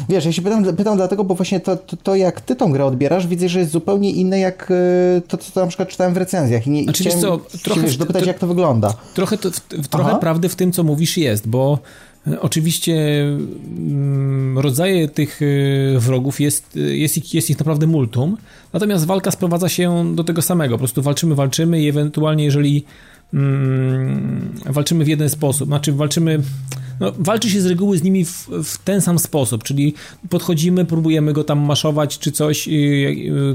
wiesz, 0.08 0.24
ja 0.24 0.32
się 0.32 0.42
pytam, 0.42 0.76
pytam 0.76 0.96
dlatego, 0.96 1.24
bo 1.24 1.34
właśnie 1.34 1.60
to, 1.60 1.76
to, 1.76 1.96
to, 1.96 2.16
jak 2.16 2.40
ty 2.40 2.56
tą 2.56 2.72
grę 2.72 2.84
odbierasz, 2.84 3.26
widzę, 3.26 3.48
że 3.48 3.58
jest 3.58 3.72
zupełnie 3.72 4.10
inne 4.10 4.38
jak 4.38 4.70
e, 4.70 5.20
to, 5.28 5.36
co 5.36 5.60
na 5.60 5.66
przykład 5.66 5.88
czytałem 5.88 6.14
w 6.14 6.16
recenzjach 6.16 6.66
i 6.66 6.70
nie 6.70 6.84
znaczy, 6.84 7.04
chciałem 7.04 7.20
co, 7.20 7.38
trochę, 7.62 7.80
się, 7.80 7.86
wiesz, 7.86 7.96
dopytać, 7.96 8.22
to, 8.22 8.28
jak 8.28 8.38
to 8.38 8.46
wygląda. 8.46 8.94
Trochę, 9.14 9.38
to, 9.38 9.50
trochę 9.90 10.18
prawdy 10.18 10.48
w 10.48 10.56
tym, 10.56 10.72
co 10.72 10.84
mówisz 10.84 11.16
jest, 11.16 11.48
bo 11.48 11.78
e, 12.26 12.40
Oczywiście 12.40 13.22
mm, 13.22 14.58
rodzaje 14.58 15.08
tych 15.08 15.40
wrogów 15.98 16.40
jest, 16.40 16.76
jest, 16.76 17.34
jest 17.34 17.50
ich 17.50 17.58
naprawdę 17.58 17.86
multum, 17.86 18.36
natomiast 18.72 19.06
walka 19.06 19.30
sprowadza 19.30 19.68
się 19.68 20.14
do 20.14 20.24
tego 20.24 20.42
samego. 20.42 20.74
Po 20.74 20.78
prostu 20.78 21.02
walczymy, 21.02 21.34
walczymy 21.34 21.80
i 21.80 21.88
ewentualnie 21.88 22.44
jeżeli 22.44 22.84
mm, 23.34 24.52
walczymy 24.66 25.04
w 25.04 25.08
jeden 25.08 25.28
sposób, 25.30 25.68
znaczy 25.68 25.92
walczymy, 25.92 26.42
no, 27.00 27.12
walczy 27.18 27.50
się 27.50 27.60
z 27.60 27.66
reguły 27.66 27.98
z 27.98 28.02
nimi 28.02 28.24
w, 28.24 28.48
w, 28.64 28.78
ten 28.78 29.00
sam 29.00 29.18
sposób, 29.18 29.62
czyli 29.62 29.94
podchodzimy, 30.30 30.84
próbujemy 30.84 31.32
go 31.32 31.44
tam 31.44 31.58
maszować, 31.58 32.18
czy 32.18 32.32
coś 32.32 32.68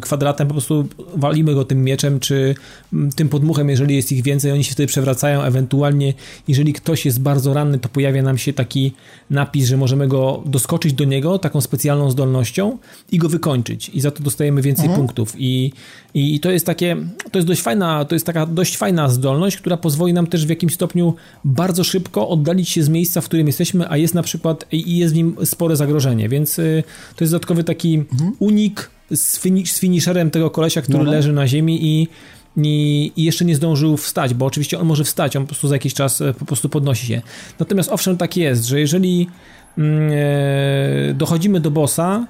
kwadratem, 0.02 0.48
po 0.48 0.54
prostu 0.54 0.88
walimy 1.16 1.54
go 1.56 1.66
tym 1.66 1.84
mieczem, 1.84 2.20
czy 2.20 2.56
mm, 2.94 3.12
tym 3.12 3.30
podmuchem, 3.30 3.70
jeżeli 3.70 3.96
jest 3.96 4.12
ich 4.12 4.24
więcej, 4.24 4.52
oni 4.52 4.64
się 4.64 4.72
wtedy 4.72 4.88
przewracają, 4.88 5.42
ewentualnie 5.42 6.14
jeżeli 6.48 6.74
ktoś 6.74 7.06
jest 7.06 7.22
bardzo 7.22 7.54
ranny, 7.54 7.80
to 7.80 7.90
pojawia 7.90 8.24
nam 8.24 8.38
się 8.38 8.54
taki 8.54 8.94
napis, 9.30 9.68
że 9.68 9.78
możemy 9.78 10.08
go 10.08 10.44
doskoczyć 10.46 10.94
do 10.94 11.04
niego 11.04 11.40
taką 11.40 11.62
specjalną 11.62 12.12
zdolnością 12.12 12.78
i 13.12 13.18
go 13.18 13.30
wykończyć 13.30 13.90
i 13.90 14.02
za 14.02 14.12
to 14.12 14.24
dostajemy 14.24 14.62
więcej 14.62 14.86
mhm. 14.86 15.02
punktów 15.02 15.34
i, 15.38 15.72
i 16.14 16.40
to 16.40 16.52
jest 16.52 16.66
takie, 16.66 16.98
to 17.32 17.40
jest 17.40 17.48
dość 17.48 17.62
fajna, 17.62 18.06
to 18.06 18.16
jest 18.16 18.26
taka 18.26 18.46
dość 18.46 18.78
fajna 18.78 19.10
zdolność, 19.10 19.58
która 19.58 19.78
pozwoli 19.78 20.14
nam 20.14 20.28
też 20.28 20.46
w 20.46 20.50
jakimś 20.50 20.74
stopniu 20.74 21.14
bardzo 21.46 21.84
szybko 21.84 22.30
oddalić 22.30 22.70
się 22.70 22.84
z 22.84 22.90
miejsca, 22.90 23.22
w 23.22 23.29
którym 23.30 23.48
jesteśmy, 23.48 23.90
a 23.90 23.98
jest 23.98 24.14
na 24.14 24.24
przykład 24.24 24.66
i 24.72 24.98
jest 24.98 25.14
w 25.14 25.18
nim 25.18 25.36
spore 25.44 25.76
zagrożenie, 25.76 26.30
więc 26.30 26.60
y, 26.60 26.84
to 27.16 27.24
jest 27.24 27.34
dodatkowy 27.34 27.64
taki 27.64 27.96
mhm. 27.96 28.32
unik 28.40 28.90
z, 29.12 29.40
finish, 29.40 29.72
z 29.72 29.80
finisherem 29.80 30.32
tego 30.32 30.50
kolesia, 30.50 30.82
który 30.82 31.04
no. 31.04 31.12
leży 31.12 31.34
na 31.34 31.48
ziemi 31.48 31.86
i 31.86 32.08
i, 32.58 33.24
jeszcze 33.24 33.46
nie 33.46 33.56
zdążył 33.56 33.98
wstać, 33.98 34.34
bo 34.34 34.46
oczywiście 34.46 34.80
on 34.80 34.88
może 34.88 35.04
wstać, 35.04 35.36
on 35.36 35.44
po 35.44 35.48
prostu 35.48 35.68
za 35.68 35.76
jakiś 35.76 35.94
czas 35.94 36.22
e, 36.22 36.34
po 36.34 36.46
prostu 36.46 36.70
podnosi 36.70 37.08
się. 37.08 37.22
Natomiast 37.60 37.92
owszem, 37.92 38.18
tak 38.18 38.38
jest, 38.38 38.66
że 38.66 38.80
jeżeli 38.80 39.28
mm, 39.78 40.12
e, 40.14 41.14
dochodzimy 41.14 41.60
do 41.60 41.72
bossa 41.72 42.28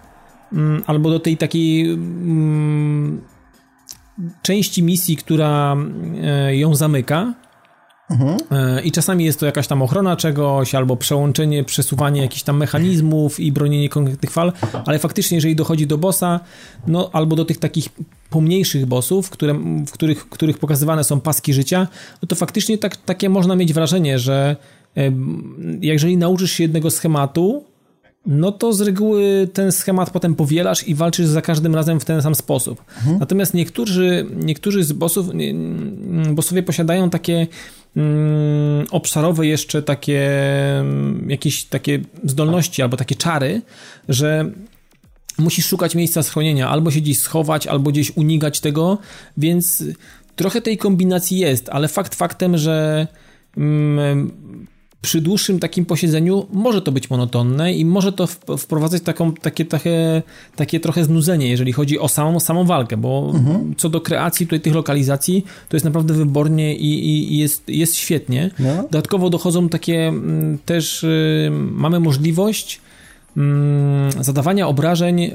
mm, 0.53 0.83
albo 0.87 1.09
do 1.09 1.19
tej 1.19 1.37
takiej 1.37 1.91
mm, 1.91 3.21
części 4.41 4.83
misji, 4.83 5.17
która 5.17 5.77
e, 6.23 6.55
ją 6.55 6.75
zamyka, 6.75 7.33
Mhm. 8.09 8.37
E, 8.51 8.81
I 8.81 8.91
czasami 8.91 9.25
jest 9.25 9.39
to 9.39 9.45
jakaś 9.45 9.67
tam 9.67 9.81
ochrona 9.81 10.15
czegoś, 10.15 10.75
albo 10.75 10.97
przełączenie, 10.97 11.63
przesuwanie 11.63 12.21
jakichś 12.21 12.43
tam 12.43 12.57
mechanizmów 12.57 13.39
i 13.39 13.51
bronienie 13.51 13.89
konkretnych 13.89 14.31
fal, 14.31 14.53
ale 14.85 14.99
faktycznie, 14.99 15.37
jeżeli 15.37 15.55
dochodzi 15.55 15.87
do 15.87 15.97
bossa, 15.97 16.39
no 16.87 17.09
albo 17.13 17.35
do 17.35 17.45
tych 17.45 17.57
takich 17.57 17.89
pomniejszych 18.29 18.85
bossów, 18.85 19.29
które, 19.29 19.53
w 19.87 19.91
których, 19.91 20.29
których 20.29 20.57
pokazywane 20.57 21.03
są 21.03 21.19
paski 21.19 21.53
życia, 21.53 21.87
no 22.21 22.27
to 22.27 22.35
faktycznie 22.35 22.77
tak, 22.77 22.97
takie 22.97 23.29
można 23.29 23.55
mieć 23.55 23.73
wrażenie, 23.73 24.19
że 24.19 24.55
jeżeli 25.81 26.17
nauczysz 26.17 26.51
się 26.51 26.63
jednego 26.63 26.91
schematu, 26.91 27.63
no 28.25 28.51
to 28.51 28.73
z 28.73 28.81
reguły 28.81 29.49
ten 29.53 29.71
schemat 29.71 30.09
potem 30.09 30.35
powielasz 30.35 30.87
i 30.87 30.95
walczysz 30.95 31.27
za 31.27 31.41
każdym 31.41 31.75
razem 31.75 31.99
w 31.99 32.05
ten 32.05 32.21
sam 32.21 32.35
sposób. 32.35 32.83
Mhm. 32.97 33.19
Natomiast 33.19 33.53
niektórzy, 33.53 34.25
niektórzy 34.35 34.83
z 34.83 34.93
bossów, 34.93 35.27
bossowie 36.29 36.63
posiadają 36.63 37.09
takie 37.09 37.47
obszarowe 38.91 39.47
jeszcze 39.47 39.81
takie 39.81 40.31
mm, 40.79 41.29
jakieś 41.29 41.65
takie 41.65 41.99
zdolności 42.23 42.81
albo 42.81 42.97
takie 42.97 43.15
czary, 43.15 43.61
że 44.09 44.51
musisz 45.37 45.65
szukać 45.65 45.95
miejsca 45.95 46.23
schronienia, 46.23 46.69
albo 46.69 46.91
się 46.91 47.01
gdzieś 47.01 47.19
schować, 47.19 47.67
albo 47.67 47.91
gdzieś 47.91 48.17
unikać 48.17 48.59
tego, 48.59 48.97
więc 49.37 49.83
trochę 50.35 50.61
tej 50.61 50.77
kombinacji 50.77 51.39
jest, 51.39 51.69
ale 51.69 51.87
fakt 51.87 52.15
faktem, 52.15 52.57
że 52.57 53.07
mm, 53.57 54.31
przy 55.01 55.21
dłuższym 55.21 55.59
takim 55.59 55.85
posiedzeniu 55.85 56.47
może 56.53 56.81
to 56.81 56.91
być 56.91 57.09
monotonne 57.09 57.73
i 57.73 57.85
może 57.85 58.11
to 58.11 58.27
wprowadzać 58.57 59.01
taką, 59.01 59.33
takie, 59.33 59.65
takie, 59.65 60.23
takie 60.55 60.79
trochę 60.79 61.03
znudzenie, 61.03 61.49
jeżeli 61.49 61.73
chodzi 61.73 61.99
o 61.99 62.07
samą, 62.07 62.39
samą 62.39 62.65
walkę, 62.65 62.97
bo 62.97 63.31
mhm. 63.35 63.75
co 63.77 63.89
do 63.89 64.01
kreacji 64.01 64.47
tutaj 64.47 64.59
tych 64.59 64.75
lokalizacji, 64.75 65.45
to 65.69 65.75
jest 65.75 65.85
naprawdę 65.85 66.13
wybornie 66.13 66.75
i, 66.75 67.31
i 67.33 67.37
jest, 67.37 67.69
jest 67.69 67.95
świetnie. 67.95 68.51
No. 68.59 68.75
Dodatkowo 68.83 69.29
dochodzą 69.29 69.69
takie 69.69 70.07
mm, 70.07 70.57
też, 70.65 71.03
y, 71.03 71.49
mamy 71.71 71.99
możliwość 71.99 72.81
mm, 73.37 74.11
zadawania 74.23 74.67
obrażeń 74.67 75.23
y, 75.23 75.31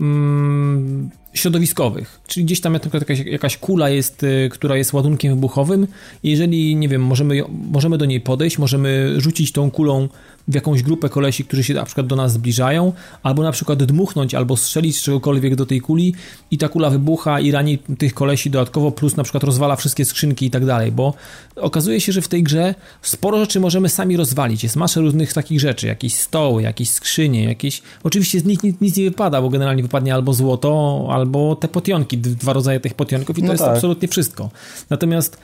mm, 0.00 1.10
środowiskowych, 1.34 2.20
czyli 2.26 2.46
gdzieś 2.46 2.60
tam 2.60 2.74
jakaś, 2.74 3.18
jakaś 3.18 3.56
kula 3.56 3.90
jest, 3.90 4.22
y, 4.22 4.48
która 4.52 4.76
jest 4.76 4.92
ładunkiem 4.92 5.34
wybuchowym 5.34 5.86
i 6.22 6.30
jeżeli, 6.30 6.76
nie 6.76 6.88
wiem, 6.88 7.02
możemy, 7.02 7.42
możemy 7.48 7.98
do 7.98 8.04
niej 8.04 8.20
podejść, 8.20 8.58
możemy 8.58 9.14
rzucić 9.20 9.52
tą 9.52 9.70
kulą 9.70 10.08
w 10.48 10.54
jakąś 10.54 10.82
grupę 10.82 11.08
kolesi, 11.08 11.44
którzy 11.44 11.64
się 11.64 11.74
na 11.74 11.84
przykład 11.84 12.06
do 12.06 12.16
nas 12.16 12.32
zbliżają, 12.32 12.92
albo 13.22 13.42
na 13.42 13.52
przykład 13.52 13.84
dmuchnąć, 13.84 14.34
albo 14.34 14.56
strzelić 14.56 15.02
czegokolwiek 15.02 15.54
do 15.54 15.66
tej 15.66 15.80
kuli 15.80 16.14
i 16.50 16.58
ta 16.58 16.68
kula 16.68 16.90
wybucha 16.90 17.40
i 17.40 17.50
rani 17.50 17.78
tych 17.78 18.14
kolesi 18.14 18.50
dodatkowo, 18.50 18.92
plus 18.92 19.16
na 19.16 19.22
przykład 19.22 19.44
rozwala 19.44 19.76
wszystkie 19.76 20.04
skrzynki 20.04 20.46
i 20.46 20.50
tak 20.50 20.66
dalej, 20.66 20.92
bo 20.92 21.14
okazuje 21.56 22.00
się, 22.00 22.12
że 22.12 22.22
w 22.22 22.28
tej 22.28 22.42
grze 22.42 22.74
sporo 23.02 23.38
rzeczy 23.38 23.60
możemy 23.60 23.88
sami 23.88 24.16
rozwalić. 24.16 24.62
Jest 24.62 24.76
masa 24.76 25.00
różnych 25.00 25.32
takich 25.32 25.60
rzeczy, 25.60 25.86
jakieś 25.86 26.14
stoły, 26.14 26.62
jakieś 26.62 26.90
skrzynie, 26.90 27.44
jakieś... 27.44 27.82
Oczywiście 28.04 28.40
z 28.40 28.44
nich 28.44 28.62
nic, 28.62 28.80
nic 28.80 28.96
nie 28.96 29.04
wypada, 29.04 29.42
bo 29.42 29.48
generalnie 29.48 29.82
wypadnie 29.82 30.14
albo 30.14 30.34
złoto, 30.34 31.06
albo 31.10 31.56
te 31.56 31.68
potionki, 31.68 32.18
dwa 32.18 32.52
rodzaje 32.52 32.80
tych 32.80 32.94
potionków 32.94 33.38
i 33.38 33.40
to 33.40 33.46
no 33.46 33.52
jest 33.52 33.64
tak. 33.64 33.74
absolutnie 33.74 34.08
wszystko. 34.08 34.50
Natomiast 34.90 35.38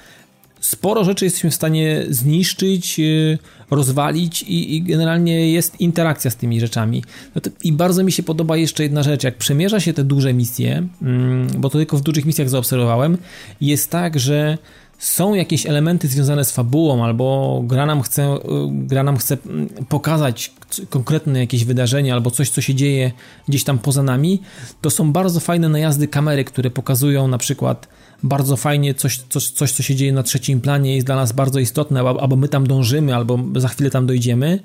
sporo 0.64 1.04
rzeczy 1.04 1.24
jesteśmy 1.24 1.50
w 1.50 1.54
stanie 1.54 2.04
zniszczyć, 2.08 3.00
y, 3.00 3.38
rozwalić 3.70 4.42
i, 4.42 4.76
i 4.76 4.82
generalnie 4.82 5.52
jest 5.52 5.80
interakcja 5.80 6.30
z 6.30 6.36
tymi 6.36 6.60
rzeczami. 6.60 7.04
No 7.34 7.42
I 7.64 7.72
bardzo 7.72 8.04
mi 8.04 8.12
się 8.12 8.22
podoba 8.22 8.56
jeszcze 8.56 8.82
jedna 8.82 9.02
rzecz, 9.02 9.24
jak 9.24 9.36
przemierza 9.38 9.80
się 9.80 9.92
te 9.92 10.04
duże 10.04 10.34
misje, 10.34 10.86
mm, 11.02 11.48
bo 11.58 11.70
to 11.70 11.78
tylko 11.78 11.96
w 11.96 12.02
dużych 12.02 12.24
misjach 12.24 12.48
zaobserwowałem, 12.48 13.18
jest 13.60 13.90
tak, 13.90 14.20
że 14.20 14.58
są 14.98 15.34
jakieś 15.34 15.66
elementy 15.66 16.08
związane 16.08 16.44
z 16.44 16.52
fabułą, 16.52 17.04
albo 17.04 17.60
gra 17.66 17.86
nam 17.86 18.02
chce, 18.02 18.34
y, 18.34 18.38
gra 18.70 19.02
nam 19.02 19.16
chce 19.16 19.36
mm, 19.46 19.68
pokazać 19.88 20.52
konkretne 20.90 21.38
jakieś 21.38 21.64
wydarzenie, 21.64 22.14
albo 22.14 22.30
coś, 22.30 22.50
co 22.50 22.60
się 22.60 22.74
dzieje 22.74 23.12
gdzieś 23.48 23.64
tam 23.64 23.78
poza 23.78 24.02
nami, 24.02 24.40
to 24.80 24.90
są 24.90 25.12
bardzo 25.12 25.40
fajne 25.40 25.68
najazdy 25.68 26.08
kamery, 26.08 26.44
które 26.44 26.70
pokazują 26.70 27.28
na 27.28 27.38
przykład 27.38 27.88
bardzo 28.24 28.56
fajnie 28.56 28.94
coś, 28.94 29.18
coś, 29.18 29.50
coś, 29.50 29.72
co 29.72 29.82
się 29.82 29.94
dzieje 29.94 30.12
na 30.12 30.22
trzecim 30.22 30.60
planie 30.60 30.94
jest 30.94 31.06
dla 31.06 31.16
nas 31.16 31.32
bardzo 31.32 31.58
istotne, 31.58 32.00
albo 32.00 32.36
my 32.36 32.48
tam 32.48 32.66
dążymy, 32.66 33.14
albo 33.14 33.38
za 33.56 33.68
chwilę 33.68 33.90
tam 33.90 34.06
dojdziemy 34.06 34.60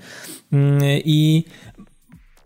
mm, 0.51 0.81
i 1.05 1.43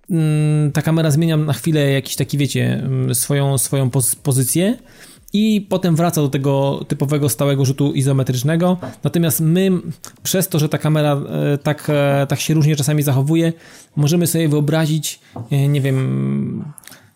mm, 0.10 0.72
ta 0.72 0.82
kamera 0.82 1.12
zmienia 1.12 1.38
na 1.38 1.54
chwilę 1.54 1.92
jakiś 1.92 2.16
taki, 2.16 2.38
wiecie, 2.38 2.74
mm, 2.74 3.16
swoją, 3.16 3.58
swoją 3.58 3.90
pozycję 4.24 4.78
i 5.34 5.66
potem 5.70 5.96
wraca 5.96 6.22
do 6.22 6.30
tego 6.30 6.86
typowego 6.88 7.30
stałego 7.30 7.66
rzutu 7.66 7.94
izometrycznego. 7.94 8.78
Natomiast 9.04 9.42
my, 9.42 9.72
przez 10.24 10.48
to, 10.48 10.60
że 10.60 10.70
ta 10.70 10.78
kamera 10.78 11.22
e, 11.54 11.58
tak, 11.58 11.90
e, 11.90 12.26
tak 12.30 12.40
się 12.40 12.54
różnie 12.54 12.76
czasami 12.76 13.04
zachowuje, 13.04 13.54
możemy 13.96 14.28
sobie 14.28 14.50
wyobrazić, 14.50 15.20
e, 15.52 15.68
nie 15.68 15.82
wiem, 15.82 16.74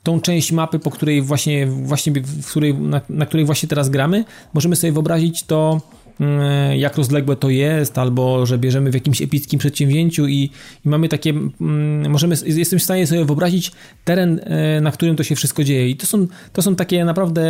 tą 0.07 0.21
część 0.21 0.51
mapy, 0.51 0.79
po 0.79 0.91
której 0.91 1.21
właśnie, 1.21 1.67
właśnie 1.67 2.13
w 2.23 2.45
której, 2.45 2.73
na, 2.73 3.01
na 3.09 3.25
której 3.25 3.45
właśnie 3.45 3.69
teraz 3.69 3.89
gramy, 3.89 4.25
możemy 4.53 4.75
sobie 4.75 4.93
wyobrazić 4.93 5.43
to, 5.43 5.81
mm, 6.19 6.77
jak 6.77 6.97
rozległe 6.97 7.35
to 7.35 7.49
jest, 7.49 7.97
albo 7.97 8.45
że 8.45 8.57
bierzemy 8.57 8.91
w 8.91 8.93
jakimś 8.93 9.21
epickim 9.21 9.59
przedsięwzięciu 9.59 10.27
i, 10.27 10.49
i 10.85 10.89
mamy 10.89 11.09
takie, 11.09 11.29
mm, 11.29 12.11
możemy, 12.11 12.35
jestem 12.45 12.79
w 12.79 12.83
stanie 12.83 13.07
sobie 13.07 13.25
wyobrazić 13.25 13.71
teren, 14.05 14.39
e, 14.43 14.81
na 14.81 14.91
którym 14.91 15.15
to 15.15 15.23
się 15.23 15.35
wszystko 15.35 15.63
dzieje 15.63 15.89
i 15.89 15.95
to 15.95 16.05
są, 16.05 16.27
to 16.53 16.61
są 16.61 16.75
takie 16.75 17.05
naprawdę 17.05 17.43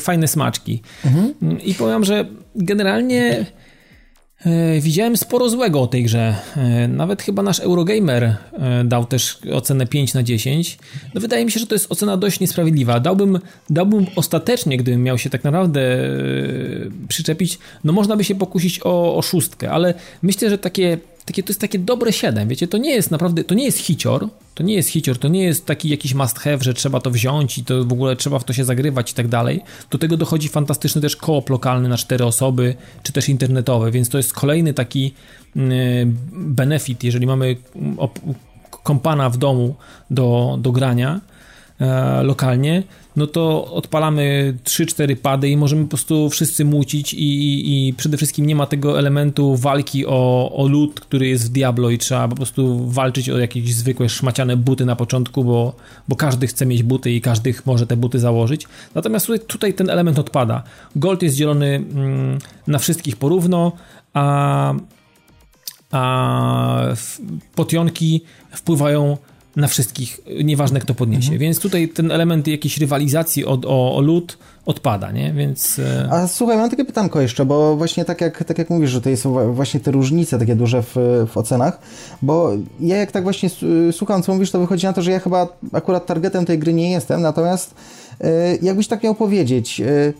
fajne 0.00 0.28
smaczki. 0.28 0.82
Mhm. 1.04 1.60
I 1.60 1.74
powiem, 1.74 2.04
że 2.04 2.24
generalnie 2.54 3.38
E, 3.38 3.46
widziałem 4.80 5.16
sporo 5.16 5.48
złego 5.48 5.82
o 5.82 5.86
tej 5.86 6.04
grze. 6.04 6.36
E, 6.56 6.88
nawet 6.88 7.22
chyba 7.22 7.42
nasz 7.42 7.60
Eurogamer 7.60 8.22
e, 8.24 8.36
dał 8.84 9.04
też 9.04 9.38
ocenę 9.52 9.86
5 9.86 10.14
na 10.14 10.22
10. 10.22 10.78
No 11.14 11.20
wydaje 11.20 11.44
mi 11.44 11.50
się, 11.50 11.60
że 11.60 11.66
to 11.66 11.74
jest 11.74 11.92
ocena 11.92 12.16
dość 12.16 12.40
niesprawiedliwa. 12.40 13.00
Dałbym, 13.00 13.38
dałbym 13.70 14.06
ostatecznie, 14.16 14.76
gdybym 14.76 15.02
miał 15.02 15.18
się 15.18 15.30
tak 15.30 15.44
naprawdę 15.44 15.80
przyczepić, 17.08 17.58
no 17.84 17.92
można 17.92 18.16
by 18.16 18.24
się 18.24 18.34
pokusić 18.34 18.80
o, 18.84 19.16
o 19.16 19.22
szóstkę, 19.22 19.70
ale 19.70 19.94
myślę, 20.22 20.50
że 20.50 20.58
takie 20.58 20.98
takie, 21.26 21.42
to 21.42 21.50
jest 21.50 21.60
takie 21.60 21.78
dobre 21.78 22.12
7, 22.12 22.48
wiecie, 22.48 22.68
to 22.68 22.78
nie 22.78 22.94
jest 22.94 23.10
naprawdę, 23.10 23.44
to 23.44 23.54
nie 23.54 23.64
jest 23.64 23.78
hicior, 23.78 24.28
to 24.54 24.62
nie 24.62 24.74
jest 24.74 24.88
hicior, 24.88 25.18
to 25.18 25.28
nie 25.28 25.44
jest 25.44 25.66
taki 25.66 25.88
jakiś 25.88 26.14
must 26.14 26.38
have, 26.38 26.58
że 26.60 26.74
trzeba 26.74 27.00
to 27.00 27.10
wziąć 27.10 27.58
i 27.58 27.64
to 27.64 27.84
w 27.84 27.92
ogóle 27.92 28.16
trzeba 28.16 28.38
w 28.38 28.44
to 28.44 28.52
się 28.52 28.64
zagrywać 28.64 29.12
i 29.12 29.14
tak 29.14 29.28
dalej. 29.28 29.60
Do 29.90 29.98
tego 29.98 30.16
dochodzi 30.16 30.48
fantastyczny 30.48 31.00
też 31.00 31.16
koop 31.16 31.50
lokalny 31.50 31.88
na 31.88 31.96
cztery 31.96 32.24
osoby, 32.24 32.74
czy 33.02 33.12
też 33.12 33.28
internetowe, 33.28 33.90
więc 33.90 34.08
to 34.08 34.18
jest 34.18 34.32
kolejny 34.32 34.74
taki 34.74 35.14
mm, 35.56 36.16
benefit, 36.32 37.04
jeżeli 37.04 37.26
mamy 37.26 37.56
kompana 38.70 39.30
w 39.30 39.36
domu 39.36 39.74
do, 40.10 40.58
do 40.60 40.72
grania 40.72 41.20
lokalnie, 42.22 42.82
no 43.16 43.26
to 43.26 43.72
odpalamy 43.72 44.54
3-4 44.64 45.16
pady 45.16 45.48
i 45.48 45.56
możemy 45.56 45.82
po 45.82 45.88
prostu 45.88 46.30
wszyscy 46.30 46.64
mucić 46.64 47.14
i, 47.14 47.18
i, 47.18 47.88
i, 47.88 47.94
przede 47.94 48.16
wszystkim 48.16 48.46
nie 48.46 48.56
ma 48.56 48.66
tego 48.66 48.98
elementu 48.98 49.56
walki 49.56 50.06
o, 50.06 50.52
o 50.56 50.68
lód, 50.68 51.00
który 51.00 51.28
jest 51.28 51.46
w 51.46 51.48
Diablo 51.52 51.90
i 51.90 51.98
trzeba 51.98 52.28
po 52.28 52.36
prostu 52.36 52.88
walczyć 52.88 53.30
o 53.30 53.38
jakieś 53.38 53.74
zwykłe 53.74 54.08
szmaciane 54.08 54.56
buty 54.56 54.84
na 54.84 54.96
początku, 54.96 55.44
bo, 55.44 55.76
bo 56.08 56.16
każdy 56.16 56.46
chce 56.46 56.66
mieć 56.66 56.82
buty 56.82 57.10
i 57.10 57.20
każdy 57.20 57.54
może 57.66 57.86
te 57.86 57.96
buty 57.96 58.18
założyć. 58.18 58.66
Natomiast 58.94 59.26
tutaj, 59.26 59.46
tutaj 59.46 59.74
ten 59.74 59.90
element 59.90 60.18
odpada. 60.18 60.62
Gold 60.96 61.22
jest 61.22 61.36
dzielony 61.36 61.66
mm, 61.66 62.38
na 62.66 62.78
wszystkich 62.78 63.16
porówno, 63.16 63.72
a 64.14 64.74
a 65.90 66.94
potionki 67.54 68.24
wpływają 68.50 69.16
na 69.56 69.66
wszystkich, 69.68 70.20
nieważne 70.44 70.80
kto 70.80 70.94
podniesie. 70.94 71.32
Mhm. 71.32 71.40
Więc 71.40 71.60
tutaj 71.60 71.88
ten 71.88 72.10
element 72.10 72.48
jakiejś 72.48 72.78
rywalizacji 72.78 73.44
od, 73.44 73.64
o, 73.64 73.96
o 73.96 74.00
lód 74.00 74.38
odpada, 74.66 75.12
nie? 75.12 75.32
Więc... 75.32 75.78
E, 75.78 76.08
A 76.12 76.28
słuchaj, 76.28 76.56
mam 76.56 76.70
takie 76.70 76.84
pytanko 76.84 77.20
jeszcze, 77.20 77.44
bo 77.44 77.76
właśnie 77.76 78.04
tak 78.04 78.20
jak, 78.20 78.44
tak 78.44 78.58
jak 78.58 78.70
mówisz, 78.70 78.90
że 78.90 79.00
to 79.00 79.16
są 79.16 79.54
właśnie 79.54 79.80
te 79.80 79.90
różnice 79.90 80.38
takie 80.38 80.56
duże 80.56 80.82
w, 80.82 80.96
w 81.32 81.36
ocenach, 81.36 81.78
bo 82.22 82.52
ja 82.80 82.96
jak 82.96 83.12
tak 83.12 83.22
właśnie 83.22 83.50
słucham, 83.92 84.22
co 84.22 84.34
mówisz, 84.34 84.50
to 84.50 84.58
wychodzi 84.58 84.86
na 84.86 84.92
to, 84.92 85.02
że 85.02 85.10
ja 85.10 85.20
chyba 85.20 85.48
akurat 85.72 86.06
targetem 86.06 86.44
tej 86.44 86.58
gry 86.58 86.72
nie 86.72 86.90
jestem, 86.90 87.22
natomiast 87.22 87.74
e, 88.20 88.56
jakbyś 88.56 88.88
tak 88.88 89.02
miał 89.02 89.14
powiedzieć, 89.14 89.80
e, 89.80 90.12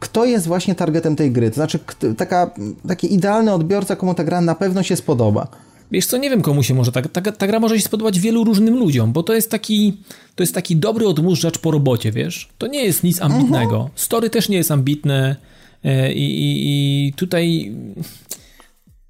kto 0.00 0.24
jest 0.24 0.46
właśnie 0.46 0.74
targetem 0.74 1.16
tej 1.16 1.32
gry? 1.32 1.50
To 1.50 1.54
znaczy, 1.54 1.78
taka, 2.16 2.50
taki 2.88 3.14
idealny 3.14 3.52
odbiorca, 3.52 3.96
komu 3.96 4.14
ta 4.14 4.24
gra 4.24 4.40
na 4.40 4.54
pewno 4.54 4.82
się 4.82 4.96
spodoba. 4.96 5.46
Wiesz 5.94 6.06
co, 6.06 6.16
nie 6.16 6.30
wiem 6.30 6.42
komu 6.42 6.62
się 6.62 6.74
może 6.74 6.92
tak. 6.92 7.08
Ta, 7.08 7.32
ta 7.32 7.46
gra 7.46 7.60
może 7.60 7.76
się 7.76 7.84
spodobać 7.84 8.20
wielu 8.20 8.44
różnym 8.44 8.78
ludziom, 8.78 9.12
bo 9.12 9.22
to 9.22 9.34
jest 9.34 9.50
taki 9.50 9.96
to 10.34 10.42
jest 10.42 10.54
taki 10.54 10.76
dobry 10.76 11.06
odmóżdżacz 11.06 11.58
po 11.58 11.70
robocie, 11.70 12.12
wiesz? 12.12 12.48
To 12.58 12.66
nie 12.66 12.84
jest 12.84 13.04
nic 13.04 13.22
ambitnego. 13.22 13.76
-huh. 13.76 14.00
Story 14.00 14.30
też 14.30 14.48
nie 14.48 14.56
jest 14.56 14.70
ambitne 14.70 15.36
e, 15.84 16.12
i, 16.12 16.24
i, 16.24 17.08
i 17.08 17.12
tutaj 17.12 17.72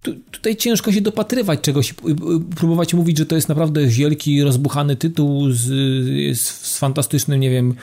tu, 0.02 0.14
tutaj 0.30 0.56
ciężko 0.56 0.92
się 0.92 1.00
dopatrywać 1.00 1.60
czegoś, 1.60 1.94
próbować 2.56 2.94
mówić, 2.94 3.18
że 3.18 3.26
to 3.26 3.34
jest 3.34 3.48
naprawdę 3.48 3.86
wielki, 3.86 4.42
rozbuchany 4.42 4.96
tytuł 4.96 5.50
z, 5.50 5.60
z, 6.38 6.40
z 6.40 6.78
fantastycznym, 6.78 7.40
nie 7.40 7.50
wiem, 7.50 7.74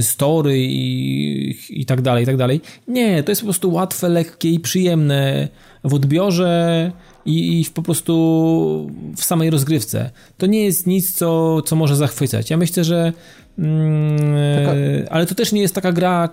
story 0.00 0.58
i, 0.58 1.56
i 1.70 1.86
tak 1.86 2.02
dalej, 2.02 2.22
i 2.22 2.26
tak 2.26 2.36
dalej. 2.36 2.60
Nie, 2.88 3.22
to 3.22 3.30
jest 3.30 3.40
po 3.40 3.46
prostu 3.46 3.72
łatwe, 3.72 4.08
lekkie 4.08 4.50
i 4.50 4.60
przyjemne 4.60 5.48
w 5.84 5.94
odbiorze 5.94 6.92
i, 7.26 7.60
i 7.60 7.64
po 7.64 7.82
prostu 7.82 8.90
w 9.16 9.24
samej 9.24 9.50
rozgrywce. 9.50 10.10
To 10.38 10.46
nie 10.46 10.64
jest 10.64 10.86
nic, 10.86 11.12
co, 11.12 11.62
co 11.62 11.76
może 11.76 11.96
zachwycać. 11.96 12.50
Ja 12.50 12.56
myślę, 12.56 12.84
że. 12.84 13.12
Mm, 13.58 14.18
taka... 14.56 14.72
Ale 15.10 15.26
to 15.26 15.34
też 15.34 15.52
nie 15.52 15.60
jest 15.60 15.74
taka 15.74 15.92
gra, 15.92 16.28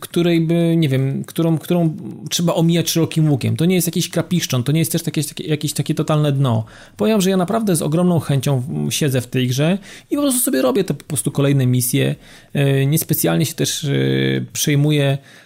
której 0.00 0.40
by, 0.40 0.74
nie 0.76 0.88
wiem, 0.88 1.24
którą, 1.24 1.58
którą 1.58 1.96
trzeba 2.30 2.54
omijać 2.54 2.90
szerokim 2.90 3.30
łukiem. 3.30 3.56
To 3.56 3.64
nie 3.64 3.74
jest 3.74 3.86
jakiś 3.86 4.08
krapiszczon, 4.08 4.62
to 4.62 4.72
nie 4.72 4.78
jest 4.78 4.92
też 4.92 5.02
takie, 5.02 5.22
jakieś 5.38 5.72
takie 5.72 5.94
totalne 5.94 6.32
dno. 6.32 6.64
Powiem, 6.96 7.20
że 7.20 7.30
ja 7.30 7.36
naprawdę 7.36 7.76
z 7.76 7.82
ogromną 7.82 8.20
chęcią 8.20 8.62
siedzę 8.90 9.20
w 9.20 9.26
tej 9.26 9.48
grze 9.48 9.78
i 10.10 10.16
po 10.16 10.22
prostu 10.22 10.40
sobie 10.40 10.62
robię 10.62 10.84
te 10.84 10.94
po 10.94 11.04
prostu 11.04 11.30
kolejne 11.30 11.66
misje. 11.66 12.14
E, 12.52 12.86
niespecjalnie 12.86 13.46
się 13.46 13.54
też 13.54 13.84
e, 13.84 13.88
przejmuję 14.52 15.18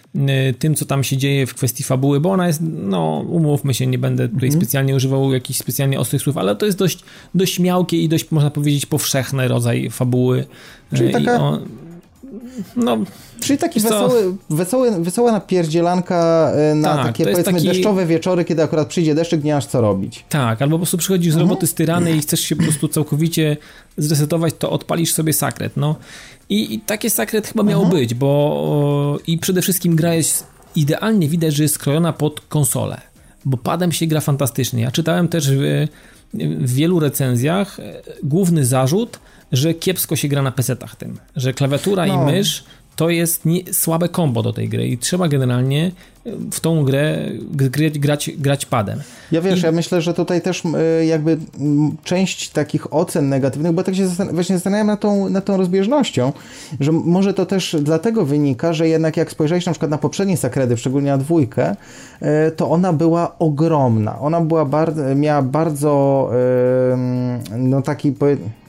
tym, 0.59 0.75
co 0.75 0.85
tam 0.85 1.03
się 1.03 1.17
dzieje 1.17 1.47
w 1.47 1.53
kwestii 1.53 1.83
fabuły, 1.83 2.19
bo 2.19 2.31
ona 2.31 2.47
jest, 2.47 2.59
no 2.61 3.25
umówmy 3.29 3.73
się, 3.73 3.87
nie 3.87 3.97
będę 3.97 4.29
tutaj 4.29 4.47
mhm. 4.47 4.61
specjalnie 4.61 4.95
używał 4.95 5.33
jakichś 5.33 5.59
specjalnie 5.59 5.99
ostrych 5.99 6.21
słów, 6.21 6.37
ale 6.37 6.55
to 6.55 6.65
jest 6.65 6.77
dość, 6.77 6.99
dość 7.35 7.59
miałkie 7.59 7.97
i 7.97 8.09
dość, 8.09 8.31
można 8.31 8.49
powiedzieć, 8.51 8.85
powszechny 8.85 9.47
rodzaj 9.47 9.89
fabuły. 9.89 10.45
Czyli 10.93 11.09
y, 11.09 11.11
taka... 11.11 11.41
On, 11.41 11.65
no, 12.75 12.97
Czyli 13.39 13.59
taki 13.59 13.79
wesoły, 13.79 14.35
wesoły, 14.49 15.03
wesoła 15.03 15.31
napierdzielanka 15.31 16.51
y, 16.71 16.75
na 16.75 16.95
tak, 16.95 17.05
takie 17.05 17.23
powiedzmy 17.23 17.53
taki... 17.53 17.67
deszczowe 17.67 18.05
wieczory, 18.05 18.45
kiedy 18.45 18.63
akurat 18.63 18.87
przyjdzie 18.87 19.15
deszczyk, 19.15 19.43
nie 19.43 19.53
masz 19.53 19.65
co 19.65 19.81
robić. 19.81 20.25
Tak, 20.29 20.61
albo 20.61 20.75
po 20.75 20.79
prostu 20.79 20.97
przychodzisz 20.97 21.33
z 21.33 21.35
mhm. 21.35 21.49
roboty 21.49 21.67
z 21.67 21.73
tyrany 21.73 22.15
i 22.15 22.19
chcesz 22.19 22.39
się 22.39 22.55
po 22.55 22.63
prostu 22.63 22.87
całkowicie 22.87 23.57
zresetować, 23.97 24.53
to 24.59 24.69
odpalisz 24.69 25.13
sobie 25.13 25.33
sakret, 25.33 25.77
no. 25.77 25.95
I, 26.51 26.73
i 26.73 26.79
takie 26.79 27.09
sakret 27.09 27.47
chyba 27.47 27.63
miało 27.63 27.83
mhm. 27.83 28.01
być, 28.01 28.13
bo 28.13 29.19
i 29.27 29.37
przede 29.37 29.61
wszystkim 29.61 29.95
gra 29.95 30.13
jest 30.13 30.47
idealnie 30.75 31.27
widać, 31.27 31.55
że 31.55 31.63
jest 31.63 31.75
skrojona 31.75 32.13
pod 32.13 32.41
konsolę, 32.41 33.01
bo 33.45 33.57
padem 33.57 33.91
się 33.91 34.07
gra 34.07 34.21
fantastycznie. 34.21 34.81
Ja 34.83 34.91
czytałem 34.91 35.27
też 35.27 35.51
w, 35.51 35.87
w 36.33 36.73
wielu 36.73 36.99
recenzjach 36.99 37.79
e, 37.79 38.01
główny 38.23 38.65
zarzut, 38.65 39.19
że 39.51 39.73
kiepsko 39.73 40.15
się 40.15 40.27
gra 40.27 40.41
na 40.41 40.51
pesetach 40.51 40.95
tym, 40.95 41.17
że 41.35 41.53
klawiatura 41.53 42.05
no. 42.05 42.13
i 42.13 42.25
mysz 42.25 42.63
to 42.95 43.09
jest 43.09 43.45
nie, 43.45 43.73
słabe 43.73 44.09
kombo 44.09 44.43
do 44.43 44.53
tej 44.53 44.69
gry 44.69 44.87
i 44.87 44.97
trzeba 44.97 45.27
generalnie 45.27 45.91
w 46.51 46.59
tą 46.59 46.83
grę 46.83 47.29
grać, 47.51 47.99
grać, 47.99 48.31
grać 48.37 48.65
padem. 48.65 48.99
Ja 49.31 49.41
wiesz, 49.41 49.59
I... 49.59 49.65
ja 49.65 49.71
myślę, 49.71 50.01
że 50.01 50.13
tutaj 50.13 50.41
też 50.41 50.63
jakby 51.07 51.37
część 52.03 52.49
takich 52.49 52.93
ocen 52.93 53.29
negatywnych, 53.29 53.71
bo 53.71 53.83
tak 53.83 53.95
się 53.95 54.07
zastan 54.07 54.29
właśnie 54.33 54.55
zastanawiam 54.55 54.87
nad 54.87 54.99
tą, 54.99 55.29
nad 55.29 55.45
tą 55.45 55.57
rozbieżnością, 55.57 56.33
że 56.79 56.91
może 56.91 57.33
to 57.33 57.45
też 57.45 57.75
dlatego 57.79 58.25
wynika, 58.25 58.73
że 58.73 58.87
jednak 58.87 59.17
jak 59.17 59.31
spojrzałeś 59.31 59.65
na 59.65 59.71
przykład 59.71 59.91
na 59.91 59.97
poprzednie 59.97 60.37
sakredy, 60.37 60.77
szczególnie 60.77 61.11
na 61.11 61.17
dwójkę, 61.17 61.75
e, 62.21 62.51
to 62.51 62.69
ona 62.69 62.93
była 62.93 63.35
ogromna. 63.39 64.19
Ona 64.19 64.41
była 64.41 64.65
bardzo, 64.65 65.15
miała 65.15 65.41
bardzo 65.41 65.91
no 67.57 67.81
taki, 67.81 68.13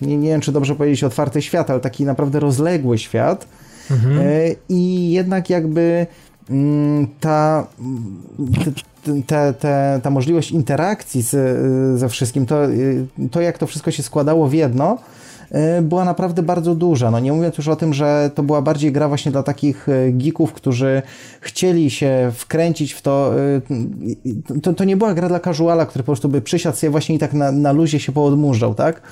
nie, 0.00 0.16
nie 0.16 0.28
wiem 0.28 0.40
czy 0.40 0.52
dobrze 0.52 0.74
powiedzieć 0.74 1.04
otwarty 1.04 1.42
świat, 1.42 1.70
ale 1.70 1.80
taki 1.80 2.04
naprawdę 2.04 2.40
rozległy 2.40 2.98
świat, 2.98 3.46
Mhm. 3.90 4.18
E, 4.18 4.22
I 4.68 5.10
jednak 5.10 5.50
jakby 5.50 6.06
mm, 6.50 7.06
ta, 7.20 7.66
ta, 9.26 9.52
ta, 9.52 10.00
ta 10.00 10.10
możliwość 10.10 10.50
interakcji 10.50 11.22
z, 11.22 11.30
ze 11.98 12.08
wszystkim, 12.08 12.46
to, 12.46 12.56
to 13.30 13.40
jak 13.40 13.58
to 13.58 13.66
wszystko 13.66 13.90
się 13.90 14.02
składało 14.02 14.48
w 14.48 14.52
jedno, 14.52 14.98
e, 15.50 15.82
była 15.82 16.04
naprawdę 16.04 16.42
bardzo 16.42 16.74
duża. 16.74 17.10
No 17.10 17.20
nie 17.20 17.32
mówiąc 17.32 17.58
już 17.58 17.68
o 17.68 17.76
tym, 17.76 17.94
że 17.94 18.30
to 18.34 18.42
była 18.42 18.62
bardziej 18.62 18.92
gra 18.92 19.08
właśnie 19.08 19.32
dla 19.32 19.42
takich 19.42 19.86
geeków, 20.10 20.52
którzy 20.52 21.02
chcieli 21.40 21.90
się 21.90 22.32
wkręcić 22.34 22.92
w 22.92 23.02
to. 23.02 23.34
To, 24.62 24.72
to 24.72 24.84
nie 24.84 24.96
była 24.96 25.14
gra 25.14 25.28
dla 25.28 25.40
casuala, 25.40 25.86
który 25.86 26.02
po 26.02 26.12
prostu 26.12 26.28
by 26.28 26.40
przysiadł 26.42 26.76
sobie 26.76 26.90
właśnie 26.90 27.14
i 27.14 27.18
tak 27.18 27.32
na, 27.32 27.52
na 27.52 27.72
luzie 27.72 28.00
się 28.00 28.12
poodmurzał, 28.12 28.74
tak? 28.74 29.02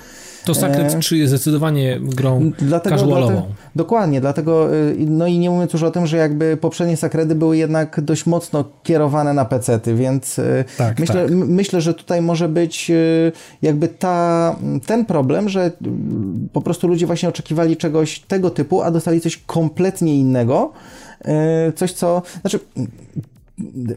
To 0.45 0.55
Sakret 0.55 0.99
3 0.99 1.15
e, 1.15 1.17
jest 1.17 1.29
zdecydowanie 1.29 1.99
grą 2.01 2.51
dlatego, 2.59 2.95
casualową. 2.95 3.27
Dlatego, 3.27 3.53
dokładnie, 3.75 4.21
dlatego, 4.21 4.75
y, 4.75 4.95
no 4.99 5.27
i 5.27 5.39
nie 5.39 5.49
mówiąc 5.49 5.73
już 5.73 5.83
o 5.83 5.91
tym, 5.91 6.07
że 6.07 6.17
jakby 6.17 6.57
poprzednie 6.57 6.97
Sakredy 6.97 7.35
były 7.35 7.57
jednak 7.57 8.01
dość 8.01 8.25
mocno 8.25 8.65
kierowane 8.83 9.33
na 9.33 9.45
pecety, 9.45 9.95
więc 9.95 10.39
y, 10.39 10.65
tak, 10.77 10.99
myślę, 10.99 11.25
tak. 11.25 11.31
myślę, 11.31 11.81
że 11.81 11.93
tutaj 11.93 12.21
może 12.21 12.49
być 12.49 12.91
y, 12.91 13.31
jakby 13.61 13.87
ta, 13.87 14.55
ten 14.85 15.05
problem, 15.05 15.49
że 15.49 15.71
po 16.53 16.61
prostu 16.61 16.87
ludzie 16.87 17.05
właśnie 17.05 17.29
oczekiwali 17.29 17.77
czegoś 17.77 18.19
tego 18.19 18.49
typu, 18.49 18.81
a 18.81 18.91
dostali 18.91 19.21
coś 19.21 19.37
kompletnie 19.37 20.19
innego, 20.19 20.71
coś 21.75 21.91
co, 21.91 22.21
znaczy 22.41 22.59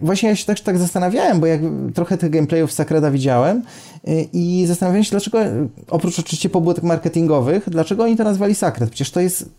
Właśnie 0.01 0.29
ja 0.29 0.37
się 0.37 0.47
też 0.47 0.61
tak 0.61 0.79
zastanawiałem, 0.79 1.41
bo 1.41 1.47
jak 1.47 1.61
trochę 1.95 2.19
tych 2.19 2.31
gameplayów 2.31 2.73
Sakreda 2.73 3.11
widziałem 3.11 3.63
y, 4.09 4.29
i 4.33 4.65
zastanawiałem 4.67 5.05
się, 5.05 5.11
dlaczego, 5.11 5.39
oprócz 5.89 6.19
oczywiście 6.19 6.49
pobudek 6.49 6.85
marketingowych, 6.85 7.71
dlaczego 7.71 8.05
oni 8.05 8.17
to 8.17 8.25
nazwali 8.25 8.55
Sakred? 8.55 8.91
Przecież 8.91 9.11
to 9.11 9.21
jest 9.21 9.51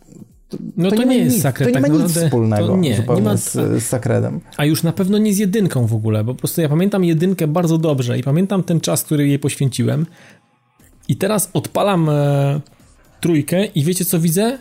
to, 0.49 0.57
no 0.77 0.89
to, 0.89 0.95
to 0.95 1.03
nie, 1.03 1.17
jest 1.17 1.41
Sakred. 1.41 1.69
To 1.69 1.79
nie 1.79 1.83
tak 1.83 1.91
ma 1.91 2.03
nic 2.03 2.11
wspólnego 2.11 2.77
nie, 2.77 3.03
nie 3.15 3.21
ma... 3.21 3.37
z, 3.37 3.51
z 3.51 3.83
Sakredem. 3.83 4.39
A 4.57 4.65
już 4.65 4.83
na 4.83 4.93
pewno 4.93 5.17
nie 5.17 5.33
z 5.33 5.37
jedynką 5.37 5.85
w 5.85 5.93
ogóle, 5.93 6.23
bo 6.23 6.33
po 6.33 6.39
prostu 6.39 6.61
ja 6.61 6.69
pamiętam 6.69 7.03
jedynkę 7.03 7.47
bardzo 7.47 7.77
dobrze 7.77 8.19
i 8.19 8.23
pamiętam 8.23 8.63
ten 8.63 8.81
czas, 8.81 9.03
który 9.03 9.27
jej 9.27 9.39
poświęciłem 9.39 10.05
i 11.07 11.15
teraz 11.15 11.49
odpalam 11.53 12.09
e, 12.09 12.59
trójkę 13.21 13.65
i 13.65 13.83
wiecie 13.83 14.05
co 14.05 14.19
widzę? 14.19 14.57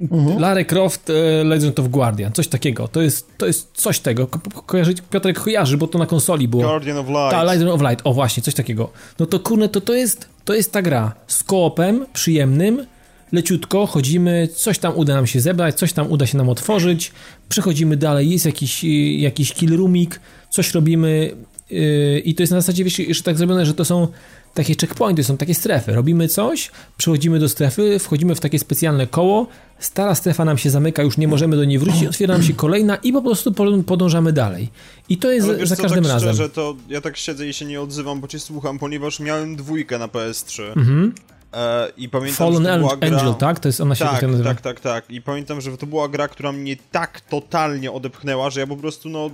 Mhm. 0.00 0.38
Lara 0.38 0.64
Croft 0.64 1.10
e, 1.10 1.44
Legend 1.44 1.78
of 1.78 1.88
Guardian, 1.88 2.32
coś 2.32 2.48
takiego. 2.48 2.88
To 2.88 3.02
jest, 3.02 3.38
to 3.38 3.46
jest 3.46 3.70
coś 3.74 4.00
tego. 4.00 4.26
Ko 4.26 4.38
kojarzy, 4.66 4.94
Piotrek 5.10 5.40
kojarzy, 5.40 5.76
bo 5.76 5.86
to 5.86 5.98
na 5.98 6.06
konsoli 6.06 6.48
było. 6.48 6.62
Guardian 6.62 6.98
of 6.98 7.06
Light. 7.08 7.30
Ta, 7.30 7.42
Legend 7.42 7.70
of 7.70 7.80
Light, 7.80 8.00
o 8.04 8.12
właśnie, 8.12 8.42
coś 8.42 8.54
takiego. 8.54 8.90
No 9.18 9.26
to 9.26 9.40
kurne, 9.40 9.68
to, 9.68 9.80
to, 9.80 9.94
jest, 9.94 10.28
to 10.44 10.54
jest 10.54 10.72
ta 10.72 10.82
gra 10.82 11.12
z 11.26 11.44
koopem 11.44 12.06
przyjemnym, 12.12 12.86
leciutko, 13.32 13.86
chodzimy, 13.86 14.48
coś 14.54 14.78
tam 14.78 14.92
uda 14.96 15.14
nam 15.14 15.26
się 15.26 15.40
zebrać, 15.40 15.74
coś 15.74 15.92
tam 15.92 16.12
uda 16.12 16.26
się 16.26 16.38
nam 16.38 16.48
otworzyć, 16.48 17.12
przechodzimy 17.48 17.96
dalej, 17.96 18.30
jest 18.30 18.46
jakiś, 18.46 18.84
jakiś 19.18 19.52
kill 19.52 19.76
roomik, 19.76 20.20
coś 20.50 20.74
robimy 20.74 21.36
yy, 21.70 22.22
i 22.24 22.34
to 22.34 22.42
jest 22.42 22.52
na 22.52 22.60
zasadzie, 22.60 22.84
wiesz, 22.84 22.98
jeszcze 22.98 23.24
tak 23.24 23.38
zrobione, 23.38 23.66
że 23.66 23.74
to 23.74 23.84
są 23.84 24.08
takie 24.54 24.74
checkpointy, 24.80 25.24
są 25.24 25.36
takie 25.36 25.54
strefy. 25.54 25.92
Robimy 25.92 26.28
coś, 26.28 26.70
przechodzimy 26.96 27.38
do 27.38 27.48
strefy, 27.48 27.98
wchodzimy 27.98 28.34
w 28.34 28.40
takie 28.40 28.58
specjalne 28.58 29.06
koło, 29.06 29.46
stara 29.78 30.14
strefa 30.14 30.44
nam 30.44 30.58
się 30.58 30.70
zamyka, 30.70 31.02
już 31.02 31.16
nie 31.16 31.28
możemy 31.28 31.56
do 31.56 31.64
niej 31.64 31.78
wrócić, 31.78 32.06
otwiera 32.06 32.34
nam 32.34 32.42
się 32.42 32.54
kolejna 32.54 32.96
i 32.96 33.12
po 33.12 33.22
prostu 33.22 33.52
podążamy 33.86 34.32
dalej. 34.32 34.68
I 35.08 35.18
to 35.18 35.32
jest 35.32 35.46
za, 35.46 35.66
za 35.66 35.76
każdym 35.76 36.04
tak 36.04 36.12
razem. 36.12 36.34
Szczerze, 36.34 36.48
to 36.48 36.76
ja 36.88 37.00
tak 37.00 37.16
siedzę 37.16 37.48
i 37.48 37.52
się 37.52 37.64
nie 37.64 37.80
odzywam, 37.80 38.20
bo 38.20 38.28
cię 38.28 38.40
słucham, 38.40 38.78
ponieważ 38.78 39.20
miałem 39.20 39.56
dwójkę 39.56 39.98
na 39.98 40.08
PS3. 40.08 40.62
Mhm. 40.62 41.14
E, 41.52 41.92
I 41.96 42.08
pamiętam, 42.08 42.36
Fallen 42.36 42.64
że 42.64 42.72
to 42.72 42.78
była 42.78 42.96
gra... 42.96 43.18
Angel, 43.18 43.34
tak? 43.34 43.60
To 43.60 43.68
jest 43.68 43.80
ona 43.80 43.94
się 43.94 44.04
tak, 44.04 44.20
tak 44.20 44.30
nazywa. 44.30 44.48
Tak, 44.48 44.60
tak, 44.60 44.80
tak. 44.80 45.10
I 45.10 45.22
pamiętam, 45.22 45.60
że 45.60 45.76
to 45.76 45.86
była 45.86 46.08
gra, 46.08 46.28
która 46.28 46.52
mnie 46.52 46.76
tak 46.92 47.20
totalnie 47.20 47.92
odepchnęła, 47.92 48.50
że 48.50 48.60
ja 48.60 48.66
po 48.66 48.76
prostu 48.76 49.08
no 49.08 49.30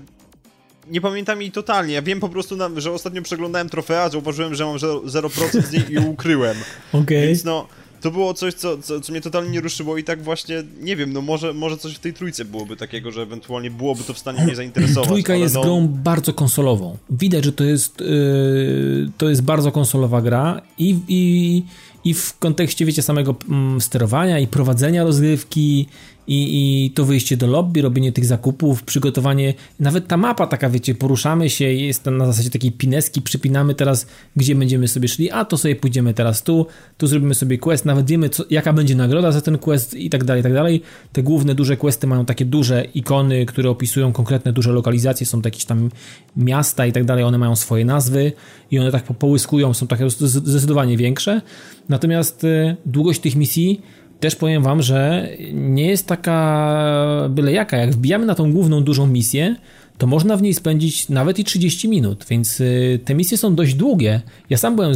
nie 0.90 1.00
pamiętam 1.00 1.42
jej 1.42 1.52
totalnie. 1.52 1.94
Ja 1.94 2.02
wiem 2.02 2.20
po 2.20 2.28
prostu, 2.28 2.56
że 2.76 2.92
ostatnio 2.92 3.22
przeglądałem 3.22 3.68
trofea, 3.68 4.08
zauważyłem, 4.08 4.54
że 4.54 4.64
mam 4.64 4.76
0% 4.76 5.62
z 5.62 5.72
niej 5.72 5.92
i 5.92 5.98
ukryłem. 5.98 6.56
Okej. 6.92 7.02
Okay. 7.02 7.26
Więc 7.26 7.44
no, 7.44 7.66
to 8.00 8.10
było 8.10 8.34
coś, 8.34 8.54
co, 8.54 8.78
co, 8.78 9.00
co 9.00 9.12
mnie 9.12 9.20
totalnie 9.20 9.50
nie 9.50 9.60
ruszyło 9.60 9.98
i 9.98 10.04
tak 10.04 10.22
właśnie, 10.22 10.62
nie 10.80 10.96
wiem, 10.96 11.12
no 11.12 11.20
może, 11.22 11.54
może 11.54 11.76
coś 11.76 11.94
w 11.94 11.98
tej 11.98 12.12
trójce 12.14 12.44
byłoby 12.44 12.76
takiego, 12.76 13.12
że 13.12 13.22
ewentualnie 13.22 13.70
byłoby 13.70 14.04
to 14.04 14.14
w 14.14 14.18
stanie 14.18 14.44
mnie 14.44 14.56
zainteresować. 14.56 15.08
Trójka 15.08 15.34
jest 15.34 15.54
no... 15.54 15.62
grą 15.62 15.88
bardzo 15.88 16.32
konsolową. 16.32 16.96
Widać, 17.10 17.44
że 17.44 17.52
to 17.52 17.64
jest, 17.64 18.00
yy, 18.00 19.10
to 19.18 19.28
jest 19.28 19.42
bardzo 19.42 19.72
konsolowa 19.72 20.22
gra 20.22 20.62
i, 20.78 20.98
i, 21.08 21.62
i 22.04 22.14
w 22.14 22.38
kontekście, 22.38 22.84
wiecie, 22.84 23.02
samego 23.02 23.34
mm, 23.48 23.80
sterowania 23.80 24.38
i 24.38 24.46
prowadzenia 24.46 25.04
rozgrywki 25.04 25.86
i, 26.30 26.84
i 26.84 26.90
to 26.90 27.04
wyjście 27.04 27.36
do 27.36 27.46
lobby, 27.46 27.82
robienie 27.82 28.12
tych 28.12 28.24
zakupów, 28.24 28.82
przygotowanie, 28.82 29.54
nawet 29.80 30.06
ta 30.06 30.16
mapa 30.16 30.46
taka, 30.46 30.70
wiecie, 30.70 30.94
poruszamy 30.94 31.50
się, 31.50 31.64
jest 31.64 32.06
na 32.06 32.26
zasadzie 32.26 32.50
takiej 32.50 32.72
pineski, 32.72 33.22
przypinamy 33.22 33.74
teraz, 33.74 34.06
gdzie 34.36 34.54
będziemy 34.54 34.88
sobie 34.88 35.08
szli, 35.08 35.30
a 35.30 35.44
to 35.44 35.58
sobie 35.58 35.76
pójdziemy 35.76 36.14
teraz 36.14 36.42
tu, 36.42 36.66
tu 36.98 37.06
zrobimy 37.06 37.34
sobie 37.34 37.58
quest, 37.58 37.84
nawet 37.84 38.06
wiemy, 38.06 38.28
co, 38.28 38.44
jaka 38.50 38.72
będzie 38.72 38.94
nagroda 38.94 39.32
za 39.32 39.40
ten 39.40 39.58
quest 39.58 39.94
i 39.94 40.10
tak 40.10 40.24
dalej, 40.24 40.40
i 40.40 40.42
tak 40.42 40.52
dalej. 40.52 40.82
Te 41.12 41.22
główne 41.22 41.54
duże 41.54 41.76
questy 41.76 42.06
mają 42.06 42.24
takie 42.24 42.44
duże 42.44 42.84
ikony, 42.94 43.46
które 43.46 43.70
opisują 43.70 44.12
konkretne 44.12 44.52
duże 44.52 44.72
lokalizacje, 44.72 45.26
są 45.26 45.42
to 45.42 45.46
jakieś 45.46 45.64
tam 45.64 45.90
miasta 46.36 46.86
i 46.86 46.92
tak 46.92 47.04
dalej, 47.04 47.24
one 47.24 47.38
mają 47.38 47.56
swoje 47.56 47.84
nazwy 47.84 48.32
i 48.70 48.78
one 48.78 48.92
tak 48.92 49.04
połyskują, 49.04 49.74
są 49.74 49.86
takie 49.86 50.10
zdecydowanie 50.10 50.96
większe. 50.96 51.40
Natomiast 51.88 52.44
y, 52.44 52.76
długość 52.86 53.20
tych 53.20 53.36
misji 53.36 53.80
też 54.20 54.36
powiem 54.36 54.62
wam, 54.62 54.82
że 54.82 55.28
nie 55.52 55.86
jest 55.86 56.06
taka 56.06 57.26
byle 57.30 57.52
jaka. 57.52 57.76
Jak 57.76 57.90
wbijamy 57.90 58.26
na 58.26 58.34
tą 58.34 58.52
główną 58.52 58.84
dużą 58.84 59.06
misję, 59.06 59.56
to 60.00 60.06
można 60.06 60.36
w 60.36 60.42
niej 60.42 60.54
spędzić 60.54 61.08
nawet 61.08 61.38
i 61.38 61.44
30 61.44 61.88
minut, 61.88 62.26
więc 62.30 62.60
y, 62.60 63.00
te 63.04 63.14
misje 63.14 63.38
są 63.38 63.54
dość 63.54 63.74
długie. 63.74 64.20
Ja 64.50 64.56
sam 64.56 64.76
byłem 64.76 64.94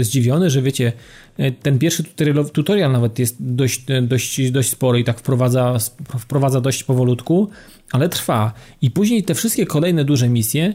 zdziwiony, 0.00 0.50
że 0.50 0.62
wiecie, 0.62 0.92
y, 1.40 1.54
ten 1.62 1.78
pierwszy 1.78 2.04
tutorial 2.52 2.92
nawet 2.92 3.18
jest 3.18 3.36
dość, 3.40 3.90
y, 3.90 4.02
dość, 4.02 4.50
dość 4.50 4.70
spory 4.70 5.00
i 5.00 5.04
tak 5.04 5.18
wprowadza, 5.18 5.78
wprowadza 6.18 6.60
dość 6.60 6.84
powolutku, 6.84 7.48
ale 7.92 8.08
trwa. 8.08 8.52
I 8.82 8.90
później 8.90 9.22
te 9.22 9.34
wszystkie 9.34 9.66
kolejne 9.66 10.04
duże 10.04 10.28
misje 10.28 10.74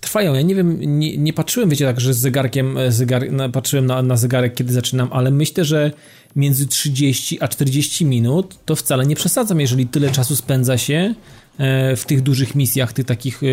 trwają. 0.00 0.34
Ja 0.34 0.42
nie 0.42 0.54
wiem, 0.54 0.98
nie, 0.98 1.16
nie 1.16 1.32
patrzyłem, 1.32 1.70
wiecie, 1.70 1.84
tak, 1.84 2.00
że 2.00 2.14
z 2.14 2.18
zegarkiem, 2.18 2.78
e, 2.78 2.92
zegar, 2.92 3.22
patrzyłem 3.52 3.86
na, 3.86 4.02
na 4.02 4.16
zegarek, 4.16 4.54
kiedy 4.54 4.72
zaczynam, 4.72 5.08
ale 5.12 5.30
myślę, 5.30 5.64
że 5.64 5.90
między 6.36 6.66
30 6.66 7.42
a 7.42 7.48
40 7.48 8.04
minut 8.04 8.58
to 8.64 8.76
wcale 8.76 9.06
nie 9.06 9.16
przesadzam, 9.16 9.60
jeżeli 9.60 9.86
tyle 9.86 10.10
czasu 10.10 10.36
spędza 10.36 10.78
się 10.78 11.14
e, 11.58 11.96
w 11.96 12.04
tych 12.04 12.22
dużych 12.22 12.54
misjach, 12.54 12.92
tych 12.92 13.06
takich 13.06 13.42
e, 13.42 13.46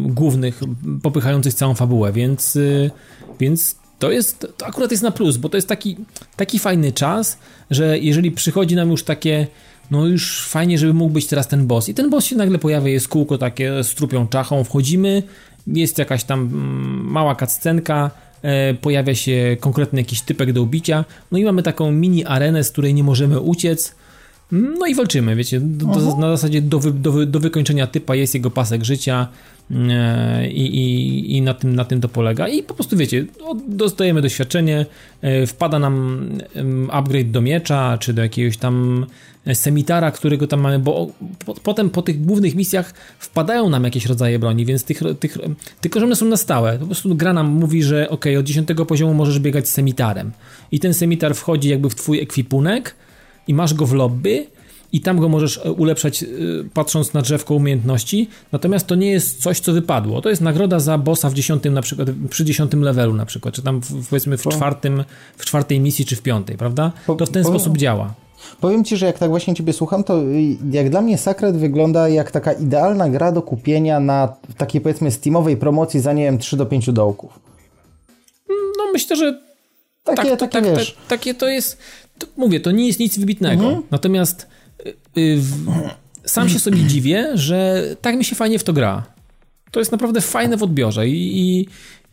głównych, 0.00 0.60
popychających 1.02 1.54
całą 1.54 1.74
fabułę, 1.74 2.12
więc, 2.12 2.58
więc 3.40 3.76
to 3.98 4.10
jest, 4.10 4.46
to 4.56 4.66
akurat 4.66 4.90
jest 4.90 5.02
na 5.02 5.10
plus, 5.10 5.36
bo 5.36 5.48
to 5.48 5.56
jest 5.56 5.68
taki, 5.68 5.96
taki 6.36 6.58
fajny 6.58 6.92
czas, 6.92 7.38
że 7.70 7.98
jeżeli 7.98 8.30
przychodzi 8.30 8.74
nam 8.76 8.90
już 8.90 9.02
takie 9.02 9.46
no 9.90 10.06
już 10.06 10.46
fajnie, 10.48 10.78
żeby 10.78 10.94
mógł 10.94 11.12
być 11.12 11.26
teraz 11.26 11.48
ten 11.48 11.66
boss. 11.66 11.88
I 11.88 11.94
ten 11.94 12.10
boss 12.10 12.24
się 12.24 12.36
nagle 12.36 12.58
pojawia, 12.58 12.88
jest 12.88 13.08
kółko 13.08 13.38
takie 13.38 13.84
z 13.84 13.94
trupią 13.94 14.28
czachą, 14.28 14.64
wchodzimy, 14.64 15.22
jest 15.66 15.98
jakaś 15.98 16.24
tam 16.24 16.40
mm, 16.40 17.10
mała 17.10 17.34
kaccenka, 17.34 18.04
e, 18.06 18.23
pojawia 18.80 19.14
się 19.14 19.56
konkretny 19.60 20.00
jakiś 20.00 20.22
typek 20.22 20.52
do 20.52 20.62
ubicia, 20.62 21.04
no 21.32 21.38
i 21.38 21.44
mamy 21.44 21.62
taką 21.62 21.92
mini 21.92 22.24
arenę, 22.24 22.64
z 22.64 22.70
której 22.70 22.94
nie 22.94 23.04
możemy 23.04 23.40
uciec, 23.40 23.94
no 24.52 24.86
i 24.86 24.94
walczymy, 24.94 25.36
wiecie, 25.36 25.60
do, 25.60 25.86
do, 25.86 26.16
na 26.16 26.36
zasadzie 26.36 26.62
do, 26.62 26.78
do, 26.78 27.26
do 27.26 27.40
wykończenia 27.40 27.86
typa 27.86 28.14
jest 28.14 28.34
jego 28.34 28.50
pasek 28.50 28.84
życia, 28.84 29.28
E, 29.28 29.53
i, 30.50 30.60
i, 30.60 31.36
i 31.36 31.42
na, 31.42 31.54
tym, 31.54 31.74
na 31.74 31.84
tym 31.84 32.00
to 32.00 32.08
polega. 32.08 32.48
I 32.48 32.62
po 32.62 32.74
prostu 32.74 32.96
wiecie, 32.96 33.26
dostajemy 33.68 34.22
doświadczenie, 34.22 34.86
e, 35.22 35.46
wpada 35.46 35.78
nam 35.78 36.28
upgrade 36.90 37.30
do 37.30 37.40
miecza, 37.40 37.98
czy 37.98 38.12
do 38.12 38.22
jakiegoś 38.22 38.56
tam 38.56 39.06
semitara, 39.54 40.10
którego 40.10 40.46
tam 40.46 40.60
mamy, 40.60 40.78
bo 40.78 41.10
po, 41.46 41.54
potem 41.54 41.90
po 41.90 42.02
tych 42.02 42.24
głównych 42.24 42.54
misjach 42.54 42.94
wpadają 43.18 43.70
nam 43.70 43.84
jakieś 43.84 44.06
rodzaje 44.06 44.38
broni, 44.38 44.66
więc 44.66 44.84
tych, 44.84 45.00
tych, 45.20 45.38
tylko 45.80 46.00
że 46.00 46.06
one 46.06 46.16
są 46.16 46.26
na 46.26 46.36
stałe. 46.36 46.78
Po 46.78 46.86
prostu 46.86 47.14
gra 47.14 47.32
nam 47.32 47.46
mówi, 47.46 47.82
że 47.82 48.10
ok, 48.10 48.24
od 48.38 48.44
10 48.44 48.68
poziomu 48.88 49.14
możesz 49.14 49.38
biegać 49.38 49.68
z 49.68 49.72
semitarem. 49.72 50.32
I 50.72 50.80
ten 50.80 50.94
semitar 50.94 51.34
wchodzi 51.34 51.68
jakby 51.68 51.90
w 51.90 51.94
twój 51.94 52.20
ekwipunek 52.20 52.94
i 53.48 53.54
masz 53.54 53.74
go 53.74 53.86
w 53.86 53.92
lobby 53.92 54.46
i 54.94 55.00
tam 55.00 55.18
go 55.18 55.28
możesz 55.28 55.60
e, 55.64 55.72
ulepszać 55.72 56.22
e, 56.22 56.26
patrząc 56.74 57.14
na 57.14 57.22
drzewko 57.22 57.54
umiejętności, 57.54 58.28
natomiast 58.52 58.86
to 58.86 58.94
nie 58.94 59.10
jest 59.10 59.42
coś, 59.42 59.60
co 59.60 59.72
wypadło. 59.72 60.22
To 60.22 60.30
jest 60.30 60.42
nagroda 60.42 60.80
za 60.80 60.98
bossa 60.98 61.30
w 61.30 61.34
dziesiątym 61.34 61.74
na 61.74 61.82
przykład, 61.82 62.08
przy 62.30 62.44
dziesiątym 62.44 62.82
levelu 62.82 63.14
na 63.14 63.26
przykład, 63.26 63.54
czy 63.54 63.62
tam 63.62 63.80
w, 63.80 64.08
powiedzmy 64.08 64.36
w 64.38 64.42
czwartym, 64.42 65.04
w 65.36 65.44
czwartej 65.44 65.80
misji, 65.80 66.04
czy 66.04 66.16
w 66.16 66.22
piątej, 66.22 66.56
prawda? 66.56 66.92
To 67.06 67.26
w 67.26 67.30
ten 67.30 67.44
sposób 67.44 67.78
działa. 67.78 68.14
Powiem 68.60 68.84
Ci, 68.84 68.96
że 68.96 69.06
jak 69.06 69.18
tak 69.18 69.30
właśnie 69.30 69.54
Ciebie 69.54 69.72
słucham, 69.72 70.04
to 70.04 70.22
jak 70.70 70.90
dla 70.90 71.00
mnie 71.00 71.18
Sacred 71.18 71.56
wygląda 71.56 72.08
jak 72.08 72.30
taka 72.30 72.52
idealna 72.52 73.08
gra 73.08 73.32
do 73.32 73.42
kupienia 73.42 74.00
na 74.00 74.36
takiej 74.56 74.80
powiedzmy 74.80 75.10
steamowej 75.10 75.56
promocji 75.56 76.00
za, 76.00 76.12
nie 76.12 76.24
wiem, 76.24 76.38
3 76.38 76.56
do 76.56 76.66
5 76.66 76.92
dołków. 76.92 77.40
No 78.48 78.92
myślę, 78.92 79.16
że 79.16 79.40
takie, 80.04 80.36
tak, 80.36 80.50
takie, 80.50 80.74
tak. 80.74 80.84
Tak, 80.84 80.94
takie 81.08 81.34
to 81.34 81.48
jest, 81.48 81.78
to, 82.18 82.26
mówię, 82.36 82.60
to 82.60 82.70
nie 82.70 82.86
jest 82.86 83.00
nic 83.00 83.18
wybitnego. 83.18 83.64
Mhm. 83.64 83.82
Natomiast 83.90 84.46
Y, 84.46 84.63
sam 86.24 86.48
się 86.48 86.58
sobie 86.58 86.78
dziwię, 86.78 87.30
że 87.34 87.82
tak 88.00 88.16
mi 88.16 88.24
się 88.24 88.36
fajnie 88.36 88.58
w 88.58 88.64
to 88.64 88.72
gra. 88.72 89.02
To 89.70 89.80
jest 89.80 89.92
naprawdę 89.92 90.20
fajne 90.20 90.56
w 90.56 90.62
odbiorze 90.62 91.08
i, 91.08 91.40
i, 91.40 91.68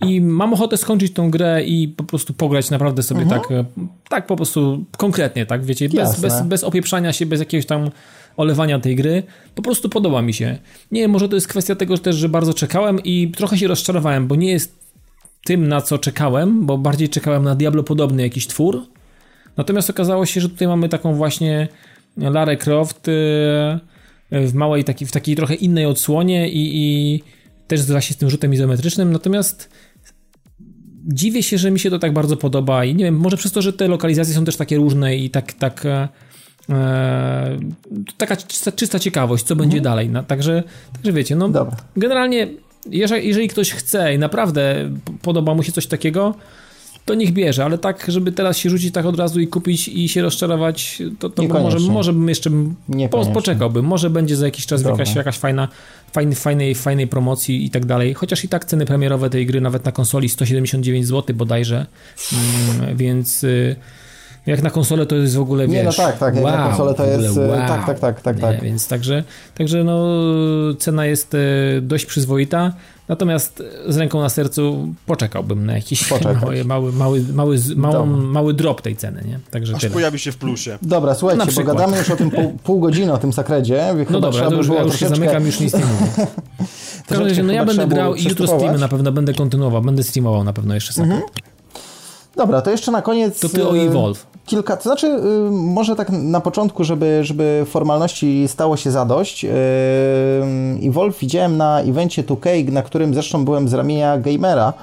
i 0.08 0.22
mam 0.22 0.54
ochotę 0.54 0.78
skończyć 0.78 1.14
tą 1.14 1.32
grę 1.32 1.64
i 1.64 1.88
po 1.88 2.04
prostu 2.04 2.34
pograć 2.34 2.70
naprawdę 2.70 3.04
sobie 3.04 3.22
mhm. 3.22 3.42
tak, 3.42 3.52
e, 3.52 3.66
tak 4.10 4.28
po 4.28 4.36
prostu 4.36 4.86
konkretnie, 4.98 5.46
tak 5.46 5.66
wiecie, 5.66 5.90
bez, 5.90 6.22
bez, 6.22 6.42
bez 6.42 6.64
opieprzania 6.64 7.14
się, 7.14 7.26
bez 7.26 7.40
jakiegoś 7.40 7.66
tam 7.66 7.90
olewania 8.38 8.80
tej 8.80 8.96
gry. 8.96 9.24
Po 9.56 9.62
prostu 9.62 9.90
podoba 9.90 10.22
mi 10.22 10.34
się. 10.34 10.58
Nie 10.92 11.08
może 11.08 11.30
to 11.30 11.36
jest 11.36 11.48
kwestia 11.48 11.76
tego 11.76 11.98
też, 11.98 12.16
że 12.16 12.30
bardzo 12.30 12.54
czekałem 12.54 13.00
i 13.04 13.32
trochę 13.38 13.58
się 13.58 13.68
rozczarowałem, 13.68 14.28
bo 14.28 14.36
nie 14.36 14.52
jest 14.52 14.82
tym, 15.46 15.68
na 15.68 15.82
co 15.82 15.98
czekałem, 15.98 16.66
bo 16.66 16.78
bardziej 16.78 17.10
czekałem 17.10 17.44
na 17.44 17.56
Diablo 17.56 17.84
podobny 17.84 18.22
jakiś 18.22 18.48
twór. 18.48 18.86
Natomiast 19.58 19.90
okazało 19.90 20.26
się, 20.26 20.42
że 20.42 20.50
tutaj 20.50 20.68
mamy 20.68 20.90
taką 20.90 21.14
właśnie 21.14 21.68
Lara 22.18 22.56
Croft 22.56 23.08
y, 23.08 23.12
w 24.32 24.54
małej, 24.54 24.84
taki, 24.84 25.06
w 25.06 25.12
takiej 25.12 25.36
trochę 25.36 25.56
innej 25.56 25.86
odsłonie 25.86 26.50
i, 26.50 26.72
i 26.74 27.24
też 27.68 27.86
właśnie 27.86 28.14
z 28.14 28.18
tym 28.18 28.30
rzutem 28.30 28.54
izometrycznym, 28.54 29.12
natomiast 29.12 29.70
dziwię 31.08 31.44
się, 31.44 31.58
że 31.58 31.72
mi 31.72 31.80
się 31.80 31.90
to 31.90 32.00
tak 32.00 32.14
bardzo 32.14 32.38
podoba 32.38 32.86
i 32.86 32.96
nie 32.96 33.06
wiem, 33.06 33.18
może 33.18 33.38
przez 33.38 33.52
to, 33.52 33.62
że 33.62 33.74
te 33.74 33.88
lokalizacje 33.88 34.34
są 34.34 34.46
też 34.46 34.56
takie 34.56 34.78
różne 34.78 35.18
i 35.18 35.30
tak, 35.30 35.54
tak 35.54 35.86
e, 35.86 36.08
e 36.70 37.58
taka 38.18 38.36
czysta, 38.36 38.72
czysta, 38.72 39.00
ciekawość, 39.00 39.44
co 39.44 39.56
będzie 39.56 39.78
mhm. 39.78 39.84
dalej, 39.84 40.10
no, 40.10 40.24
także, 40.24 40.64
także 40.94 41.14
wiecie, 41.14 41.36
no 41.36 41.50
Dobra. 41.50 41.78
generalnie 41.98 42.48
jeżeli, 42.90 43.28
jeżeli 43.28 43.48
ktoś 43.48 43.72
chce 43.72 44.14
i 44.14 44.18
naprawdę 44.18 44.90
podoba 45.22 45.54
mu 45.54 45.64
się 45.64 45.72
coś 45.72 45.88
takiego, 45.88 46.36
to 47.06 47.16
niech 47.16 47.34
bierze, 47.34 47.66
ale 47.66 47.78
tak, 47.78 48.06
żeby 48.08 48.32
teraz 48.32 48.58
się 48.58 48.70
rzucić 48.70 48.94
tak 48.94 49.06
od 49.06 49.20
razu 49.20 49.40
i 49.40 49.48
kupić 49.48 49.88
i 49.88 50.10
się 50.10 50.22
rozczarować, 50.22 51.02
to, 51.20 51.30
to 51.30 51.44
może, 51.44 51.80
może 51.80 52.14
bym 52.14 52.30
jeszcze 52.30 52.50
po, 53.12 53.26
poczekałbym. 53.26 53.86
Może 53.86 54.10
będzie 54.10 54.36
za 54.36 54.46
jakiś 54.46 54.66
czas 54.66 54.84
jakaś, 54.84 55.16
jakaś 55.16 55.38
fajna, 55.38 55.68
fajny, 56.14 56.36
fajnej, 56.36 56.76
fajnej 56.76 57.08
promocji 57.08 57.66
i 57.66 57.70
tak 57.70 57.86
dalej. 57.86 58.14
Chociaż 58.14 58.44
i 58.44 58.48
tak 58.48 58.66
ceny 58.66 58.86
premierowe 58.86 59.30
tej 59.30 59.46
gry 59.46 59.62
nawet 59.62 59.86
na 59.86 59.92
konsoli 59.92 60.30
179 60.30 61.08
zł 61.08 61.36
bodajże, 61.36 61.86
mm, 62.34 62.98
więc... 62.98 63.44
Y, 63.44 63.76
jak 64.46 64.62
na 64.62 64.70
konsolę 64.70 65.06
to 65.06 65.16
jest 65.16 65.36
w 65.36 65.42
ogóle, 65.42 65.68
wiesz... 65.68 65.76
Nie, 65.76 65.84
no 65.84 65.94
tak, 65.94 66.18
tak, 66.18 66.36
wow, 66.36 66.44
na 66.44 66.68
konsolę 66.68 66.94
to 66.94 67.06
jest... 67.06 67.38
Y, 67.38 67.40
wow. 67.40 67.58
Tak, 67.68 67.86
tak, 67.86 68.00
tak, 68.00 68.22
tak, 68.22 68.40
tak. 68.40 68.64
więc 68.64 68.88
także, 68.88 69.24
także 69.56 69.84
no, 69.84 70.04
cena 70.80 71.06
jest 71.06 71.34
y, 71.34 71.38
dość 71.82 72.06
przyzwoita. 72.06 72.74
Natomiast 73.08 73.64
z 73.88 73.98
ręką 73.98 74.22
na 74.22 74.30
sercu 74.30 74.88
poczekałbym 75.06 75.66
na 75.66 75.74
jakiś 75.74 76.12
mały, 76.12 76.64
mały, 76.66 76.94
mały, 76.94 77.24
mały, 77.34 77.60
mały, 77.76 78.08
mały 78.08 78.54
drop 78.54 78.82
tej 78.82 78.96
ceny, 78.96 79.24
nie? 79.28 79.40
Także 79.52 79.76
Aż 79.76 79.82
tyle. 79.82 79.94
pojawi 79.94 80.20
się 80.20 80.32
w 80.32 80.38
plusie. 80.38 80.78
Dobra, 80.82 81.16
słuchajcie, 81.16 81.52
bo 81.56 81.64
gadamy 81.64 81.98
już 81.98 82.10
o 82.10 82.16
tym 82.16 82.32
pół, 82.32 82.58
pół 82.64 82.80
godziny, 82.80 83.14
o 83.14 83.18
tym 83.18 83.34
sakredzie. 83.34 83.96
No 84.10 84.20
dobra, 84.20 84.50
to 84.50 84.56
już, 84.56 84.68
ja 84.68 84.82
już 84.82 85.00
się 85.00 85.10
zamykam, 85.10 85.46
już 85.46 85.60
nic 85.60 85.74
nie 85.74 85.86
mówię. 85.86 86.28
W 87.06 87.08
każdym 87.08 87.28
razie, 87.28 87.44
no 87.44 87.54
ja 87.54 87.66
będę 87.66 87.88
grał 87.88 88.16
i 88.16 88.24
jutro 88.24 88.48
streamy 88.48 88.78
na 88.78 88.88
pewno 88.88 89.12
będę 89.12 89.34
kontynuował, 89.34 89.82
będę 89.82 90.04
streamował 90.04 90.44
na 90.44 90.54
pewno 90.54 90.74
jeszcze 90.74 90.94
sakret. 90.94 91.16
Mhm. 91.16 91.32
Dobra, 92.36 92.62
to 92.62 92.72
jeszcze 92.72 92.92
na 92.92 93.02
koniec... 93.02 93.40
To 93.40 93.50
ty 93.50 93.68
o 93.68 93.78
e, 93.78 93.82
Evolve 93.82 94.26
kilka, 94.46 94.78
to 94.78 94.84
znaczy 94.84 95.08
y, 95.08 95.52
może 95.52 95.96
tak 95.96 96.10
na 96.10 96.42
początku, 96.42 96.84
żeby, 96.84 97.20
żeby 97.24 97.66
formalności 97.70 98.48
stało 98.48 98.78
się 98.78 98.92
zadość. 98.92 99.46
I 100.80 100.92
Wolf 100.92 101.20
widziałem 101.20 101.58
na 101.58 101.82
evencie 101.82 102.24
2K, 102.24 102.72
na 102.72 102.82
którym 102.82 103.14
zresztą 103.14 103.46
byłem 103.46 103.70
z 103.70 103.74
ramienia 103.74 104.18
gamera. 104.18 104.74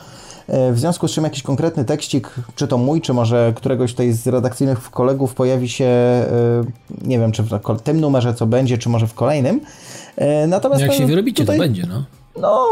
Y, 0.70 0.72
w 0.72 0.78
związku 0.78 1.08
z 1.08 1.12
czym 1.12 1.24
jakiś 1.24 1.42
konkretny 1.42 1.84
tekścik, 1.84 2.34
czy 2.56 2.68
to 2.68 2.78
mój, 2.78 3.00
czy 3.00 3.14
może 3.14 3.52
któregoś 3.56 3.90
tutaj 3.90 4.12
z 4.12 4.26
redakcyjnych 4.26 4.90
kolegów 4.90 5.34
pojawi 5.34 5.68
się, 5.68 5.84
y, 7.04 7.06
nie 7.08 7.18
wiem, 7.18 7.32
czy 7.32 7.42
w 7.42 7.82
tym 7.84 8.00
numerze 8.00 8.34
co 8.34 8.46
będzie, 8.46 8.78
czy 8.78 8.88
może 8.88 9.06
w 9.06 9.14
kolejnym. 9.14 9.60
Natomiast 10.48 10.82
Jak 10.82 10.92
się 10.92 11.06
wyrobicie, 11.06 11.42
tutaj... 11.42 11.56
to 11.56 11.62
będzie, 11.62 11.86
no. 11.88 12.04
No, 12.40 12.66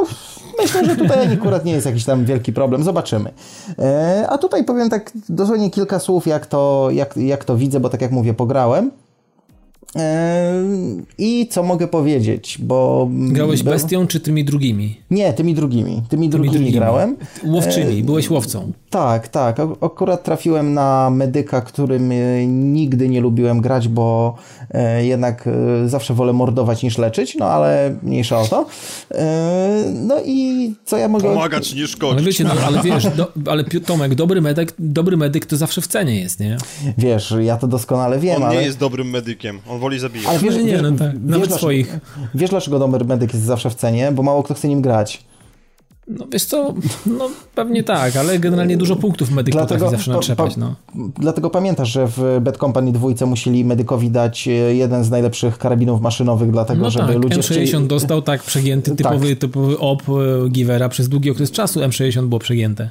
myślę, 0.58 0.84
że 0.84 0.96
tutaj 0.96 1.32
akurat 1.34 1.64
nie 1.64 1.72
jest 1.72 1.86
jakiś 1.86 2.04
tam 2.04 2.24
wielki 2.24 2.52
problem. 2.52 2.82
Zobaczymy. 2.82 3.30
E, 3.78 4.26
a 4.28 4.38
tutaj 4.38 4.64
powiem 4.64 4.90
tak 4.90 5.12
dosłownie 5.28 5.70
kilka 5.70 5.98
słów, 5.98 6.26
jak 6.26 6.46
to, 6.46 6.88
jak, 6.90 7.16
jak 7.16 7.44
to 7.44 7.56
widzę, 7.56 7.80
bo 7.80 7.88
tak 7.88 8.00
jak 8.00 8.10
mówię, 8.10 8.34
pograłem. 8.34 8.90
I 11.18 11.48
co 11.50 11.62
mogę 11.62 11.88
powiedzieć, 11.88 12.58
bo... 12.62 13.08
Grałeś 13.10 13.62
bestią 13.62 14.06
czy 14.06 14.20
tymi 14.20 14.44
drugimi? 14.44 15.00
Nie, 15.10 15.32
tymi 15.32 15.54
drugimi. 15.54 15.84
Tymi, 15.84 16.04
tymi 16.08 16.28
drugimi, 16.28 16.54
drugimi, 16.54 16.72
grałem. 16.72 17.16
Łowczymi, 17.44 18.02
byłeś 18.02 18.30
łowcą. 18.30 18.72
Tak, 18.90 19.28
tak. 19.28 19.58
Akurat 19.80 20.24
trafiłem 20.24 20.74
na 20.74 21.10
medyka, 21.10 21.60
którym 21.60 22.12
e, 22.12 22.46
nigdy 22.46 23.08
nie 23.08 23.20
lubiłem 23.20 23.60
grać, 23.60 23.88
bo 23.88 24.36
jednak 25.02 25.48
zawsze 25.86 26.14
wolę 26.14 26.32
mordować 26.32 26.82
niż 26.82 26.98
leczyć, 26.98 27.36
no 27.36 27.46
ale 27.46 27.96
mniejsza 28.02 28.38
o 28.38 28.46
to. 28.46 28.66
No 29.94 30.16
i 30.24 30.74
co 30.84 30.96
ja 30.96 31.08
mogę... 31.08 31.28
Pomagać 31.28 31.74
niż 31.74 31.90
szkodzić. 31.90 32.18
Ale 32.18 32.26
wiecie, 32.26 32.44
no, 32.44 32.50
ale 32.66 32.82
wiesz, 32.82 33.06
do, 33.16 33.32
ale 33.52 33.64
Tomek, 33.64 34.14
dobry 34.14 34.40
medyk, 34.40 34.74
dobry 34.78 35.16
medyk 35.16 35.46
to 35.46 35.56
zawsze 35.56 35.80
w 35.80 35.86
cenie 35.86 36.20
jest, 36.20 36.40
nie? 36.40 36.56
Wiesz, 36.98 37.34
ja 37.40 37.56
to 37.56 37.66
doskonale 37.66 38.18
wiem, 38.18 38.36
On 38.36 38.42
ale... 38.42 38.56
nie 38.56 38.62
jest 38.62 38.78
dobrym 38.78 39.10
medykiem, 39.10 39.60
on 39.68 39.80
woli 39.86 39.98
zabijać. 39.98 40.26
Ale 40.26 40.38
wiesz, 40.38 40.56
nie, 40.56 40.64
wiesz, 40.64 40.82
no 40.82 40.92
tak, 40.92 41.12
wiesz, 41.12 41.30
nawet 41.30 41.48
wiesz, 41.48 41.58
swoich. 41.58 41.98
Wiesz, 42.34 42.50
dlaczego 42.50 42.78
dobry 42.78 43.04
medyk 43.04 43.34
jest 43.34 43.44
zawsze 43.44 43.70
w 43.70 43.74
cenie? 43.74 44.12
Bo 44.12 44.22
mało 44.22 44.42
kto 44.42 44.54
chce 44.54 44.68
nim 44.68 44.82
grać. 44.82 45.24
No 46.08 46.26
wiesz 46.32 46.44
co, 46.44 46.74
no 47.06 47.30
pewnie 47.54 47.82
tak, 47.82 48.16
ale 48.16 48.38
generalnie 48.38 48.76
dużo 48.76 48.96
punktów 48.96 49.30
medyk 49.30 49.52
dlatego, 49.54 49.74
potrafi 49.74 49.96
zawsze 49.96 50.12
natrzepać, 50.12 50.56
no. 50.56 50.74
Dlatego 51.18 51.50
pamiętasz, 51.50 51.88
że 51.88 52.06
w 52.06 52.38
Bad 52.40 52.56
Company 52.56 52.92
dwójce 52.92 53.26
musieli 53.26 53.64
medykowi 53.64 54.10
dać 54.10 54.48
e, 54.48 54.50
jeden 54.50 55.04
z 55.04 55.10
najlepszych 55.10 55.58
karabinów 55.58 56.00
maszynowych, 56.00 56.50
dlatego 56.50 56.82
no 56.82 56.90
żeby 56.90 57.12
tak, 57.12 57.22
ludzie 57.22 57.40
M60 57.40 57.66
chcieli... 57.66 57.86
dostał 57.86 58.22
tak 58.22 58.42
przegięty, 58.42 58.94
typowy, 58.96 59.30
tak. 59.30 59.38
typowy 59.38 59.78
op 59.78 60.02
e, 60.08 60.48
Givera 60.48 60.88
przez 60.88 61.08
długi 61.08 61.30
okres 61.30 61.50
czasu 61.50 61.80
M60 61.80 62.26
było 62.26 62.38
przegięte. 62.38 62.90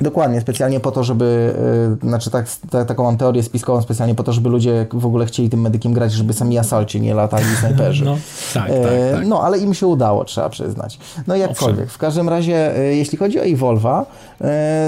Dokładnie, 0.00 0.40
specjalnie 0.40 0.80
po 0.80 0.92
to, 0.92 1.04
żeby, 1.04 1.54
yy, 2.02 2.08
znaczy 2.08 2.30
tak, 2.30 2.46
ta, 2.70 2.84
taką 2.84 3.04
mam 3.04 3.16
teorię 3.16 3.42
spiskową, 3.42 3.82
specjalnie 3.82 4.14
po 4.14 4.22
to, 4.22 4.32
żeby 4.32 4.48
ludzie 4.48 4.86
w 4.92 5.06
ogóle 5.06 5.26
chcieli 5.26 5.50
tym 5.50 5.60
medykiem 5.60 5.92
grać, 5.92 6.12
żeby 6.12 6.32
sami 6.32 6.58
asalci 6.58 7.00
nie 7.00 7.14
latali 7.14 7.44
snajperzy. 7.60 8.04
No, 8.04 8.16
tak, 8.54 8.68
tak, 8.68 8.82
tak. 9.14 9.26
No, 9.26 9.42
ale 9.42 9.58
im 9.58 9.74
się 9.74 9.86
udało, 9.86 10.24
trzeba 10.24 10.48
przyznać. 10.48 10.98
No 11.26 11.36
jakkolwiek. 11.36 11.84
Owszem. 11.84 11.94
W 11.94 11.98
każdym 11.98 12.28
razie, 12.28 12.72
yy, 12.76 12.96
jeśli 12.96 13.18
chodzi 13.18 13.40
o 13.40 13.42
Evolve'a, 13.42 14.04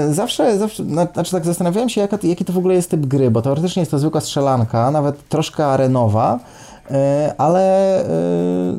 yy, 0.07 0.13
zawsze, 0.13 0.57
zawsze, 0.57 0.83
znaczy 0.83 1.31
tak 1.31 1.45
zastanawiałem 1.45 1.89
się, 1.89 2.01
jaka, 2.01 2.17
jaki 2.23 2.45
to 2.45 2.53
w 2.53 2.57
ogóle 2.57 2.75
jest 2.75 2.91
typ 2.91 3.05
gry, 3.05 3.31
bo 3.31 3.41
teoretycznie 3.41 3.79
jest 3.81 3.91
to 3.91 3.99
zwykła 3.99 4.21
strzelanka, 4.21 4.91
nawet 4.91 5.27
troszkę 5.29 5.65
arenowa, 5.65 6.39
E, 6.39 6.68
ale 7.37 7.99
e, 8.01 8.07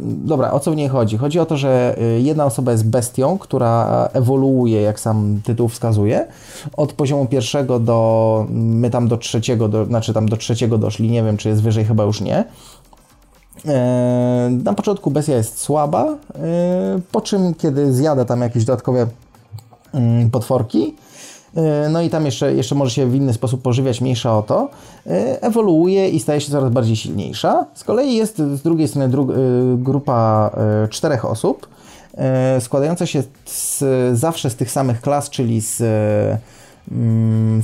dobra, 0.03 0.53
o 0.53 0.61
co 0.61 0.71
w 0.71 0.77
niej 0.77 0.89
chodzi? 0.89 1.17
Chodzi 1.17 1.41
o 1.41 1.47
to, 1.47 1.57
że 1.57 1.97
e, 1.99 2.03
jedna 2.21 2.45
osoba 2.45 2.73
jest 2.73 2.89
bestią, 2.89 3.39
która 3.39 4.09
ewoluuje, 4.13 4.83
jak 4.83 5.01
sam 5.01 5.41
tytuł 5.45 5.69
wskazuje, 5.69 6.27
od 6.77 6.93
poziomu 6.93 7.27
pierwszego 7.27 7.81
do, 7.81 8.47
my 8.51 8.91
tam 8.91 9.09
do 9.09 9.17
trzeciego, 9.17 9.69
do, 9.69 9.85
znaczy 9.85 10.15
tam 10.15 10.29
do 10.29 10.37
trzeciego 10.37 10.79
doszli, 10.79 11.11
nie 11.11 11.23
wiem 11.23 11.37
czy 11.37 11.49
jest 11.49 11.63
wyżej, 11.63 11.85
chyba 11.85 12.05
już 12.05 12.21
nie. 12.21 12.45
Na 14.65 14.75
początku 14.75 15.11
bestia 15.11 15.33
jest 15.33 15.59
słaba, 15.59 16.17
po 17.13 17.21
czym 17.21 17.55
kiedy 17.55 17.93
zjada 17.93 18.25
tam 18.25 18.41
jakieś 18.41 18.65
dodatkowe 18.65 19.07
mm, 19.95 20.31
potworki, 20.31 20.95
E, 20.95 21.10
no 21.91 22.03
i 22.03 22.11
tam 22.11 22.27
jeszcze, 22.27 22.55
jeszcze 22.55 22.75
może 22.75 22.91
się 22.91 23.07
w 23.07 23.15
inny 23.15 23.33
sposób 23.33 23.63
pożywiać, 23.63 24.01
mniejsza 24.01 24.39
o 24.39 24.43
to, 24.43 24.71
e, 25.07 25.43
ewoluuje 25.43 26.09
i 26.09 26.21
staje 26.21 26.41
się 26.41 26.51
coraz 26.51 26.73
bardziej 26.73 26.97
silniejsza. 26.97 27.67
Z 27.75 27.85
kolei 27.85 28.17
jest 28.17 28.39
z 28.39 28.63
drugiej 28.63 28.89
strony 28.89 29.09
dru 29.09 29.29
e, 29.33 29.37
grupa 29.77 30.51
czterech 30.91 31.25
osób, 31.25 31.69
składająca 32.61 33.07
się 33.07 33.23
z, 33.45 33.85
zawsze 34.19 34.51
z 34.51 34.57
tych 34.57 34.71
samych 34.71 35.01
klas, 35.01 35.31
czyli 35.31 35.61
z 35.61 35.83
mm, 36.91 37.63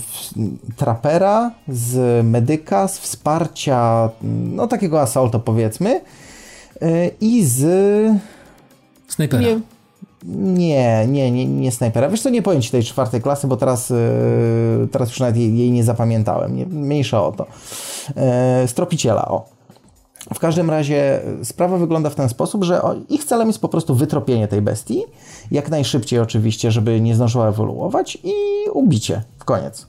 trapera, 0.77 1.51
z 1.69 2.25
medyka, 2.27 2.89
z 2.89 2.99
wsparcia, 2.99 4.11
no 4.23 4.67
takiego 4.67 5.01
assaulta 5.01 5.39
powiedzmy 5.39 6.01
i 7.21 7.45
z... 7.45 7.63
Snajpera. 9.09 9.43
Nie, 9.43 9.61
nie, 10.25 11.07
nie, 11.09 11.31
nie, 11.31 11.47
nie 11.47 11.73
snajpera. 11.73 12.09
Wiesz 12.09 12.23
co, 12.23 12.31
nie 12.31 12.43
powiem 12.43 12.63
Ci 12.63 12.71
tej 12.71 12.85
czwartej 12.85 13.23
klasy, 13.23 13.47
bo 13.47 13.57
teraz, 13.57 13.91
yy, 13.91 14.89
teraz 14.93 15.09
już 15.09 15.21
nawet 15.21 15.37
jej, 15.37 15.59
jej 15.59 15.71
nie 15.71 15.85
zapamiętałem. 15.85 16.57
Nie, 16.57 16.67
mniejsza 16.67 17.27
o 17.27 17.33
to. 17.33 17.47
Yy, 18.61 18.69
stropiciela, 18.69 19.29
o. 19.29 19.57
W 20.35 20.39
każdym 20.39 20.71
razie 20.71 21.21
sprawa 21.43 21.79
wygląda 21.79 22.11
w 22.11 22.15
ten 22.15 22.29
sposób, 22.29 22.65
że 22.65 22.81
ich 23.09 23.25
celem 23.25 23.49
jest 23.49 23.61
po 23.61 23.69
prostu 23.69 23.95
wytropienie 23.95 24.49
tej 24.49 24.63
bestii, 24.63 25.03
jak 25.51 25.71
najszybciej 25.71 26.19
oczywiście, 26.19 26.71
żeby 26.71 27.01
nie 27.01 27.15
zdążyła 27.15 27.49
ewoluować 27.49 28.19
i 28.25 28.33
ubicie 28.73 29.23
w 29.39 29.45
koniec. 29.45 29.87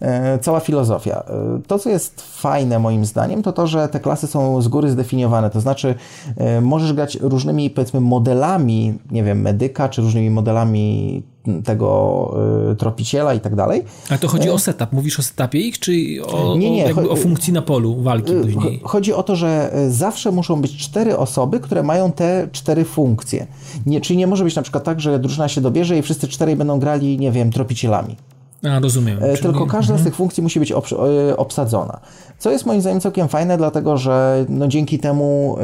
E, 0.00 0.38
cała 0.38 0.60
filozofia. 0.60 1.24
E, 1.28 1.60
to, 1.66 1.78
co 1.78 1.90
jest 1.90 2.22
fajne 2.22 2.78
moim 2.78 3.04
zdaniem, 3.04 3.42
to 3.42 3.52
to, 3.52 3.66
że 3.66 3.88
te 3.88 4.00
klasy 4.00 4.26
są 4.26 4.62
z 4.62 4.68
góry 4.68 4.90
zdefiniowane, 4.90 5.50
to 5.50 5.60
znaczy 5.60 5.94
e, 6.36 6.60
możesz 6.60 6.92
grać 6.92 7.18
różnymi, 7.20 7.70
powiedzmy, 7.70 8.00
modelami, 8.00 8.94
nie 9.10 9.24
wiem, 9.24 9.40
medyka, 9.40 9.88
czy 9.88 10.02
różnymi 10.02 10.30
modelami 10.30 11.22
tego 11.64 12.34
tropiciela 12.78 13.34
i 13.34 13.40
tak 13.40 13.54
dalej. 13.54 13.84
A 14.10 14.18
to 14.18 14.28
chodzi 14.28 14.50
o 14.50 14.58
setup. 14.58 14.92
Mówisz 14.92 15.18
o 15.18 15.22
setupie 15.22 15.60
ich, 15.60 15.78
czy 15.78 15.92
o, 16.26 16.56
nie, 16.56 16.70
nie, 16.70 16.94
o, 16.94 17.10
o 17.10 17.16
funkcji 17.16 17.52
na 17.52 17.62
polu 17.62 18.02
walki 18.02 18.32
później? 18.42 18.80
Chodzi 18.84 19.12
o 19.12 19.22
to, 19.22 19.36
że 19.36 19.72
zawsze 19.88 20.32
muszą 20.32 20.60
być 20.60 20.76
cztery 20.76 21.16
osoby, 21.16 21.60
które 21.60 21.82
mają 21.82 22.12
te 22.12 22.48
cztery 22.52 22.84
funkcje. 22.84 23.46
Nie, 23.86 24.00
czyli 24.00 24.16
nie 24.16 24.26
może 24.26 24.44
być 24.44 24.56
na 24.56 24.62
przykład 24.62 24.84
tak, 24.84 25.00
że 25.00 25.18
drużyna 25.18 25.48
się 25.48 25.60
dobierze 25.60 25.98
i 25.98 26.02
wszyscy 26.02 26.28
czterej 26.28 26.56
będą 26.56 26.78
grali, 26.78 27.18
nie 27.18 27.32
wiem, 27.32 27.52
tropicielami. 27.52 28.16
A, 28.64 28.80
rozumiem. 28.80 29.18
E, 29.22 29.36
tylko 29.36 29.58
Czyli... 29.58 29.70
każda 29.70 29.94
z 29.94 29.96
mhm. 29.96 30.04
tych 30.04 30.14
funkcji 30.14 30.42
musi 30.42 30.60
być 30.60 30.72
e, 30.72 30.76
obsadzona. 31.36 32.00
Co 32.38 32.50
jest 32.50 32.66
moim 32.66 32.80
zdaniem 32.80 33.00
całkiem 33.00 33.28
fajne, 33.28 33.56
dlatego 33.56 33.96
że 33.96 34.44
no, 34.48 34.68
dzięki 34.68 34.98
temu 34.98 35.56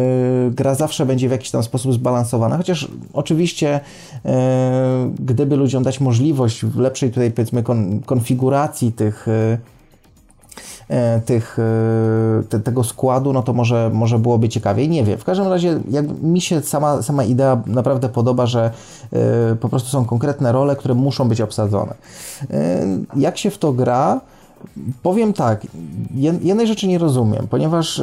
y, 0.48 0.50
gra 0.50 0.74
zawsze 0.74 1.06
będzie 1.06 1.28
w 1.28 1.30
jakiś 1.30 1.50
tam 1.50 1.62
sposób 1.62 1.94
zbalansowana, 1.94 2.56
chociaż 2.56 2.88
oczywiście 3.12 3.80
y, 3.80 4.30
gdyby 5.20 5.56
ludziom 5.56 5.82
dać 5.82 6.00
możliwość 6.00 6.64
w 6.64 6.78
lepszej 6.78 7.10
tutaj 7.10 7.30
powiedzmy 7.30 7.62
kon, 7.62 8.00
konfiguracji 8.00 8.92
tych 8.92 9.28
y, 9.28 9.32
E, 9.32 9.71
tych, 11.26 11.58
e, 11.58 12.42
te, 12.48 12.60
tego 12.60 12.84
składu, 12.84 13.32
no 13.32 13.42
to 13.42 13.52
może, 13.52 13.90
może 13.92 14.18
byłoby 14.18 14.48
ciekawiej. 14.48 14.88
Nie 14.88 15.04
wiem. 15.04 15.18
W 15.18 15.24
każdym 15.24 15.48
razie 15.48 15.80
jak 15.90 16.22
mi 16.22 16.40
się 16.40 16.60
sama, 16.60 17.02
sama 17.02 17.24
idea 17.24 17.62
naprawdę 17.66 18.08
podoba, 18.08 18.46
że 18.46 18.70
e, 19.12 19.56
po 19.56 19.68
prostu 19.68 19.90
są 19.90 20.04
konkretne 20.04 20.52
role, 20.52 20.76
które 20.76 20.94
muszą 20.94 21.28
być 21.28 21.40
obsadzone. 21.40 21.94
Jak 23.16 23.38
się 23.38 23.50
w 23.50 23.58
to 23.58 23.72
gra? 23.72 24.20
Powiem 25.02 25.32
tak, 25.32 25.66
jednej 26.42 26.66
rzeczy 26.66 26.88
nie 26.88 26.98
rozumiem, 26.98 27.46
ponieważ 27.50 28.02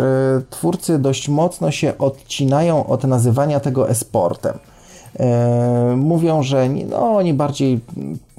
twórcy 0.49 0.99
dość 0.99 1.30
mocno 1.30 1.72
się 1.72 1.98
odcinają 1.98 2.86
od 2.86 3.03
nazywania 3.03 3.60
tego 3.60 3.90
e-sportem. 3.90 4.53
E, 5.19 5.95
mówią, 5.98 6.44
że 6.44 6.69
no, 6.69 7.15
oni 7.15 7.34
bardziej 7.34 7.80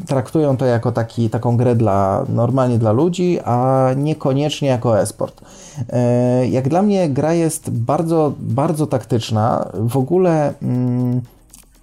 traktują 0.06 0.56
to 0.56 0.64
jako 0.66 0.92
taki, 0.92 1.30
taką 1.30 1.56
grę 1.56 1.76
dla, 1.76 2.24
normalnie 2.28 2.78
dla 2.78 2.92
ludzi, 2.92 3.38
a 3.44 3.88
niekoniecznie 3.96 4.68
jako 4.68 5.00
esport. 5.00 5.40
E, 5.88 6.48
jak 6.48 6.68
dla 6.68 6.82
mnie 6.82 7.08
gra 7.08 7.34
jest 7.34 7.70
bardzo, 7.70 8.32
bardzo 8.38 8.86
taktyczna. 8.86 9.68
W 9.74 9.96
ogóle 9.96 10.54
mm, 10.62 11.20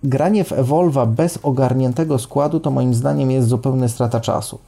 granie 0.03 0.43
w 0.43 0.51
Evolva 0.51 1.05
bez 1.05 1.39
ogarniętego 1.43 2.19
składu 2.19 2.59
to 2.59 2.71
moim 2.71 2.93
zdaniem 2.93 3.31
jest 3.31 3.47
zupełnie 3.47 3.89
strata 3.89 4.19
czasu. 4.19 4.59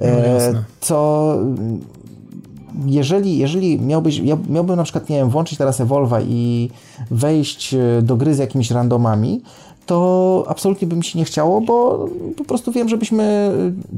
E, 0.00 0.52
no, 0.52 0.58
co 0.80 1.36
jeżeli, 2.86 3.38
jeżeli 3.38 3.80
miałbyś, 3.80 4.22
miałbym 4.48 4.76
na 4.76 4.84
przykład, 4.84 5.08
nie 5.08 5.16
wiem, 5.16 5.30
włączyć 5.30 5.58
teraz 5.58 5.80
Evolva 5.80 6.20
i 6.20 6.70
wejść 7.10 7.74
e, 7.74 8.02
do 8.02 8.16
gry 8.16 8.34
z 8.34 8.38
jakimiś 8.38 8.70
randomami, 8.70 9.40
to 9.86 10.44
absolutnie 10.48 10.88
by 10.88 10.96
mi 10.96 11.04
się 11.04 11.18
nie 11.18 11.24
chciało, 11.24 11.60
bo 11.60 12.08
po 12.36 12.44
prostu 12.44 12.72
wiem, 12.72 12.88
żebyśmy, 12.88 13.52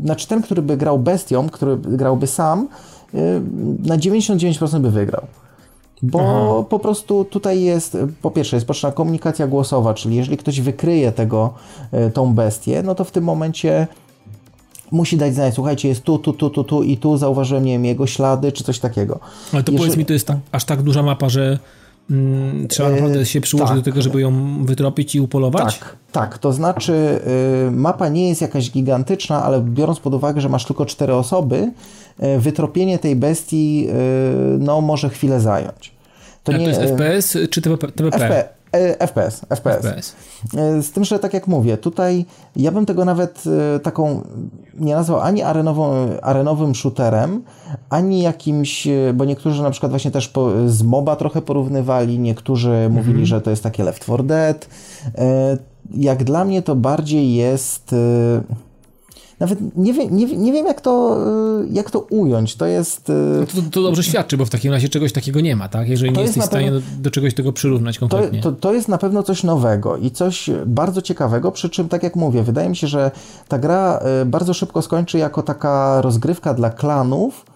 znaczy 0.05 0.29
ten, 0.29 0.43
który 0.43 0.63
by 0.63 0.77
grał 0.77 0.99
bestią, 0.99 1.49
który 1.49 1.77
grałby 1.77 2.27
sam, 2.27 2.69
e, 3.15 3.19
na 3.85 3.97
99% 3.97 4.81
by 4.81 4.91
wygrał. 4.91 5.23
Bo 6.03 6.21
Aha. 6.21 6.65
po 6.69 6.79
prostu 6.79 7.25
tutaj 7.25 7.61
jest, 7.61 7.97
po 8.23 8.31
pierwsze, 8.31 8.57
jest 8.57 8.67
potrzebna 8.67 8.97
komunikacja 8.97 9.47
głosowa, 9.47 9.95
czyli 9.95 10.17
jeżeli 10.17 10.37
ktoś 10.37 10.61
wykryje 10.61 11.13
tego, 11.13 11.55
e, 11.93 12.11
tą 12.11 12.35
bestię, 12.35 12.83
no 12.83 12.95
to 12.95 13.05
w 13.05 13.11
tym 13.11 13.25
momencie 13.25 13.87
musi 14.91 15.17
dać 15.17 15.35
znać, 15.35 15.55
słuchajcie, 15.55 15.89
jest 15.89 16.03
tu, 16.03 16.19
tu, 16.19 16.33
tu, 16.33 16.51
tu, 16.51 16.65
tu 16.65 16.83
i 16.83 16.97
tu, 16.97 17.17
zauważyłem, 17.17 17.65
nie 17.65 17.73
wiem, 17.73 17.85
jego 17.85 18.07
ślady, 18.07 18.53
czy 18.53 18.65
coś 18.65 18.79
takiego. 18.79 19.21
Ale 19.53 19.63
to 19.63 19.73
Jeżeli... 19.73 19.79
powiedz 19.79 19.99
mi, 19.99 20.07
to 20.07 20.13
jest 20.13 20.27
tak, 20.27 20.37
aż 20.53 20.65
tak 20.65 20.83
duża 20.83 21.03
mapa, 21.03 21.29
że 21.29 21.59
mm, 22.11 22.69
trzeba 22.69 22.89
e, 22.89 22.93
naprawdę 22.93 23.27
się 23.27 23.41
przyłożyć 23.41 23.69
tak. 23.69 23.79
do 23.79 23.83
tego, 23.83 24.03
żeby 24.03 24.21
ją 24.21 24.65
wytropić 24.65 25.15
i 25.15 25.21
upolować? 25.21 25.79
Tak, 25.79 25.97
tak, 26.13 26.39
to 26.39 26.53
znaczy 26.53 27.21
y, 27.69 27.71
mapa 27.71 28.09
nie 28.09 28.29
jest 28.29 28.41
jakaś 28.41 28.71
gigantyczna, 28.71 29.43
ale 29.43 29.61
biorąc 29.61 30.01
pod 30.01 30.15
uwagę, 30.15 30.41
że 30.41 30.49
masz 30.49 30.65
tylko 30.65 30.87
cztery 30.87 31.15
osoby, 31.15 31.73
y, 32.23 32.39
wytropienie 32.39 32.99
tej 32.99 33.17
bestii 33.17 33.89
y, 33.89 34.59
no 34.59 34.81
może 34.81 35.11
chwilę 35.11 35.41
zająć. 35.41 35.95
To, 36.45 36.53
nie, 36.53 36.59
to 36.59 36.69
jest 36.69 36.81
FPS 36.81 37.39
czy 37.51 37.63
TPP? 37.63 38.11
FP, 38.11 38.49
FPS, 38.99 39.41
FPS. 39.49 39.83
FPS. 39.83 40.15
Z 40.81 40.93
tym, 40.93 41.05
że 41.05 41.19
tak 41.19 41.35
jak 41.35 41.47
mówię, 41.47 41.77
tutaj 41.77 42.27
ja 42.57 42.73
bym 42.73 42.87
tego 42.87 43.05
nawet 43.05 43.45
taką 43.83 44.23
nie 44.79 44.95
nazwał 44.95 45.21
ani 45.21 45.43
arenową, 45.43 46.09
arenowym 46.23 46.75
shooterem, 46.75 47.43
ani 47.91 48.23
jakimś, 48.23 48.89
bo 49.15 49.25
niektórzy 49.25 49.63
na 49.63 49.71
przykład 49.71 49.93
właśnie 49.93 50.11
też 50.11 50.29
po, 50.29 50.51
z 50.67 50.83
MOBA 50.83 51.17
trochę 51.17 51.43
porównywali, 51.43 52.19
niektórzy 52.19 52.71
-hmm. 52.71 52.91
mówili, 52.91 53.27
że 53.27 53.41
to 53.41 53.51
jest 53.51 53.63
takie 53.63 53.85
Left 53.85 54.03
4 54.03 54.23
Dead. 54.23 54.69
Jak 55.95 56.25
dla 56.25 56.45
mnie 56.45 56.63
to 56.63 56.77
bardziej 56.77 57.35
jest 57.35 57.95
nawet 59.45 59.77
nie 59.77 59.93
wiem, 59.93 60.17
nie, 60.17 60.27
nie 60.27 60.53
wiem 60.53 60.67
jak, 60.67 60.81
to, 60.81 61.19
y, 61.63 61.69
jak 61.71 61.91
to 61.91 62.01
ująć. 62.01 62.57
To 62.57 62.67
jest. 62.67 63.11
Y, 63.11 63.13
no 63.57 63.63
to, 63.63 63.71
to, 63.71 63.83
dobrze 63.83 64.03
świadczy, 64.03 64.37
bo 64.37 64.45
w 64.45 64.51
takim 64.51 64.73
razie 64.73 64.89
czegoś 64.89 65.13
takiego 65.13 65.41
nie 65.41 65.57
ma, 65.57 65.69
tak? 65.69 65.89
Jeżeli 65.89 66.13
nie 66.13 66.21
jest 66.21 66.37
jesteś 66.37 66.45
w 66.45 66.47
stanie 66.47 66.73
do, 66.73 66.81
do, 66.99 67.11
czegoś 67.11 67.35
tego 67.35 67.53
przyrównać 67.53 67.99
konkretnie. 67.99 68.43
To, 68.43 68.53
to, 68.53 68.59
to, 68.61 68.73
jest 68.73 68.89
na 68.89 68.99
pewno 68.99 69.23
coś 69.23 69.43
nowego 69.43 69.97
i 69.97 70.11
coś 70.11 70.51
bardzo 70.67 71.03
ciekawego, 71.03 71.53
przy 71.53 71.71
czym, 71.71 71.89
tak 71.89 72.03
jak 72.03 72.17
mówię, 72.17 72.43
wydaje 72.43 72.69
mi 72.69 72.77
się, 72.77 72.87
że 72.87 73.11
ta 73.49 73.59
gra 73.59 74.01
y, 74.23 74.27
bardzo 74.27 74.55
szybko 74.55 74.83
skończy 74.83 75.19
jako 75.19 75.43
taka 75.43 76.01
rozgrywka 76.03 76.55
dla 76.55 76.71
klanów, 76.71 77.47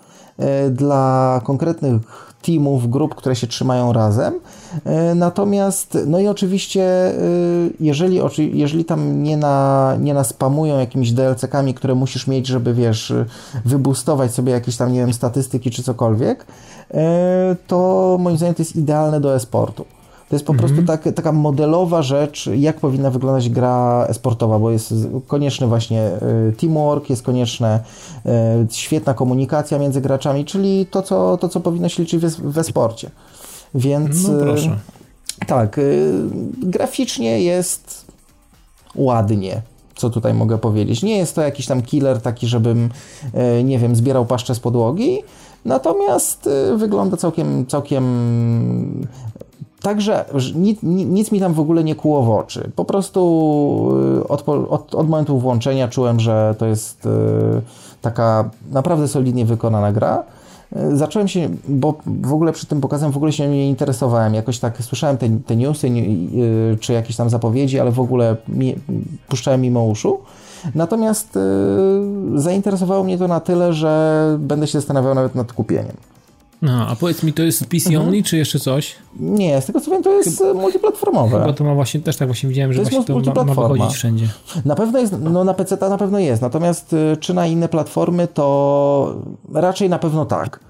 dla 0.71 1.41
konkretnych 1.45 2.28
teamów, 2.43 2.91
grup, 2.91 3.15
które 3.15 3.37
się 3.37 3.47
trzymają 3.47 3.93
razem. 3.93 4.41
E, 4.85 5.15
natomiast, 5.15 5.99
no 6.07 6.21
i 6.21 6.29
oczywiście, 6.29 6.83
e, 6.83 7.15
jeżeli, 7.81 8.21
jeżeli 8.53 8.85
tam 8.85 9.23
nie, 9.23 9.37
na, 9.37 9.97
nie 10.01 10.15
naspamują 10.15 10.79
jakimiś 10.79 11.13
DLC-kami, 11.13 11.75
które 11.75 11.95
musisz 11.95 12.27
mieć, 12.27 12.47
żeby 12.47 12.75
wiesz, 12.75 13.13
wybustować 13.65 14.35
sobie 14.35 14.53
jakieś 14.53 14.77
tam, 14.77 14.93
nie 14.93 14.99
wiem, 15.01 15.13
statystyki 15.13 15.71
czy 15.71 15.83
cokolwiek, 15.83 16.47
e, 16.95 17.57
to 17.67 18.17
moim 18.21 18.37
zdaniem 18.37 18.55
to 18.55 18.63
jest 18.63 18.77
idealne 18.77 19.21
do 19.21 19.35
e-sportu. 19.35 19.85
To 20.29 20.35
jest 20.37 20.47
po 20.47 20.53
-hmm. 20.53 20.59
prostu 20.59 20.83
tak, 20.83 21.09
taka 21.15 21.33
modelowa 21.33 22.03
rzecz, 22.03 22.51
jak 22.57 22.81
powinna 22.81 23.11
wyglądać 23.11 23.51
gra 23.51 24.07
esportowa, 24.09 24.59
bo 24.59 24.71
jest 24.71 24.95
konieczny 25.27 25.67
właśnie 25.67 26.11
y, 26.49 26.53
teamwork, 26.53 27.11
jest 27.11 27.23
konieczna 27.23 27.81
y, 28.27 28.31
świetna 28.71 29.15
komunikacja 29.15 29.79
między 29.79 30.01
graczami, 30.01 30.45
czyli 30.45 30.87
to, 30.87 31.03
co, 31.03 31.37
to, 31.37 31.49
co 31.49 31.61
powinno 31.61 31.89
się 31.89 32.03
liczyć 32.03 32.21
we, 32.21 32.29
we 32.51 32.65
sporcie. 32.65 33.11
Więc 33.75 34.29
no, 34.29 34.39
proszę. 34.39 34.77
tak, 35.47 35.79
y, 35.79 36.13
graficznie 36.63 37.43
jest 37.43 38.05
ładnie 38.95 39.63
co 39.97 40.11
tutaj 40.11 40.35
mogę 40.35 40.59
powiedzieć. 40.59 41.03
Nie 41.03 41.17
jest 41.17 41.35
to 41.35 41.43
jakiś 41.43 41.67
tam 41.67 41.83
killer 41.83 42.21
taki, 42.21 42.47
żebym, 42.47 42.89
nie 43.65 43.79
wiem, 43.79 43.97
zbierał 43.97 44.27
paszczę 44.27 44.55
z 44.55 44.61
podłogi, 44.61 45.23
natomiast 45.65 46.49
wygląda 46.77 47.17
całkiem, 47.17 47.67
całkiem 47.67 48.05
Także 49.83 50.25
nic, 50.55 50.79
nic, 50.83 51.33
mi 51.33 51.41
tam 51.41 51.55
w 51.55 51.61
ogóle 51.61 51.85
nie 51.85 51.95
kuło 51.95 52.23
w 52.23 52.31
oczy. 52.31 52.71
Po 52.77 52.85
prostu 52.85 53.21
y, 54.21 54.29
od, 54.29 54.49
od, 54.49 54.95
od, 54.95 55.09
momentu 55.09 55.39
włączenia 55.39 55.89
czułem, 55.89 56.21
że 56.21 56.55
to 56.59 56.67
jest 56.67 57.07
y, 57.07 57.11
taka 58.03 58.51
naprawdę 58.73 59.09
solidnie 59.09 59.45
wykonana 59.45 59.93
gra. 59.93 60.23
Y, 60.77 60.97
zacząłem 60.97 61.29
się, 61.29 61.49
bo 61.69 61.95
w 62.07 62.33
ogóle 62.33 62.53
przy 62.53 62.67
tym 62.67 62.81
pokazem 62.81 63.13
w 63.13 63.17
ogóle 63.17 63.33
się 63.33 63.49
nie 63.49 63.69
interesowałem. 63.69 64.35
Jakoś 64.35 64.59
tak 64.59 64.83
słyszałem 64.83 65.19
te, 65.19 65.29
te 65.47 65.57
newsy 65.57 65.91
czy 66.81 66.93
jakieś 66.93 67.17
tam 67.17 67.31
zapowiedzi, 67.31 67.81
ale 67.81 67.91
w 67.91 68.01
ogóle 68.01 68.37
mi, 68.49 68.75
puszczałem 69.29 69.61
mimo 69.61 69.85
uszu. 69.85 70.19
Natomiast 70.75 71.39
zainteresowało 72.35 73.05
mnie 73.05 73.19
to 73.19 73.29
na 73.29 73.41
tyle, 73.41 73.73
że 73.73 74.37
będę 74.39 74.67
się 74.67 74.79
zastanawiał 74.79 75.15
nawet 75.15 75.35
nad 75.35 75.53
kupieniem. 75.53 75.97
No, 76.63 76.87
a 76.89 76.97
powiedz 76.97 77.23
mi, 77.23 77.33
to 77.33 77.43
jest 77.43 77.67
PC 77.67 77.89
mhm. 77.89 78.07
only, 78.07 78.23
czy 78.23 78.37
jeszcze 78.37 78.59
coś? 78.59 78.97
Nie, 79.21 79.61
z 79.61 79.67
tego 79.67 79.81
co 79.81 79.91
wiem, 79.91 80.03
to 80.03 80.13
jest 80.13 80.39
Chyba, 80.39 80.61
multiplatformowe. 80.61 81.45
Bo 81.47 81.53
to 81.53 81.65
ma 81.65 81.75
właśnie, 81.75 82.01
też 82.01 82.17
tak 82.17 82.29
właśnie 82.29 82.49
widziałem, 82.49 82.73
że 82.73 82.83
to 82.85 82.91
właśnie 82.91 83.05
to 83.33 83.45
ma, 83.45 83.55
ma 83.55 83.69
wychodzić 83.69 83.97
wszędzie. 83.97 84.29
Na 84.65 84.75
pewno 84.75 84.99
jest, 84.99 85.15
no 85.21 85.45
na 85.45 85.55
PC 85.55 85.77
na 85.77 85.99
pewno 85.99 86.19
jest, 86.19 86.43
natomiast 86.43 86.93
y, 86.93 87.17
czy 87.21 87.35
na 87.35 87.47
inne 87.47 87.69
platformy, 87.69 88.29
to 88.29 89.23
raczej 89.55 89.89
na 89.89 89.99
pewno 89.99 90.27
tak. 90.27 90.61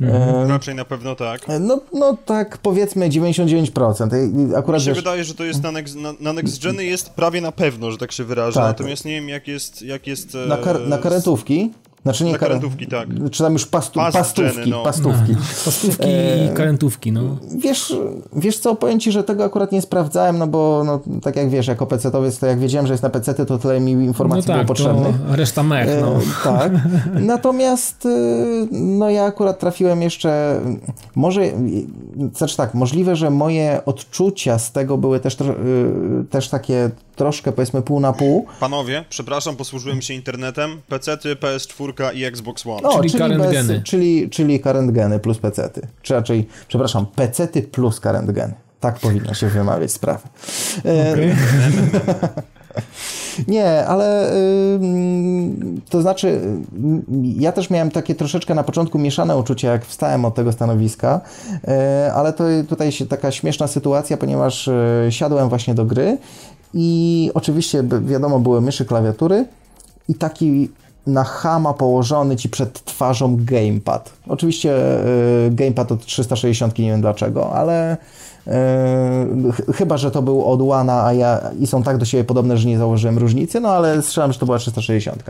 Mhm. 0.00 0.48
Raczej 0.48 0.74
na 0.74 0.84
pewno 0.84 1.14
tak. 1.14 1.46
No, 1.60 1.80
no 1.92 2.16
tak 2.24 2.58
powiedzmy 2.58 3.08
99%. 3.08 4.56
Akurat 4.56 4.80
Mi 4.80 4.84
się 4.84 4.90
wiesz... 4.90 4.98
wydaje, 4.98 5.24
że 5.24 5.34
to 5.34 5.44
jest 5.44 5.62
na 5.62 5.72
next, 5.72 5.96
na, 5.96 6.14
na 6.20 6.32
next 6.32 6.62
geny 6.62 6.84
jest 6.84 7.10
prawie 7.10 7.40
na 7.40 7.52
pewno, 7.52 7.90
że 7.90 7.98
tak 7.98 8.12
się 8.12 8.24
wyrażę. 8.24 8.54
Tak. 8.54 8.64
Natomiast 8.64 9.04
nie 9.04 9.12
wiem 9.12 9.28
jak 9.28 9.48
jest... 9.48 9.82
Jak 9.82 10.06
jest 10.06 10.36
na, 10.48 10.56
kar 10.56 10.88
na 10.88 10.98
karentówki? 10.98 11.70
Znaczy 12.04 12.24
nie 12.24 12.32
na 12.32 12.38
karentówki, 12.38 12.86
tak. 12.86 13.08
Czy 13.30 13.42
tam 13.42 13.52
już 13.52 13.66
pastu, 13.66 14.00
Past 14.00 14.16
pastówki, 14.16 14.70
no. 14.70 14.82
pastówki. 14.82 15.32
No, 15.32 15.38
pastówki 15.64 16.08
i 16.08 16.48
e, 16.50 16.54
karentówki, 16.54 17.12
no. 17.12 17.20
Wiesz, 17.58 17.96
wiesz 18.36 18.58
co, 18.58 18.74
powiem 18.74 19.00
Ci, 19.00 19.12
że 19.12 19.24
tego 19.24 19.44
akurat 19.44 19.72
nie 19.72 19.82
sprawdzałem, 19.82 20.38
no 20.38 20.46
bo 20.46 20.82
no, 20.86 21.00
tak 21.22 21.36
jak 21.36 21.50
wiesz, 21.50 21.66
jako 21.66 21.86
PC-towiec, 21.86 22.40
to 22.40 22.46
jak 22.46 22.58
wiedziałem, 22.58 22.86
że 22.86 22.92
jest 22.92 23.02
na 23.02 23.10
PC, 23.10 23.46
to 23.46 23.58
tyle 23.58 23.80
mi 23.80 23.92
informacji 23.92 24.48
no 24.48 24.54
tak, 24.54 24.56
było 24.56 24.68
potrzebnych. 24.68 25.16
A 25.32 25.36
reszta 25.36 25.62
mech, 25.62 25.88
no. 26.00 26.16
E, 26.16 26.20
tak. 26.44 26.72
Natomiast 27.20 28.06
e, 28.06 28.08
no 28.70 29.10
ja 29.10 29.24
akurat 29.24 29.58
trafiłem 29.58 30.02
jeszcze, 30.02 30.60
może, 31.14 31.42
znaczy 32.34 32.56
tak, 32.56 32.74
możliwe, 32.74 33.16
że 33.16 33.30
moje 33.30 33.80
odczucia 33.86 34.58
z 34.58 34.72
tego 34.72 34.98
były 34.98 35.20
też, 35.20 35.40
e, 35.40 35.44
też 36.30 36.48
takie 36.48 36.90
troszkę 37.14 37.52
powiedzmy 37.52 37.82
pół 37.82 38.00
na 38.00 38.12
pół. 38.12 38.46
Panowie, 38.60 39.04
przepraszam, 39.08 39.56
posłużyłem 39.56 40.02
się 40.02 40.14
internetem. 40.14 40.82
PC-ty, 40.88 41.36
PS4 41.36 42.14
i 42.14 42.24
Xbox 42.24 42.66
One. 42.66 42.80
No, 42.82 42.90
czyli, 42.96 43.10
czyli 43.10 43.22
current 43.22 43.42
bez, 43.42 43.52
geny. 43.52 43.82
Czyli, 43.82 44.30
czyli 44.30 44.60
current 44.60 44.90
geny 44.90 45.18
plus 45.18 45.38
PC-ty. 45.38 45.86
Czy 46.02 46.14
raczej, 46.14 46.48
przepraszam, 46.68 47.06
PC-ty 47.06 47.62
plus 47.62 48.00
current 48.00 48.30
geny. 48.30 48.54
Tak 48.80 48.98
powinno 48.98 49.34
się 49.34 49.48
wymawiać 49.48 49.92
sprawy. 49.92 50.28
Okay. 50.80 51.36
Nie, 53.48 53.86
ale 53.86 54.32
to 55.90 56.02
znaczy, 56.02 56.40
ja 57.38 57.52
też 57.52 57.70
miałem 57.70 57.90
takie 57.90 58.14
troszeczkę 58.14 58.54
na 58.54 58.64
początku 58.64 58.98
mieszane 58.98 59.36
uczucia, 59.36 59.72
jak 59.72 59.84
wstałem 59.84 60.24
od 60.24 60.34
tego 60.34 60.52
stanowiska, 60.52 61.20
y, 62.08 62.12
ale 62.12 62.32
to 62.32 62.44
tutaj 62.68 62.92
się 62.92 63.06
taka 63.06 63.30
śmieszna 63.30 63.66
sytuacja, 63.66 64.16
ponieważ 64.16 64.68
y, 64.68 65.06
siadłem 65.10 65.48
właśnie 65.48 65.74
do 65.74 65.84
gry 65.84 66.18
i 66.74 67.30
oczywiście, 67.34 67.84
wiadomo, 68.02 68.40
były 68.40 68.60
myszy, 68.60 68.84
klawiatury 68.84 69.44
i 70.08 70.14
taki 70.14 70.68
na 71.06 71.24
hama 71.24 71.74
położony 71.74 72.36
ci 72.36 72.48
przed 72.48 72.84
twarzą 72.84 73.36
gamepad. 73.40 74.12
Oczywiście 74.28 74.76
y, 75.46 75.50
gamepad 75.50 75.92
od 75.92 76.06
360, 76.06 76.78
nie 76.78 76.90
wiem 76.90 77.00
dlaczego, 77.00 77.52
ale 77.52 77.96
y, 78.46 79.72
chyba, 79.72 79.96
że 79.96 80.10
to 80.10 80.22
był 80.22 80.44
od 80.44 80.62
Łana, 80.62 81.04
a 81.04 81.12
ja 81.12 81.50
i 81.60 81.66
są 81.66 81.82
tak 81.82 81.98
do 81.98 82.04
siebie 82.04 82.24
podobne, 82.24 82.58
że 82.58 82.68
nie 82.68 82.78
założyłem 82.78 83.18
różnicy, 83.18 83.60
no 83.60 83.68
ale 83.68 84.02
strzelam, 84.02 84.32
że 84.32 84.38
to 84.38 84.46
była 84.46 84.58
360, 84.58 85.22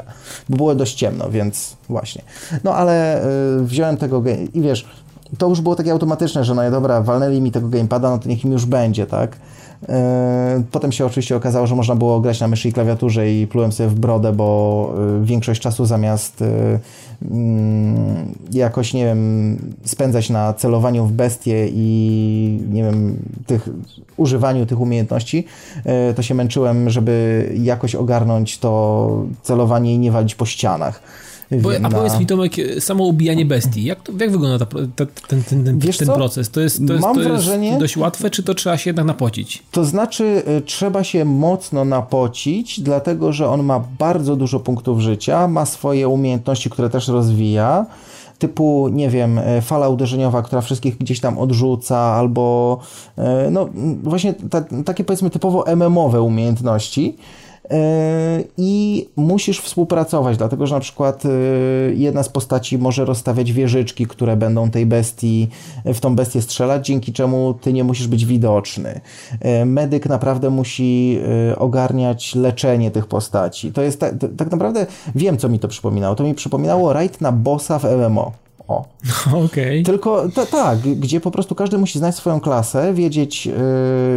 bo 0.48 0.56
było 0.56 0.74
dość 0.74 0.94
ciemno, 0.94 1.30
więc 1.30 1.76
właśnie. 1.88 2.22
No 2.64 2.74
ale 2.74 3.24
y, 3.60 3.64
wziąłem 3.64 3.96
tego 3.96 4.22
i 4.54 4.60
wiesz, 4.60 4.86
to 5.38 5.48
już 5.48 5.60
było 5.60 5.76
takie 5.76 5.92
automatyczne, 5.92 6.44
że 6.44 6.54
no 6.54 6.70
dobra, 6.70 7.02
walnęli 7.02 7.40
mi 7.40 7.52
tego 7.52 7.68
gamepada, 7.68 8.10
no 8.10 8.18
to 8.18 8.28
niech 8.28 8.44
im 8.44 8.52
już 8.52 8.66
będzie, 8.66 9.06
tak? 9.06 9.36
E, 9.88 10.62
potem 10.70 10.92
się 10.92 11.06
oczywiście 11.06 11.36
okazało, 11.36 11.66
że 11.66 11.74
można 11.74 11.94
było 11.94 12.20
grać 12.20 12.40
na 12.40 12.48
myszy 12.48 12.68
i 12.68 12.72
klawiaturze 12.72 13.32
i 13.32 13.46
plułem 13.46 13.72
sobie 13.72 13.88
w 13.88 13.94
brodę, 13.94 14.32
bo 14.32 14.94
e, 15.20 15.24
większość 15.24 15.60
czasu 15.60 15.86
zamiast 15.86 16.42
e, 16.42 16.78
mm, 17.30 18.34
jakoś, 18.52 18.94
nie 18.94 19.04
wiem, 19.04 19.56
spędzać 19.84 20.30
na 20.30 20.52
celowaniu 20.52 21.06
w 21.06 21.12
bestie 21.12 21.68
i 21.72 22.60
nie 22.70 22.84
wiem, 22.84 23.16
tych, 23.46 23.68
używaniu 24.16 24.66
tych 24.66 24.80
umiejętności, 24.80 25.44
to 26.16 26.22
się 26.22 26.34
męczyłem, 26.34 26.90
żeby 26.90 27.48
jakoś 27.62 27.94
ogarnąć 27.94 28.58
to 28.58 29.24
celowanie 29.42 29.94
i 29.94 29.98
nie 29.98 30.10
walić 30.10 30.34
po 30.34 30.46
ścianach. 30.46 31.02
Bo, 31.50 31.70
a 31.82 31.88
powiedz 31.88 32.18
mi 32.18 32.26
Tomek, 32.26 32.52
samo 32.80 33.04
ubijanie 33.04 33.46
bestii, 33.46 33.84
jak, 33.84 34.02
to, 34.02 34.12
jak 34.20 34.30
wygląda 34.30 34.66
ta, 34.66 34.76
ta, 34.96 35.06
ten, 35.28 35.42
ten, 35.42 35.64
ten, 35.64 35.92
ten 35.98 36.08
proces? 36.08 36.50
To 36.50 36.60
jest, 36.60 36.86
to, 36.86 36.92
jest, 36.92 37.02
Mam 37.02 37.16
to 37.16 37.22
wrażenie, 37.22 37.68
jest 37.68 37.80
dość 37.80 37.96
łatwe, 37.96 38.30
czy 38.30 38.42
to 38.42 38.54
trzeba 38.54 38.76
się 38.76 38.90
jednak 38.90 39.06
napocić? 39.06 39.62
To 39.70 39.84
znaczy, 39.84 40.42
y, 40.58 40.62
trzeba 40.62 41.04
się 41.04 41.24
mocno 41.24 41.84
napocić, 41.84 42.80
dlatego 42.80 43.32
że 43.32 43.48
on 43.48 43.62
ma 43.62 43.84
bardzo 43.98 44.36
dużo 44.36 44.60
punktów 44.60 45.00
życia, 45.00 45.48
ma 45.48 45.66
swoje 45.66 46.08
umiejętności, 46.08 46.70
które 46.70 46.90
też 46.90 47.08
rozwija 47.08 47.86
typu, 48.38 48.88
nie 48.92 49.10
wiem, 49.10 49.38
y, 49.38 49.62
fala 49.62 49.88
uderzeniowa, 49.88 50.42
która 50.42 50.60
wszystkich 50.60 50.98
gdzieś 50.98 51.20
tam 51.20 51.38
odrzuca, 51.38 51.98
albo 51.98 52.78
y, 53.18 53.50
no 53.50 53.68
właśnie 54.02 54.34
ta, 54.50 54.64
takie 54.84 55.04
powiedzmy 55.04 55.30
typowo 55.30 55.64
MMowe 55.76 56.22
umiejętności. 56.22 57.16
E, 57.70 58.44
i 58.56 59.06
musisz 59.16 59.60
współpracować, 59.60 60.36
dlatego 60.36 60.66
że 60.66 60.74
na 60.74 60.80
przykład 60.80 61.22
e, 61.26 61.28
jedna 61.94 62.22
z 62.22 62.28
postaci 62.28 62.78
może 62.78 63.04
rozstawiać 63.04 63.52
wieżyczki, 63.52 64.06
które 64.06 64.36
będą 64.36 64.70
tej 64.70 64.86
bestii, 64.86 65.48
w 65.84 66.00
tą 66.00 66.16
bestię 66.16 66.42
strzelać, 66.42 66.86
dzięki 66.86 67.12
czemu 67.12 67.54
ty 67.54 67.72
nie 67.72 67.84
musisz 67.84 68.06
być 68.06 68.26
widoczny. 68.26 69.00
E, 69.40 69.64
medyk 69.64 70.06
naprawdę 70.06 70.50
musi 70.50 71.18
ogarniać 71.56 72.34
leczenie 72.34 72.90
tych 72.90 73.06
postaci. 73.06 73.72
To 73.72 73.82
jest 73.82 74.00
tak, 74.00 74.14
tak 74.36 74.50
naprawdę, 74.50 74.86
wiem 75.14 75.36
co 75.36 75.48
mi 75.48 75.58
to 75.58 75.68
przypominało. 75.68 76.14
To 76.14 76.24
mi 76.24 76.34
przypominało 76.34 76.92
raid 76.92 77.20
na 77.20 77.32
bossa 77.32 77.78
w 77.78 77.84
MMO. 77.84 78.43
O. 78.68 78.84
Okay. 79.44 79.82
Tylko 79.82 80.28
tak, 80.50 80.78
gdzie 80.78 81.20
po 81.20 81.30
prostu 81.30 81.54
każdy 81.54 81.78
musi 81.78 81.98
znać 81.98 82.14
swoją 82.14 82.40
klasę, 82.40 82.94
wiedzieć, 82.94 83.46
yy, 83.46 83.54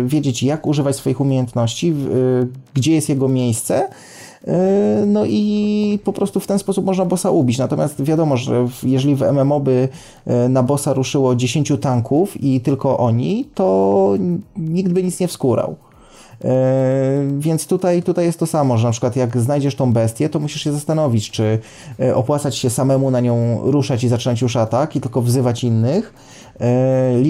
wiedzieć 0.06 0.44
jak 0.44 0.68
używać 0.68 0.95
swoich 0.95 1.22
umiejętności, 1.22 1.88
yy, 1.88 2.48
gdzie 2.74 2.94
jest 2.94 3.10
jego 3.10 3.28
miejsce. 3.28 3.90
No 5.07 5.26
i 5.26 5.99
po 6.03 6.14
prostu 6.14 6.40
w 6.40 6.48
ten 6.48 6.60
sposób 6.60 6.86
można 6.86 7.06
bossa 7.06 7.32
ubić. 7.32 7.57
Natomiast 7.57 8.03
wiadomo, 8.03 8.38
że 8.38 8.68
jeżeli 8.84 9.15
w 9.15 9.22
MMO 9.22 9.60
by 9.60 9.90
na 10.49 10.64
bossa 10.64 10.94
ruszyło 10.94 11.36
10 11.36 11.72
tanków 11.82 12.44
i 12.44 12.61
tylko 12.61 12.98
oni, 12.98 13.45
to 13.56 14.14
nikt 14.57 14.91
by 14.91 15.03
nic 15.03 15.19
nie 15.19 15.28
wskórał. 15.28 15.76
E, 16.45 17.27
więc 17.39 17.68
tutaj, 17.68 18.03
tutaj 18.03 18.26
jest 18.26 18.39
to 18.39 18.45
samo, 18.45 18.77
że 18.77 18.88
na 18.88 18.91
przykład 18.91 19.15
jak 19.15 19.38
znajdziesz 19.38 19.76
tą 19.76 19.93
bestię, 19.93 20.30
to 20.30 20.39
musisz 20.39 20.61
się 20.61 20.72
zastanowić, 20.72 21.31
czy 21.31 21.59
e, 21.99 22.15
opłacać 22.15 22.55
się 22.55 22.69
samemu 22.69 23.11
na 23.11 23.19
nią 23.19 23.59
ruszać 23.64 24.03
i 24.03 24.07
zaczynać 24.07 24.41
już 24.41 24.55
atak 24.55 24.95
i 24.95 25.01
tylko 25.01 25.22
wzywać 25.22 25.64
innych 25.64 26.14
e, 26.59 27.22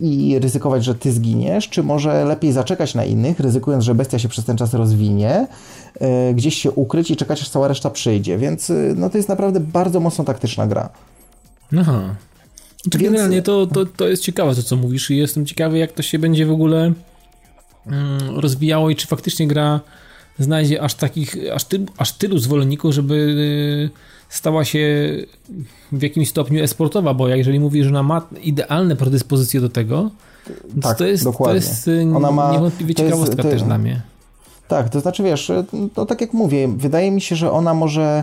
i 0.00 0.38
ryzykować, 0.38 0.84
że 0.84 0.94
ty 0.94 1.12
zginiesz, 1.12 1.68
czy 1.68 1.82
może 1.82 2.24
lepiej 2.24 2.52
zaczekać 2.52 2.94
na 2.94 3.04
innych, 3.04 3.40
ryzykując, 3.40 3.84
że 3.84 3.94
bestia 3.94 4.18
się 4.18 4.28
przez 4.28 4.44
ten 4.44 4.56
czas 4.56 4.74
rozwinie, 4.74 5.46
gdzieś 6.34 6.54
się 6.54 6.70
ukryć 6.70 7.10
i 7.10 7.16
czekać, 7.16 7.42
aż 7.42 7.48
cała 7.48 7.68
reszta 7.68 7.90
przyjdzie. 7.90 8.38
Więc 8.38 8.72
no, 8.96 9.10
to 9.10 9.16
jest 9.16 9.28
naprawdę 9.28 9.60
bardzo 9.60 10.00
mocno 10.00 10.24
taktyczna 10.24 10.66
gra. 10.66 10.88
Aha. 11.78 12.14
Więc... 12.92 13.04
Generalnie 13.04 13.42
to, 13.42 13.66
to, 13.66 13.86
to 13.86 14.08
jest 14.08 14.22
ciekawe 14.22 14.54
to, 14.54 14.62
co 14.62 14.76
mówisz 14.76 15.10
i 15.10 15.16
jestem 15.16 15.46
ciekawy, 15.46 15.78
jak 15.78 15.92
to 15.92 16.02
się 16.02 16.18
będzie 16.18 16.46
w 16.46 16.50
ogóle 16.50 16.92
rozwijało 18.36 18.90
i 18.90 18.96
czy 18.96 19.06
faktycznie 19.06 19.48
gra 19.48 19.80
znajdzie 20.38 20.82
aż 20.82 20.94
takich, 20.94 21.36
aż, 21.54 21.64
ty, 21.64 21.86
aż 21.98 22.12
tylu 22.12 22.38
zwolenników, 22.38 22.94
żeby 22.94 23.14
y, 23.14 23.90
stała 24.28 24.64
się 24.64 25.14
w 25.92 26.02
jakimś 26.02 26.28
stopniu 26.28 26.64
esportowa, 26.64 27.14
bo 27.14 27.28
jeżeli 27.28 27.60
mówi, 27.60 27.82
że 27.82 27.90
ona 27.90 28.02
ma 28.02 28.26
idealne 28.42 28.96
predyspozycje 28.96 29.60
do 29.60 29.68
tego, 29.68 30.10
tak, 30.82 30.98
to 30.98 31.06
jest, 31.06 31.24
dokładnie. 31.24 31.60
to 31.60 31.66
jest 31.66 31.88
y, 31.88 32.16
ona 32.16 32.30
ma, 32.30 32.52
niewątpliwie 32.52 32.94
ciekawostka 32.94 33.42
też 33.42 33.62
dla 33.62 33.78
mnie. 33.78 34.02
Tak, 34.68 34.88
to 34.88 35.00
znaczy 35.00 35.22
wiesz, 35.22 35.52
no 35.96 36.06
tak 36.06 36.20
jak 36.20 36.32
mówię, 36.32 36.68
wydaje 36.76 37.10
mi 37.10 37.20
się, 37.20 37.36
że 37.36 37.52
ona 37.52 37.74
może 37.74 38.22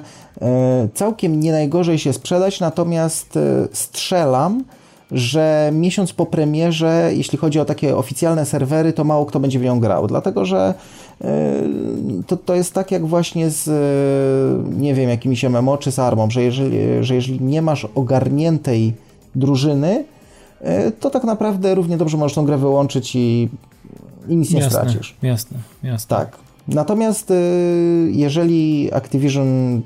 całkiem 0.93 1.39
nie 1.39 1.51
najgorzej 1.51 1.99
się 1.99 2.13
sprzedać, 2.13 2.59
natomiast 2.59 3.39
strzelam, 3.73 4.63
że 5.11 5.69
miesiąc 5.73 6.13
po 6.13 6.25
premierze, 6.25 7.11
jeśli 7.13 7.37
chodzi 7.37 7.59
o 7.59 7.65
takie 7.65 7.97
oficjalne 7.97 8.45
serwery, 8.45 8.93
to 8.93 9.03
mało 9.03 9.25
kto 9.25 9.39
będzie 9.39 9.59
w 9.59 9.63
nią 9.63 9.79
grał, 9.79 10.07
dlatego 10.07 10.45
że 10.45 10.73
e, 11.21 11.27
to, 12.27 12.37
to 12.37 12.55
jest 12.55 12.73
tak 12.73 12.91
jak 12.91 13.05
właśnie 13.05 13.49
z, 13.49 13.67
e, 13.67 14.79
nie 14.79 14.93
wiem, 14.93 15.09
jakimiś 15.09 15.43
MMO 15.43 15.77
czy 15.77 15.91
z 15.91 15.99
Armą, 15.99 16.29
że 16.29 16.43
jeżeli, 16.43 16.77
że 17.01 17.15
jeżeli 17.15 17.41
nie 17.41 17.61
masz 17.61 17.87
ogarniętej 17.95 18.93
drużyny, 19.35 20.05
e, 20.61 20.91
to 20.91 21.09
tak 21.09 21.23
naprawdę 21.23 21.75
równie 21.75 21.97
dobrze 21.97 22.17
możesz 22.17 22.35
tą 22.35 22.45
grę 22.45 22.57
wyłączyć 22.57 23.15
i, 23.15 23.49
i 24.27 24.35
nic 24.35 24.51
nie 24.51 24.59
jasne, 24.59 24.79
stracisz. 24.79 25.15
Jasne, 25.21 25.57
jasne. 25.83 26.17
Tak. 26.17 26.37
Natomiast 26.67 27.33
jeżeli 28.07 28.89
Activision 28.93 29.81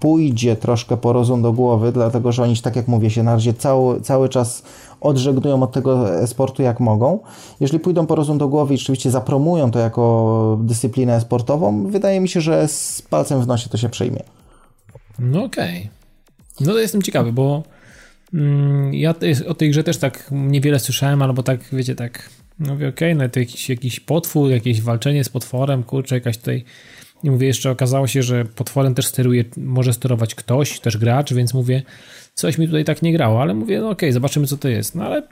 pójdzie 0.00 0.56
troszkę 0.56 0.96
po 0.96 1.12
rozum 1.12 1.42
do 1.42 1.52
głowy, 1.52 1.92
dlatego 1.92 2.32
że 2.32 2.42
oni, 2.42 2.56
tak 2.56 2.76
jak 2.76 2.88
mówię, 2.88 3.10
się 3.10 3.22
na 3.22 3.34
razie 3.34 3.54
cały, 3.54 4.00
cały 4.00 4.28
czas 4.28 4.62
odżegnują 5.00 5.62
od 5.62 5.72
tego 5.72 6.06
sportu 6.26 6.62
jak 6.62 6.80
mogą. 6.80 7.18
Jeżeli 7.60 7.80
pójdą 7.80 8.06
po 8.06 8.14
rozum 8.14 8.38
do 8.38 8.48
głowy 8.48 8.74
i 8.74 8.78
rzeczywiście 8.78 9.10
zapromują 9.10 9.70
to 9.70 9.78
jako 9.78 10.58
dyscyplinę 10.62 11.20
sportową, 11.20 11.86
wydaje 11.86 12.20
mi 12.20 12.28
się, 12.28 12.40
że 12.40 12.68
z 12.68 13.02
palcem 13.02 13.42
w 13.42 13.46
nosie 13.46 13.68
to 13.68 13.76
się 13.76 13.88
przyjmie. 13.88 14.22
No 15.18 15.44
okej. 15.44 15.78
Okay. 15.78 16.66
No 16.66 16.72
to 16.72 16.78
jestem 16.78 17.02
ciekawy, 17.02 17.32
bo 17.32 17.62
mm, 18.34 18.94
ja 18.94 19.14
o 19.48 19.54
tej 19.54 19.70
grze 19.70 19.84
też 19.84 19.98
tak 19.98 20.28
niewiele 20.32 20.78
słyszałem, 20.78 21.22
albo 21.22 21.42
tak, 21.42 21.60
wiecie, 21.72 21.94
tak 21.94 22.30
mówię, 22.58 22.88
okej, 22.88 23.12
okay, 23.12 23.14
no 23.14 23.28
to 23.28 23.40
jakiś, 23.40 23.68
jakiś 23.68 24.00
potwór, 24.00 24.50
jakieś 24.50 24.82
walczenie 24.82 25.24
z 25.24 25.28
potworem, 25.28 25.82
kurczę, 25.82 26.14
jakaś 26.14 26.38
tutaj 26.38 26.64
i 27.24 27.30
mówię, 27.30 27.46
jeszcze 27.46 27.70
okazało 27.70 28.06
się, 28.06 28.22
że 28.22 28.44
potworem 28.44 28.94
też 28.94 29.06
steruje, 29.06 29.44
może 29.56 29.92
sterować 29.92 30.34
ktoś, 30.34 30.80
też 30.80 30.96
gracz, 30.96 31.34
więc 31.34 31.54
mówię, 31.54 31.82
coś 32.34 32.58
mi 32.58 32.66
tutaj 32.66 32.84
tak 32.84 33.02
nie 33.02 33.12
grało, 33.12 33.42
ale 33.42 33.54
mówię, 33.54 33.80
no 33.80 33.90
okej, 33.90 34.08
okay, 34.08 34.12
zobaczymy 34.12 34.46
co 34.46 34.56
to 34.56 34.68
jest. 34.68 34.94
No 34.94 35.04
ale. 35.04 35.22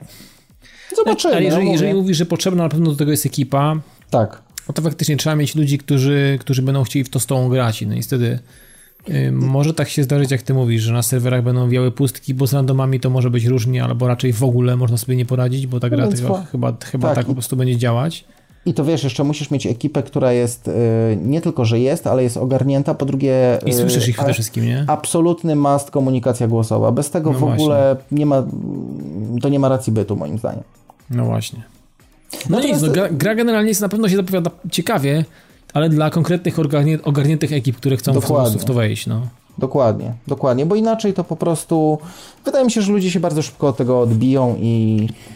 Zobaczymy. 0.95 1.33
Ale 1.33 1.43
jeżeli, 1.43 1.65
no 1.65 1.71
jeżeli 1.71 1.93
mówisz, 1.93 2.17
że 2.17 2.25
potrzebna 2.25 2.63
na 2.63 2.69
pewno 2.69 2.91
do 2.91 2.97
tego 2.97 3.11
jest 3.11 3.25
ekipa, 3.25 3.75
tak. 4.09 4.41
No 4.67 4.73
to 4.73 4.81
faktycznie 4.81 5.17
trzeba 5.17 5.35
mieć 5.35 5.55
ludzi, 5.55 5.77
którzy, 5.77 6.37
którzy 6.41 6.61
będą 6.61 6.83
chcieli 6.83 7.03
w 7.03 7.09
to 7.09 7.19
z 7.19 7.25
tą 7.25 7.49
grać. 7.49 7.81
No 7.87 7.95
i 7.95 8.01
wtedy 8.01 8.39
y, 9.09 9.31
może 9.31 9.73
tak 9.73 9.89
się 9.89 10.03
zdarzyć, 10.03 10.31
jak 10.31 10.41
ty 10.41 10.53
mówisz, 10.53 10.81
że 10.81 10.93
na 10.93 11.03
serwerach 11.03 11.43
będą 11.43 11.69
wiały 11.69 11.91
pustki, 11.91 12.33
bo 12.33 12.47
z 12.47 12.53
randomami 12.53 12.99
to 12.99 13.09
może 13.09 13.29
być 13.29 13.45
różnie, 13.45 13.83
albo 13.83 14.07
raczej 14.07 14.33
w 14.33 14.43
ogóle 14.43 14.77
można 14.77 14.97
sobie 14.97 15.15
nie 15.15 15.25
poradzić, 15.25 15.67
bo 15.67 15.79
ta 15.79 15.89
gra 15.89 16.05
no 16.05 16.45
chyba, 16.51 16.77
chyba 16.91 17.07
tak. 17.07 17.15
tak 17.15 17.25
po 17.25 17.33
prostu 17.33 17.55
będzie 17.55 17.77
działać. 17.77 18.25
I 18.65 18.73
to 18.73 18.85
wiesz, 18.85 19.03
jeszcze 19.03 19.23
musisz 19.23 19.51
mieć 19.51 19.67
ekipę, 19.67 20.03
która 20.03 20.31
jest 20.31 20.67
y, 20.67 20.71
nie 21.23 21.41
tylko, 21.41 21.65
że 21.65 21.79
jest, 21.79 22.07
ale 22.07 22.23
jest 22.23 22.37
ogarnięta, 22.37 22.93
po 22.93 23.05
drugie... 23.05 23.59
I 23.65 23.73
słyszysz 23.73 24.07
ich 24.07 24.15
przede 24.15 24.33
wszystkim, 24.33 24.65
nie? 24.65 24.85
Absolutny 24.87 25.55
must 25.55 25.91
komunikacja 25.91 26.47
głosowa. 26.47 26.91
Bez 26.91 27.09
tego 27.09 27.31
no 27.31 27.37
w 27.37 27.39
właśnie. 27.39 27.63
ogóle 27.63 27.95
nie 28.11 28.25
ma, 28.25 28.43
to 29.41 29.49
nie 29.49 29.59
ma 29.59 29.69
racji 29.69 29.93
bytu, 29.93 30.15
moim 30.15 30.37
zdaniem. 30.37 30.63
No 31.09 31.25
właśnie. 31.25 31.63
No 32.49 32.57
Natomiast... 32.57 32.81
nic, 32.81 32.87
no, 32.87 32.93
gra, 32.93 33.09
gra, 33.09 33.35
generalnie 33.35 33.69
jest, 33.69 33.81
na 33.81 33.89
pewno 33.89 34.09
się 34.09 34.15
zapowiada 34.15 34.51
ciekawie, 34.71 35.25
ale 35.73 35.89
dla 35.89 36.09
konkretnych 36.09 36.55
ogarniętych 37.03 37.53
ekip, 37.53 37.77
które 37.77 37.97
chcą 37.97 38.13
Dokładnie. 38.13 38.59
w 38.59 38.65
to 38.65 38.73
wejść, 38.73 39.07
no. 39.07 39.21
Dokładnie, 39.57 40.13
dokładnie, 40.27 40.65
bo 40.65 40.75
inaczej 40.75 41.13
to 41.13 41.23
po 41.23 41.35
prostu 41.35 41.99
wydaje 42.45 42.65
mi 42.65 42.71
się, 42.71 42.81
że 42.81 42.91
ludzie 42.91 43.11
się 43.11 43.19
bardzo 43.19 43.41
szybko 43.41 43.67
od 43.67 43.77
tego 43.77 43.99
odbiją 43.99 44.55
i 44.59 45.07
y, 45.09 45.34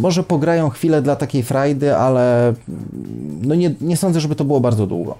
może 0.00 0.22
pograją 0.22 0.68
chwilę 0.68 1.02
dla 1.02 1.16
takiej 1.16 1.42
frajdy, 1.42 1.96
ale 1.96 2.48
mm, 2.48 2.56
no 3.42 3.54
nie, 3.54 3.74
nie 3.80 3.96
sądzę, 3.96 4.20
żeby 4.20 4.34
to 4.34 4.44
było 4.44 4.60
bardzo 4.60 4.86
długo. 4.86 5.16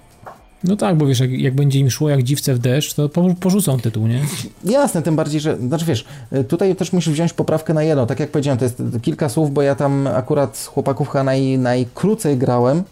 No 0.63 0.75
tak, 0.75 0.97
bo 0.97 1.05
wiesz, 1.05 1.19
jak, 1.19 1.31
jak, 1.31 1.55
będzie 1.55 1.79
im 1.79 1.89
szło 1.89 2.09
jak 2.09 2.23
dziwce 2.23 2.53
w 2.53 2.59
deszcz, 2.59 2.93
to 2.93 3.09
porzucą 3.39 3.79
tytuł, 3.79 4.07
nie? 4.07 4.21
Jasne, 4.63 5.01
tym 5.01 5.15
bardziej, 5.15 5.41
że, 5.41 5.57
znaczy 5.57 5.85
wiesz, 5.85 6.05
y, 6.33 6.43
tutaj 6.43 6.75
też 6.75 6.93
musisz 6.93 7.13
wziąć 7.13 7.33
poprawkę 7.33 7.73
na 7.73 7.83
jedno, 7.83 8.05
tak 8.05 8.19
jak 8.19 8.31
powiedziałem, 8.31 8.57
to 8.57 8.65
jest 8.65 8.83
kilka 9.01 9.29
słów, 9.29 9.53
bo 9.53 9.61
ja 9.61 9.75
tam 9.75 10.07
akurat 10.07 10.57
z 10.57 10.65
chłopaków 10.67 11.09
chyba 11.09 11.23
naj, 11.23 11.57
najkrócej 11.57 12.37
grałem, 12.37 12.77
y, 12.77 12.83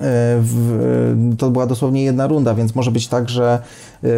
w, 0.00 1.34
to 1.38 1.50
była 1.50 1.66
dosłownie 1.66 2.04
jedna 2.04 2.26
runda, 2.26 2.54
więc 2.54 2.74
może 2.74 2.90
być 2.90 3.08
tak, 3.08 3.28
że 3.28 3.62
E, 4.04 4.08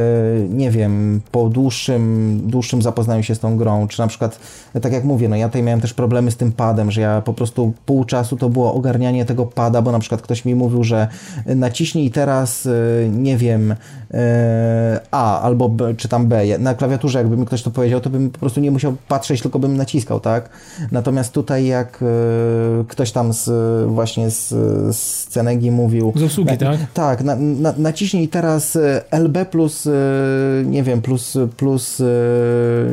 nie 0.48 0.70
wiem, 0.70 1.20
po 1.30 1.48
dłuższym, 1.48 2.40
dłuższym 2.44 2.82
zapoznaniu 2.82 3.22
się 3.22 3.34
z 3.34 3.38
tą 3.38 3.56
grą, 3.56 3.88
czy 3.88 3.98
na 3.98 4.06
przykład, 4.06 4.38
tak 4.82 4.92
jak 4.92 5.04
mówię, 5.04 5.28
no 5.28 5.36
ja 5.36 5.48
tutaj 5.48 5.62
miałem 5.62 5.80
też 5.80 5.94
problemy 5.94 6.30
z 6.30 6.36
tym 6.36 6.52
padem, 6.52 6.90
że 6.90 7.00
ja 7.00 7.20
po 7.20 7.34
prostu 7.34 7.72
pół 7.86 8.04
czasu 8.04 8.36
to 8.36 8.48
było 8.48 8.74
ogarnianie 8.74 9.24
tego 9.24 9.46
pada, 9.46 9.82
bo 9.82 9.92
na 9.92 9.98
przykład 9.98 10.22
ktoś 10.22 10.44
mi 10.44 10.54
mówił, 10.54 10.84
że 10.84 11.08
naciśnij 11.46 12.10
teraz, 12.10 12.66
e, 12.66 13.08
nie 13.08 13.36
wiem, 13.36 13.74
e, 14.14 15.00
A 15.10 15.40
albo 15.40 15.68
B, 15.68 15.94
czy 15.94 16.08
tam 16.08 16.26
B. 16.26 16.58
Na 16.58 16.74
klawiaturze 16.74 17.18
jakby 17.18 17.36
mi 17.36 17.46
ktoś 17.46 17.62
to 17.62 17.70
powiedział, 17.70 18.00
to 18.00 18.10
bym 18.10 18.30
po 18.30 18.38
prostu 18.38 18.60
nie 18.60 18.70
musiał 18.70 18.94
patrzeć, 19.08 19.42
tylko 19.42 19.58
bym 19.58 19.76
naciskał, 19.76 20.20
tak? 20.20 20.48
Natomiast 20.92 21.32
tutaj 21.32 21.66
jak 21.66 22.04
ktoś 22.88 23.12
tam 23.12 23.32
z, 23.32 23.50
właśnie 23.90 24.30
z, 24.30 24.48
z 24.96 25.28
Mówił... 25.70 26.12
Z 26.16 26.22
obsługi, 26.22 26.58
tak? 26.58 26.78
Tak, 26.94 27.22
na, 27.22 27.36
na, 27.36 27.74
naciśnij 27.78 28.28
teraz 28.28 28.78
LB 29.10 29.44
plus 29.50 29.64
plus, 29.64 29.86
e, 29.86 29.90
nie 30.64 30.82
wiem, 30.82 31.02
plus, 31.02 31.38
plus, 31.56 32.00
e, 32.00 32.04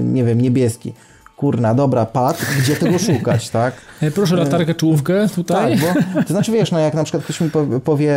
nie 0.04 0.24
wiem, 0.24 0.42
niebieski 0.42 0.94
kurna, 1.42 1.74
dobra, 1.74 2.06
pad, 2.06 2.46
gdzie 2.60 2.76
tego 2.76 3.00
szukać, 3.10 3.50
tak? 3.50 3.74
E, 4.02 4.12
proszę 4.12 4.36
latarkę, 4.36 4.76
czołówkę 4.76 5.30
tutaj. 5.36 5.80
Tak, 5.80 5.96
bo, 6.14 6.22
to 6.22 6.28
znaczy 6.28 6.52
wiesz, 6.52 6.72
no 6.72 6.80
jak 6.80 6.94
na 6.94 7.04
przykład 7.04 7.24
ktoś 7.24 7.42
mi 7.42 7.50
powie, 7.84 8.16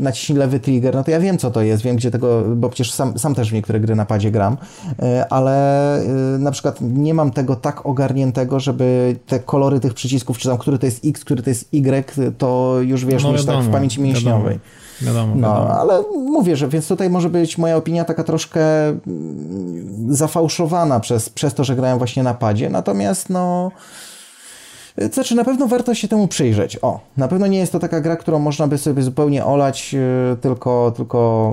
naciśnij 0.00 0.38
lewy 0.38 0.60
trigger, 0.60 0.94
no 0.94 1.04
to 1.04 1.10
ja 1.10 1.20
wiem 1.20 1.38
co 1.38 1.50
to 1.50 1.62
jest, 1.62 1.82
wiem 1.82 1.96
gdzie 1.96 2.10
tego, 2.10 2.42
bo 2.56 2.68
przecież 2.68 2.92
sam, 2.92 3.18
sam 3.18 3.34
też 3.34 3.50
w 3.50 3.52
niektóre 3.52 3.80
gry 3.80 3.94
na 3.94 4.06
padzie 4.06 4.30
gram, 4.30 4.56
ale 5.30 6.00
na 6.38 6.50
przykład 6.50 6.78
nie 6.80 7.14
mam 7.14 7.30
tego 7.30 7.56
tak 7.56 7.86
ogarniętego, 7.86 8.60
żeby 8.60 9.16
te 9.26 9.40
kolory 9.40 9.80
tych 9.80 9.94
przycisków, 9.94 10.38
czy 10.38 10.48
tam, 10.48 10.58
który 10.58 10.78
to 10.78 10.86
jest 10.86 11.04
X, 11.04 11.24
który 11.24 11.42
to 11.42 11.50
jest 11.50 11.74
Y, 11.74 12.32
to 12.38 12.76
już 12.80 13.04
wiesz, 13.04 13.22
no, 13.22 13.32
mieć 13.32 13.44
tak 13.44 13.60
w 13.60 13.70
pamięci 13.70 14.00
mięśniowej. 14.00 14.44
Wiadomo. 14.44 14.84
Wiadomo, 15.02 15.34
no, 15.34 15.48
wiadomo. 15.48 15.80
ale 15.80 16.02
mówię, 16.12 16.56
że 16.56 16.68
więc 16.68 16.88
tutaj 16.88 17.10
może 17.10 17.30
być 17.30 17.58
moja 17.58 17.76
opinia 17.76 18.04
taka 18.04 18.24
troszkę 18.24 18.88
mm, 18.88 20.14
zafałszowana 20.14 21.00
przez, 21.00 21.28
przez 21.28 21.54
to, 21.54 21.64
że 21.64 21.76
grałem 21.76 21.98
właśnie 21.98 22.22
na 22.22 22.34
padzie, 22.34 22.70
natomiast 22.70 23.30
no 23.30 23.70
znaczy, 25.12 25.34
na 25.34 25.44
pewno 25.44 25.68
warto 25.68 25.94
się 25.94 26.08
temu 26.08 26.28
przyjrzeć. 26.28 26.78
O, 26.82 27.00
na 27.16 27.28
pewno 27.28 27.46
nie 27.46 27.58
jest 27.58 27.72
to 27.72 27.78
taka 27.78 28.00
gra, 28.00 28.16
którą 28.16 28.38
można 28.38 28.68
by 28.68 28.78
sobie 28.78 29.02
zupełnie 29.02 29.44
olać, 29.44 29.94
y, 29.94 30.36
tylko, 30.36 30.92
tylko 30.96 31.52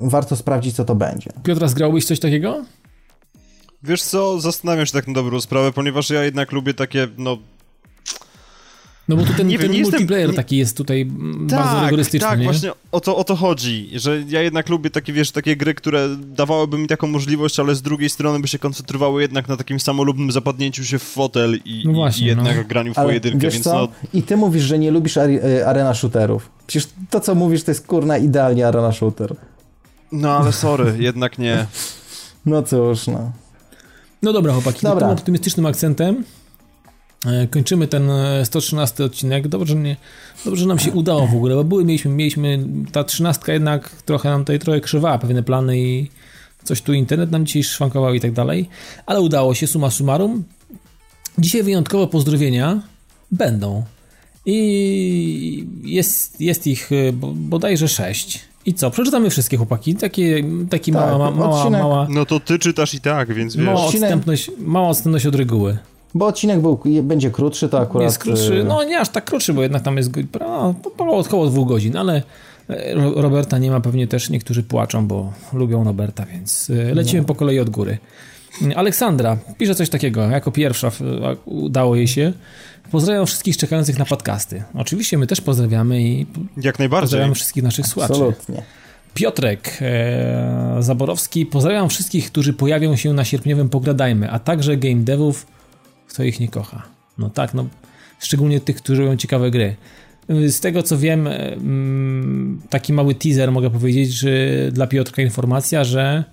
warto 0.00 0.36
sprawdzić, 0.36 0.76
co 0.76 0.84
to 0.84 0.94
będzie. 0.94 1.30
Piotra, 1.42 1.68
zgrałbyś 1.68 2.06
coś 2.06 2.20
takiego? 2.20 2.64
Wiesz 3.82 4.02
co, 4.02 4.40
zastanawiam 4.40 4.86
się 4.86 4.92
tak 4.92 5.08
na 5.08 5.14
dobrą 5.14 5.40
sprawę, 5.40 5.72
ponieważ 5.72 6.10
ja 6.10 6.24
jednak 6.24 6.52
lubię 6.52 6.74
takie, 6.74 7.08
no, 7.18 7.38
No 9.10 9.16
bo 9.16 9.24
tu 9.24 9.32
ten, 9.34 9.48
nie 9.48 9.58
ten 9.58 9.72
wiem, 9.72 9.82
multiplayer 9.82 10.26
jestem... 10.28 10.36
taki 10.36 10.56
jest 10.56 10.76
tutaj 10.76 11.06
tak, 11.48 11.58
bardzo 11.58 11.84
rygorystyczny, 11.84 12.28
Tak, 12.28 12.38
nie? 12.38 12.44
właśnie 12.44 12.70
o 12.92 13.00
to, 13.00 13.16
o 13.16 13.24
to 13.24 13.36
chodzi, 13.36 13.90
że 13.94 14.22
ja 14.28 14.42
jednak 14.42 14.68
lubię 14.68 14.90
takie, 14.90 15.12
wiesz, 15.12 15.30
takie 15.30 15.56
gry, 15.56 15.74
które 15.74 16.08
dawałyby 16.16 16.78
mi 16.78 16.86
taką 16.88 17.06
możliwość, 17.06 17.60
ale 17.60 17.74
z 17.74 17.82
drugiej 17.82 18.10
strony 18.10 18.40
by 18.40 18.48
się 18.48 18.58
koncentrowały 18.58 19.22
jednak 19.22 19.48
na 19.48 19.56
takim 19.56 19.80
samolubnym 19.80 20.32
zapadnięciu 20.32 20.84
się 20.84 20.98
w 20.98 21.02
fotel 21.02 21.60
i, 21.64 21.82
no 21.86 21.92
właśnie, 21.92 22.24
i 22.24 22.28
jednak 22.28 22.56
no. 22.56 22.64
graniu 22.64 22.94
w 22.94 22.98
ale 22.98 23.08
pojedynkę, 23.08 23.50
więc 23.50 23.64
co? 23.64 23.74
no... 23.74 23.88
I 24.14 24.22
ty 24.22 24.36
mówisz, 24.36 24.62
że 24.62 24.78
nie 24.78 24.90
lubisz 24.90 25.16
e, 25.16 25.66
arena 25.66 25.94
shooterów. 25.94 26.50
Przecież 26.66 26.88
to, 27.10 27.20
co 27.20 27.34
mówisz, 27.34 27.64
to 27.64 27.70
jest 27.70 27.86
kurna 27.86 28.18
idealnie 28.18 28.68
arena 28.68 28.92
shooter. 28.92 29.34
No 30.12 30.36
ale 30.36 30.52
sorry, 30.52 30.94
jednak 31.08 31.38
nie. 31.38 31.66
No 32.46 32.62
cóż, 32.62 33.06
no. 33.06 33.32
No 34.22 34.32
dobra, 34.32 34.52
chłopaki, 34.52 34.82
dobra. 34.82 35.08
tym 35.08 35.16
optymistycznym 35.16 35.66
akcentem 35.66 36.24
kończymy 37.50 37.88
ten 37.88 38.10
113 38.44 39.02
e, 39.02 39.06
odcinek. 39.06 39.48
Dobrze, 39.48 39.74
nie, 39.74 39.96
dobrze 40.44 40.66
nam 40.66 40.78
się 40.78 40.92
udało 40.92 41.26
w 41.26 41.34
ogóle, 41.34 41.54
bo 41.54 41.64
były, 41.64 41.84
mieliśmy, 41.84 42.10
mieliśmy 42.10 42.64
ta 42.92 43.04
trzynastka 43.04 43.52
jednak 43.52 43.90
trochę 43.90 44.30
nam 44.30 44.40
tutaj 44.40 44.58
trochę 44.58 44.80
krzywała 44.80 45.18
pewne 45.18 45.42
plany 45.42 45.78
i 45.78 46.10
coś 46.64 46.82
tu 46.82 46.92
internet 46.92 47.30
nam 47.30 47.46
dzisiaj 47.46 47.62
szwankował 47.62 48.14
i 48.14 48.20
tak 48.20 48.32
dalej, 48.32 48.68
ale 49.06 49.20
udało 49.20 49.54
się, 49.54 49.66
suma 49.66 49.90
summarum. 49.90 50.44
Dzisiaj 51.38 51.62
wyjątkowo 51.62 52.06
pozdrowienia 52.06 52.82
będą 53.30 53.84
i 54.46 55.66
jest, 55.82 56.40
jest 56.40 56.66
ich 56.66 56.92
e, 56.92 57.12
bodajże 57.34 57.88
sześć. 57.88 58.40
I 58.66 58.74
co? 58.74 58.90
Przeczytamy 58.90 59.30
wszystkie 59.30 59.56
chłopaki. 59.56 59.94
Takie, 59.94 60.42
taki 60.70 60.92
tak, 60.92 61.00
mała, 61.00 61.30
mała, 61.30 61.70
mała. 61.70 62.06
No 62.10 62.26
to 62.26 62.40
ty 62.40 62.58
czytasz 62.58 62.94
i 62.94 63.00
tak, 63.00 63.34
więc 63.34 63.56
wiesz. 63.56 63.66
Mała 63.66 63.84
odstępność, 63.84 64.50
mała 64.58 64.88
odstępność 64.88 65.26
od 65.26 65.34
reguły. 65.34 65.78
Bo 66.14 66.26
odcinek 66.26 66.60
był, 66.60 66.80
będzie 67.02 67.30
krótszy, 67.30 67.68
to 67.68 67.80
akurat... 67.80 68.04
Jest 68.04 68.18
krótszy, 68.18 68.54
y- 68.54 68.64
no 68.64 68.84
nie 68.84 69.00
aż 69.00 69.08
tak 69.08 69.24
krótszy, 69.24 69.54
bo 69.54 69.62
jednak 69.62 69.82
tam 69.82 69.96
jest 69.96 70.10
no, 70.40 70.74
około 70.98 71.46
dwóch 71.46 71.68
godzin, 71.68 71.96
ale 71.96 72.22
e, 72.70 72.94
Roberta 72.94 73.58
nie 73.58 73.70
ma, 73.70 73.80
pewnie 73.80 74.06
też 74.06 74.30
niektórzy 74.30 74.62
płaczą, 74.62 75.06
bo 75.06 75.32
lubią 75.52 75.84
Roberta, 75.84 76.26
więc 76.26 76.70
e, 76.70 76.94
lecimy 76.94 77.20
no. 77.20 77.26
po 77.26 77.34
kolei 77.34 77.58
od 77.58 77.70
góry. 77.70 77.98
Aleksandra 78.76 79.36
pisze 79.58 79.74
coś 79.74 79.90
takiego, 79.90 80.22
jako 80.22 80.52
pierwsza 80.52 80.90
udało 81.44 81.96
jej 81.96 82.08
się. 82.08 82.32
Pozdrawiam 82.90 83.26
wszystkich 83.26 83.56
czekających 83.56 83.98
na 83.98 84.04
podcasty. 84.04 84.62
Oczywiście 84.74 85.18
my 85.18 85.26
też 85.26 85.40
pozdrawiamy 85.40 86.02
i 86.02 86.26
Jak 86.56 86.78
najbardziej. 86.78 87.04
pozdrawiam 87.04 87.34
wszystkich 87.34 87.62
naszych 87.62 87.86
słuchaczy. 87.86 88.12
Absolutnie. 88.12 88.62
Piotrek 89.14 89.78
e, 89.80 90.76
Zaborowski, 90.80 91.46
pozdrawiam 91.46 91.88
wszystkich, 91.88 92.26
którzy 92.26 92.52
pojawią 92.52 92.96
się 92.96 93.12
na 93.12 93.24
sierpniowym 93.24 93.68
Pogradajmy, 93.68 94.30
a 94.30 94.38
także 94.38 94.76
game 94.76 95.00
devów, 95.00 95.46
kto 96.10 96.22
ich 96.22 96.40
nie 96.40 96.48
kocha. 96.48 96.82
No 97.18 97.30
tak, 97.30 97.54
no 97.54 97.66
szczególnie 98.18 98.60
tych, 98.60 98.76
którzy 98.76 99.02
robią 99.02 99.16
ciekawe 99.16 99.50
gry. 99.50 99.76
Z 100.28 100.60
tego 100.60 100.82
co 100.82 100.98
wiem, 100.98 101.26
mm, 101.26 102.60
taki 102.70 102.92
mały 102.92 103.14
teaser 103.14 103.52
mogę 103.52 103.70
powiedzieć, 103.70 104.12
że 104.12 104.30
dla 104.72 104.86
Piotrka 104.86 105.22
informacja, 105.22 105.84
że 105.84 106.24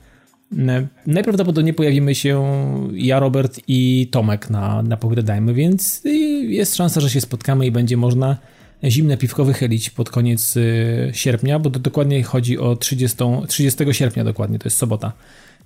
Najprawdopodobniej 1.07 1.73
pojawimy 1.73 2.15
się 2.15 2.45
ja, 2.93 3.19
Robert 3.19 3.59
i 3.67 4.07
Tomek 4.11 4.49
na, 4.49 4.81
na 4.81 4.97
Pogradajmy, 4.97 5.53
więc 5.53 6.01
jest 6.41 6.75
szansa, 6.75 7.01
że 7.01 7.09
się 7.09 7.21
spotkamy 7.21 7.65
i 7.65 7.71
będzie 7.71 7.97
można 7.97 8.37
zimne 8.83 9.17
piwko 9.17 9.45
wychylić 9.45 9.89
pod 9.89 10.09
koniec 10.09 10.57
y, 10.57 11.11
sierpnia, 11.13 11.59
bo 11.59 11.69
to 11.69 11.79
dokładnie 11.79 12.23
chodzi 12.23 12.57
o 12.57 12.75
30, 12.75 13.17
30 13.47 13.85
sierpnia 13.91 14.23
dokładnie, 14.23 14.59
to 14.59 14.65
jest 14.65 14.77
sobota. 14.77 15.13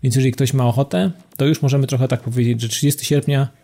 Więc 0.03 0.15
jeżeli 0.15 0.31
ktoś 0.31 0.53
ma 0.53 0.67
ochotę, 0.67 1.11
to 1.37 1.45
już 1.45 1.61
możemy 1.61 1.87
trochę 1.87 2.07
tak 2.07 2.21
powiedzieć, 2.21 2.61
że 2.61 2.69
30 2.69 3.05
sierpnia 3.05 3.41
e, 3.41 3.60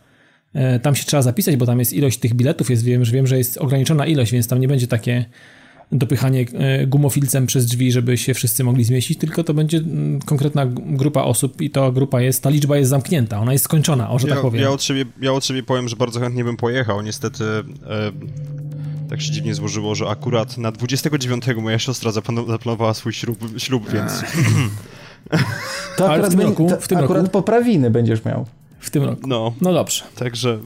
tam 0.79 0.95
się 0.95 1.03
trzeba 1.03 1.23
zapisać, 1.23 1.55
bo 1.55 1.65
tam 1.65 1.79
jest 1.79 1.93
ilość 1.93 2.19
tych 2.19 2.33
biletów, 2.33 2.69
jest, 2.69 2.83
wiem, 2.83 3.05
że 3.05 3.11
wiem, 3.11 3.27
że 3.27 3.37
jest 3.37 3.57
ograniczona 3.57 4.05
ilość, 4.05 4.31
więc 4.31 4.47
tam 4.47 4.59
nie 4.59 4.67
będzie 4.67 4.87
takie 4.87 5.25
dopychanie 5.91 6.45
e, 6.53 6.87
gumofilcem 6.87 7.47
przez 7.47 7.65
drzwi, 7.65 7.91
żeby 7.91 8.17
się 8.17 8.33
wszyscy 8.33 8.63
mogli 8.63 8.83
zmieścić, 8.83 9.19
tylko 9.19 9.43
to 9.43 9.53
będzie 9.53 9.77
mm, 9.77 10.21
konkretna 10.21 10.65
grupa 10.71 11.21
osób 11.21 11.61
i 11.61 11.69
ta 11.69 11.91
grupa 11.91 12.21
jest, 12.21 12.43
ta 12.43 12.49
liczba 12.49 12.77
jest 12.77 12.89
zamknięta, 12.89 13.39
ona 13.39 13.53
jest 13.53 13.65
skończona, 13.65 14.09
o, 14.09 14.19
że 14.19 14.27
ja, 14.27 14.33
tak 14.33 14.41
powiem. 14.41 14.61
Ja 14.61 14.71
od, 14.71 14.83
siebie, 14.83 15.05
ja 15.21 15.33
od 15.33 15.45
siebie 15.45 15.63
powiem, 15.63 15.87
że 15.87 15.95
bardzo 15.95 16.19
chętnie 16.19 16.43
bym 16.43 16.57
pojechał, 16.57 17.01
niestety 17.01 17.43
e, 17.43 17.63
tak 19.09 19.21
się 19.21 19.31
dziwnie 19.31 19.55
złożyło, 19.55 19.95
że 19.95 20.07
akurat 20.07 20.57
na 20.57 20.71
29 20.71 21.43
moja 21.61 21.79
siostra 21.79 22.11
zaplanowała 22.11 22.93
swój 22.93 23.13
ślub, 23.13 23.39
ślub 23.57 23.91
więc... 23.91 24.23
To 25.97 26.11
akurat, 26.11 26.33
w 26.33 26.37
tym 26.37 26.41
roku, 26.41 26.69
w 26.81 26.87
tym 26.87 26.97
akurat 26.97 27.23
roku, 27.23 27.31
poprawiny 27.31 27.91
będziesz 27.91 28.25
miał. 28.25 28.45
W 28.79 28.89
tym 28.89 29.03
roku. 29.03 29.27
No, 29.27 29.53
no 29.61 29.73
dobrze. 29.73 30.03
Także 30.15 30.59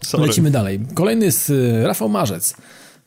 sorry. 0.00 0.26
Lecimy 0.26 0.50
dalej. 0.50 0.80
Kolejny 0.94 1.24
jest 1.24 1.52
Rafał 1.82 2.08
Marzec. 2.08 2.56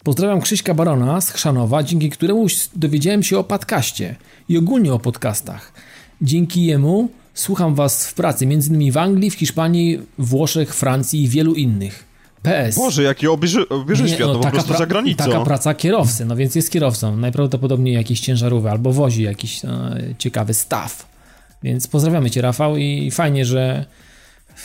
Pozdrawiam 0.04 0.42
Krzyśka 0.42 0.74
Barona 0.74 1.22
z 1.22 1.30
Chrzanowa, 1.30 1.84
dzięki 1.84 2.10
któremu 2.10 2.48
dowiedziałem 2.76 3.24
się 3.24 3.38
o 3.38 3.44
podcaście 3.44 4.16
i 4.50 4.58
ogólnie 4.58 4.94
o 4.94 5.00
podcastach. 5.00 5.74
Dzięki 6.22 6.66
jemu 6.66 7.10
słucham 7.34 7.76
was 7.76 8.08
w 8.08 8.14
pracy, 8.14 8.46
między 8.46 8.70
innymi 8.70 8.92
w 8.92 8.98
Anglii, 8.98 9.32
w 9.32 9.34
Hiszpanii, 9.34 10.00
Włoszech, 10.18 10.76
Francji 10.76 11.24
i 11.24 11.28
wielu 11.28 11.54
innych. 11.54 12.06
PS. 12.44 12.76
Boże, 12.76 13.04
jaki 13.04 13.28
obieży, 13.28 13.70
obieży 13.70 14.10
świat, 14.10 14.28
no, 14.28 14.34
no 14.34 14.40
po 14.40 14.52
prostu 14.52 14.78
za 14.78 14.86
granicą. 14.86 15.26
Taka 15.26 15.40
praca 15.46 15.74
kierowcy, 15.74 16.26
no 16.26 16.36
więc 16.36 16.56
jest 16.56 16.72
kierowcą. 16.72 17.18
Najprawdopodobniej 17.18 17.94
jakiś 17.94 18.20
ciężarówki 18.20 18.70
albo 18.70 18.94
wozi 18.94 19.24
jakiś 19.24 19.64
no, 19.64 19.90
ciekawy 20.18 20.54
staw. 20.54 21.10
Więc 21.64 21.88
pozdrawiamy 21.88 22.32
cię, 22.32 22.42
Rafał, 22.42 22.78
i 22.78 23.12
fajnie, 23.12 23.46
że 23.46 23.86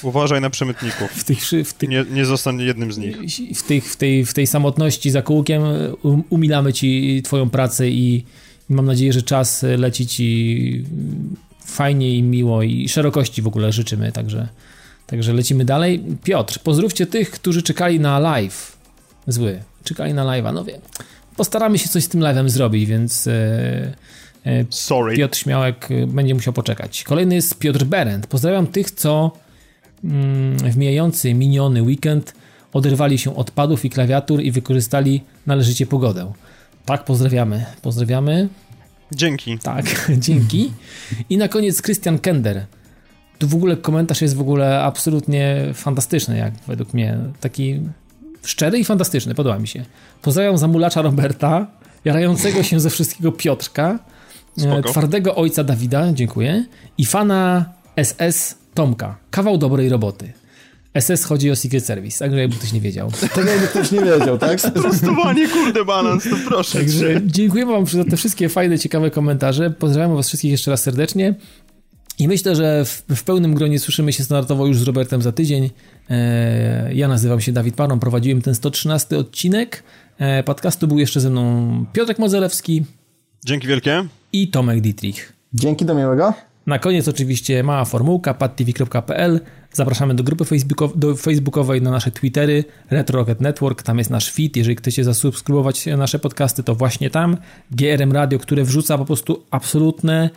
Uważaj 0.02 0.40
na 0.40 0.50
przemytników. 0.50 1.10
W 1.10 1.24
tych, 1.24 1.42
w 1.68 1.72
tych, 1.72 1.88
nie, 1.88 2.04
nie 2.10 2.24
zostań 2.24 2.60
jednym 2.60 2.92
z 2.92 2.98
nich. 2.98 3.16
W, 3.56 3.62
tych, 3.62 3.92
w, 3.92 3.96
tej, 3.96 4.26
w 4.26 4.34
tej 4.34 4.46
samotności 4.46 5.10
za 5.10 5.22
kółkiem 5.22 5.62
um, 6.02 6.22
umilamy 6.30 6.72
ci 6.72 7.20
twoją 7.24 7.50
pracę 7.50 7.88
i, 7.88 8.24
mam 8.68 8.86
nadzieję, 8.86 9.12
że 9.12 9.22
czas 9.22 9.62
leci 9.62 10.06
ci 10.06 10.84
fajnie 11.66 12.16
i 12.16 12.22
miło 12.22 12.62
i 12.62 12.88
szerokości 12.88 13.42
w 13.42 13.46
ogóle 13.46 13.72
życzymy, 13.72 14.12
także, 14.12 14.48
także 15.06 15.32
lecimy 15.32 15.64
dalej. 15.64 16.02
Piotr, 16.24 16.58
pozdrówcie 16.58 17.06
tych, 17.06 17.30
którzy 17.30 17.62
czekali 17.62 18.00
na 18.00 18.18
live. 18.18 18.76
Zły. 19.26 19.62
Czekali 19.84 20.14
na 20.14 20.24
live'a, 20.24 20.54
no 20.54 20.64
wiem. 20.64 20.80
Postaramy 21.36 21.78
się 21.78 21.88
coś 21.88 22.04
z 22.04 22.08
tym 22.08 22.20
live'em 22.20 22.48
zrobić, 22.48 22.86
więc... 22.86 23.26
E, 23.26 23.32
e, 24.46 24.64
Sorry. 24.70 25.16
Piotr 25.16 25.38
Śmiałek 25.38 25.88
e, 25.90 26.06
będzie 26.06 26.34
musiał 26.34 26.52
poczekać. 26.52 27.04
Kolejny 27.04 27.34
jest 27.34 27.58
Piotr 27.58 27.84
Berend. 27.84 28.26
Pozdrawiam 28.26 28.66
tych, 28.66 28.90
co 28.90 29.32
w 30.70 30.76
mijający 30.76 31.34
miniony 31.34 31.82
weekend 31.82 32.34
oderwali 32.72 33.18
się 33.18 33.36
od 33.36 33.50
padów 33.50 33.84
i 33.84 33.90
klawiatur 33.90 34.42
i 34.42 34.50
wykorzystali 34.50 35.22
należycie 35.46 35.86
pogodę. 35.86 36.32
Tak, 36.84 37.04
pozdrawiamy. 37.04 37.66
Pozdrawiamy. 37.82 38.48
Dzięki. 39.12 39.58
Tak, 39.58 39.84
dzięki. 40.26 40.72
I 41.30 41.36
na 41.36 41.48
koniec 41.48 41.82
Christian 41.82 42.18
Kender. 42.18 42.66
Tu 43.38 43.48
w 43.48 43.54
ogóle 43.54 43.76
komentarz 43.76 44.22
jest 44.22 44.34
w 44.36 44.40
ogóle 44.40 44.82
absolutnie 44.82 45.56
fantastyczny, 45.74 46.38
jak 46.38 46.54
według 46.66 46.94
mnie. 46.94 47.18
Taki 47.40 47.80
szczery 48.42 48.78
i 48.78 48.84
fantastyczny, 48.84 49.34
podoba 49.34 49.58
mi 49.58 49.68
się. 49.68 49.84
Pozdrawiam 50.22 50.58
zamulacza 50.58 51.02
Roberta, 51.02 51.66
jarającego 52.04 52.62
się 52.62 52.80
ze 52.80 52.90
wszystkiego 52.90 53.32
Piotrka, 53.32 53.98
Spoko. 54.58 54.88
twardego 54.88 55.34
ojca 55.34 55.64
Dawida, 55.64 56.12
dziękuję, 56.12 56.64
i 56.98 57.06
fana 57.06 57.64
SS 58.02 58.59
Tomka. 58.74 59.16
Kawał 59.30 59.58
dobrej 59.58 59.88
roboty. 59.88 60.32
SS 61.00 61.24
chodzi 61.24 61.50
o 61.50 61.56
Secret 61.56 61.86
Service, 61.86 62.18
tak 62.24 62.32
jakby 62.32 62.56
ktoś 62.56 62.72
nie 62.72 62.80
wiedział. 62.80 63.10
Tak 63.34 63.46
jakby 63.46 63.66
ktoś 63.66 63.90
nie 63.90 64.00
wiedział, 64.00 64.38
tak? 64.38 64.60
Sprostowanie, 64.60 65.48
kurde 65.48 65.84
balans, 65.84 66.24
to 66.24 66.36
proszę 66.48 66.78
Także 66.78 67.20
dziękuję 67.26 67.66
wam 67.66 67.86
za 67.86 68.04
te 68.04 68.16
wszystkie 68.16 68.48
fajne, 68.48 68.78
ciekawe 68.78 69.10
komentarze. 69.10 69.70
Pozdrawiam 69.70 70.16
was 70.16 70.28
wszystkich 70.28 70.50
jeszcze 70.50 70.70
raz 70.70 70.82
serdecznie. 70.82 71.34
I 72.18 72.28
myślę, 72.28 72.56
że 72.56 72.84
w, 72.84 73.02
w, 73.16 73.24
pełnym 73.24 73.54
gronie 73.54 73.78
słyszymy 73.78 74.12
się 74.12 74.24
standardowo 74.24 74.66
już 74.66 74.78
z 74.78 74.82
Robertem 74.82 75.22
za 75.22 75.32
tydzień. 75.32 75.70
E, 76.10 76.94
ja 76.94 77.08
nazywam 77.08 77.40
się 77.40 77.52
Dawid 77.52 77.74
Paron, 77.74 78.00
prowadziłem 78.00 78.42
ten 78.42 78.54
113 78.54 79.18
odcinek. 79.18 79.82
E, 80.18 80.42
podcastu 80.42 80.88
był 80.88 80.98
jeszcze 80.98 81.20
ze 81.20 81.30
mną 81.30 81.86
Piotrek 81.92 82.18
Modzelewski. 82.18 82.84
Dzięki 83.44 83.66
wielkie. 83.66 84.06
I 84.32 84.48
Tomek 84.48 84.80
Dietrich. 84.80 85.32
Dzięki, 85.54 85.84
do 85.84 85.94
miłego. 85.94 86.34
Na 86.70 86.78
koniec 86.78 87.08
oczywiście 87.08 87.62
mała 87.62 87.84
formułka 87.84 88.34
padtv.pl. 88.34 89.40
Zapraszamy 89.72 90.14
do 90.14 90.24
grupy 90.24 90.44
facebookowej, 90.44 90.98
do 90.98 91.16
facebookowej, 91.16 91.82
na 91.82 91.90
nasze 91.90 92.10
Twittery, 92.10 92.64
Retro 92.90 93.18
Rocket 93.18 93.40
Network, 93.40 93.82
tam 93.82 93.98
jest 93.98 94.10
nasz 94.10 94.32
feed. 94.32 94.56
Jeżeli 94.56 94.76
chcecie 94.76 95.04
zasubskrybować 95.04 95.86
nasze 95.86 96.18
podcasty, 96.18 96.62
to 96.62 96.74
właśnie 96.74 97.10
tam. 97.10 97.36
GRM 97.70 98.12
Radio, 98.12 98.38
które 98.38 98.64
wrzuca 98.64 98.98
po 98.98 99.04
prostu 99.04 99.42
absolutne 99.50 100.30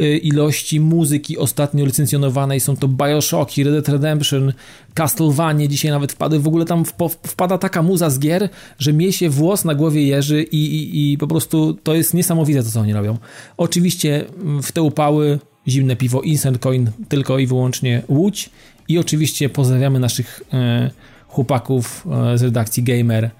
Y, 0.00 0.18
ilości 0.18 0.80
muzyki 0.80 1.38
ostatnio 1.38 1.84
licencjonowanej. 1.84 2.60
Są 2.60 2.76
to 2.76 2.88
Bioshocki, 2.88 3.64
Red 3.64 3.74
Dead 3.74 3.88
Redemption, 3.88 4.52
Castlevania, 4.94 5.66
dzisiaj 5.66 5.90
nawet 5.90 6.12
wpadły. 6.12 6.38
W 6.38 6.48
ogóle 6.48 6.64
tam 6.64 6.84
wpada 7.26 7.58
taka 7.58 7.82
muza 7.82 8.10
z 8.10 8.18
gier, 8.18 8.48
że 8.78 8.92
mie 8.92 9.12
się 9.12 9.30
włos 9.30 9.64
na 9.64 9.74
głowie 9.74 10.06
jeży 10.06 10.42
i, 10.42 10.56
i, 10.56 11.12
i 11.12 11.18
po 11.18 11.26
prostu 11.26 11.74
to 11.74 11.94
jest 11.94 12.14
niesamowite 12.14 12.62
to, 12.62 12.70
co 12.70 12.80
oni 12.80 12.92
robią. 12.92 13.18
Oczywiście 13.56 14.24
mm, 14.42 14.62
w 14.62 14.72
te 14.72 14.82
upały 14.82 15.38
zimne 15.68 15.96
piwo 15.96 16.20
Instant 16.20 16.58
Coin 16.58 16.90
tylko 17.08 17.38
i 17.38 17.46
wyłącznie 17.46 18.02
Łódź 18.08 18.50
i 18.88 18.98
oczywiście 18.98 19.48
pozdrawiamy 19.48 20.00
naszych 20.00 20.42
e, 20.52 20.90
chłopaków 21.28 22.06
e, 22.32 22.38
z 22.38 22.42
redakcji 22.42 22.82
Gamer 22.82 23.30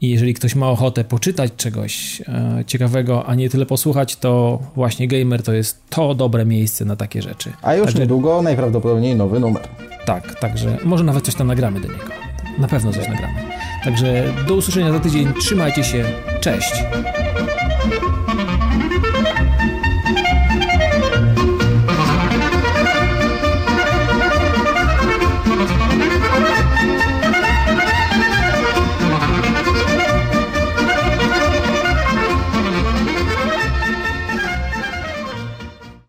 I 0.00 0.10
jeżeli 0.10 0.34
ktoś 0.34 0.54
ma 0.54 0.70
ochotę 0.70 1.04
poczytać 1.04 1.52
czegoś 1.56 2.20
e, 2.20 2.64
ciekawego, 2.66 3.26
a 3.26 3.34
nie 3.34 3.50
tyle 3.50 3.66
posłuchać, 3.66 4.16
to 4.16 4.58
właśnie 4.74 5.08
Gamer 5.08 5.42
to 5.42 5.52
jest 5.52 5.82
to 5.90 6.14
dobre 6.14 6.44
miejsce 6.44 6.84
na 6.84 6.96
takie 6.96 7.22
rzeczy. 7.22 7.52
A 7.62 7.74
już 7.74 7.86
także, 7.86 8.00
niedługo 8.00 8.42
najprawdopodobniej 8.42 9.16
nowy 9.16 9.40
numer. 9.40 9.68
Tak, 10.06 10.40
także 10.40 10.78
może 10.84 11.04
nawet 11.04 11.24
coś 11.24 11.34
tam 11.34 11.46
nagramy 11.46 11.80
do 11.80 11.88
niego. 11.88 12.04
Na 12.58 12.68
pewno 12.68 12.92
coś 12.92 13.08
nagramy. 13.08 13.34
Także 13.84 14.34
do 14.48 14.54
usłyszenia 14.54 14.92
za 14.92 15.00
tydzień. 15.00 15.32
Trzymajcie 15.40 15.84
się. 15.84 16.04
Cześć. 16.40 16.72